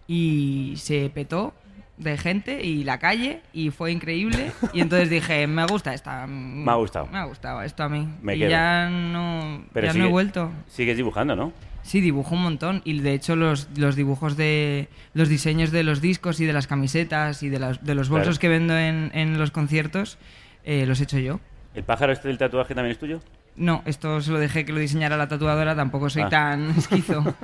y 0.07 0.74
se 0.76 1.11
petó 1.12 1.55
de 1.96 2.18
gente 2.18 2.64
y 2.64 2.82
la 2.84 2.98
calle 2.98 3.40
y 3.52 3.70
fue 3.70 3.92
increíble 3.92 4.50
y 4.72 4.80
entonces 4.80 5.09
dije 5.11 5.46
me 5.46 5.64
gusta 5.66 5.94
esta 5.94 6.26
Me 6.26 6.70
ha 6.70 6.74
gustado. 6.74 7.07
me 7.07 7.18
ha 7.18 7.24
gustado 7.24 7.62
esto 7.62 7.84
a 7.84 7.88
mí 7.88 8.09
Me 8.20 8.34
y 8.34 8.40
quedo. 8.40 8.50
ya 8.50 8.88
no 8.90 9.64
Pero 9.72 9.86
ya 9.86 9.92
no 9.92 9.94
sigue- 9.94 10.07
he 10.07 10.11
vuelto 10.11 10.50
Sigues 10.68 10.96
dibujando, 10.96 11.36
¿no? 11.36 11.52
sí 11.82 12.00
dibujo 12.00 12.34
un 12.34 12.42
montón 12.42 12.80
y 12.84 12.98
de 13.00 13.12
hecho 13.12 13.36
los, 13.36 13.68
los 13.76 13.94
dibujos 13.94 14.36
de 14.36 14.88
los 15.12 15.28
diseños 15.28 15.70
de 15.70 15.84
los 15.84 16.00
discos 16.00 16.40
y 16.40 16.46
de 16.46 16.52
las 16.52 16.66
camisetas 16.66 17.42
y 17.42 17.48
de, 17.48 17.59
las- 17.61 17.84
de 17.84 17.94
los 17.94 18.09
bolsos 18.09 18.38
Claro. 18.38 18.40
que 18.40 18.48
vendo 18.48 18.76
en, 18.76 19.11
en 19.14 19.38
los 19.38 19.50
conciertos 19.52 20.18
eh, 20.64 20.86
los 20.86 20.98
he 21.00 21.05
hecho 21.05 21.18
yo 21.18 21.40
¿El 21.74 21.84
pájaro 21.84 22.12
este 22.12 22.28
del 22.28 22.38
tatuaje 22.38 22.74
también 22.74 22.92
es 22.92 22.98
tuyo? 22.98 23.20
No, 23.57 23.82
esto 23.86 24.20
se 24.20 24.30
lo 24.32 24.38
dejé 24.38 24.64
que 24.64 24.72
lo 24.72 24.78
diseñara 24.80 25.16
la 25.16 25.28
tatuadora, 25.28 25.74
tampoco 25.76 26.11
soy 26.11 26.22
Ah. 26.22 26.28
tan 26.28 26.70
esquizo. 26.78 27.22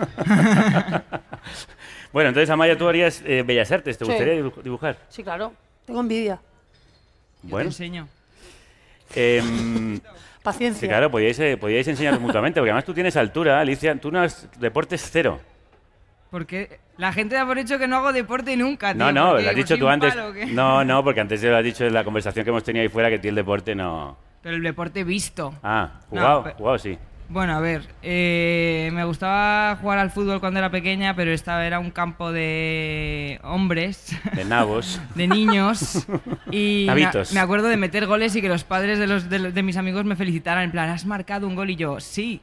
Bueno, 2.12 2.28
entonces, 2.30 2.50
Amaya, 2.50 2.76
tú 2.76 2.88
harías 2.88 3.22
eh, 3.24 3.44
Bellas 3.46 3.70
Artes. 3.70 3.96
¿Te 3.96 4.04
Sí. 4.04 4.10
gustaría 4.10 4.34
dibu- 4.34 4.62
dibujar? 4.62 4.98
Sí, 5.08 5.22
claro. 5.22 5.52
Tengo 5.86 6.00
envidia. 6.00 6.40
Bueno. 7.42 7.68
enseño. 7.68 8.08
Em, 9.14 10.00
Paciencia. 10.42 10.80
sí, 10.80 10.88
claro, 10.88 11.10
podíais, 11.10 11.38
eh, 11.38 11.56
podíais 11.56 11.86
enseñaros 11.86 12.20
mutuamente, 12.20 12.58
porque 12.60 12.70
además 12.70 12.84
tú 12.84 12.94
tienes 12.94 13.16
altura, 13.16 13.60
Alicia. 13.60 13.94
Tú 14.00 14.10
no 14.10 14.20
has 14.20 14.48
deportes 14.58 15.08
cero. 15.12 15.40
Porque 16.30 16.80
la 16.96 17.12
gente 17.12 17.34
da 17.36 17.46
por 17.46 17.58
hecho 17.58 17.78
que 17.78 17.86
no 17.86 17.96
hago 17.96 18.12
deporte 18.12 18.56
nunca, 18.56 18.92
tío. 18.92 19.04
No, 19.04 19.12
no, 19.12 19.32
lo 19.34 19.38
has 19.38 19.44
¿Soy 19.44 19.54
dicho 19.54 19.78
tú 19.78 19.88
antes. 19.88 20.14
palo? 20.14 20.32
No, 20.48 20.84
no, 20.84 21.04
porque 21.04 21.20
antes 21.20 21.42
lo 21.44 21.56
has 21.56 21.64
dicho 21.64 21.84
en 21.84 21.94
la 21.94 22.02
conversación 22.04 22.44
que 22.44 22.50
hemos 22.50 22.64
tenido 22.64 22.82
ahí 22.82 22.88
fuera 22.88 23.08
que 23.08 23.18
ti 23.20 23.28
el 23.28 23.34
deporte 23.36 23.74
no. 23.74 24.16
Pero 24.42 24.56
el 24.56 24.62
deporte 24.62 25.04
visto. 25.04 25.54
Ah, 25.62 26.00
jugado, 26.08 26.44
jugado 26.56 26.78
sí. 26.78 26.98
Bueno, 27.28 27.54
a 27.54 27.60
ver, 27.60 27.86
eh, 28.02 28.90
me 28.92 29.04
gustaba 29.04 29.76
jugar 29.80 29.98
al 30.00 30.10
fútbol 30.10 30.40
cuando 30.40 30.58
era 30.58 30.68
pequeña, 30.70 31.14
pero 31.14 31.30
esta 31.30 31.64
era 31.64 31.78
un 31.78 31.92
campo 31.92 32.32
de 32.32 33.38
hombres, 33.44 34.16
De 34.34 34.44
nabos. 34.44 35.00
de 35.14 35.28
niños, 35.28 36.06
y 36.50 36.86
me, 36.88 36.94
Navitos. 37.02 37.32
me 37.32 37.38
acuerdo 37.38 37.68
de 37.68 37.76
meter 37.76 38.06
goles 38.06 38.34
y 38.34 38.40
que 38.42 38.48
los 38.48 38.64
padres 38.64 38.98
de, 38.98 39.06
los, 39.06 39.30
de, 39.30 39.38
los- 39.38 39.54
de 39.54 39.62
mis 39.62 39.76
amigos 39.76 40.04
me 40.04 40.16
felicitaran, 40.16 40.64
en 40.64 40.70
plan, 40.72 40.88
has 40.90 41.06
marcado 41.06 41.46
un 41.46 41.54
gol 41.54 41.70
y 41.70 41.76
yo, 41.76 42.00
sí. 42.00 42.40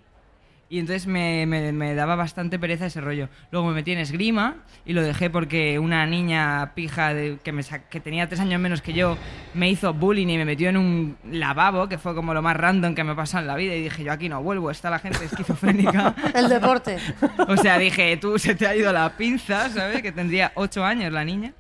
Y 0.70 0.80
entonces 0.80 1.08
me, 1.08 1.46
me- 1.46 1.72
me 1.72 1.96
daba 1.96 2.18
bastante 2.18 2.60
pereza 2.60 2.88
ese 2.88 3.00
rollo. 3.00 3.30
Luego 3.52 3.68
me 3.70 3.74
metí 3.74 3.94
en 3.94 4.00
esgrima 4.00 4.58
y 4.86 4.92
lo 4.92 5.02
dejé 5.02 5.30
porque 5.30 5.80
una 5.80 6.06
niña 6.06 6.74
pija 6.76 7.14
de- 7.14 7.38
que, 7.42 7.54
me 7.54 7.64
que 7.90 8.00
tenía 8.02 8.28
tres 8.28 8.42
años 8.42 8.60
menos 8.60 8.82
que 8.82 8.92
yo 8.92 9.18
me 9.54 9.70
hizo 9.70 9.94
bullying 9.94 10.28
y 10.28 10.38
me 10.38 10.44
metió 10.44 10.68
en 10.68 10.76
un 10.76 11.18
lavabo, 11.32 11.88
que 11.88 11.98
fue 11.98 12.14
como 12.16 12.34
lo 12.34 12.42
más 12.42 12.58
random 12.58 12.96
que 12.96 13.06
me 13.06 13.16
pasó 13.16 13.40
en 13.40 13.48
la 13.48 13.56
vida. 13.56 13.76
Y 13.76 13.84
dije, 13.84 14.04
yo 14.04 14.12
aquí 14.12 14.28
no 14.28 14.44
vuelvo, 14.44 14.70
está 14.70 14.90
la 14.90 15.00
gente 15.00 15.24
esquizofrénica. 15.24 16.14
El 16.36 16.50
deporte. 16.50 16.98
O 17.48 17.56
sea, 17.56 17.78
dije, 17.80 18.18
tú 18.18 18.38
se 18.38 18.54
te 18.56 18.68
ha 18.68 18.76
ido 18.76 18.92
la 18.92 19.16
pinza, 19.16 19.70
¿sabes? 19.70 20.02
Que 20.02 20.12
tendría 20.12 20.52
ocho 20.56 20.84
años 20.84 21.14
la 21.14 21.24
niña. 21.24 21.54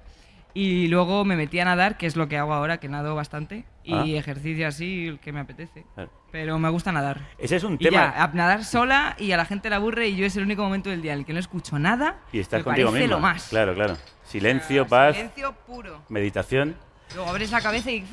Y 0.53 0.87
luego 0.89 1.23
me 1.23 1.35
metí 1.37 1.59
a 1.59 1.65
nadar, 1.65 1.97
que 1.97 2.07
es 2.07 2.15
lo 2.17 2.27
que 2.27 2.37
hago 2.37 2.53
ahora, 2.53 2.79
que 2.79 2.89
nado 2.89 3.15
bastante. 3.15 3.63
Y 3.83 3.93
Ah. 3.93 4.03
ejercicio 4.19 4.67
así, 4.67 5.07
el 5.07 5.19
que 5.19 5.31
me 5.31 5.39
apetece. 5.39 5.85
Claro. 5.95 6.11
Pero 6.32 6.59
me 6.59 6.69
gusta 6.69 6.91
nadar. 6.91 7.21
Ese 7.38 7.55
es 7.55 7.63
un 7.63 7.75
Y 7.75 7.78
tema. 7.78 8.13
ya, 8.15 8.23
a 8.23 8.28
nadar 8.28 8.63
sola 8.65 9.15
y 9.17 9.32
a 9.32 9.38
la 9.38 9.45
gente 9.45 9.69
le 9.69 9.75
aburre 9.75 10.07
y 10.09 10.15
yo 10.17 10.25
es 10.25 10.36
el 10.36 10.43
único 10.43 10.61
momento 10.63 10.89
del 10.89 11.01
día 11.01 11.13
en 11.13 11.19
el 11.19 11.25
que 11.25 11.34
no 11.34 11.39
escucho 11.39 11.80
nada. 11.80 12.17
Y 12.34 12.39
estás 12.39 12.59
me 12.59 12.63
contigo 12.65 12.91
mismo. 12.91 13.07
lo 13.07 13.19
más. 13.19 13.47
Claro, 13.49 13.73
claro. 13.73 13.97
Silencio, 14.23 14.86
paz, 14.86 15.15
Silencio 15.15 15.53
puro. 15.65 16.01
meditación. 16.09 16.75
Luego 17.15 17.30
abres 17.30 17.49
la 17.51 17.61
cabeza 17.61 17.89
y... 17.91 18.05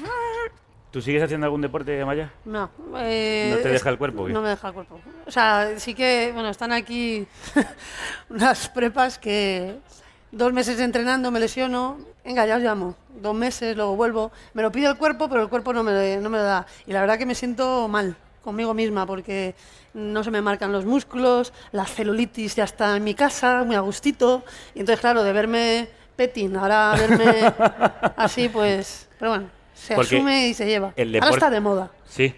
¿Tú 0.93 1.03
sigues 1.03 1.21
haciendo 1.25 1.47
algún 1.47 1.61
deporte, 1.61 2.01
Amaya? 2.01 2.31
No. 2.45 2.71
eh, 2.99 3.49
¿No 3.51 3.57
te 3.57 3.67
es- 3.67 3.73
deja 3.73 3.91
el 3.91 3.99
cuerpo, 3.99 4.27
qué? 4.27 4.33
No 4.33 4.41
me 4.43 4.49
deja 4.51 4.69
el 4.69 4.75
cuerpo. 4.75 5.01
O 5.27 5.31
sea, 5.33 5.73
sí 5.79 5.93
que, 5.93 6.31
bueno, 6.33 6.51
están 6.51 6.71
aquí 6.71 7.27
unas 8.31 8.69
prepas 8.69 9.19
que 9.19 9.77
dos 10.31 10.53
meses 10.53 10.79
entrenando 10.79 11.33
me 11.33 11.41
lesiono. 11.41 11.99
Venga, 12.25 12.47
ya 12.47 12.57
os 12.57 12.63
llamo. 12.63 12.95
Dos 13.21 13.35
meses, 13.35 13.77
luego 13.77 13.97
vuelvo. 13.97 14.33
Me 14.55 14.63
lo 14.63 14.73
pide 14.73 14.87
el 14.89 14.97
cuerpo, 14.97 15.29
pero 15.29 15.43
el 15.43 15.49
cuerpo 15.49 15.73
no 15.73 15.83
me, 15.83 16.17
no 16.17 16.31
me 16.31 16.39
lo 16.39 16.45
da. 16.45 16.67
Y 16.87 16.93
la 16.93 17.01
verdad 17.01 17.19
que 17.19 17.27
me 17.27 17.35
siento 17.35 17.87
mal 17.89 18.17
conmigo 18.43 18.75
misma 18.75 19.07
porque 19.07 19.55
no 19.95 20.23
se 20.25 20.31
me 20.31 20.43
marcan 20.43 20.71
los 20.73 20.85
músculos, 20.85 21.53
la 21.73 21.87
celulitis 21.87 22.57
ya 22.57 22.65
está 22.65 22.97
en 22.97 23.05
mi 23.05 23.15
casa, 23.15 23.63
muy 23.65 23.77
a 23.77 23.81
gustito. 23.81 24.43
Y 24.75 24.81
entonces, 24.81 25.01
claro, 25.01 25.23
de 25.23 25.33
verme 25.33 25.89
petting, 26.17 26.57
ahora 26.57 26.95
verme 26.99 27.53
así, 28.17 28.49
pues... 28.49 29.09
Pero 29.19 29.31
bueno, 29.31 29.47
se 29.75 29.95
Porque 29.95 30.17
asume 30.17 30.49
y 30.49 30.55
se 30.55 30.67
lleva. 30.67 30.93
el 30.97 31.15
Ahora 31.17 31.31
está 31.31 31.51
de 31.51 31.61
moda. 31.61 31.91
Sí. 32.07 32.35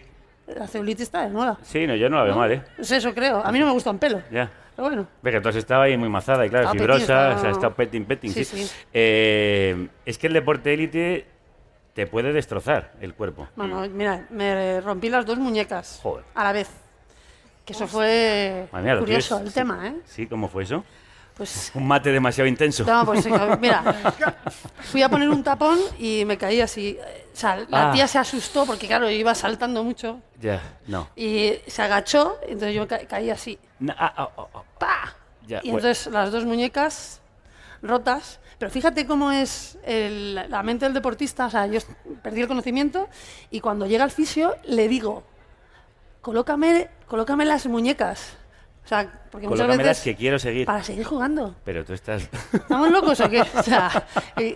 La 0.47 0.68
celulitis 0.68 1.03
está 1.03 1.22
de 1.22 1.30
moda. 1.30 1.59
Sí, 1.62 1.87
no, 1.87 1.97
yo 1.97 2.09
no 2.09 2.18
la 2.18 2.22
veo 2.24 2.37
mal, 2.37 2.53
¿eh? 2.53 2.62
Es 2.78 2.91
eso, 2.93 3.12
creo. 3.12 3.45
A 3.45 3.51
mí 3.51 3.59
no 3.59 3.66
me 3.66 3.72
gusta 3.72 3.91
un 3.91 3.99
pelo. 3.99 4.22
Ya. 4.30 4.51
Pero 4.77 4.89
bueno. 4.89 5.07
Que 5.24 5.41
tú 5.41 5.49
has 5.49 5.57
estado 5.57 5.83
ahí 5.83 5.97
muy 5.97 6.09
mazada 6.09 6.45
y 6.47 6.51
claro, 6.51 6.66
Estaba 6.66 6.79
fibrosa, 6.79 6.99
petting, 6.99 7.12
estaba- 7.14 7.37
o 7.37 7.41
sea, 7.41 7.51
estado 7.51 7.74
petting, 7.74 8.05
petting, 8.05 8.31
sí. 8.33 8.45
Sí, 8.45 8.64
sí. 8.66 8.72
Eh, 8.93 9.89
es 10.05 10.18
que 10.18 10.27
el 10.27 10.35
deporte 10.35 10.74
élite 10.74 11.27
te 11.95 12.07
puede 12.07 12.33
destrozar 12.33 12.93
el 13.01 13.14
cuerpo. 13.14 13.49
Bueno, 13.57 13.87
mira, 13.89 14.27
me 14.31 14.81
rompí 14.83 15.09
las 15.09 15.24
dos 15.24 15.39
muñecas 15.39 16.01
Joder. 16.03 16.24
a 16.35 16.45
la 16.45 16.53
vez. 16.53 16.68
Que 17.64 17.72
eso 17.72 17.89
fue 17.89 18.68
mía, 18.83 18.99
curioso 18.99 19.39
el 19.41 19.53
tema, 19.53 19.89
¿eh? 19.89 19.97
Sí, 20.05 20.27
¿cómo 20.27 20.49
fue 20.49 20.62
eso? 20.64 20.85
Pues 21.37 21.72
Un 21.74 21.87
mate 21.87 22.11
demasiado 22.12 22.47
intenso. 22.49 22.85
No, 22.85 23.05
pues 23.05 23.27
eh, 23.27 23.31
mira, 23.61 23.83
fui 24.81 25.03
a 25.03 25.09
poner 25.09 25.29
un 25.29 25.43
tapón 25.43 25.79
y 25.99 26.24
me 26.24 26.39
caí 26.39 26.61
así. 26.61 26.97
O 27.01 27.37
sea, 27.37 27.57
la 27.68 27.91
Ah. 27.91 27.93
tía 27.93 28.07
se 28.07 28.18
asustó 28.18 28.64
porque, 28.66 28.87
claro, 28.87 29.11
iba 29.11 29.35
saltando 29.35 29.83
mucho 29.85 30.20
Ya, 30.41 30.62
no. 30.87 31.09
y 31.16 31.55
se 31.66 31.83
agachó, 31.83 32.39
entonces 32.43 32.74
yo 32.74 32.87
ca- 32.87 33.07
caí 33.07 33.29
así. 33.31 33.59
Ah, 33.89 34.12
ah, 34.16 34.31
ah, 34.37 34.62
ah. 34.81 35.12
Ya, 35.47 35.59
Y 35.62 35.70
bueno. 35.70 35.79
entonces 35.87 36.12
las 36.12 36.33
dos 36.33 36.45
muñecas 36.45 37.20
rotas. 37.83 38.41
Pero 38.59 38.70
fíjate 38.70 39.07
cómo 39.07 39.31
es 39.33 39.79
el- 39.85 40.35
la 40.51 40.62
mente 40.62 40.87
del 40.87 40.95
deportista. 40.95 41.47
O 41.47 41.51
sea, 41.51 41.66
yo 41.66 41.79
perdí 42.22 42.41
el 42.41 42.49
conocimiento 42.49 43.09
y 43.51 43.61
cuando 43.61 43.87
llega 43.87 44.03
al 44.05 44.11
fisio 44.11 44.57
le 44.64 44.89
digo, 44.89 45.24
colócame, 46.22 46.89
colócame 47.07 47.45
las 47.45 47.66
muñecas. 47.66 48.35
O 48.85 48.89
sea, 48.89 49.20
porque 49.33 49.49
muchas 49.49 49.62
Colócame 49.62 49.85
las 49.85 49.97
veces... 49.99 50.05
que 50.05 50.14
quiero 50.16 50.39
seguir. 50.39 50.64
Para 50.64 50.83
seguir 50.83 51.05
jugando. 51.05 51.57
Pero 51.64 51.85
tú 51.85 51.93
estás... 51.93 52.22
¿Estamos 52.53 52.91
locos 52.91 53.18
o 53.20 53.29
qué? 53.29 53.41
O 53.43 53.62
sea, 53.62 54.07
y- 54.39 54.55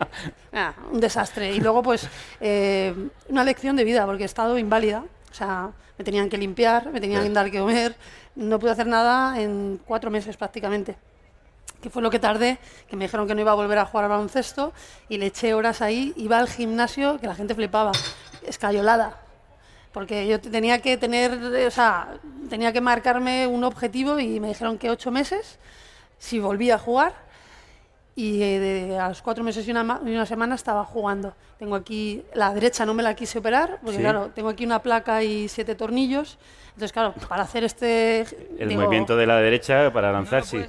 nada, 0.53 0.75
un 0.93 1.01
desastre. 1.01 1.53
Y 1.53 1.61
luego, 1.61 1.83
pues, 1.83 2.09
eh, 2.41 2.95
una 3.29 3.43
lección 3.45 3.75
de 3.77 3.83
vida, 3.85 4.07
porque 4.07 4.23
he 4.23 4.27
estado 4.27 4.57
inválida. 4.57 5.05
O 5.31 5.35
sea, 5.35 5.71
me 5.99 6.05
tenían 6.05 6.29
que 6.31 6.39
limpiar, 6.39 6.91
me 6.93 7.01
tenían 7.01 7.25
que 7.25 7.31
dar 7.31 7.51
que 7.51 7.59
comer. 7.59 7.97
No 8.41 8.59
pude 8.59 8.70
hacer 8.70 8.86
nada 8.86 9.38
en 9.41 9.80
cuatro 9.84 10.11
meses 10.11 10.36
prácticamente. 10.36 10.97
Que 11.82 11.91
fue 11.91 12.03
lo 12.03 12.11
que 12.11 12.18
tardé, 12.18 12.59
que 12.88 12.97
me 12.97 13.05
dijeron 13.05 13.26
que 13.26 13.34
no 13.34 13.41
iba 13.41 13.53
a 13.53 13.55
volver 13.55 13.78
a 13.78 13.86
jugar 13.86 14.05
al 14.05 14.11
baloncesto 14.11 14.72
y 15.09 15.18
le 15.18 15.26
eché 15.26 15.55
horas 15.55 15.80
ahí. 15.82 16.12
Iba 16.16 16.38
al 16.38 16.49
gimnasio, 16.49 17.18
que 17.18 17.26
la 17.26 17.34
gente 17.34 17.55
flipaba, 17.55 17.93
escayolada. 18.47 19.18
Porque 19.93 20.26
yo 20.26 20.41
te- 20.41 20.51
tenía 20.51 20.80
que 20.80 20.97
tener, 20.97 21.32
eh, 21.55 21.66
o 21.66 21.70
sea, 21.70 22.18
tenía 22.49 22.72
que 22.72 22.80
marcarme 22.80 23.47
un 23.47 23.64
objetivo 23.64 24.18
y 24.18 24.41
me 24.41 24.49
dijeron 24.49 24.78
que 24.78 24.88
ocho 24.91 25.11
meses 25.11 25.59
si 26.18 26.38
volvía 26.38 26.74
a 26.76 26.78
jugar. 26.78 27.28
y 28.16 28.43
eh, 28.43 28.59
de- 28.59 28.99
a 28.99 29.09
los 29.09 29.22
cuatro 29.22 29.43
meses 29.45 29.66
y 29.66 29.70
una, 29.70 30.01
y 30.05 30.11
una 30.11 30.26
semana 30.26 30.55
estaba 30.55 30.84
jugando. 30.84 31.32
Tengo 31.59 31.74
aquí, 31.74 32.22
la 32.34 32.53
derecha 32.53 32.84
no 32.84 32.93
me 32.93 33.03
la 33.03 33.14
quise 33.14 33.38
operar, 33.38 33.78
porque 33.80 33.97
Sí. 33.97 34.03
claro, 34.03 34.30
tengo 34.34 34.51
aquí 34.51 34.66
una 34.66 34.82
placa 34.82 35.22
y 35.22 35.49
siete 35.49 35.74
tornillos. 35.74 36.36
Entonces, 36.81 36.95
claro, 36.95 37.12
para 37.28 37.43
hacer 37.43 37.62
este... 37.62 38.20
El 38.59 38.70
digo, 38.70 38.81
movimiento 38.81 39.14
de 39.14 39.26
la 39.26 39.37
derecha 39.37 39.93
para 39.93 40.11
lanzar, 40.12 40.47
sí. 40.47 40.64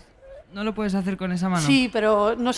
No 0.51 0.65
lo 0.65 0.73
puedes 0.75 0.93
hacer 0.93 1.15
con 1.15 1.31
esa 1.31 1.47
mano. 1.47 1.65
Sí, 1.65 1.89
pero 1.93 2.35
no 2.37 2.51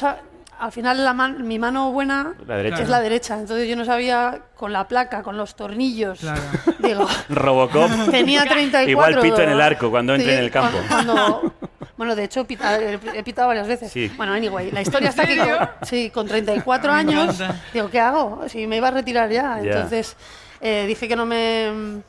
al 0.60 0.72
final 0.72 1.04
la 1.06 1.14
man- 1.14 1.48
mi 1.48 1.60
mano 1.60 1.92
buena 1.92 2.34
La 2.48 2.58
derecha. 2.58 2.82
es 2.82 2.90
la 2.90 3.00
derecha. 3.00 3.38
Entonces 3.40 3.70
yo 3.70 3.76
no 3.76 3.86
sabía 3.86 4.42
con 4.56 4.74
la 4.74 4.88
placa, 4.88 5.22
con 5.22 5.38
los 5.38 5.56
tornillos. 5.56 6.22
Digo, 6.80 7.06
Robocop. 7.30 7.92
tenía 8.12 8.44
34. 8.44 8.90
Igual 8.90 9.20
pito 9.20 9.42
en 9.44 9.50
el 9.50 9.62
arco 9.62 9.92
cuando 9.92 10.16
entre 10.16 10.32
Sí, 10.32 10.38
en 10.40 10.44
el 10.46 10.50
campo. 10.50 10.80
cuando- 10.90 11.54
bueno, 11.96 12.16
de 12.16 12.24
hecho 12.24 12.46
pita- 12.48 12.80
he 12.82 13.00
he 13.14 13.24
pitado 13.24 13.50
varias 13.50 13.68
veces. 13.68 13.92
Sí. 13.92 14.12
Bueno, 14.18 14.34
anyway, 14.34 14.72
la 14.72 14.82
historia 14.82 15.10
está 15.10 15.22
aquí. 15.24 15.38
Con, 15.38 15.70
sí, 15.88 16.10
con 16.10 16.28
34 16.28 16.92
Me 16.92 16.98
años. 16.98 17.40
Digo, 17.72 17.88
¿qué 17.92 18.00
hago? 18.00 18.46
Si 18.48 18.66
me 18.66 18.78
iba 18.78 18.88
a 18.88 18.92
retirar 18.92 19.30
ya. 19.30 19.60
Ya. 19.62 19.74
Entonces 19.74 20.16
eh, 20.60 20.86
dije 20.88 21.08
que 21.08 21.16
no 21.16 21.28
me 21.28 22.02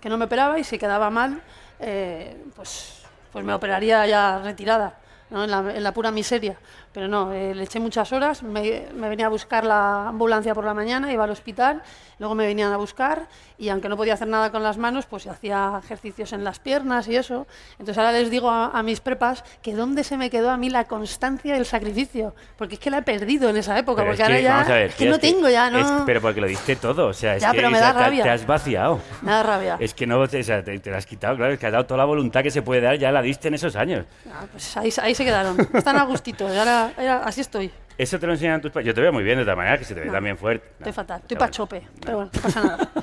que 0.00 0.08
no 0.08 0.16
me 0.16 0.24
operaba 0.24 0.58
y 0.58 0.64
si 0.64 0.78
quedaba 0.78 1.10
mal, 1.10 1.40
eh, 1.78 2.36
pues, 2.56 3.02
pues 3.32 3.44
me 3.44 3.52
operaría 3.52 4.06
ya 4.06 4.38
retirada, 4.38 4.94
¿no? 5.30 5.44
en, 5.44 5.50
la, 5.50 5.58
en 5.74 5.82
la 5.82 5.92
pura 5.92 6.10
miseria. 6.10 6.56
Pero 6.92 7.06
no, 7.06 7.32
eh, 7.32 7.54
le 7.54 7.62
eché 7.62 7.78
muchas 7.78 8.12
horas, 8.12 8.42
me, 8.42 8.86
me 8.94 9.08
venía 9.08 9.26
a 9.26 9.28
buscar 9.28 9.64
la 9.64 10.08
ambulancia 10.08 10.54
por 10.54 10.64
la 10.64 10.74
mañana, 10.74 11.12
iba 11.12 11.22
al 11.22 11.30
hospital, 11.30 11.82
luego 12.18 12.34
me 12.34 12.44
venían 12.46 12.72
a 12.72 12.76
buscar 12.78 13.28
y 13.58 13.68
aunque 13.68 13.88
no 13.88 13.96
podía 13.96 14.14
hacer 14.14 14.26
nada 14.26 14.50
con 14.50 14.64
las 14.64 14.76
manos, 14.76 15.06
pues 15.06 15.28
hacía 15.28 15.80
ejercicios 15.84 16.32
en 16.32 16.42
las 16.42 16.58
piernas 16.58 17.06
y 17.06 17.14
eso. 17.14 17.46
Entonces 17.72 17.96
ahora 17.96 18.10
les 18.10 18.28
digo 18.28 18.50
a, 18.50 18.76
a 18.76 18.82
mis 18.82 19.00
prepas 19.00 19.44
que 19.62 19.72
dónde 19.74 20.02
se 20.02 20.16
me 20.16 20.30
quedó 20.30 20.50
a 20.50 20.56
mí 20.56 20.68
la 20.68 20.84
constancia 20.84 21.54
del 21.54 21.64
sacrificio, 21.64 22.34
porque 22.58 22.74
es 22.74 22.80
que 22.80 22.90
la 22.90 22.98
he 22.98 23.02
perdido 23.02 23.48
en 23.50 23.56
esa 23.58 23.78
época, 23.78 24.02
Pero 24.02 24.10
porque 24.16 24.22
es 24.22 24.28
que, 24.28 24.32
ahora 24.34 24.42
ya 24.42 24.54
vamos 24.56 24.70
a 24.70 24.74
ver, 24.74 24.86
es 24.90 24.94
que 24.96 25.06
no 25.08 25.18
tengo 25.20 25.48
ya, 25.48 25.70
no. 25.70 25.78
es- 25.78 26.02
pero 26.06 26.20
porque 26.20 26.40
lo 26.40 26.48
diste 26.48 26.74
todo, 26.74 27.06
o 27.06 27.12
sea, 27.12 27.36
es 27.36 27.42
Ya, 27.42 27.50
que 27.52 27.56
pero 27.58 27.70
me 27.70 27.78
da 27.78 27.92
te- 27.92 27.98
rabia. 28.00 28.24
te 28.24 28.30
has 28.30 28.44
vaciado. 28.44 29.00
Me 29.22 29.30
da 29.30 29.42
rabia. 29.44 29.76
Es 29.78 29.94
que 29.94 30.08
no, 30.08 30.18
o 30.18 30.26
sea, 30.26 30.64
te, 30.64 30.76
te 30.80 30.90
la 30.90 30.96
has 30.98 31.06
quitado, 31.06 31.36
claro, 31.36 31.52
es 31.52 31.60
que 31.60 31.66
has 31.66 31.72
dado 31.72 31.86
toda 31.86 31.98
la 31.98 32.04
voluntad 32.04 32.42
que 32.42 32.50
se 32.50 32.62
puede 32.62 32.80
dar, 32.80 32.98
ya 32.98 33.12
la 33.12 33.22
diste 33.22 33.46
en 33.46 33.54
esos 33.54 33.76
años. 33.76 34.06
Ah, 34.32 34.44
pues 34.50 34.76
ahí, 34.76 34.92
ahí 35.02 35.14
se 35.14 35.24
quedaron. 35.24 35.56
Están 35.72 35.96
a 35.96 36.02
gustito. 36.04 36.52
y 36.52 36.56
ahora, 36.56 36.79
ahora 36.96 37.22
así 37.24 37.40
estoy. 37.40 37.70
Eso 37.98 38.18
te 38.18 38.26
lo 38.26 38.32
enseñan 38.32 38.60
tus 38.60 38.70
padres. 38.70 38.86
Yo 38.86 38.94
te 38.94 39.00
veo 39.02 39.12
muy 39.12 39.22
bien 39.22 39.36
de 39.36 39.42
otra 39.42 39.56
manera, 39.56 39.76
que 39.78 39.84
se 39.84 39.94
te 39.94 40.00
ve 40.00 40.06
No. 40.06 40.12
también 40.12 40.36
fuerte. 40.38 40.66
Estoy 40.78 40.92
fatal. 40.92 41.20
Estoy 41.20 41.36
Pero 41.36 41.46
pa' 41.46 41.50
chope. 41.50 41.82
Pero 42.00 42.16
bueno, 42.16 42.30
no 42.34 42.40
pasa 42.40 42.62
nada. 42.64 42.90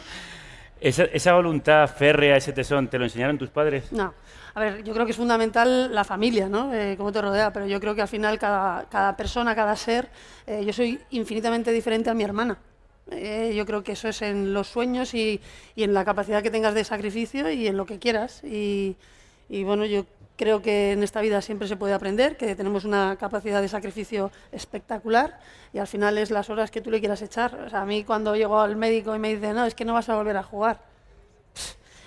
Esa, 0.79 1.05
esa 1.05 1.33
voluntad 1.33 1.87
férrea, 1.89 2.37
ese 2.37 2.53
tesón, 2.53 2.87
¿te 2.87 2.99
lo 2.99 3.05
enseñaron 3.05 3.35
tus 3.39 3.49
padres? 3.49 3.91
No. 3.91 4.13
A 4.53 4.59
ver, 4.59 4.83
yo 4.83 4.93
creo 4.93 5.05
que 5.07 5.11
es 5.11 5.17
fundamental 5.17 5.93
la 5.93 6.03
familia, 6.03 6.47
¿no? 6.49 6.71
Eh, 6.71 6.93
cómo 6.97 7.11
te 7.11 7.19
rodea, 7.19 7.51
pero 7.51 7.65
yo 7.65 7.79
creo 7.79 7.95
que 7.95 8.03
al 8.03 8.07
final 8.07 8.37
cada, 8.37 8.85
cada 8.87 9.17
persona, 9.17 9.55
cada 9.55 9.75
ser, 9.75 10.07
eh, 10.45 10.63
yo 10.63 10.71
soy 10.73 10.99
infinitamente 11.09 11.71
diferente 11.71 12.11
a 12.11 12.13
mi 12.13 12.23
hermana. 12.23 12.59
Eh, 13.09 13.53
yo 13.55 13.65
creo 13.65 13.83
que 13.83 13.93
eso 13.93 14.07
es 14.07 14.21
en 14.21 14.53
los 14.53 14.67
sueños 14.67 15.15
y, 15.15 15.41
y 15.75 15.81
en 15.83 15.95
la 15.95 16.05
capacidad 16.05 16.43
que 16.43 16.51
tengas 16.51 16.75
de 16.75 16.83
sacrificio 16.83 17.49
y 17.49 17.65
en 17.67 17.75
lo 17.75 17.87
que 17.87 17.97
quieras. 17.97 18.43
Y, 18.43 18.97
y 19.49 19.63
bueno, 19.63 19.83
yo 19.85 20.05
creo 20.37 20.61
que 20.61 20.93
en 20.93 21.03
esta 21.03 21.19
vida 21.19 21.41
siempre 21.41 21.67
se 21.67 21.75
puede 21.75 21.93
aprender, 21.93 22.37
que 22.37 22.55
tenemos 22.55 22.85
una 22.85 23.17
capacidad 23.17 23.61
de 23.61 23.67
sacrificio 23.67 24.31
espectacular 24.51 25.39
y 25.73 25.79
al 25.79 25.87
final 25.87 26.17
es 26.17 26.31
las 26.31 26.49
horas 26.49 26.71
que 26.71 26.79
tú 26.79 26.89
le 26.91 26.99
quieras 26.99 27.21
echar. 27.21 27.53
O 27.55 27.69
sea, 27.69 27.81
a 27.81 27.85
mí 27.85 28.03
cuando 28.05 28.35
llego 28.35 28.59
al 28.59 28.75
médico 28.75 29.15
y 29.15 29.19
me 29.19 29.33
dice, 29.33 29.51
no, 29.53 29.65
es 29.65 29.75
que 29.75 29.83
no 29.83 29.93
vas 29.93 30.07
a 30.09 30.15
volver 30.15 30.37
a 30.37 30.43
jugar. 30.43 30.79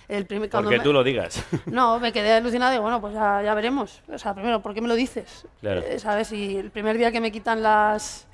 El 0.09 0.27
primer, 0.27 0.51
Porque 0.51 0.79
me- 0.79 0.83
tú 0.83 0.93
lo 0.93 1.05
digas. 1.05 1.45
no, 1.67 2.01
me 2.01 2.13
quedé 2.13 2.33
alucinada 2.33 2.75
y 2.75 2.79
bueno, 2.81 3.01
pues 3.01 3.15
ya, 3.15 3.43
ya 3.45 3.55
veremos. 3.55 4.03
O 4.13 4.19
sea, 4.19 4.35
primero, 4.35 4.61
¿por 4.61 4.75
qué 4.75 4.81
me 4.81 4.89
lo 4.89 4.95
dices? 4.97 5.47
Claro. 5.61 5.83
Eh, 5.83 6.01
¿Sabes? 6.01 6.33
Y 6.33 6.57
el 6.57 6.71
primer 6.73 6.99
día 6.99 7.13
que 7.13 7.21
me 7.21 7.31
quitan 7.31 7.63
las... 7.63 8.27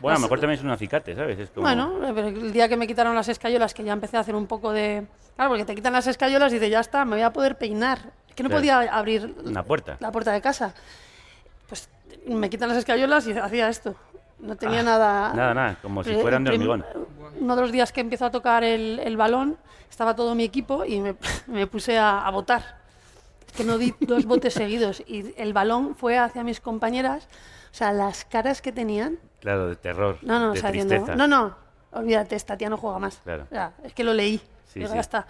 Bueno, 0.00 0.14
a 0.16 0.18
lo 0.18 0.22
las- 0.22 0.22
mejor 0.22 0.40
también 0.40 0.58
es 0.58 0.64
un 0.64 0.70
acicate, 0.70 1.14
¿sabes? 1.14 1.38
Es 1.38 1.50
como... 1.50 1.62
Bueno, 1.66 2.04
eh, 2.08 2.12
pero 2.14 2.28
el 2.28 2.52
día 2.52 2.68
que 2.68 2.76
me 2.76 2.86
quitaron 2.88 3.14
las 3.14 3.28
escayolas, 3.28 3.74
que 3.74 3.84
ya 3.84 3.92
empecé 3.92 4.16
a 4.16 4.20
hacer 4.20 4.34
un 4.34 4.48
poco 4.48 4.72
de... 4.72 5.06
Claro, 5.36 5.50
porque 5.50 5.64
te 5.64 5.74
quitan 5.76 5.92
las 5.92 6.08
escayolas 6.08 6.50
y 6.50 6.56
dices, 6.56 6.70
ya 6.70 6.80
está, 6.80 7.04
me 7.04 7.12
voy 7.12 7.22
a 7.22 7.32
poder 7.32 7.56
peinar. 7.58 7.98
Que 8.34 8.42
no 8.42 8.48
Claro. 8.48 8.60
podía 8.60 8.80
abrir 8.96 9.34
Una 9.44 9.62
puerta. 9.62 9.96
la 10.00 10.10
puerta 10.12 10.32
de 10.32 10.40
casa. 10.40 10.74
Pues 11.68 11.88
me 12.26 12.48
quitan 12.50 12.68
las 12.68 12.78
escayolas 12.78 13.26
y 13.26 13.32
hacía 13.32 13.68
esto. 13.68 13.94
No 14.38 14.56
tenía 14.56 14.80
Ah, 14.80 14.84
nada... 14.84 15.32
Nada, 15.34 15.54
nada, 15.54 15.76
como 15.82 16.02
si 16.02 16.14
fueran 16.14 16.44
de 16.44 16.50
hormigón. 16.52 16.84
Uno 17.38 17.56
de 17.56 17.62
los 17.62 17.72
días 17.72 17.92
que 17.92 18.00
empiezo 18.00 18.24
a 18.26 18.30
tocar 18.30 18.64
el, 18.64 18.98
el 19.00 19.16
balón, 19.16 19.56
estaba 19.90 20.16
todo 20.16 20.34
mi 20.34 20.44
equipo 20.44 20.84
y 20.84 21.00
me, 21.00 21.14
me 21.46 21.66
puse 21.66 21.98
a, 21.98 22.26
a 22.26 22.30
botar. 22.30 22.78
Es 23.46 23.52
que 23.52 23.64
no 23.64 23.76
di 23.78 23.94
dos 24.00 24.24
botes 24.26 24.54
seguidos 24.54 25.02
y 25.06 25.34
el 25.36 25.52
balón 25.52 25.94
fue 25.96 26.16
hacia 26.18 26.42
mis 26.44 26.60
compañeras. 26.60 27.28
O 27.72 27.74
sea, 27.74 27.92
las 27.92 28.24
caras 28.24 28.62
que 28.62 28.72
tenían. 28.72 29.18
Claro, 29.40 29.68
de 29.68 29.76
terror, 29.76 30.18
No, 30.22 30.38
no, 30.38 30.52
de 30.52 30.58
o 30.58 30.60
sea, 30.60 30.70
tristeza. 30.70 31.14
no, 31.16 31.26
no, 31.28 31.54
olvídate, 31.92 32.34
esta 32.36 32.56
tía 32.56 32.68
no 32.70 32.76
juega 32.76 32.98
más. 32.98 33.20
Claro. 33.24 33.44
O 33.44 33.48
sea, 33.54 33.72
es 33.84 33.92
que 33.92 34.04
lo 34.04 34.12
leí. 34.14 34.38
Sí, 34.72 34.80
sí. 34.86 34.94
ya 34.94 35.00
está. 35.00 35.26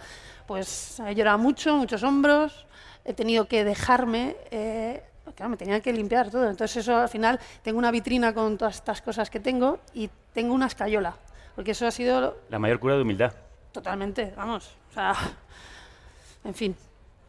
Pues 0.47 0.99
he 1.01 1.15
llorado 1.15 1.37
mucho, 1.37 1.75
muchos 1.77 2.01
hombros. 2.03 2.65
He 3.05 3.13
tenido 3.13 3.47
que 3.47 3.63
dejarme. 3.63 4.35
eh, 4.51 5.03
claro, 5.35 5.49
me 5.49 5.57
tenía 5.57 5.79
que 5.81 5.93
limpiar 5.93 6.29
todo. 6.29 6.49
Entonces, 6.49 6.77
eso 6.77 6.97
al 6.97 7.09
final 7.09 7.39
tengo 7.63 7.77
una 7.79 7.91
vitrina 7.91 8.33
con 8.33 8.57
todas 8.57 8.75
estas 8.75 9.01
cosas 9.01 9.29
que 9.29 9.39
tengo 9.39 9.79
y 9.93 10.09
tengo 10.33 10.53
una 10.53 10.67
escayola. 10.67 11.15
Porque 11.55 11.71
eso 11.71 11.85
ha 11.87 11.91
sido 11.91 12.37
La 12.49 12.59
mayor 12.59 12.79
cura 12.79 12.95
de 12.95 13.01
humildad. 13.01 13.33
totalmente, 13.71 14.33
vamos. 14.35 14.75
O 14.89 14.93
sea, 14.93 15.13
en 16.43 16.53
fin, 16.53 16.75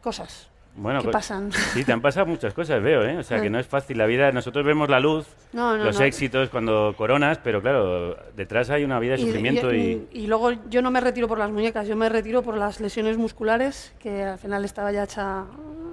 cosas 0.01 0.47
Bueno, 0.75 1.01
pues, 1.03 1.13
pasan. 1.13 1.51
Sí, 1.51 1.83
te 1.83 1.91
han 1.93 2.01
pasado 2.01 2.25
muchas 2.25 2.51
cosas, 2.53 2.81
veo, 2.81 3.03
¿eh? 3.03 3.17
O 3.17 3.23
sea, 3.23 3.39
que 3.39 3.49
no 3.49 3.59
es 3.59 3.67
fácil 3.67 3.95
la 3.97 4.07
vida. 4.07 4.31
Nosotros 4.31 4.65
vemos 4.65 4.89
la 4.89 4.99
luz, 4.99 5.27
No, 5.51 5.77
no, 5.77 5.83
los 5.83 5.99
no. 5.99 6.05
éxitos 6.05 6.49
cuando 6.49 6.95
coronas, 6.97 7.37
pero 7.43 7.61
claro, 7.61 8.15
detrás 8.35 8.71
hay 8.71 8.83
una 8.83 8.97
vida 8.99 9.11
de 9.13 9.19
sufrimiento 9.19 9.71
y... 9.73 10.07
y 10.11 10.25
luego 10.25 10.51
yo 10.69 10.81
no 10.81 10.89
me 10.89 10.99
retiro 10.99 11.27
por 11.27 11.37
las 11.37 11.51
muñecas, 11.51 11.87
yo 11.87 11.95
me 11.95 12.09
retiro 12.09 12.41
por 12.41 12.57
las 12.57 12.79
lesiones 12.81 13.17
musculares, 13.17 13.93
que 13.99 14.23
al 14.23 14.39
final 14.39 14.65
estaba 14.65 14.91
ya 14.91 15.03
hecha... 15.03 15.43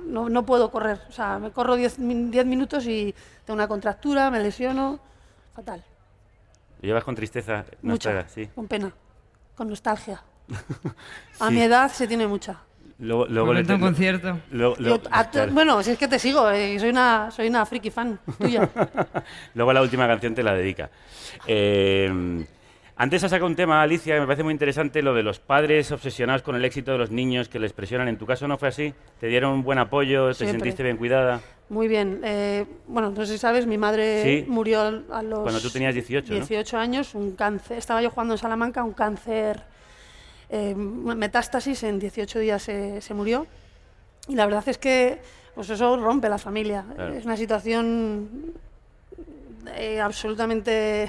No, 0.07 0.29
no 0.31 0.45
puedo 0.47 0.71
correr, 0.71 0.99
o 1.09 1.13
sea, 1.13 1.39
me 1.39 1.51
corro 1.53 1.77
10 1.77 1.99
min- 2.01 2.31
10 2.33 2.47
minutos 2.47 2.85
y 2.87 3.15
tengo 3.45 3.57
una 3.57 3.69
contractura, 3.69 4.29
me 4.31 4.41
lesiono, 4.41 4.99
fatal. 5.55 5.85
Lo 6.81 6.87
llevas 6.89 7.05
con 7.05 7.15
tristeza, 7.15 7.65
nostalgia, 7.83 8.27
sí. 8.29 8.49
con 8.55 8.67
pena, 8.67 8.91
con 9.55 9.69
nostalgia. 9.69 10.23
A 11.39 11.49
Sí. 11.49 11.55
mi 11.55 11.61
edad 11.61 11.93
se 11.93 12.09
tiene 12.09 12.27
mucha. 12.27 12.61
Luego, 13.01 13.27
luego 13.27 13.55
le- 13.55 13.61
un 13.75 13.81
concierto. 13.81 14.39
luego- 14.51 14.77
Yo- 14.77 14.83
luego- 14.83 15.01
claro. 15.31 15.53
Bueno, 15.53 15.83
si 15.83 15.93
es 15.93 15.99
que 15.99 16.07
te 16.09 16.19
sigo, 16.19 16.51
eh, 16.51 16.79
soy 16.79 16.91
una, 16.91 17.31
soy 17.31 17.49
una 17.49 17.65
friki 17.65 17.91
fan 17.91 18.19
tuya. 18.39 18.69
Luego 19.55 19.73
la 19.73 19.81
última 19.83 20.07
canción 20.07 20.35
te 20.35 20.43
la 20.43 20.55
dedica. 20.55 20.91
Eh, 21.47 22.45
antes 22.97 23.25
has 23.25 23.31
sacado 23.31 23.47
un 23.47 23.57
tema, 23.57 23.81
Alicia, 23.81 24.15
que 24.15 24.21
me 24.21 24.27
parece 24.27 24.43
muy 24.43 24.53
interesante, 24.53 25.01
lo 25.01 25.15
de 25.15 25.23
los 25.23 25.39
padres 25.41 25.91
obsesionados 25.91 26.43
con 26.43 26.55
el 26.57 26.65
éxito 26.67 26.93
de 26.93 26.99
los 26.99 27.11
niños 27.11 27.49
que 27.49 27.59
les 27.59 27.73
presionan. 27.73 28.09
¿En 28.09 28.19
tu 28.19 28.27
caso 28.27 28.47
no 28.47 28.59
fue 28.59 28.69
así? 28.69 28.93
¿Te 29.19 29.29
dieron 29.29 29.53
un 29.55 29.63
buen 29.63 29.79
apoyo? 29.79 30.29
¿Te 30.29 30.35
Siempre. 30.35 30.59
sentiste 30.59 30.83
bien 30.83 30.99
cuidada? 30.99 31.41
Muy 31.71 31.89
bien. 31.89 32.21
eh, 32.25 32.67
bueno, 32.87 33.11
no 33.11 33.17
sé 33.25 33.33
si 33.33 33.39
sabes, 33.39 33.67
mi 33.67 33.79
madre 33.79 34.23
Sí. 34.23 34.45
murió 34.47 34.83
a 35.11 35.23
los 35.23 35.41
Cuando 35.41 35.61
tú 35.61 35.71
tenías 35.71 35.95
18, 35.95 36.29
¿no? 36.33 36.35
18 36.41 36.77
años, 36.77 37.15
un 37.15 37.35
cáncer. 37.37 37.79
Estaba 37.79 38.03
yo 38.03 38.11
jugando 38.11 38.35
en 38.35 38.39
Salamanca, 38.39 38.83
un 38.85 38.93
cáncer, 38.93 39.63
eh, 40.51 40.75
metástasis, 40.75 41.83
en 41.85 41.99
18 41.99 42.39
días 42.39 42.63
se, 42.63 43.01
se 43.01 43.15
murió. 43.15 43.47
Y 44.29 44.35
la 44.35 44.47
verdad 44.47 44.69
es 44.69 44.79
que 44.79 45.21
pues 45.55 45.71
eso 45.71 45.97
rompe 45.97 46.29
la 46.29 46.39
familia. 46.39 46.85
Claro. 46.95 47.15
Es 47.15 47.25
una 47.25 47.37
situación 47.37 48.55
eh, 49.77 50.01
absolutamente 50.01 51.05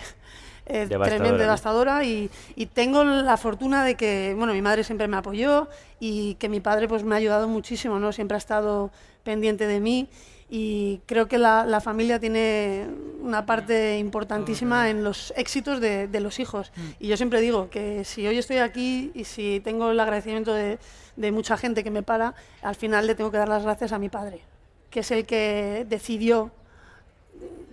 eh, 0.66 0.88
Devastadora, 0.88 1.06
tremenda, 1.06 1.38
devastadora 1.38 2.03
y, 2.03 2.30
y 2.56 2.66
tengo 2.68 3.03
la 3.03 3.38
fortuna 3.38 3.84
de 3.84 3.95
que, 3.95 4.34
bueno, 4.38 4.53
mi 4.53 4.61
madre 4.61 4.84
siempre 4.84 5.07
me 5.07 5.18
apoyó 5.18 5.68
y 5.99 6.36
que 6.36 6.49
mi 6.49 6.60
padre 6.60 6.88
pues 6.88 7.03
me 7.03 7.16
ha 7.16 7.18
ayudado 7.18 7.48
muchísimo, 7.48 7.99
¿no? 7.99 8.11
Siempre 8.11 8.36
ha 8.36 8.38
estado 8.38 8.91
pendiente 9.24 9.68
de 9.68 9.80
mí 9.80 10.07
y 10.53 10.99
creo 11.06 11.30
que 11.30 11.38
la, 11.38 11.65
la 11.65 11.80
familia 11.80 12.19
tiene 12.19 12.86
una 13.22 13.45
parte 13.45 13.98
importantísima 13.98 14.90
en 14.90 15.02
los 15.02 15.34
éxitos 15.38 15.80
de, 15.80 16.10
de 16.10 16.19
los 16.19 16.41
hijos. 16.41 16.73
Y 16.99 17.07
yo 17.07 17.15
siempre 17.15 17.40
digo 17.40 17.69
que 17.69 18.03
si 18.03 18.28
hoy 18.28 18.38
estoy 18.38 18.57
aquí 18.57 19.11
y 19.15 19.23
si 19.23 19.61
tengo 19.64 19.91
el 19.91 19.99
agradecimiento 20.02 20.53
de, 20.53 20.78
de 21.15 21.32
mucha 21.32 21.56
gente 21.56 21.86
que 21.86 21.90
me 21.90 22.03
para, 22.03 22.36
al 22.61 22.76
final 22.76 23.07
le 23.07 23.15
tengo 23.15 23.32
que 23.32 23.38
dar 23.38 23.48
las 23.48 23.64
gracias 23.64 23.94
a 23.94 23.98
mi 23.98 24.10
padre, 24.10 24.41
que 24.90 24.99
es 24.99 25.11
el 25.11 25.26
que 25.26 25.86
decidió 25.88 26.52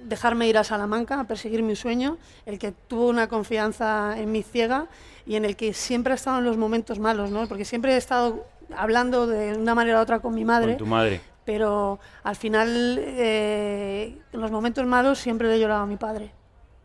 dejarme 0.04 0.46
ir 0.46 0.56
a 0.56 0.62
Salamanca 0.62 1.18
a 1.18 1.24
perseguir 1.24 1.64
mi 1.64 1.74
sueño, 1.74 2.16
el 2.46 2.60
que 2.60 2.70
tuvo 2.70 3.08
una 3.08 3.28
confianza 3.28 4.14
en 4.16 4.30
mi 4.30 4.44
ciega 4.44 4.86
y 5.26 5.34
en 5.34 5.44
el 5.44 5.56
que 5.56 5.74
siempre 5.74 6.12
ha 6.12 6.14
estado 6.14 6.38
en 6.38 6.44
los 6.44 6.56
momentos 6.56 7.00
malos, 7.00 7.32
¿no? 7.32 7.48
Porque 7.48 7.64
siempre 7.64 7.94
he 7.94 7.96
estado 7.96 8.46
hablando 8.76 9.26
de 9.26 9.56
una 9.56 9.74
manera 9.74 9.98
u 9.98 10.02
otra 10.02 10.20
con 10.20 10.32
mi 10.32 10.44
madre, 10.44 10.76
Con 10.76 10.78
tu 10.78 10.86
madre. 10.86 11.20
Pero 11.48 11.98
al 12.24 12.36
final 12.36 12.98
eh, 13.00 14.18
en 14.34 14.38
los 14.38 14.50
momentos 14.50 14.84
malos 14.84 15.18
siempre 15.18 15.48
le 15.48 15.54
he 15.54 15.58
llorado 15.58 15.80
a 15.80 15.86
mi 15.86 15.96
padre. 15.96 16.30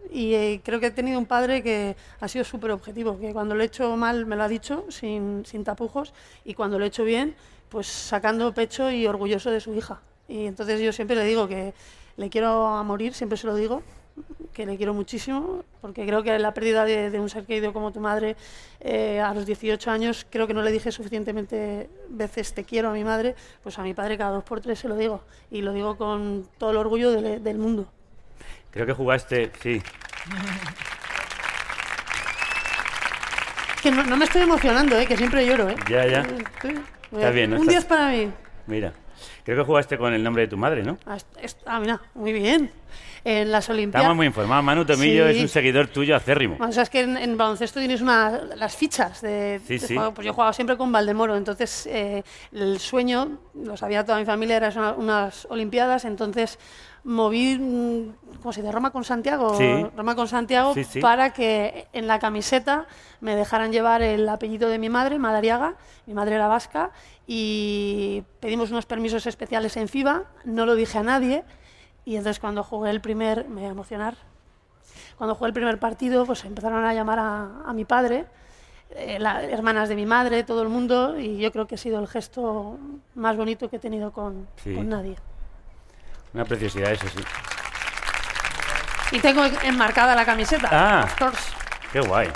Y 0.09 0.35
eh, 0.35 0.61
creo 0.63 0.79
que 0.79 0.85
he 0.85 0.91
tenido 0.91 1.19
un 1.19 1.25
padre 1.25 1.61
que 1.61 1.97
ha 2.21 2.29
sido 2.29 2.45
súper 2.45 2.71
objetivo, 2.71 3.19
que 3.19 3.33
cuando 3.33 3.55
lo 3.55 3.61
he 3.61 3.65
hecho 3.65 3.97
mal 3.97 4.25
me 4.25 4.37
lo 4.37 4.43
ha 4.43 4.47
dicho 4.47 4.85
sin, 4.87 5.45
sin 5.45 5.65
tapujos 5.65 6.13
y 6.45 6.53
cuando 6.53 6.79
lo 6.79 6.85
he 6.85 6.87
hecho 6.87 7.03
bien, 7.03 7.35
pues 7.67 7.87
sacando 7.87 8.53
pecho 8.53 8.89
y 8.89 9.05
orgulloso 9.05 9.51
de 9.51 9.59
su 9.59 9.73
hija. 9.73 9.99
Y 10.29 10.45
entonces 10.45 10.79
yo 10.79 10.93
siempre 10.93 11.17
le 11.17 11.25
digo 11.25 11.45
que 11.49 11.73
le 12.15 12.29
quiero 12.29 12.65
a 12.65 12.83
morir, 12.83 13.13
siempre 13.13 13.37
se 13.37 13.47
lo 13.47 13.55
digo, 13.55 13.83
que 14.53 14.65
le 14.67 14.77
quiero 14.77 14.93
muchísimo, 14.93 15.63
porque 15.81 16.05
creo 16.05 16.21
que 16.21 16.37
la 16.37 16.53
pérdida 16.53 16.85
de, 16.85 17.09
de 17.09 17.19
un 17.19 17.27
ser 17.29 17.45
querido 17.45 17.73
como 17.73 17.91
tu 17.91 17.99
madre 17.99 18.35
eh, 18.81 19.19
a 19.19 19.33
los 19.33 19.45
18 19.47 19.89
años, 19.89 20.27
creo 20.29 20.45
que 20.45 20.53
no 20.53 20.61
le 20.61 20.71
dije 20.71 20.91
suficientemente 20.91 21.89
veces 22.09 22.53
te 22.53 22.63
quiero 22.63 22.89
a 22.89 22.93
mi 22.93 23.03
madre, 23.03 23.35
pues 23.63 23.79
a 23.79 23.81
mi 23.81 23.93
padre 23.95 24.17
cada 24.17 24.31
dos 24.31 24.43
por 24.43 24.61
tres 24.61 24.77
se 24.79 24.87
lo 24.87 24.95
digo, 24.95 25.21
y 25.49 25.61
lo 25.63 25.73
digo 25.73 25.97
con 25.97 26.47
todo 26.59 26.69
el 26.71 26.77
orgullo 26.77 27.09
del- 27.11 27.43
del 27.43 27.57
mundo. 27.57 27.87
Creo 28.69 28.85
que 28.85 28.93
jugaste, 28.93 29.51
sí. 29.61 29.81
Que 33.81 33.91
no, 33.91 34.03
no 34.03 34.15
me 34.17 34.25
estoy 34.25 34.43
emocionando, 34.43 34.97
¿eh? 34.97 35.05
que 35.05 35.17
siempre 35.17 35.45
lloro. 35.45 35.69
¿eh? 35.69 35.75
Ya, 35.89 36.05
ya. 36.05 36.21
Estoy- 36.21 36.79
Está 37.11 37.29
bien, 37.31 37.49
¿no? 37.51 37.57
Un 37.57 37.63
Estás- 37.63 37.73
10 37.83 37.85
para 37.85 38.09
mí. 38.09 38.31
Mira. 38.67 38.93
Creo 39.43 39.57
que 39.57 39.63
jugaste 39.65 39.97
con 39.97 40.13
el 40.13 40.23
nombre 40.23 40.43
de 40.43 40.47
tu 40.47 40.57
madre, 40.57 40.83
¿no? 40.83 40.97
Ah, 41.05 41.17
ah, 41.65 41.79
mira, 41.81 42.01
muy 42.13 42.31
bien. 42.31 42.71
En 43.25 43.51
las 43.51 43.69
Olimpiadas. 43.69 44.03
Estamos 44.03 44.17
muy 44.17 44.25
informados. 44.27 44.65
Manu 44.65 44.83
Tomillo 44.85 45.25
Sí. 45.29 45.37
es 45.37 45.41
un 45.41 45.47
seguidor 45.47 45.87
tuyo 45.87 46.13
acérrimo. 46.15 46.57
O 46.59 46.71
sea, 46.73 46.83
es 46.83 46.89
que 46.89 46.99
en, 47.01 47.15
en 47.15 47.37
baloncesto 47.37 47.79
tienes 47.79 48.01
una, 48.01 48.41
las 48.57 48.75
fichas 48.75 49.21
de, 49.21 49.61
Sí, 49.65 49.77
de 49.77 49.87
sí. 49.87 49.95
juego. 49.95 50.13
Pues 50.13 50.25
yo 50.27 50.33
jugaba 50.33 50.51
siempre 50.51 50.75
con 50.75 50.91
Valdemoro, 50.91 51.37
entonces 51.37 51.87
eh, 51.87 52.21
el 52.51 52.79
sueño, 52.79 53.39
lo 53.53 53.77
sabía 53.77 54.03
toda 54.05 54.19
mi 54.19 54.25
familia, 54.25 54.57
eran 54.57 54.77
una- 54.77 54.91
unas 54.93 55.47
Olimpiadas, 55.49 56.03
entonces 56.03 56.59
moví, 57.05 57.57
mm, 57.59 58.37
¿cómo 58.41 58.51
se 58.51 58.61
dice? 58.61 58.71
Roma 58.73 58.91
con 58.91 59.03
Santiago, 59.05 59.57
Sí. 59.57 59.85
Roma 59.95 60.15
con 60.15 60.27
Santiago, 60.27 60.73
Sí, 60.73 60.83
sí. 60.83 60.99
para 60.99 61.31
que 61.31 61.87
en 61.93 62.07
la 62.07 62.19
camiseta 62.19 62.87
me 63.21 63.35
dejaran 63.37 63.71
llevar 63.71 64.01
el 64.01 64.27
apellido 64.27 64.67
de 64.69 64.79
mi 64.79 64.89
madre, 64.89 65.17
Madariaga, 65.17 65.75
mi 66.07 66.13
madre 66.13 66.35
era 66.35 66.47
vasca, 66.47 66.91
y 67.27 68.23
pedimos 68.39 68.69
unos 68.71 68.85
permisos 68.85 69.25
especiales 69.27 69.75
en 69.77 69.87
FIBA, 69.87 70.23
no 70.45 70.65
lo 70.65 70.75
dije 70.75 70.97
a 70.97 71.03
nadie, 71.03 71.43
y 72.05 72.15
entonces 72.17 72.39
cuando 72.39 72.63
jugué 72.63 72.89
el 72.89 73.01
primer, 73.01 73.47
me 73.47 73.61
voy 73.61 73.65
a 73.65 73.69
emocionar, 73.69 74.15
cuando 75.17 75.35
jugué 75.35 75.47
el 75.49 75.53
primer 75.53 75.79
partido, 75.79 76.25
pues 76.25 76.43
empezaron 76.45 76.83
a 76.85 76.93
llamar 76.93 77.19
a, 77.19 77.49
a 77.65 77.73
mi 77.73 77.85
padre, 77.85 78.25
eh, 78.95 79.17
las 79.19 79.43
hermanas 79.43 79.89
de 79.89 79.95
mi 79.95 80.05
madre, 80.05 80.43
todo 80.43 80.61
el 80.61 80.69
mundo, 80.69 81.19
y 81.19 81.37
yo 81.39 81.51
creo 81.51 81.65
que 81.67 81.75
ha 81.75 81.77
sido 81.77 81.99
el 81.99 82.07
gesto 82.07 82.77
más 83.15 83.35
bonito 83.37 83.69
que 83.69 83.77
he 83.77 83.79
tenido 83.79 84.11
con, 84.11 84.47
Sí. 84.57 84.73
con 84.75 84.89
nadie. 84.89 85.15
Una 86.33 86.45
preciosidad, 86.45 86.91
eso 86.91 87.07
sí. 87.07 87.23
Y 89.15 89.19
tengo 89.19 89.43
enmarcada 89.63 90.15
la 90.15 90.25
camiseta. 90.25 90.67
Ah. 90.71 91.07
Qué 91.91 91.99
guay. 92.01 92.29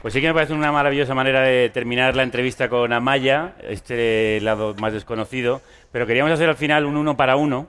Pues 0.00 0.14
sí 0.14 0.20
que 0.22 0.28
me 0.28 0.34
parece 0.34 0.54
una 0.54 0.72
maravillosa 0.72 1.14
manera 1.14 1.42
de 1.42 1.68
terminar 1.68 2.16
la 2.16 2.22
entrevista 2.22 2.70
con 2.70 2.90
Amaya, 2.94 3.52
este 3.62 4.40
lado 4.40 4.74
más 4.80 4.94
desconocido. 4.94 5.60
Pero 5.92 6.06
queríamos 6.06 6.32
hacer 6.32 6.48
al 6.48 6.56
final 6.56 6.86
un 6.86 6.96
uno 6.96 7.18
para 7.18 7.36
uno. 7.36 7.66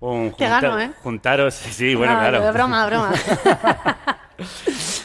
Un 0.00 0.32
Te 0.36 0.48
gano, 0.48 0.78
¿eh? 0.78 0.90
Juntaros, 1.02 1.54
sí, 1.54 1.72
sí, 1.72 1.94
bueno, 1.94 2.14
No, 2.14 2.20
claro. 2.20 2.40
de 2.42 2.50
broma, 2.52 2.84
de 2.84 2.90
broma. 2.90 3.12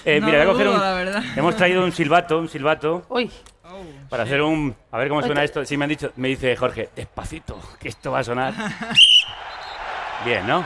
Eh, 0.03 0.19
No 0.19 0.25
mira, 0.25 0.39
voy 0.39 0.47
a 0.47 0.51
coger 0.51 0.65
dudo, 0.65 0.75
un- 0.75 0.81
la 0.81 0.93
verdad. 0.93 1.23
Hemos 1.37 1.55
traído 1.55 1.83
un 1.85 1.91
silbato, 1.93 2.37
un 2.39 2.49
silbato. 2.49 3.05
Uy. 3.07 3.31
Para 4.09 4.23
hacer 4.23 4.41
un. 4.41 4.75
A 4.91 4.97
ver 4.97 5.07
cómo 5.07 5.21
suena 5.21 5.43
esto. 5.43 5.63
Sí, 5.63 5.77
me 5.77 5.85
han 5.85 5.89
dicho. 5.89 6.11
Me 6.17 6.27
dice 6.27 6.53
Jorge, 6.57 6.89
despacito, 6.95 7.57
que 7.79 7.87
esto 7.87 8.11
va 8.11 8.19
a 8.19 8.23
sonar. 8.25 8.53
Bien, 10.25 10.45
¿no? 10.45 10.65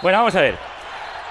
Bueno, 0.00 0.18
vamos 0.18 0.34
a 0.34 0.40
ver. 0.40 0.54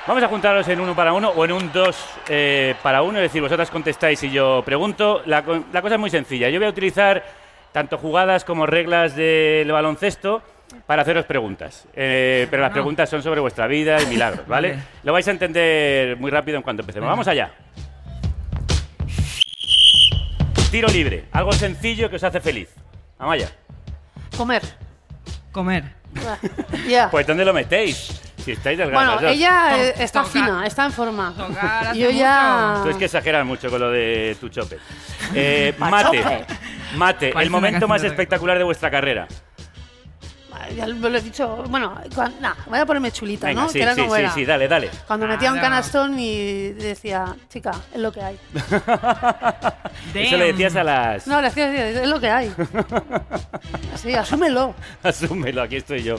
Vamos 0.06 0.22
a 0.22 0.28
juntaros 0.28 0.68
en 0.68 0.80
uno 0.80 0.94
para 0.96 1.14
uno 1.14 1.30
o 1.30 1.44
en 1.46 1.54
un 1.54 1.72
dos 1.72 1.98
eh, 2.28 2.76
para 2.84 3.02
uno. 3.02 3.18
Es 3.18 3.24
decir, 3.24 3.42
vosotras 3.42 3.72
contestáis 3.72 4.22
y 4.24 4.30
yo 4.30 4.62
pregunto. 4.64 5.24
La 5.26 5.44
cosa 5.44 5.96
es 5.96 6.00
muy 6.00 6.10
sencilla. 6.12 6.50
Yo 6.50 6.60
voy 6.60 6.68
a 6.68 6.72
utilizar 6.72 7.24
tanto 7.72 7.98
jugadas 7.98 8.44
como 8.46 8.66
reglas 8.68 9.16
del 9.16 9.72
baloncesto 9.72 10.44
para 10.86 11.02
haceros 11.04 11.26
preguntas. 11.26 11.86
Eh, 11.94 12.48
pero 12.50 12.62
las 12.62 12.72
No. 12.72 12.74
preguntas 12.74 13.10
son 13.10 13.22
sobre 13.24 13.40
vuestra 13.42 13.68
vida 13.68 14.02
y 14.02 14.06
milagros, 14.08 14.48
¿vale? 14.48 14.70
Vale. 14.74 14.84
Lo 15.04 15.14
vais 15.14 15.28
a 15.28 15.32
entender 15.32 16.18
muy 16.18 16.32
rápido 16.32 16.58
en 16.58 16.64
cuanto 16.64 16.82
empecemos. 16.82 17.08
Vamos 17.10 17.28
allá. 17.28 17.52
Tiro 20.72 20.88
libre. 20.88 21.26
Algo 21.32 21.52
sencillo 21.52 22.10
que 22.10 22.16
os 22.16 22.24
hace 22.24 22.40
feliz. 22.40 22.70
Amaya. 23.20 23.50
Comer. 24.38 24.62
Comer. 25.52 25.84
Ya. 26.88 27.10
Pues 27.10 27.26
¿dónde 27.26 27.46
lo 27.46 27.54
metéis? 27.54 28.22
Si 28.38 28.52
estáis 28.52 28.78
delgadas. 28.78 29.16
Bueno, 29.22 29.30
ella 29.32 29.78
eh, 29.80 29.94
To- 29.96 30.02
está 30.04 30.24
tocar. 30.24 30.34
fina, 30.34 30.66
está 30.68 30.86
en 30.86 30.92
forma. 30.92 31.34
Tocar 31.38 31.96
Yo 31.96 32.10
ya. 32.10 32.82
Tú 32.84 32.90
es 32.90 32.98
que 32.98 33.06
exageras 33.06 33.46
mucho 33.46 33.70
con 33.70 33.80
lo 33.80 33.90
de 33.90 34.36
tu 34.40 34.50
chope. 34.50 34.78
Eh, 35.34 35.74
mate. 35.80 36.46
Mate, 36.98 37.34
el 37.40 37.50
momento 37.50 37.88
más 37.88 38.04
espectacular 38.04 38.58
de 38.58 38.64
vuestra 38.66 38.92
carrera. 38.92 39.28
Ya 40.76 40.88
lo 40.88 41.08
he 41.18 41.22
dicho. 41.22 41.64
Bueno, 41.70 41.96
cuan- 42.16 42.34
nah, 42.42 42.54
voy 42.68 42.80
a 42.80 42.86
ponerme 42.86 43.12
chulita, 43.12 43.48
Venga, 43.48 43.64
¿no? 43.64 43.68
sí, 43.70 43.74
que 43.80 43.84
era 43.84 43.96
sí, 43.96 44.02
como 44.02 44.16
sí, 44.16 44.22
era. 44.22 44.32
sí, 44.34 44.46
dale, 44.46 44.68
dale. 44.68 44.90
Cuando 45.08 45.28
metía 45.28 45.52
un 45.54 45.60
canastón 45.60 46.20
y 46.20 46.70
decía, 46.74 47.36
chica, 47.50 47.72
es 47.94 48.00
lo 48.00 48.12
que 48.12 48.22
hay. 48.22 48.38
Eso 50.14 50.38
le 50.38 50.46
decías 50.48 50.76
a 50.76 50.84
las... 50.84 51.28
No, 51.28 51.42
le 51.42 51.48
decía, 51.50 51.90
es 51.90 52.08
lo 52.08 52.20
que 52.20 52.30
hay. 52.30 52.52
Así, 53.94 54.14
asúmelo. 54.14 54.74
Asúmelo, 55.04 55.62
aquí 55.62 55.78
estoy 55.78 56.04
yo. 56.04 56.16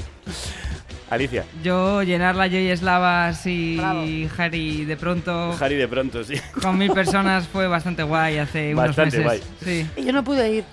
Alicia. 1.11 1.45
Yo 1.62 2.03
llenar 2.03 2.35
la 2.35 2.49
Joy 2.49 2.75
Slavas 2.77 3.47
y 3.47 3.77
Bravo. 3.77 4.05
Harry 4.39 4.85
de 4.85 4.97
pronto 4.97 5.55
Harry 5.61 5.77
de 5.77 5.87
pronto, 5.87 6.25
sí. 6.25 6.35
con 6.61 6.79
mil 6.79 6.91
personas 6.93 7.47
fue 7.47 7.69
bastante 7.69 8.03
guay 8.03 8.39
hace 8.39 8.75
Bastante 8.75 9.19
unos 9.21 9.33
meses. 9.33 9.49
guay. 9.65 9.85
Sí. 9.95 10.01
Y 10.01 10.05
yo 10.07 10.12
no 10.12 10.25
pude 10.25 10.51
ir. 10.51 10.65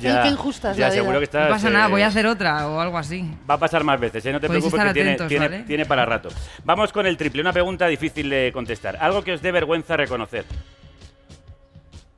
Ya, 0.00 0.22
qué 0.22 0.28
injusta 0.28 0.72
es 0.72 0.76
ya 0.76 0.86
la 0.88 0.92
vida. 0.92 1.02
seguro 1.02 1.18
que 1.18 1.24
estás... 1.24 1.48
No 1.48 1.54
pasa 1.54 1.70
nada, 1.70 1.86
eh, 1.86 1.90
voy 1.90 2.02
a 2.02 2.08
hacer 2.08 2.26
otra 2.26 2.68
o 2.68 2.80
algo 2.80 2.98
así. 2.98 3.24
Va 3.48 3.54
a 3.54 3.58
pasar 3.58 3.84
más 3.84 3.98
veces, 4.00 4.26
¿eh? 4.26 4.32
no 4.32 4.40
te 4.40 4.46
Podéis 4.48 4.64
preocupes 4.64 4.80
que 4.80 4.86
estar 4.88 4.92
tiene, 4.94 5.10
atentos, 5.10 5.28
tiene, 5.28 5.48
¿vale? 5.48 5.62
tiene 5.64 5.86
para 5.86 6.04
rato. 6.04 6.28
Vamos 6.64 6.92
con 6.92 7.06
el 7.06 7.16
triple, 7.16 7.40
una 7.40 7.52
pregunta 7.52 7.86
difícil 7.86 8.28
de 8.28 8.50
contestar. 8.52 8.96
Algo 9.00 9.22
que 9.22 9.32
os 9.32 9.40
dé 9.42 9.52
vergüenza 9.52 9.96
reconocer. 9.96 10.44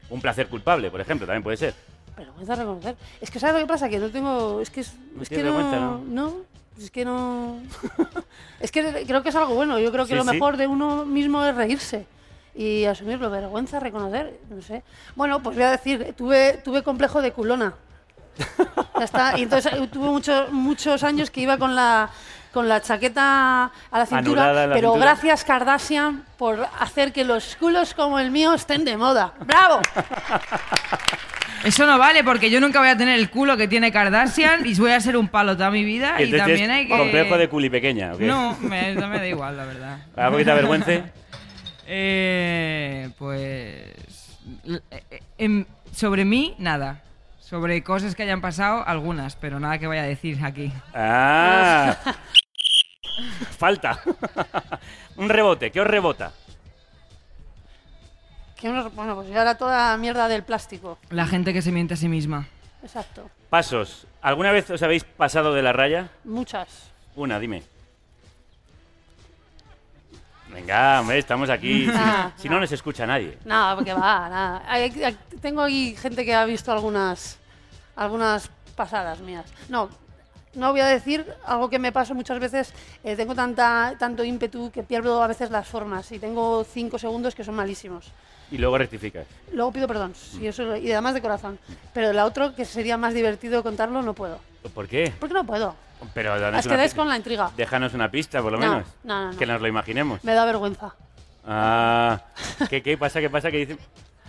Un 0.09 0.21
placer 0.21 0.47
culpable, 0.49 0.91
por 0.91 1.01
ejemplo, 1.01 1.27
también 1.27 1.43
puede 1.43 1.57
ser. 1.57 1.75
Pero 2.17 2.33
me 2.35 2.51
a 2.51 2.57
reconocer. 2.57 2.97
Es 3.21 3.31
que, 3.31 3.39
¿sabes 3.39 3.55
lo 3.57 3.61
que 3.61 3.67
pasa? 3.67 3.89
Que 3.89 3.99
no 3.99 4.09
tengo. 4.09 4.61
Es 4.61 4.71
que, 4.71 4.81
es, 4.81 4.95
No 5.15 5.23
es 5.23 5.29
que 5.29 5.35
tienes 5.35 5.53
no. 5.53 5.59
vergüenza, 5.59 5.81
¿no? 5.85 5.99
No. 6.07 6.35
Es 6.79 6.91
que 6.91 7.05
no. 7.05 7.61
es 8.61 8.71
que 8.73 9.05
creo 9.07 9.23
que 9.23 9.29
es 9.29 9.37
algo 9.37 9.55
bueno. 9.55 9.79
Yo 9.79 9.93
creo 9.93 10.05
que 10.05 10.11
Sí, 10.13 10.17
lo 10.17 10.25
sí. 10.25 10.31
mejor 10.31 10.57
de 10.57 10.67
uno 10.67 11.05
mismo 11.05 11.45
es 11.45 11.55
reírse 11.55 12.07
y 12.57 12.85
asumirlo. 12.87 13.31
Vergüenza, 13.31 13.79
reconocer. 13.79 14.41
No 14.49 14.63
sé. 14.63 14.83
Bueno, 15.15 15.43
pues 15.43 15.57
voy 15.57 15.65
a 15.65 15.71
decir, 15.71 16.15
tuve, 16.17 16.55
tuve 16.65 16.83
complejo 16.83 17.21
de 17.23 17.33
culona. 17.33 17.75
Ya 18.99 19.05
está. 19.05 19.39
Y 19.39 19.43
entonces 19.43 19.73
eh, 19.73 19.89
tuve 19.93 20.09
muchos 20.09 20.51
muchos 20.53 21.03
años 21.03 21.31
que 21.31 21.41
iba 21.41 21.59
con 21.59 21.75
la 21.75 22.11
con 22.53 22.69
la 22.69 22.81
chaqueta 22.81 23.65
a 23.91 23.99
la 23.99 24.07
cintura, 24.07 24.53
la 24.53 24.75
pero 24.75 24.93
cintura. 24.93 25.13
gracias 25.13 25.45
Kardashian 25.45 26.25
por 26.39 26.67
hacer 26.81 27.13
que 27.13 27.23
los 27.25 27.55
culos 27.57 27.93
como 27.93 28.19
el 28.19 28.31
mío 28.31 28.55
estén 28.55 28.85
de 28.85 28.97
moda. 28.97 29.35
¡Bravo! 29.41 29.81
Eso 31.65 31.85
no 31.85 31.99
vale 31.99 32.25
porque 32.25 32.49
yo 32.49 32.61
nunca 32.61 32.79
voy 32.79 32.89
a 32.89 32.97
tener 32.97 33.19
el 33.19 33.29
culo 33.29 33.57
que 33.57 33.69
tiene 33.69 33.93
Kardashian 33.93 34.65
y 34.65 34.75
voy 34.75 34.93
a 34.93 35.01
ser 35.01 35.17
un 35.17 35.29
palo 35.29 35.57
toda 35.57 35.71
mi 35.71 35.85
vida 35.85 36.17
y, 36.19 36.25
Entonces, 36.25 36.47
también 36.47 36.71
hay 36.71 36.87
que... 36.87 36.97
complejo 36.97 37.37
de 37.37 37.49
culi 37.49 37.69
pequeña, 37.69 38.13
¿o 38.15 38.19
qué? 38.19 38.27
No, 38.27 38.57
me, 38.61 38.95
no 38.95 39.09
me 39.09 39.19
da 39.19 39.27
igual, 39.27 39.57
la 39.57 39.65
verdad. 39.65 39.99
¿Algo 40.17 40.39
que 40.39 40.45
te 40.45 40.51
avergüence? 40.51 41.05
Eh, 41.87 43.11
pues... 43.19 44.39
l- 44.65 44.83
eh, 44.91 45.23
em, 45.39 45.65
sobre 45.93 46.25
mí, 46.25 46.55
nada. 46.59 47.03
Sobre 47.41 47.83
cosas 47.85 48.15
que 48.17 48.25
hayan 48.25 48.41
pasado, 48.41 48.83
algunas, 48.87 49.37
pero 49.37 49.61
nada 49.61 49.79
que 49.79 49.87
vaya 49.87 50.03
a 50.03 50.07
decir 50.07 50.39
aquí. 50.45 50.73
Ah. 50.95 51.97
Falta. 53.59 54.01
Un 55.17 55.29
rebote, 55.29 55.71
¿qué 55.71 55.81
os 55.81 55.87
rebota? 55.87 56.33
Que 58.61 58.69
uno- 58.69 58.91
bueno, 58.91 59.15
pues 59.15 59.29
ya 59.29 59.43
era 59.43 59.57
toda 59.57 59.97
mierda 59.97 60.29
del 60.29 60.43
plástico. 60.43 60.99
La 61.11 61.27
gente 61.27 61.53
que 61.53 61.63
se 61.63 61.73
miente 61.73 61.95
a 61.95 61.97
sí 61.97 62.09
misma. 62.09 62.49
Exacto. 62.83 63.31
Pasos. 63.51 64.07
¿Alguna 64.23 64.51
vez 64.51 64.69
os 64.71 64.83
habéis 64.83 65.05
pasado 65.05 65.55
de 65.55 65.63
la 65.63 65.73
raya? 65.73 66.11
Muchas. 66.25 66.91
Una, 67.15 67.39
dime. 67.39 67.63
Venga, 70.57 71.01
hombre, 71.01 71.19
estamos 71.19 71.51
aquí. 71.51 71.87
Ah, 71.93 72.33
si, 72.37 72.43
si 72.45 72.49
no 72.49 72.59
nos 72.59 72.73
escucha 72.73 73.07
nadie. 73.07 73.37
No, 73.45 73.73
porque 73.77 73.93
va, 73.93 74.29
nada. 74.29 74.63
Hay- 74.67 74.91
hay- 75.05 75.17
tengo 75.41 75.61
ahí 75.63 75.95
gente 75.97 76.25
que 76.25 76.35
ha 76.35 76.45
visto 76.47 76.73
algunas, 76.73 77.37
algunas 77.95 78.51
pasadas 78.75 79.21
mías. 79.21 79.45
No, 79.69 79.91
no 80.55 80.71
voy 80.71 80.81
a 80.81 80.87
decir 80.87 81.27
algo 81.45 81.69
que 81.69 81.79
me 81.79 81.93
pasa 81.93 82.15
muchas 82.15 82.39
veces. 82.41 82.73
eh, 83.05 83.15
tengo 83.17 83.35
tanta, 83.35 83.95
tanto 83.99 84.25
ímpetu 84.25 84.71
que 84.71 84.83
pierdo 84.83 85.23
a 85.23 85.27
veces 85.27 85.51
las 85.51 85.69
formas 85.69 86.11
y 86.11 86.19
tengo 86.19 86.65
cinco 86.65 86.99
segundos 86.99 87.35
que 87.35 87.45
son 87.45 87.55
malísimos. 87.55 88.11
Y 88.51 88.57
luego 88.59 88.79
rectificas. 88.79 89.27
Luego 89.53 89.73
pido 89.73 89.87
perdón, 89.89 90.15
y, 90.41 90.47
eso, 90.47 90.75
y 90.77 90.91
además 90.93 91.13
de 91.15 91.21
corazón. 91.21 91.59
Pero 91.93 92.13
la 92.15 92.25
otra, 92.25 92.55
que 92.55 92.65
sería 92.65 92.97
más 92.97 93.13
divertido 93.13 93.63
contarlo, 93.63 94.01
no 94.03 94.15
puedo. 94.15 94.39
¿Por 94.75 94.89
qué? 94.89 95.13
¿Por 95.21 95.29
qué 95.29 95.35
no 95.35 95.45
puedo? 95.45 95.75
Pero 96.15 96.39
danos 96.39 96.61
Os 96.65 96.71
quedáis 96.71 96.95
con 96.95 97.09
la 97.09 97.17
intriga. 97.17 97.51
Déjanos 97.57 97.95
una 97.95 98.11
pista, 98.11 98.41
por 98.43 98.53
lo 98.53 98.59
No, 98.59 98.69
menos. 98.71 98.87
no, 99.05 99.25
no, 99.27 99.33
no. 99.33 99.39
Que 99.39 99.47
nos 99.47 99.61
lo 99.61 99.67
imaginemos. 99.69 100.23
Me 100.25 100.35
da 100.35 100.45
vergüenza. 100.45 100.95
Ah, 101.47 102.21
¿qué, 102.69 102.83
qué 102.83 102.97
pasa? 102.99 103.21
¿Qué 103.21 103.31
pasa? 103.31 103.51
¿Qué 103.51 103.59
dicen? 103.59 103.79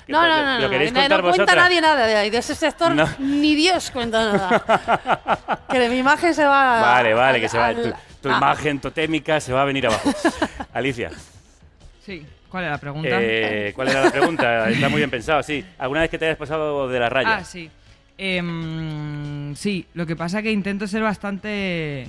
¿Qué 0.06 0.11
No, 0.14 0.19
pasa? 0.19 0.30
no, 0.38 0.45
no, 0.45 0.56
¿Lo 0.60 0.61
no, 0.65 0.69
queréis 0.69 0.94
no, 0.94 0.99
contar 0.99 1.18
no 1.18 1.23
cuenta 1.23 1.44
vosotras? 1.44 1.64
nadie 1.65 1.81
nada 1.81 2.06
de 2.07 2.15
ahí, 2.15 2.30
de 2.30 2.38
ese 2.38 2.56
sector, 2.56 2.94
No. 2.95 3.07
ni 3.19 3.56
Dios 3.56 3.91
cuenta 3.91 4.31
nada. 4.34 5.61
que 5.69 5.80
de 5.80 5.89
mi 5.89 5.98
imagen 5.98 6.34
se 6.34 6.45
va. 6.45 6.81
Vale, 6.81 7.14
vale, 7.14 7.41
que 7.41 7.49
se 7.49 7.57
va. 7.57 7.68
al- 7.68 7.76
Tú, 7.81 7.94
tu 8.22 8.30
Ah. 8.31 8.38
imagen 8.38 8.80
totémica 8.80 9.39
se 9.39 9.52
va 9.53 9.64
a 9.64 9.65
venir 9.65 9.88
abajo. 9.88 10.10
Alicia, 10.73 11.11
Sí. 12.06 12.26
¿Cuál 12.49 12.64
era 12.64 12.72
la 12.73 12.77
pregunta? 12.80 13.10
eh, 13.11 13.73
¿cuál 13.76 13.89
era 13.89 14.06
la 14.06 14.11
pregunta? 14.11 14.69
Está 14.69 14.88
muy 14.88 14.99
bien 14.99 15.10
pensado, 15.10 15.44
sí. 15.44 15.65
¿Alguna 15.77 15.99
vez 16.02 16.10
que 16.10 16.18
te 16.18 16.26
hayas 16.26 16.38
pasado 16.38 16.88
de 16.88 16.98
la 16.99 17.10
raya? 17.10 17.35
Ah, 17.38 17.44
sí. 17.44 17.69
Em, 18.18 19.56
sí, 19.56 19.85
lo 19.94 20.06
que 20.06 20.15
pasa 20.15 20.41
que 20.41 20.52
intento 20.52 20.88
ser 20.88 21.03
bastante... 21.03 22.07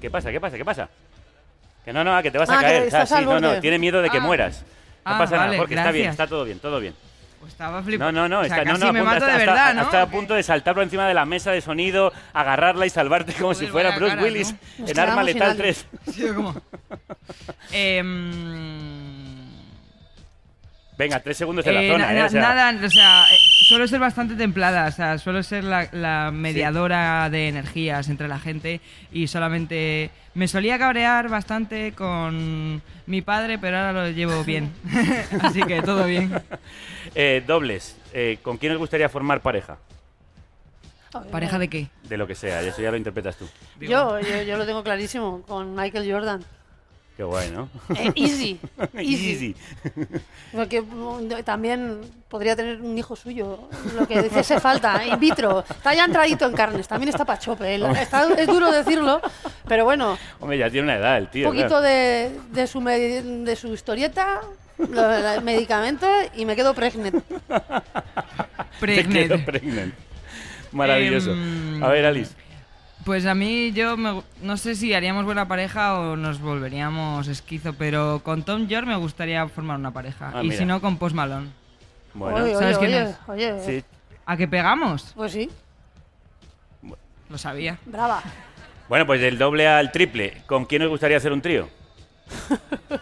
¿Qué 0.00 0.10
pasa? 0.10 0.30
¿Qué 0.30 0.40
pasa? 0.40 0.56
¿Qué 0.56 0.64
pasa? 0.64 0.88
Que 1.84 1.92
no, 1.92 2.04
no, 2.04 2.22
que 2.22 2.30
te 2.30 2.38
vas 2.38 2.48
a 2.50 2.54
Ah, 2.54 2.58
que 2.60 2.64
caer. 2.64 2.82
estás 2.84 3.08
sí, 3.08 3.14
al 3.16 3.24
no, 3.24 3.40
no, 3.40 3.48
borde. 3.48 3.60
tiene 3.60 3.78
miedo 3.78 4.00
de 4.00 4.10
que 4.10 4.18
Ah. 4.18 4.20
mueras. 4.20 4.62
No 5.04 5.12
Ah, 5.14 5.18
pasa 5.18 5.32
nada, 5.36 5.46
vale, 5.46 5.58
porque 5.58 5.74
está 5.74 5.90
bien, 5.90 6.04
gracias. 6.04 6.12
está 6.22 6.26
todo 6.26 6.44
bien, 6.44 6.58
todo 6.58 6.78
bien. 6.80 6.94
Pues 7.40 7.52
estaba 7.52 7.78
No, 7.80 7.84
flipando. 7.86 8.20
no, 8.20 8.28
no, 8.28 8.40
O 8.40 8.44
sea, 8.44 8.58
está, 8.58 8.64
no, 8.64 8.72
casi 8.72 8.84
no, 8.86 8.92
me 8.92 9.00
punto- 9.00 9.14
mato 9.14 9.24
está, 9.24 9.36
de 9.38 9.42
está- 9.44 9.52
verdad, 9.54 9.74
¿no? 9.92 9.98
a 9.98 10.06
punto 10.10 10.34
de 10.34 10.42
saltar 10.42 10.74
por 10.74 10.82
encima 10.82 11.08
de 11.08 11.14
la 11.14 11.24
mesa 11.24 11.50
de 11.52 11.60
sonido, 11.62 12.12
agarrarla 12.34 12.84
y 12.86 12.90
salvarte 12.90 13.32
como 13.34 13.54
si 13.54 13.60
Joder, 13.60 13.72
fuera 13.72 13.88
vaya 13.90 13.98
Bruce 13.98 14.14
cara, 14.16 14.26
Willis 14.26 14.52
¿no? 14.52 14.58
Nos 14.78 14.90
en 14.90 14.98
Arma 15.00 15.24
quedamos 15.24 15.26
sin 15.26 15.34
Letal 15.34 15.50
Ali. 15.50 15.58
3. 15.58 15.86
Sí, 16.14 16.26
como... 16.34 16.54
Em, 17.72 18.89
Venga, 21.00 21.18
tres 21.20 21.38
segundos 21.38 21.66
en 21.66 21.74
la 21.74 21.82
eh, 21.82 21.88
zona, 21.90 22.06
na- 22.06 22.12
¿eh? 22.12 22.18
na- 22.18 22.26
O 22.26 22.28
sea, 22.28 22.40
Nada, 22.42 22.86
o 22.86 22.90
sea, 22.90 23.24
eh, 23.32 23.36
suelo 23.66 23.88
ser 23.88 24.00
bastante 24.00 24.34
templada, 24.34 24.86
o 24.86 24.92
sea, 24.92 25.16
suelo 25.16 25.42
ser 25.42 25.64
la, 25.64 25.88
la 25.92 26.30
mediadora 26.30 27.30
de 27.30 27.48
energías 27.48 28.10
entre 28.10 28.28
la 28.28 28.38
gente 28.38 28.82
y 29.10 29.26
solamente 29.26 30.10
me 30.34 30.46
solía 30.46 30.78
cabrear 30.78 31.30
bastante 31.30 31.92
con 31.92 32.82
mi 33.06 33.22
padre, 33.22 33.58
pero 33.58 33.78
ahora 33.78 33.92
lo 33.94 34.10
llevo 34.10 34.44
bien, 34.44 34.70
así 35.40 35.62
que 35.62 35.80
todo 35.80 36.04
bien. 36.04 36.30
eh, 37.14 37.42
dobles, 37.46 37.96
eh, 38.12 38.36
¿con 38.42 38.58
quién 38.58 38.72
os 38.72 38.78
gustaría 38.78 39.08
formar 39.08 39.40
pareja? 39.40 39.78
¿Pareja 41.32 41.58
de 41.58 41.68
qué? 41.68 41.88
De 42.04 42.18
lo 42.18 42.26
que 42.26 42.34
sea, 42.34 42.60
eso 42.60 42.82
ya 42.82 42.90
lo 42.90 42.98
interpretas 42.98 43.36
tú. 43.36 43.48
Yo, 43.80 44.20
yo, 44.20 44.42
yo 44.42 44.56
lo 44.58 44.66
tengo 44.66 44.84
clarísimo 44.84 45.40
con 45.48 45.74
Michael 45.74 46.12
Jordan. 46.12 46.44
Qué 47.20 47.24
guay, 47.24 47.50
¿no? 47.50 47.68
Eh, 47.94 48.10
easy, 48.16 48.58
easy. 48.94 49.30
Easy. 49.32 49.56
Porque 50.54 50.80
mm, 50.80 51.42
también 51.44 52.00
podría 52.30 52.56
tener 52.56 52.80
un 52.80 52.96
hijo 52.96 53.14
suyo. 53.14 53.68
Lo 53.94 54.08
que 54.08 54.22
dice 54.22 54.42
se 54.42 54.58
falta, 54.58 55.04
in 55.04 55.20
vitro. 55.20 55.62
Está 55.68 55.92
ya 55.92 56.06
entradito 56.06 56.46
en 56.46 56.54
carnes, 56.54 56.88
también 56.88 57.10
está 57.10 57.26
pachope. 57.26 57.74
es 57.74 58.46
duro 58.46 58.72
decirlo, 58.72 59.20
pero 59.68 59.84
bueno, 59.84 60.16
Hombre, 60.40 60.56
ya 60.56 60.70
tiene 60.70 60.84
una 60.86 60.96
edad 60.96 61.18
el 61.18 61.24
un 61.24 61.30
tío. 61.30 61.48
poquito 61.48 61.66
claro. 61.68 61.82
de, 61.82 62.30
de, 62.52 62.66
su, 62.66 62.80
me- 62.80 62.98
de 62.98 63.54
su 63.54 63.74
historieta, 63.74 64.40
lo- 64.78 65.14
el 65.34 65.42
medicamento 65.42 66.06
y 66.36 66.46
me 66.46 66.56
quedo 66.56 66.72
pregnant. 66.72 67.22
Te 68.80 69.06
quedo 69.06 69.36
Pregnant. 69.36 69.44
pregnant. 69.44 69.94
Maravilloso. 70.72 71.32
Em, 71.32 71.84
A 71.84 71.88
ver, 71.88 72.06
Alice. 72.06 72.32
Pues 73.04 73.24
a 73.26 73.34
mí 73.34 73.72
yo 73.72 73.96
me 73.96 74.22
no 74.42 74.56
sé 74.56 74.74
si 74.74 74.92
haríamos 74.94 75.24
buena 75.24 75.48
pareja 75.48 75.98
o 75.98 76.16
nos 76.16 76.40
volveríamos 76.40 77.28
esquizo, 77.28 77.72
pero 77.72 78.20
con 78.22 78.42
Tom 78.42 78.66
York 78.68 78.86
me 78.86 78.96
gustaría 78.96 79.46
formar 79.48 79.78
una 79.78 79.90
pareja. 79.90 80.32
Ah, 80.34 80.40
y 80.42 80.48
mira. 80.48 80.58
si 80.58 80.64
no, 80.66 80.80
con 80.80 80.98
Post 80.98 81.14
Malone. 81.14 81.48
Bueno, 82.12 82.44
oye, 82.44 82.54
¿sabes 82.54 82.76
oye, 82.76 82.86
quién 82.86 83.02
oye, 83.02 83.10
es? 83.10 83.16
oye. 83.28 83.64
sí. 83.80 83.84
¿A 84.26 84.36
qué 84.36 84.46
pegamos? 84.46 85.12
Pues 85.16 85.32
sí, 85.32 85.50
Lo 87.30 87.38
sabía. 87.38 87.78
brava. 87.86 88.22
Bueno, 88.88 89.06
pues 89.06 89.20
del 89.20 89.38
doble 89.38 89.66
al 89.66 89.90
triple, 89.92 90.42
¿con 90.46 90.64
quién 90.66 90.82
os 90.82 90.88
gustaría 90.88 91.16
hacer 91.16 91.32
un 91.32 91.40
trío? 91.42 91.68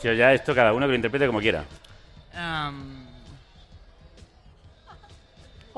Si 0.00 0.08
os 0.08 0.16
ya 0.16 0.32
esto 0.32 0.54
cada 0.54 0.72
uno 0.72 0.86
que 0.86 0.90
lo 0.90 0.94
interprete 0.96 1.26
como 1.26 1.40
quiera. 1.40 1.64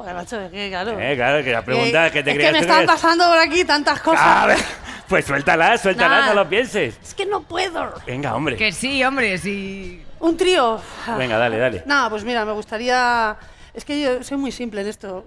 Joder, 0.00 0.14
macho, 0.14 0.40
es 0.40 0.50
que 0.50 0.70
claro. 0.70 0.98
Eh, 0.98 1.14
claro, 1.14 1.44
que 1.44 1.52
la 1.52 1.62
pregunta 1.62 2.06
Eh, 2.06 2.10
que 2.10 2.22
te 2.22 2.30
es 2.30 2.38
que 2.38 2.52
me 2.52 2.58
están 2.60 2.86
pasando 2.86 3.26
por 3.28 3.36
aquí 3.36 3.66
tantas 3.66 4.00
cosas. 4.00 4.22
A 4.24 4.46
ver, 4.46 4.56
pues 5.06 5.26
suéltala, 5.26 5.76
suéltala, 5.76 6.20
Nah. 6.20 6.26
no 6.28 6.34
lo 6.36 6.48
pienses. 6.48 6.98
Es 7.02 7.12
que 7.14 7.26
no 7.26 7.42
puedo. 7.42 7.92
Venga, 8.06 8.34
hombre. 8.34 8.56
que 8.56 8.72
sí, 8.72 9.04
hombre, 9.04 9.36
sí. 9.36 10.02
Un 10.20 10.38
trío. 10.38 10.80
Venga, 11.18 11.36
dale, 11.36 11.58
dale. 11.58 11.82
Nada, 11.84 12.08
pues 12.08 12.24
mira, 12.24 12.46
me 12.46 12.52
gustaría. 12.52 13.36
Es 13.74 13.84
que 13.84 14.00
yo 14.00 14.22
soy 14.22 14.38
muy 14.38 14.52
simple 14.52 14.80
en 14.80 14.88
esto. 14.88 15.22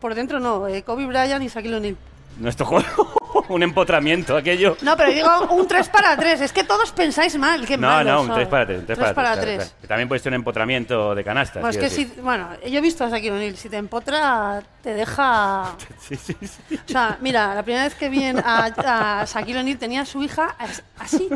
Por 0.00 0.16
dentro 0.16 0.40
no, 0.40 0.66
eh, 0.66 0.82
Kobe 0.82 1.06
Bryant 1.06 1.44
y 1.44 1.46
Shaquille 1.46 1.76
O'Neal. 1.76 1.96
Nuestro 2.38 2.66
juego, 2.66 3.12
un 3.48 3.62
empotramiento, 3.62 4.36
aquello. 4.36 4.76
No, 4.82 4.96
pero 4.96 5.10
digo 5.10 5.28
un 5.50 5.66
3 5.66 5.88
para 5.88 6.16
3. 6.16 6.40
Es 6.42 6.52
que 6.52 6.64
todos 6.64 6.92
pensáis 6.92 7.36
mal. 7.38 7.66
Qué 7.66 7.76
No, 7.76 7.88
malos 7.88 8.12
no, 8.12 8.20
un 8.22 8.26
sois. 8.28 8.36
3 8.36 8.48
para 8.48 8.66
3. 8.66 8.78
Un 8.80 8.86
3 8.86 8.98
Tres 8.98 9.12
para 9.12 9.32
3. 9.32 9.44
para 9.56 9.68
tres. 9.68 9.88
También 9.88 10.08
puede 10.08 10.18
ser 10.20 10.30
un 10.30 10.34
empotramiento 10.36 11.14
de 11.14 11.24
canasta. 11.24 11.60
Bueno, 11.60 11.70
es 11.70 11.78
que 11.78 11.90
si, 11.90 12.04
bueno, 12.20 12.48
yo 12.66 12.78
he 12.78 12.82
visto 12.82 13.04
a 13.04 13.08
Shaquille 13.08 13.32
O'Neal. 13.32 13.56
Si 13.56 13.68
te 13.68 13.76
empotra, 13.76 14.62
te 14.82 14.94
deja. 14.94 15.74
Sí, 16.00 16.16
sí, 16.16 16.36
sí. 16.42 16.78
O 16.86 16.90
sea, 16.90 17.16
mira, 17.20 17.54
la 17.54 17.62
primera 17.62 17.84
vez 17.84 17.94
que 17.94 18.08
vi 18.08 18.24
a, 18.24 18.72
a 18.76 19.24
Shaquille 19.24 19.60
O'Neal 19.60 19.78
tenía 19.78 20.00
a 20.02 20.06
su 20.06 20.22
hija 20.22 20.54
as- 20.58 20.82
así. 20.98 21.28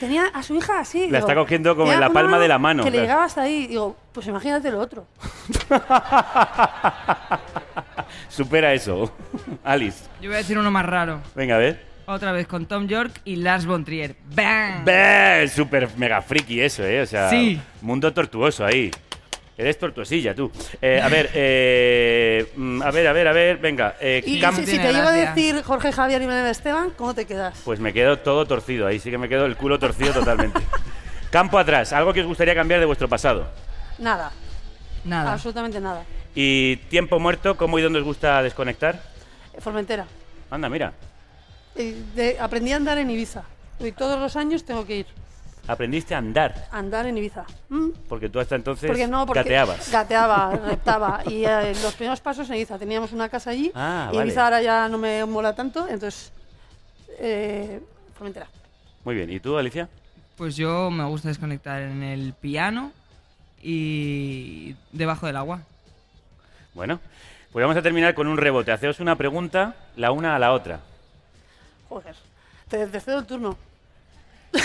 Tenía 0.00 0.26
a 0.34 0.42
su 0.42 0.54
hija 0.56 0.80
así. 0.80 1.08
La 1.08 1.18
está 1.20 1.34
cogiendo 1.34 1.76
como 1.76 1.92
en 1.92 2.00
la 2.00 2.10
palma 2.10 2.38
de 2.38 2.48
la 2.48 2.58
mano, 2.58 2.82
Que 2.82 2.90
le 2.90 2.96
claro. 2.98 3.06
llegaba 3.06 3.24
hasta 3.24 3.42
ahí. 3.42 3.66
Digo, 3.68 3.96
pues 4.12 4.26
imagínate 4.26 4.70
lo 4.70 4.80
otro. 4.80 5.06
Supera 8.28 8.72
eso. 8.74 9.12
Alice. 9.64 10.04
Yo 10.20 10.28
voy 10.28 10.34
a 10.36 10.38
decir 10.38 10.58
uno 10.58 10.70
más 10.70 10.86
raro. 10.86 11.20
Venga, 11.34 11.56
a 11.56 11.58
ver. 11.58 11.92
Otra 12.06 12.32
vez 12.32 12.46
con 12.46 12.66
Tom 12.66 12.88
York 12.88 13.20
y 13.24 13.36
Lars 13.36 13.64
von 13.64 13.84
Trier. 13.84 14.16
¡Bam! 14.34 14.84
Ve, 14.84 15.48
Súper 15.54 15.88
mega 15.96 16.20
friki 16.20 16.60
eso, 16.60 16.84
¿eh? 16.84 17.00
O 17.02 17.06
sea, 17.06 17.30
Sí. 17.30 17.60
mundo 17.80 18.12
tortuoso 18.12 18.64
ahí. 18.66 18.90
Eres 19.56 19.78
tortuosilla, 19.78 20.34
tú. 20.34 20.50
Eh, 20.80 21.00
a 21.00 21.08
ver, 21.08 21.30
eh, 21.34 22.50
mm, 22.56 22.82
a 22.82 22.90
ver, 22.90 23.06
a 23.06 23.12
ver, 23.12 23.28
a 23.28 23.32
ver, 23.32 23.58
venga. 23.58 23.94
eh, 24.00 24.22
Y 24.26 24.40
cam- 24.40 24.54
si, 24.56 24.64
te 24.78 24.92
llego 24.92 25.06
a 25.08 25.12
decir 25.12 25.62
Jorge 25.62 25.92
Javier 25.92 26.22
y 26.22 26.26
Belén 26.26 26.46
Esteban, 26.46 26.90
¿cómo 26.96 27.14
te 27.14 27.26
quedas? 27.26 27.60
Pues 27.64 27.78
me 27.78 27.92
quedo 27.92 28.18
todo 28.18 28.46
torcido, 28.46 28.86
ahí 28.86 28.98
sí 28.98 29.10
que 29.10 29.18
me 29.18 29.28
quedo 29.28 29.44
el 29.46 29.56
culo 29.56 29.78
torcido 29.78 30.12
totalmente. 30.12 30.58
Campo 31.30 31.58
atrás, 31.58 31.92
algo 31.92 32.12
que 32.12 32.22
os 32.22 32.26
gustaría 32.26 32.54
cambiar 32.54 32.80
de 32.80 32.86
vuestro 32.86 33.08
pasado. 33.08 33.46
Nada, 33.98 34.32
Nada. 35.04 35.34
absolutamente 35.34 35.80
nada. 35.80 36.02
Y 36.34 36.76
tiempo 36.88 37.18
muerto, 37.18 37.56
¿cómo 37.56 37.78
y 37.78 37.82
dónde 37.82 37.98
os 37.98 38.04
gusta 38.04 38.42
desconectar? 38.42 39.02
Formentera. 39.58 40.06
Anda, 40.50 40.68
mira, 40.68 40.92
Eh, 41.74 42.02
de- 42.14 42.38
aprendí 42.38 42.72
a 42.72 42.76
andar 42.76 42.98
en 42.98 43.10
Ibiza. 43.10 43.44
Y 43.80 43.92
todos 43.92 44.18
los 44.20 44.36
años 44.36 44.64
tengo 44.64 44.84
que 44.86 44.98
ir 44.98 45.06
aprendiste 45.66 46.14
a 46.14 46.18
andar, 46.18 46.68
a 46.72 46.78
andar 46.78 47.06
en 47.06 47.16
Ibiza. 47.16 47.44
¿Mm? 47.68 47.90
porque 48.08 48.28
tú 48.28 48.40
hasta 48.40 48.56
entonces 48.56 48.88
Porque 48.88 49.06
no, 49.06 49.24
porque 49.26 49.40
gateabas. 49.42 49.90
gateaba, 49.90 50.50
reptaba. 50.68 51.22
Y 51.26 51.44
eh, 51.44 51.72
los 51.82 51.94
primeros 51.94 52.20
pasos 52.20 52.48
en 52.50 52.56
Ibiza. 52.56 52.78
Teníamos 52.78 53.12
una 53.12 53.28
casa 53.28 53.50
allí. 53.50 53.70
Ah, 53.74 54.08
y 54.12 54.16
vale. 54.16 54.28
Ibiza 54.28 54.44
ahora 54.44 54.60
ya 54.62 54.88
no 54.88 54.98
me 54.98 55.24
mola 55.24 55.54
tanto. 55.54 55.86
Entonces, 55.88 56.32
eh, 57.18 57.80
Formentera. 58.16 58.46
Muy 59.04 59.14
bien, 59.14 59.30
¿y 59.30 59.40
tú, 59.40 59.56
Alicia? 59.56 59.88
Pues 60.36 60.56
yo 60.56 60.90
me 60.90 61.04
gusta 61.04 61.28
desconectar 61.28 61.80
en 61.82 62.02
el 62.02 62.34
piano 62.34 62.92
y 63.62 64.74
debajo 64.92 65.26
del 65.26 65.36
agua. 65.36 65.62
Bueno, 66.74 67.00
pues 67.52 67.62
vamos 67.62 67.76
a 67.76 67.82
terminar 67.82 68.14
con 68.14 68.26
un 68.26 68.36
rebote. 68.38 68.72
Haceos 68.72 69.00
una 69.00 69.16
pregunta, 69.16 69.74
la 69.96 70.10
una 70.12 70.34
a 70.36 70.38
la 70.38 70.52
otra. 70.52 70.80
Joder. 71.88 72.14
Te, 72.68 72.86
te 72.86 73.00
cedo 73.00 73.18
el 73.18 73.26
turno. 73.26 73.56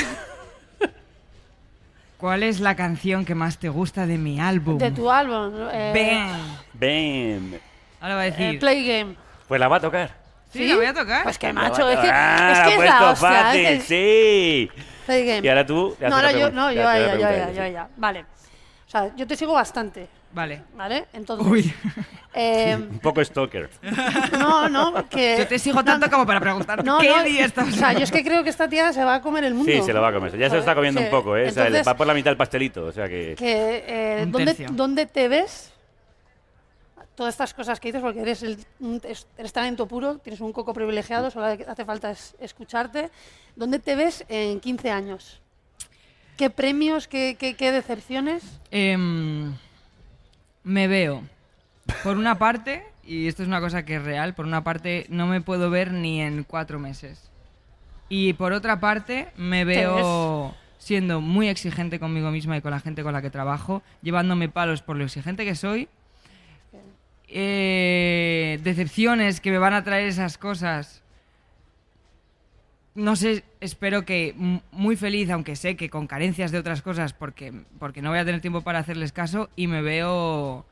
¿Cuál 2.17 2.41
es 2.43 2.59
la 2.59 2.75
canción 2.75 3.25
que 3.25 3.35
más 3.35 3.59
te 3.59 3.69
gusta 3.69 4.07
de 4.07 4.17
mi 4.17 4.39
álbum? 4.39 4.77
De 4.79 4.89
tu 4.91 5.11
álbum. 5.11 5.53
eh, 5.71 5.93
¡Bam! 6.33 6.57
Ven, 6.73 7.61
Ahora 8.01 8.15
va 8.15 8.21
a 8.21 8.27
eh, 8.27 8.31
decir. 8.31 8.59
play 8.59 8.87
Game. 8.87 9.15
pues 9.47 9.59
la 9.59 9.67
va 9.67 9.75
a 9.77 9.79
tocar. 9.79 10.11
¿Sí? 10.51 10.67
¿La 10.67 10.75
voy 10.77 10.85
a 10.85 10.93
tocar? 10.93 11.23
Pues 11.23 11.37
a 11.43 11.53
macho, 11.53 11.87
es 11.89 11.99
que, 11.99 12.05
tocar. 12.07 12.51
es, 12.51 12.57
Ah, 12.59 12.63
que 12.63 12.69
es 12.69 12.75
puesto 12.75 12.99
la 13.05 13.11
hostia. 13.11 13.29
fácil, 13.29 13.65
es 13.65 13.83
que- 13.85 14.69
sí. 14.71 14.81
Play 15.05 15.25
Game. 15.27 15.41
Y 15.45 15.49
ahora 15.49 15.65
tú 15.65 15.95
No, 15.99 16.21
no, 16.21 16.31
yo, 16.31 16.51
no, 16.51 16.71
yo 16.71 16.87
a 16.87 16.93
haces 16.93 17.07
la 17.07 17.13
ella, 17.13 17.13
yo 17.13 17.19
pregunta 17.19 17.27
a 17.27 17.29
a 17.29 17.35
ella, 17.35 17.43
ella, 17.49 17.53
yo 17.53 17.61
a 17.61 17.65
sí. 17.65 17.69
ella. 17.71 17.87
Vale. 17.97 18.21
O 18.21 18.89
sea, 18.89 19.15
yo 19.15 19.27
te 19.27 19.35
sigo 19.35 19.53
bastante, 19.53 20.07
Vale. 20.37 20.61
¿vale? 20.75 21.05
Entonces, 21.13 21.47
Uy. 21.47 21.73
eh, 22.33 22.75
Un 22.91 22.99
poco 22.99 23.23
stalker. 23.25 23.69
no, 24.39 24.69
no, 24.69 25.09
que... 25.09 25.35
Yo 25.39 25.47
te 25.47 25.57
sigo 25.59 25.83
tanto 25.83 26.09
como 26.09 26.25
para 26.25 26.39
preguntar 26.39 26.85
No, 26.85 26.99
qué 26.99 27.09
no, 27.09 27.23
día 27.23 27.45
estás. 27.45 27.67
O 27.67 27.71
sea, 27.71 27.93
yo 27.93 28.03
es 28.03 28.11
que 28.11 28.23
creo 28.23 28.43
que 28.43 28.49
esta 28.51 28.69
tía 28.69 28.93
se 28.93 29.03
va 29.03 29.15
a 29.15 29.21
comer 29.21 29.43
el 29.45 29.53
mundo. 29.55 29.71
Sí, 29.71 29.81
se 29.81 29.91
lo 29.93 30.01
va 30.01 30.09
a 30.09 30.13
comer. 30.13 30.37
Ya 30.37 30.47
se 30.49 30.55
lo 30.55 30.59
está 30.61 30.75
comiendo 30.75 30.99
Sí, 31.01 31.05
un 31.05 31.11
poco, 31.11 31.35
¿eh? 31.35 31.47
O 31.47 31.51
sea, 31.51 31.63
le 31.63 31.67
entonces- 31.69 31.87
va 31.87 31.97
por 31.97 32.07
la 32.07 32.13
mitad 32.13 32.31
el 32.31 32.37
pastelito, 32.37 32.85
o 32.85 32.91
sea 32.91 33.07
que... 33.09 33.35
que 33.37 33.83
eh, 33.87 34.25
¿dónde. 34.27 34.55
¿dónde 34.71 35.05
te 35.07 35.27
ves? 35.27 35.73
Todas 37.15 37.33
estas 37.33 37.55
cosas 37.55 37.79
que 37.79 37.87
dices, 37.87 38.01
porque 38.03 38.21
eres, 38.21 38.43
el, 38.43 38.59
eres 39.37 39.53
talento 39.53 39.87
puro, 39.87 40.19
tienes 40.19 40.39
un 40.39 40.53
coco 40.53 40.71
privilegiado, 40.71 41.31
solo 41.31 41.47
hace 41.47 41.83
falta 41.83 42.11
es- 42.11 42.35
escucharte. 42.39 43.09
¿Dónde 43.55 43.79
te 43.79 43.95
ves 43.95 44.23
en 44.29 44.59
15 44.59 44.91
años? 44.91 45.41
¿Qué 46.37 46.51
premios, 46.51 47.07
qué, 47.07 47.35
qué, 47.39 47.55
qué 47.55 47.71
decepciones? 47.71 48.43
Em, 48.69 49.55
me 50.67 50.87
veo, 50.87 51.23
por 52.03 52.17
una 52.17 52.37
parte, 52.37 52.83
y 53.05 53.27
esto 53.27 53.41
es 53.41 53.47
una 53.47 53.61
cosa 53.61 53.85
que 53.85 53.95
es 53.95 54.03
real, 54.03 54.35
por 54.35 54.45
una 54.45 54.63
parte 54.63 55.05
no 55.09 55.25
me 55.25 55.41
puedo 55.41 55.69
ver 55.69 55.91
ni 55.91 56.21
en 56.21 56.43
cuatro 56.43 56.77
meses. 56.77 57.31
Y 58.09 58.33
por 58.33 58.53
otra 58.53 58.79
parte 58.79 59.29
me 59.37 59.65
veo 59.65 60.53
siendo 60.77 61.21
muy 61.21 61.47
exigente 61.47 61.99
conmigo 61.99 62.31
misma 62.31 62.57
y 62.57 62.61
con 62.61 62.71
la 62.71 62.79
gente 62.79 63.03
con 63.03 63.13
la 63.13 63.21
que 63.21 63.29
trabajo, 63.29 63.81
llevándome 64.01 64.49
palos 64.49 64.81
por 64.81 64.95
lo 64.95 65.05
exigente 65.05 65.45
que 65.45 65.55
soy 65.55 65.89
eh, 67.27 68.59
decepciones 68.63 69.41
que 69.41 69.51
me 69.51 69.57
van 69.57 69.73
a 69.73 69.83
traer 69.83 70.07
esas 70.07 70.37
cosas. 70.37 71.01
No 72.97 73.15
sé, 73.15 73.43
espero 73.61 74.05
que 74.05 74.33
muy 74.71 74.95
feliz, 74.95 75.29
aunque 75.29 75.55
sé 75.55 75.75
que 75.75 75.87
con 75.87 76.07
carencias 76.07 76.51
de 76.51 76.57
otras 76.57 76.81
cosas, 76.81 77.13
porque, 77.13 77.53
porque 77.77 78.01
no 78.01 78.09
voy 78.09 78.17
a 78.17 78.25
tener 78.25 78.41
tiempo 78.41 78.61
para 78.61 78.79
hacerles 78.79 79.11
caso 79.11 79.49
y 79.55 79.67
me 79.67 79.83
veo 79.83 80.65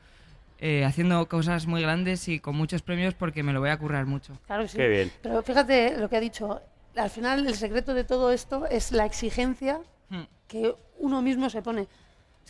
eh, 0.57 0.83
haciendo 0.85 1.27
cosas 1.29 1.67
muy 1.67 1.83
grandes 1.83 2.27
y 2.27 2.39
con 2.39 2.55
muchos 2.55 2.81
premios 2.81 3.13
porque 3.13 3.43
me 3.43 3.53
lo 3.53 3.59
voy 3.59 3.69
a 3.69 3.77
currar 3.77 4.07
mucho. 4.07 4.33
Claro 4.47 4.63
que 4.63 4.69
sí. 4.69 4.77
Qué 4.77 4.87
bien. 4.87 5.11
Pero 5.21 5.43
fíjate 5.43 5.99
lo 5.99 6.09
que 6.09 6.17
ha 6.17 6.19
dicho. 6.19 6.61
Al 6.95 7.11
final, 7.11 7.45
el 7.45 7.53
secreto 7.53 7.93
de 7.93 8.03
todo 8.03 8.31
esto 8.31 8.65
es 8.67 8.91
la 8.91 9.05
exigencia 9.05 9.79
Hmm. 10.09 10.23
que 10.47 10.73
uno 10.99 11.21
mismo 11.21 11.49
se 11.49 11.61
pone. 11.61 11.87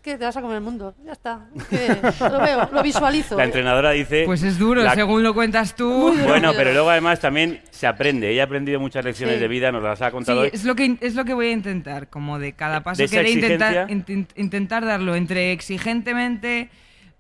Es 0.06 0.12
que 0.14 0.18
te 0.20 0.26
vas 0.26 0.38
a 0.38 0.42
comer 0.42 0.58
el 0.58 0.62
mundo. 0.64 0.94
Ya 1.04 1.14
está. 1.14 1.48
Es 1.56 1.64
que 1.64 2.30
lo 2.30 2.40
veo, 2.40 2.70
lo 2.72 2.84
visualizo. 2.84 3.38
La 3.38 3.44
entrenadora 3.46 3.90
dice... 3.90 4.22
Pues 4.28 4.44
es 4.44 4.60
duro, 4.60 4.84
la- 4.84 4.94
según 4.94 5.24
lo 5.24 5.34
cuentas 5.34 5.76
tú. 5.76 6.14
Bueno, 6.28 6.52
pero 6.56 6.74
luego 6.74 6.92
además 6.92 7.20
también 7.20 7.60
se 7.72 7.88
aprende. 7.88 8.30
Ella 8.30 8.44
ha 8.44 8.46
aprendido 8.46 8.80
muchas 8.80 9.04
lecciones 9.04 9.38
Sí. 9.38 9.42
de 9.42 9.48
vida, 9.48 9.72
nos 9.72 9.82
las 9.82 10.00
ha 10.04 10.10
Sí, 10.10 10.12
contado 10.12 10.42
hoy. 10.42 10.52
es 10.54 10.64
lo 10.64 10.76
que 10.76 10.96
es 11.02 11.16
lo 11.16 11.26
que 11.26 11.34
voy 11.34 11.48
a 11.48 11.52
intentar, 11.54 12.08
como 12.08 12.38
de 12.38 12.54
cada 12.54 12.84
paso 12.84 13.02
esa 13.02 13.24
que 13.24 13.32
intentar 13.32 13.88
intent- 13.90 14.28
intentar 14.36 14.86
darlo 14.86 15.16
entre 15.16 15.52
exigentemente 15.54 16.70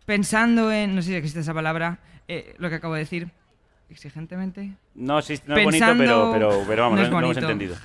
pensando 0.06 0.72
en 0.72 0.94
no 0.96 1.02
sé 1.02 1.08
si 1.10 1.16
existe 1.16 1.40
esa 1.40 1.56
palabra, 1.56 1.98
eh, 2.28 2.54
lo 2.60 2.70
que 2.70 2.76
acabo 2.76 2.94
de 2.94 3.00
decir, 3.00 3.30
exigentemente, 3.90 4.74
No, 4.94 5.24
sí, 5.24 5.40
no 5.48 5.58
es 5.58 5.64
bonito, 5.64 5.86
pero, 5.98 6.30
pero, 6.34 6.64
pero 6.68 6.82
vamos, 6.84 7.00
no 7.10 7.10
lo 7.10 7.26
hemos 7.26 7.38
entendido. 7.38 7.76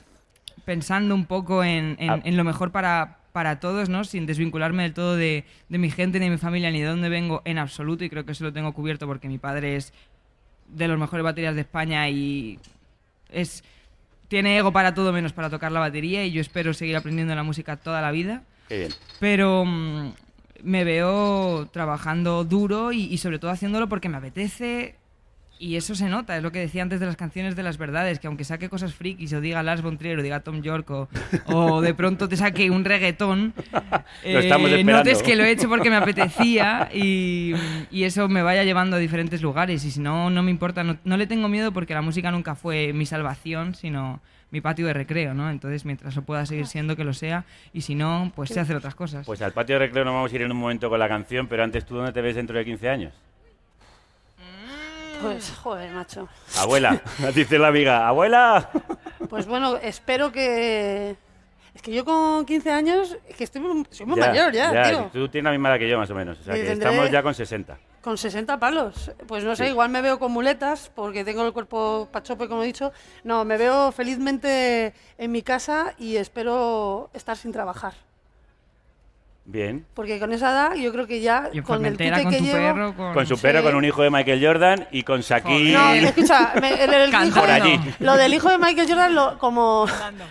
Pensando 0.71 1.17
un 1.17 1.25
poco 1.27 1.65
en, 1.65 1.97
en- 1.99 2.11
Ah. 2.11 2.21
en 2.23 2.37
lo 2.37 2.45
mejor 2.45 2.71
para 2.71 3.17
para 3.33 3.59
todos, 3.61 3.89
¿no? 3.89 4.05
Sin 4.05 4.27
desvincularme 4.27 4.83
del 4.85 4.93
todo 4.95 5.17
de, 5.17 5.45
de 5.69 5.79
mi 5.79 5.91
gente, 5.91 6.19
ni 6.21 6.27
de 6.27 6.31
mi 6.33 6.37
familia, 6.39 6.71
ni 6.71 6.81
de 6.81 6.87
dónde 6.87 7.09
vengo 7.09 7.43
en 7.45 7.59
absoluto. 7.59 8.05
Y 8.05 8.11
creo 8.11 8.25
que 8.25 8.33
eso 8.33 8.45
lo 8.45 8.53
tengo 8.53 8.73
cubierto 8.73 9.07
porque 9.07 9.29
mi 9.29 9.39
padre 9.39 9.75
es 9.77 9.93
de 10.69 10.87
los 10.89 10.99
mejores 10.99 11.25
baterías 11.25 11.55
de 11.57 11.61
España 11.63 12.09
y 12.09 12.59
es 13.33 13.63
tiene 14.29 14.57
ego 14.59 14.73
para 14.73 14.95
todo 14.95 15.13
menos 15.13 15.33
para 15.33 15.49
tocar 15.51 15.71
la 15.73 15.81
batería. 15.81 16.25
Y 16.25 16.31
yo 16.33 16.41
espero 16.41 16.73
seguir 16.75 16.97
aprendiendo 16.97 17.35
la 17.35 17.43
música 17.45 17.77
toda 17.77 18.01
la 18.01 18.11
vida. 18.13 18.43
Qué 18.69 18.79
bien. 18.79 18.93
Pero 19.21 19.65
mm, 19.65 20.13
me 20.65 20.85
veo 20.85 21.69
trabajando 21.73 22.45
duro 22.45 22.93
y, 22.93 23.03
y 23.13 23.19
sobre 23.19 23.39
todo 23.39 23.51
haciéndolo 23.53 23.89
porque 23.89 24.09
me 24.09 24.17
apetece. 24.19 24.95
Y 25.63 25.77
eso 25.77 25.95
se 25.95 26.09
nota, 26.09 26.39
es 26.39 26.43
lo 26.43 26.53
que 26.53 26.59
decía 26.59 26.81
antes 26.81 27.01
de 27.01 27.07
las 27.07 27.17
canciones 27.17 27.55
de 27.55 27.63
las 27.63 27.77
verdades, 27.77 28.19
que 28.19 28.27
aunque 28.27 28.45
saque 28.45 28.71
cosas 28.71 28.95
frikis 28.95 29.35
o 29.35 29.43
diga 29.43 29.63
Lars 29.63 29.83
von 29.83 29.99
Trier 29.99 30.19
o 30.19 30.23
diga 30.23 30.41
Tom 30.41 30.63
York 30.63 30.91
o, 30.91 31.09
o 31.49 31.83
de 31.83 31.93
pronto 31.93 32.31
te 32.31 32.39
saque 32.39 32.71
un 32.71 32.83
reggaetón, 32.83 33.53
eh, 34.25 34.83
notes 34.83 35.23
que 35.23 35.37
lo 35.37 35.45
he 35.45 35.51
hecho 35.51 35.69
porque 35.69 35.91
me 35.91 35.97
apetecía 35.97 36.89
y, 36.95 37.53
y 37.91 38.05
eso 38.05 38.27
me 38.27 38.43
vaya 38.43 38.65
llevando 38.65 38.97
a 38.97 38.99
diferentes 38.99 39.43
lugares. 39.43 39.85
Y 39.85 39.91
si 39.91 40.01
no, 40.01 40.31
no 40.31 40.43
me 40.43 40.51
importa, 40.51 40.83
no, 40.83 40.97
no 41.05 41.19
le 41.19 41.27
tengo 41.27 41.47
miedo 41.51 41.73
porque 41.73 41.93
la 41.93 42.01
música 42.01 42.31
nunca 42.31 42.55
fue 42.55 42.95
mi 42.95 43.05
salvación, 43.05 43.75
sino 43.75 44.23
mi 44.51 44.63
patio 44.63 44.87
de 44.87 44.95
recreo, 44.95 45.35
¿no? 45.35 45.51
Entonces, 45.51 45.85
mientras 45.85 46.17
lo 46.17 46.23
pueda 46.23 46.47
seguir 46.47 46.69
siendo, 46.69 46.97
que 46.97 47.05
lo 47.05 47.13
sea, 47.13 47.45
y 47.75 47.83
si 47.83 47.95
no, 47.95 48.33
pues 48.35 48.49
sé 48.49 48.61
hacer 48.61 48.77
otras 48.77 48.95
cosas. 48.95 49.27
Pues 49.27 49.43
al 49.43 49.53
patio 49.53 49.75
de 49.75 49.81
recreo 49.81 50.07
nos 50.07 50.15
vamos 50.15 50.33
a 50.33 50.35
ir 50.35 50.41
en 50.41 50.53
un 50.53 50.57
momento 50.57 50.89
con 50.89 50.99
la 50.99 51.09
canción, 51.09 51.49
pero 51.49 51.63
antes, 51.63 51.85
¿tú 51.85 51.97
dónde 51.97 52.13
te 52.13 52.23
ves 52.23 52.37
dentro 52.37 52.57
de 52.57 52.65
15 52.65 52.89
años? 52.89 53.13
Pues, 55.23 55.53
joder, 55.63 55.91
macho. 55.93 56.29
Abuela, 56.59 57.01
dice 57.35 57.59
la 57.59 57.69
amiga, 57.69 58.07
abuela. 58.09 58.71
Pues 59.29 59.47
bueno, 59.47 59.77
espero 59.77 60.33
que. 60.33 61.17
Es 61.75 61.83
que 61.83 61.93
yo 61.93 62.05
con 62.05 62.45
15 62.45 62.71
años, 62.73 63.17
es 63.29 63.37
que 63.37 63.45
estoy 63.45 63.61
muy, 63.61 63.87
soy 63.91 64.05
muy 64.05 64.19
Ya, 64.19 64.27
mayor 64.27 64.53
ya, 64.53 64.73
ya, 64.73 64.91
tío. 64.91 65.11
Tú 65.13 65.29
tienes 65.29 65.45
la 65.45 65.51
misma 65.53 65.69
edad 65.71 65.79
que 65.79 65.89
yo, 65.89 65.99
más 65.99 66.11
o 66.11 66.15
menos. 66.15 66.41
O 66.41 66.43
sea, 66.43 66.55
que 66.55 66.73
estamos 66.73 67.11
ya 67.11 67.23
con 67.23 67.33
60. 67.35 67.79
Con 68.03 68.19
60 68.19 68.59
palos. 68.59 69.13
Pues 69.29 69.45
no 69.45 69.55
sé, 69.55 69.65
Sí. 69.65 69.71
igual 69.71 69.89
me 69.91 70.01
veo 70.03 70.19
con 70.19 70.33
muletas 70.33 70.91
porque 70.95 71.23
tengo 71.25 71.47
el 71.47 71.53
cuerpo 71.53 72.09
pachope, 72.11 72.49
como 72.49 72.63
he 72.65 72.67
dicho. 72.67 72.93
No, 73.25 73.45
me 73.45 73.57
veo 73.57 73.93
felizmente 73.93 74.95
en 75.17 75.31
mi 75.31 75.43
casa 75.43 75.95
y 75.99 76.17
espero 76.17 77.09
estar 77.15 77.37
sin 77.37 77.53
trabajar. 77.53 77.93
Bien. 79.47 79.85
Porque 79.95 80.21
con 80.21 80.33
esa 80.33 80.51
edad 80.53 80.75
yo 80.75 80.93
creo 80.93 81.07
que 81.09 81.21
ya 81.21 81.51
con 81.65 81.85
el 81.85 81.95
tute 81.97 82.11
con 82.23 82.31
que 82.31 82.39
tu 82.39 82.45
llevo... 82.45 82.57
perro, 82.59 82.95
con... 82.95 83.15
Con 83.15 83.27
su 83.27 83.35
Sí. 83.37 83.43
perro, 83.43 83.63
con 83.65 83.75
un 83.75 83.85
hijo 83.85 84.03
de 84.03 84.11
Michael 84.11 84.47
Jordan 84.47 84.87
y 84.93 85.03
con 85.03 85.23
Shaquille. 85.23 85.73
No, 85.73 85.93
escucha, 85.93 86.53
me- 86.61 86.85
el, 86.85 86.95
el 86.95 87.03
hijo 87.09 87.11
Cantando. 87.19 87.41
Por 87.41 87.51
allí. 87.51 87.81
lo 87.99 88.17
del 88.17 88.33
hijo 88.35 88.49
de 88.49 88.59
Michael 88.59 88.87
Jordan 88.89 89.15
lo, 89.15 89.39
como 89.39 89.87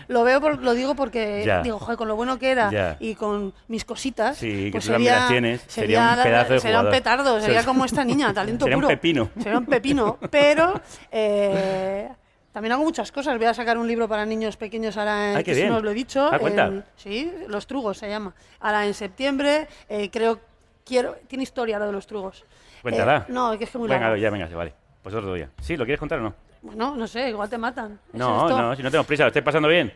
lo 0.08 0.24
veo, 0.24 0.40
por- 0.40 0.60
lo 0.64 0.74
digo 0.74 0.96
porque 0.96 1.44
Ya. 1.46 1.62
digo, 1.64 1.80
joder, 1.80 1.98
con 1.98 2.08
lo 2.08 2.16
bueno 2.16 2.40
que 2.40 2.52
era 2.52 2.72
Ya. 2.72 2.98
y 3.02 3.16
con 3.16 3.54
mis 3.68 3.84
cositas, 3.84 4.38
Sí, 4.38 4.66
que 4.66 4.72
pues 4.74 4.86
tú 4.86 4.92
también 4.92 5.12
sería, 5.14 5.20
las 5.20 5.30
tienes. 5.30 5.62
Sería 5.68 6.00
un 6.18 6.24
pedazo 6.24 6.54
de 6.54 6.60
sería 6.62 6.78
un 6.78 6.82
jugador. 6.86 6.92
petardo, 7.04 7.26
sería 7.42 7.46
Sería- 7.46 7.66
como 7.66 7.86
esta 7.86 8.06
niña, 8.06 8.34
talento 8.34 8.64
Sería 8.66 8.78
un 8.78 8.82
puro. 8.84 8.88
pepino. 8.96 9.30
Sería 9.38 9.58
un 9.58 9.66
pepino, 9.66 10.18
pero 10.30 10.80
eh, 11.12 12.08
también 12.52 12.72
hago 12.74 12.84
muchas 12.84 13.12
cosas. 13.12 13.38
Voy 13.38 13.46
a 13.48 13.54
sacar 13.54 13.78
un 13.78 13.88
libro 13.88 14.08
para 14.08 14.26
niños 14.26 14.58
pequeños 14.58 14.98
ahora, 14.98 15.32
en, 15.32 15.38
Ay, 15.38 15.44
qué 15.44 15.52
que 15.52 15.56
si 15.56 15.62
bien. 15.62 15.72
no 15.72 15.78
os 15.78 15.84
lo 15.84 15.92
he 15.92 15.94
dicho. 15.94 16.30
Ah, 16.32 16.40
en- 16.42 16.84
sí, 16.96 17.32
Los 17.48 17.68
Trugos 17.68 17.98
se 17.98 18.10
llama. 18.10 18.34
Ahora 18.60 18.86
en 18.86 18.94
septiembre, 18.94 19.68
eh, 19.88 20.10
creo, 20.12 20.40
quiero, 20.86 21.16
tiene 21.28 21.44
historia 21.44 21.80
lo 21.80 21.86
de 21.88 21.92
los 21.92 22.08
Trugos. 22.08 22.44
Cuéntala. 22.82 23.26
Eh, 23.28 23.32
no, 23.32 23.52
es 23.54 23.58
que 23.60 23.66
es 23.66 23.76
muy 23.76 23.88
Venga, 23.90 24.02
largo. 24.08 24.18
ya, 24.18 24.30
venga, 24.30 24.48
vale. 24.56 24.74
Pues 25.04 25.14
otro 25.16 25.34
día. 25.34 25.50
¿Sí? 25.62 25.78
¿Lo 25.78 25.86
quieres 25.86 26.00
contar 26.00 26.20
o 26.20 26.24
no? 26.24 26.34
Bueno, 26.62 26.96
no 26.96 27.08
sé, 27.08 27.30
igual 27.30 27.50
te 27.50 27.58
matan. 27.58 28.00
¿Es 28.14 28.20
No, 28.20 28.48
esto? 28.50 28.62
no, 28.62 28.76
si 28.76 28.84
no 28.84 28.90
tenemos 28.90 29.08
prisa, 29.08 29.24
¿lo 29.24 29.28
estáis 29.28 29.46
pasando 29.46 29.68
bien? 29.70 29.94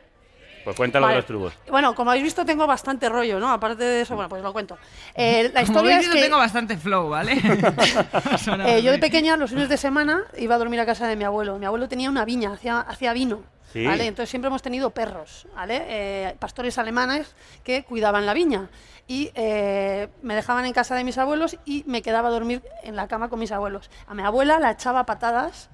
Pues 0.64 0.76
cuéntalo 0.76 1.06
Vale. 1.06 1.16
de 1.16 1.20
los 1.22 1.26
trubos. 1.28 1.54
Bueno, 1.70 1.94
como 1.94 2.12
habéis 2.12 2.24
visto, 2.24 2.46
tengo 2.46 2.66
bastante 2.66 3.10
rollo, 3.10 3.40
¿no? 3.40 3.52
Aparte 3.52 3.84
de 3.84 4.02
eso, 4.02 4.16
bueno, 4.16 4.30
pues 4.30 4.42
lo 4.42 4.54
cuento. 4.54 4.78
Eh, 5.14 5.52
la 5.54 5.62
Como 5.62 5.80
historia 5.80 5.96
veis, 5.98 6.08
es 6.08 6.08
yo 6.08 6.14
que 6.14 6.22
tengo 6.24 6.38
bastante 6.38 6.78
flow, 6.78 7.10
¿vale? 7.10 7.34
Eh, 8.66 8.82
yo 8.82 8.92
de 8.92 9.00
pequeña, 9.00 9.36
los 9.38 9.50
fines 9.50 9.70
de 9.70 9.78
semana, 9.78 10.24
iba 10.38 10.56
a 10.56 10.58
dormir 10.58 10.80
a 10.80 10.86
casa 10.86 11.08
de 11.08 11.16
mi 11.16 11.24
abuelo. 11.24 11.60
Mi 11.60 11.66
abuelo 11.66 11.88
tenía 11.88 12.10
una 12.10 12.26
viña, 12.26 12.54
hacía, 12.54 12.80
hacía 12.80 13.14
vino. 13.14 13.44
Sí. 13.72 13.86
¿vale? 13.86 14.06
Entonces 14.06 14.30
siempre 14.30 14.50
hemos 14.50 14.62
tenido 14.62 14.92
perros, 14.92 15.48
¿vale? 15.56 15.84
Eh, 15.88 16.36
pastores 16.38 16.78
alemanes 16.78 17.36
que 17.64 17.84
cuidaban 17.84 18.26
la 18.26 18.34
viña. 18.34 18.70
Y 19.08 19.32
eh, 19.34 20.10
me 20.22 20.36
dejaban 20.36 20.66
en 20.66 20.74
casa 20.74 20.96
de 20.96 21.04
mis 21.04 21.18
abuelos 21.18 21.58
y 21.66 21.84
me 21.88 22.02
quedaba 22.04 22.30
a 22.30 22.32
dormir 22.32 22.62
en 22.84 22.96
la 22.96 23.08
cama 23.08 23.30
con 23.30 23.40
mis 23.40 23.52
abuelos. 23.52 23.90
A 24.08 24.14
mi 24.14 24.22
abuela 24.24 24.60
la 24.60 24.72
echaba 24.72 25.06
patadas 25.06 25.70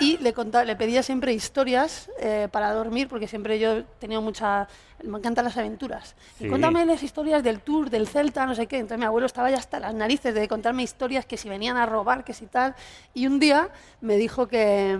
y 0.00 0.18
le, 0.18 0.32
contaba, 0.32 0.64
le 0.64 0.76
pedía 0.76 1.02
siempre 1.02 1.32
historias 1.32 2.10
eh, 2.18 2.48
para 2.50 2.72
dormir, 2.72 3.08
porque 3.08 3.28
siempre 3.28 3.58
yo 3.58 3.78
he 3.78 3.82
tenido 3.98 4.20
mucha... 4.20 4.68
Me 5.04 5.18
encantan 5.18 5.44
las 5.44 5.56
aventuras. 5.56 6.14
Y 6.38 6.48
cuéntame 6.48 6.84
las 6.86 7.02
historias 7.02 7.42
del 7.42 7.60
tour, 7.60 7.90
del 7.90 8.06
Celta, 8.06 8.46
no 8.46 8.54
sé 8.54 8.66
qué. 8.66 8.76
Entonces 8.76 8.98
mi 8.98 9.04
abuelo 9.04 9.26
estaba 9.26 9.50
ya 9.50 9.58
hasta 9.58 9.80
las 9.80 9.94
narices 9.94 10.34
de 10.34 10.46
contarme 10.48 10.82
historias 10.82 11.26
que 11.26 11.36
si 11.36 11.48
venían 11.48 11.76
a 11.76 11.86
robar, 11.86 12.24
que 12.24 12.32
si 12.32 12.46
tal. 12.46 12.74
Y 13.14 13.26
un 13.26 13.40
día 13.40 13.68
me 14.00 14.16
dijo 14.16 14.46
que, 14.46 14.98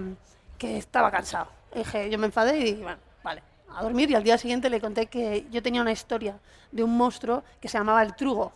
que 0.59 0.77
estaba 0.77 1.11
cansado. 1.11 1.49
Dije, 1.75 2.11
yo 2.11 2.19
me 2.19 2.27
enfadé 2.27 2.59
y 2.59 2.65
dije, 2.65 2.83
bueno, 2.83 2.99
vale, 3.23 3.43
a 3.75 3.83
dormir. 3.83 4.11
Y 4.11 4.15
al 4.15 4.25
día 4.25 4.39
siguiente 4.39 4.71
le 4.71 4.81
conté 4.81 5.07
que 5.07 5.47
yo 5.51 5.63
tenía 5.63 5.81
una 5.81 5.93
historia 5.93 6.39
de 6.71 6.83
un 6.83 6.97
monstruo 6.97 7.45
que 7.61 7.69
se 7.69 7.79
llamaba 7.79 8.03
el 8.03 8.15
Trugo. 8.15 8.53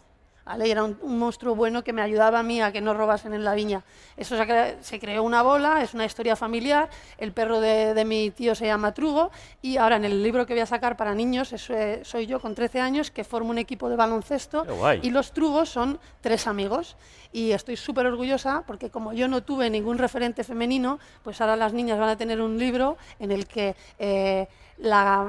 ¿Vale? 0.46 0.66
Y 0.68 0.70
era 0.70 0.84
un, 0.84 0.96
un 1.02 1.18
monstruo 1.18 1.54
bueno 1.54 1.84
que 1.84 1.92
me 1.92 2.00
ayudaba 2.00 2.38
a 2.38 2.42
mí 2.42 2.62
a 2.62 2.72
que 2.72 2.80
no 2.80 2.94
robasen 2.94 3.34
en 3.34 3.44
la 3.44 3.54
viña. 3.54 3.82
Eso 4.16 4.36
se, 4.38 4.44
cre- 4.44 4.76
se 4.80 4.98
creó 4.98 5.22
una 5.24 5.42
bola, 5.42 5.82
es 5.82 5.92
una 5.92 6.06
historia 6.06 6.36
familiar. 6.36 6.88
El 7.18 7.32
perro 7.32 7.60
de, 7.60 7.92
de 7.92 8.04
mi 8.06 8.30
tío 8.30 8.54
se 8.54 8.64
llama 8.66 8.94
Trugo. 8.94 9.30
Y 9.60 9.76
ahora 9.76 9.96
en 9.96 10.04
el 10.06 10.22
libro 10.22 10.46
que 10.46 10.54
voy 10.54 10.62
a 10.62 10.66
sacar 10.66 10.96
para 10.96 11.14
niños, 11.14 11.52
eh, 11.68 12.00
soy 12.04 12.26
yo 12.26 12.40
con 12.40 12.54
13 12.54 12.80
años 12.80 13.10
que 13.10 13.24
formo 13.24 13.50
un 13.50 13.58
equipo 13.58 13.88
de 13.90 13.96
baloncesto. 13.96 14.64
Y 15.02 15.10
los 15.10 15.32
Trugos 15.32 15.68
son 15.68 15.98
tres 16.22 16.46
amigos. 16.46 16.96
Y 17.32 17.50
estoy 17.52 17.76
súper 17.76 18.06
orgullosa 18.06 18.62
porque 18.66 18.88
como 18.88 19.12
yo 19.12 19.28
no 19.28 19.42
tuve 19.42 19.68
ningún 19.68 19.98
referente 19.98 20.44
femenino, 20.44 20.98
pues 21.24 21.40
ahora 21.40 21.56
las 21.56 21.72
niñas 21.74 21.98
van 21.98 22.08
a 22.10 22.16
tener 22.16 22.40
un 22.40 22.56
libro 22.56 22.96
en 23.18 23.32
el 23.32 23.46
que 23.46 23.74
eh, 23.98 24.46
la, 24.78 25.28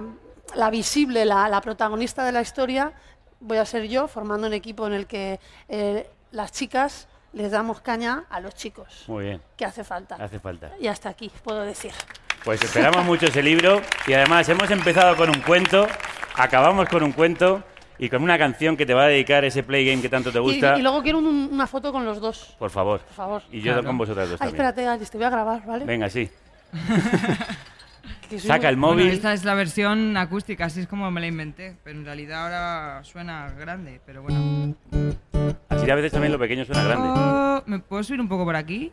la 0.56 0.70
visible, 0.70 1.26
la, 1.26 1.50
la 1.50 1.60
protagonista 1.60 2.24
de 2.24 2.32
la 2.32 2.42
historia, 2.42 2.94
voy 3.40 3.58
a 3.58 3.66
ser 3.66 3.84
yo, 3.88 4.08
formando 4.08 4.48
un 4.48 4.54
equipo 4.54 4.88
en 4.88 4.94
el 4.94 5.06
que 5.08 5.40
eh, 5.70 6.10
las 6.32 6.52
chicas 6.52 7.08
les 7.34 7.52
damos 7.52 7.82
caña 7.82 8.24
a 8.30 8.40
los 8.40 8.56
chicos, 8.56 9.04
Muy 9.08 9.26
bien, 9.26 9.42
que 9.56 9.66
hace 9.66 9.84
falta. 9.84 10.16
hace 10.16 10.40
falta. 10.40 10.72
Y 10.80 10.88
hasta 10.88 11.10
aquí, 11.10 11.32
puedo 11.44 11.62
decir. 11.62 11.92
Pues 12.44 12.62
esperamos 12.64 13.04
mucho 13.06 13.26
ese 13.26 13.44
libro 13.44 13.82
y 14.08 14.14
además 14.14 14.48
hemos 14.50 14.70
empezado 14.72 15.16
con 15.16 15.30
un 15.30 15.42
cuento, 15.42 15.88
acabamos 16.36 16.88
con 16.90 17.04
un 17.04 17.12
cuento 17.12 17.64
y 18.00 18.10
con 18.10 18.22
una 18.24 18.38
canción 18.38 18.78
que 18.78 18.86
te 18.86 18.94
va 18.94 19.04
a 19.04 19.08
dedicar 19.08 19.44
ese 19.44 19.64
play 19.64 19.86
game 19.86 20.02
que 20.02 20.08
tanto 20.10 20.32
te 20.32 20.38
Y, 20.38 20.42
gusta. 20.42 20.78
y 20.78 20.82
luego 20.82 21.02
quiero 21.04 21.18
un- 21.18 21.50
una 21.52 21.68
foto 21.68 21.92
con 21.92 22.06
los 22.06 22.20
dos, 22.22 22.56
Por 22.58 22.70
favor. 22.70 23.02
por 23.02 23.14
favor. 23.14 23.42
Y 23.52 23.58
yo 23.62 23.74
Claro. 23.74 23.84
con 23.88 23.98
vosotras 23.98 24.30
dos 24.30 24.42
Ay, 24.42 24.48
también. 24.50 24.66
espérate, 24.68 24.88
Alice, 24.88 25.12
te 25.12 25.18
voy 25.18 25.26
a 25.26 25.30
grabar, 25.32 25.66
¿vale? 25.66 25.84
Venga, 25.86 26.10
sí. 26.10 26.30
Saca 28.40 28.70
el 28.70 28.76
Bueno, 28.76 28.96
móvil. 28.96 29.08
esta 29.10 29.34
es 29.34 29.44
la 29.46 29.54
versión 29.56 30.16
acústica, 30.18 30.66
así 30.66 30.82
es 30.82 30.88
como 30.88 31.10
me 31.12 31.22
la 31.22 31.28
inventé. 31.28 31.78
Pero 31.84 32.00
en 32.00 32.06
realidad 32.06 32.44
ahora 32.44 33.04
suena 33.04 33.50
grande, 33.52 34.02
pero 34.06 34.22
bueno. 34.24 34.76
Así 35.70 35.90
a 35.90 35.96
veces 35.96 36.12
también 36.12 36.34
lo 36.34 36.40
pequeño 36.40 36.66
suena 36.66 36.84
grande. 36.84 37.08
Oh, 37.10 37.64
¿Me 37.66 37.80
puedo 37.80 38.04
subir 38.04 38.20
un 38.22 38.28
poco 38.28 38.44
por 38.46 38.56
aquí? 38.56 38.92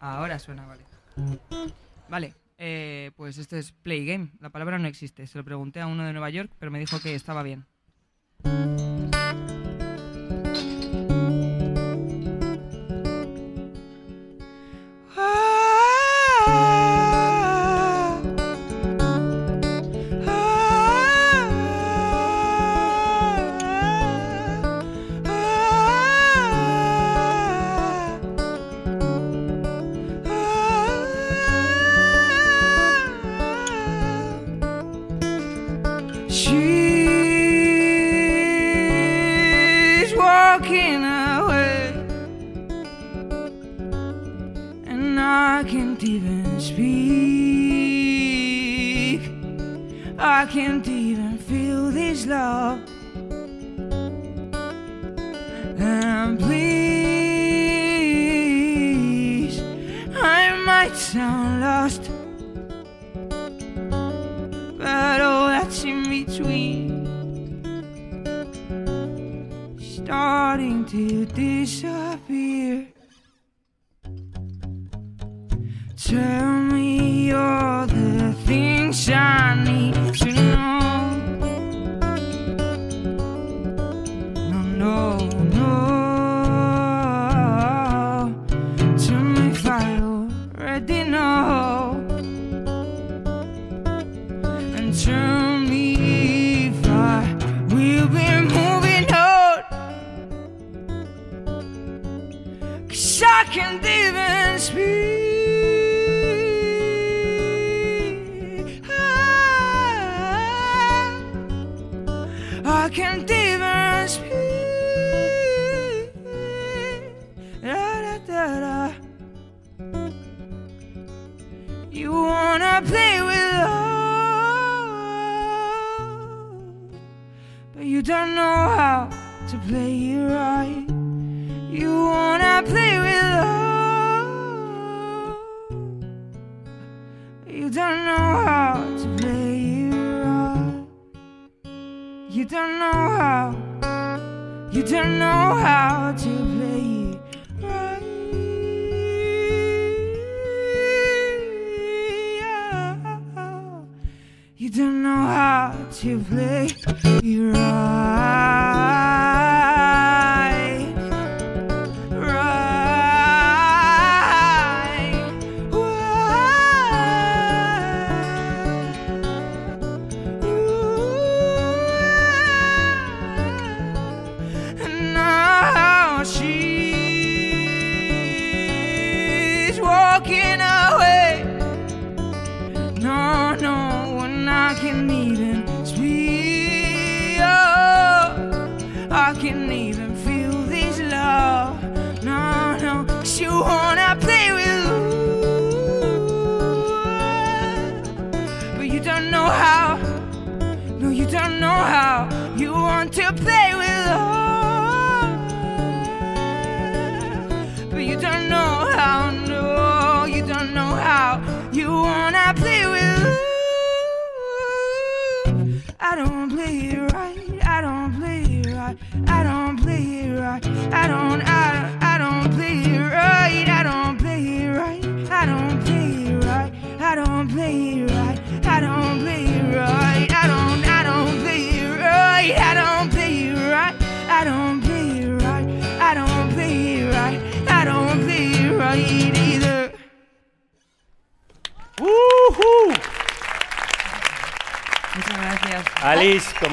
Ahora 0.00 0.38
suena, 0.38 0.66
vale. 0.66 0.82
Vale, 2.08 2.34
eh, 2.58 3.10
pues 3.16 3.38
esto 3.38 3.56
es 3.56 3.72
Play 3.72 4.04
Game. 4.06 4.30
La 4.40 4.50
palabra 4.50 4.78
no 4.78 4.86
existe. 4.88 5.26
Se 5.26 5.38
lo 5.38 5.44
pregunté 5.44 5.80
a 5.80 5.86
uno 5.86 6.04
de 6.04 6.12
Nueva 6.12 6.30
York, 6.30 6.50
pero 6.58 6.70
me 6.70 6.78
dijo 6.78 7.00
que 7.00 7.14
estaba 7.14 7.42
bien. 7.42 7.64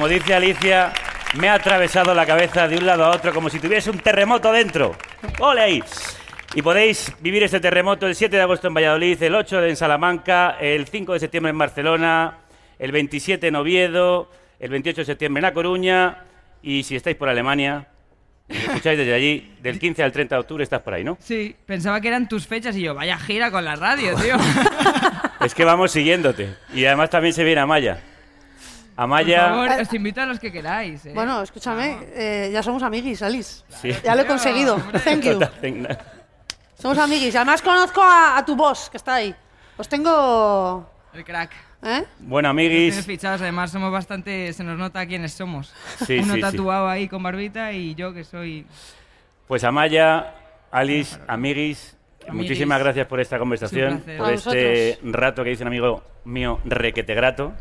Como 0.02 0.12
dice 0.12 0.34
Alicia, 0.34 0.92
me 1.38 1.48
ha 1.48 1.54
atravesado 1.54 2.12
la 2.12 2.26
cabeza 2.26 2.66
de 2.66 2.76
un 2.76 2.84
lado 2.84 3.04
a 3.04 3.10
otro 3.10 3.32
como 3.32 3.48
si 3.48 3.60
tuviese 3.60 3.88
un 3.88 4.00
terremoto 4.00 4.50
dentro. 4.50 4.96
¡Ole 5.38 5.60
ahí! 5.60 5.84
Y 6.56 6.62
podéis 6.62 7.14
vivir 7.20 7.44
este 7.44 7.60
terremoto 7.60 8.08
el 8.08 8.16
7 8.16 8.34
de 8.34 8.42
agosto 8.42 8.66
en 8.66 8.74
Valladolid, 8.74 9.22
el 9.22 9.32
8 9.32 9.64
en 9.64 9.76
Salamanca, 9.76 10.56
el 10.60 10.88
5 10.88 11.12
de 11.12 11.20
septiembre 11.20 11.50
en 11.50 11.58
Barcelona, 11.58 12.38
el 12.80 12.90
27 12.90 13.46
en 13.46 13.54
Oviedo, 13.54 14.28
el 14.58 14.70
28 14.70 15.02
de 15.02 15.04
septiembre 15.04 15.38
en 15.38 15.42
La 15.42 15.54
Coruña 15.54 16.24
y 16.62 16.82
si 16.82 16.96
estáis 16.96 17.16
por 17.16 17.28
Alemania, 17.28 17.86
escucháis 18.48 18.98
desde 18.98 19.14
allí, 19.14 19.54
del 19.62 19.78
15 19.78 20.02
al 20.02 20.10
30 20.10 20.34
de 20.34 20.40
octubre 20.40 20.64
estás 20.64 20.82
por 20.82 20.94
ahí, 20.94 21.04
¿no? 21.04 21.16
Sí, 21.20 21.54
pensaba 21.64 22.00
que 22.00 22.08
eran 22.08 22.28
tus 22.28 22.48
fechas 22.48 22.74
y 22.74 22.82
yo, 22.82 22.96
vaya 22.96 23.18
gira 23.18 23.52
con 23.52 23.64
la 23.64 23.76
radio, 23.76 24.16
tío. 24.16 24.34
Es 25.44 25.54
que 25.54 25.64
vamos 25.64 25.90
siguiéndote. 25.90 26.54
Y 26.72 26.84
además 26.84 27.10
también 27.10 27.34
se 27.34 27.42
viene 27.42 27.60
Amaya. 29.02 29.48
Por 29.54 29.68
favor, 29.68 29.80
os 29.82 29.92
invito 29.94 30.20
a 30.20 30.26
los 30.26 30.38
que 30.38 30.50
queráis. 30.52 31.04
¿eh? 31.06 31.12
Bueno, 31.14 31.42
escúchame, 31.42 31.98
eh, 32.14 32.50
ya 32.52 32.62
somos 32.62 32.82
amiguis, 32.82 33.22
Alice. 33.22 33.62
Sí. 33.80 33.90
Ya 34.04 34.14
lo 34.14 34.22
he 34.22 34.26
conseguido. 34.26 34.76
Thank 35.04 35.22
you. 35.22 35.38
Somos 36.78 36.98
amiguis. 36.98 37.34
Además 37.36 37.62
conozco 37.62 38.02
a, 38.02 38.36
a 38.38 38.44
tu 38.44 38.54
boss, 38.56 38.88
que 38.90 38.96
está 38.96 39.14
ahí. 39.14 39.34
Os 39.76 39.88
tengo... 39.88 40.88
El 41.14 41.24
crack. 41.24 41.50
¿Eh? 41.84 42.04
Bueno, 42.20 42.48
amiguis, 42.48 43.04
fichados, 43.04 43.40
además 43.42 43.70
somos 43.72 43.90
bastante. 43.92 44.52
Se 44.52 44.62
nos 44.64 44.78
nota 44.78 45.04
quiénes 45.06 45.32
somos. 45.32 45.72
Sí, 46.06 46.18
Uno 46.18 46.34
sí, 46.34 46.40
sí. 46.40 46.40
tatuado 46.40 46.88
ahí 46.88 47.08
con 47.08 47.22
barbita 47.22 47.72
y 47.72 47.94
yo 47.96 48.14
que 48.14 48.22
soy. 48.24 48.64
pues 49.48 49.64
Amaya, 49.64 50.32
Alice, 50.70 51.18
amiguis, 51.26 51.96
Amiguis. 52.28 52.50
muchísimas 52.50 52.78
gracias 52.78 53.06
por 53.08 53.20
esta 53.20 53.38
conversación, 53.38 54.00
por 54.16 54.26
A 54.28 54.32
este 54.32 54.98
rato 55.02 55.42
que 55.42 55.50
dice 55.50 55.64
un 55.64 55.68
amigo 55.68 56.02
mío, 56.24 56.60
requete 56.64 57.14
grato. 57.14 57.52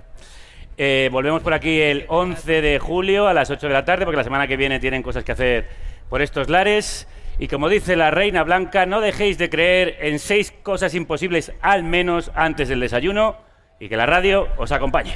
Eh, 0.84 1.10
volvemos 1.12 1.44
por 1.44 1.54
aquí 1.54 1.80
el 1.80 2.06
11 2.08 2.60
de 2.60 2.80
julio 2.80 3.28
a 3.28 3.36
las 3.36 3.52
8 3.52 3.68
de 3.68 3.72
la 3.72 3.86
tarde, 3.86 4.04
porque 4.04 4.18
la 4.18 4.24
semana 4.24 4.48
que 4.48 4.58
viene 4.58 4.80
tienen 4.80 5.04
cosas 5.04 5.24
que 5.24 5.32
hacer 5.32 5.68
por 6.10 6.24
estos 6.24 6.50
lares. 6.50 7.08
Y 7.38 7.48
como 7.50 7.70
dice 7.70 7.96
la 7.96 8.10
Reina 8.10 8.42
Blanca, 8.42 8.88
no 8.88 9.00
dejéis 9.00 9.38
de 9.38 9.52
creer 9.52 9.98
en 10.00 10.18
seis 10.18 10.52
cosas 10.64 10.96
imposibles 10.96 11.54
al 11.62 11.84
menos 11.84 12.32
antes 12.34 12.68
del 12.68 12.80
desayuno 12.80 13.38
y 13.80 13.90
que 13.90 13.96
la 13.96 14.08
radio 14.08 14.48
os 14.58 14.72
acompañe. 14.72 15.14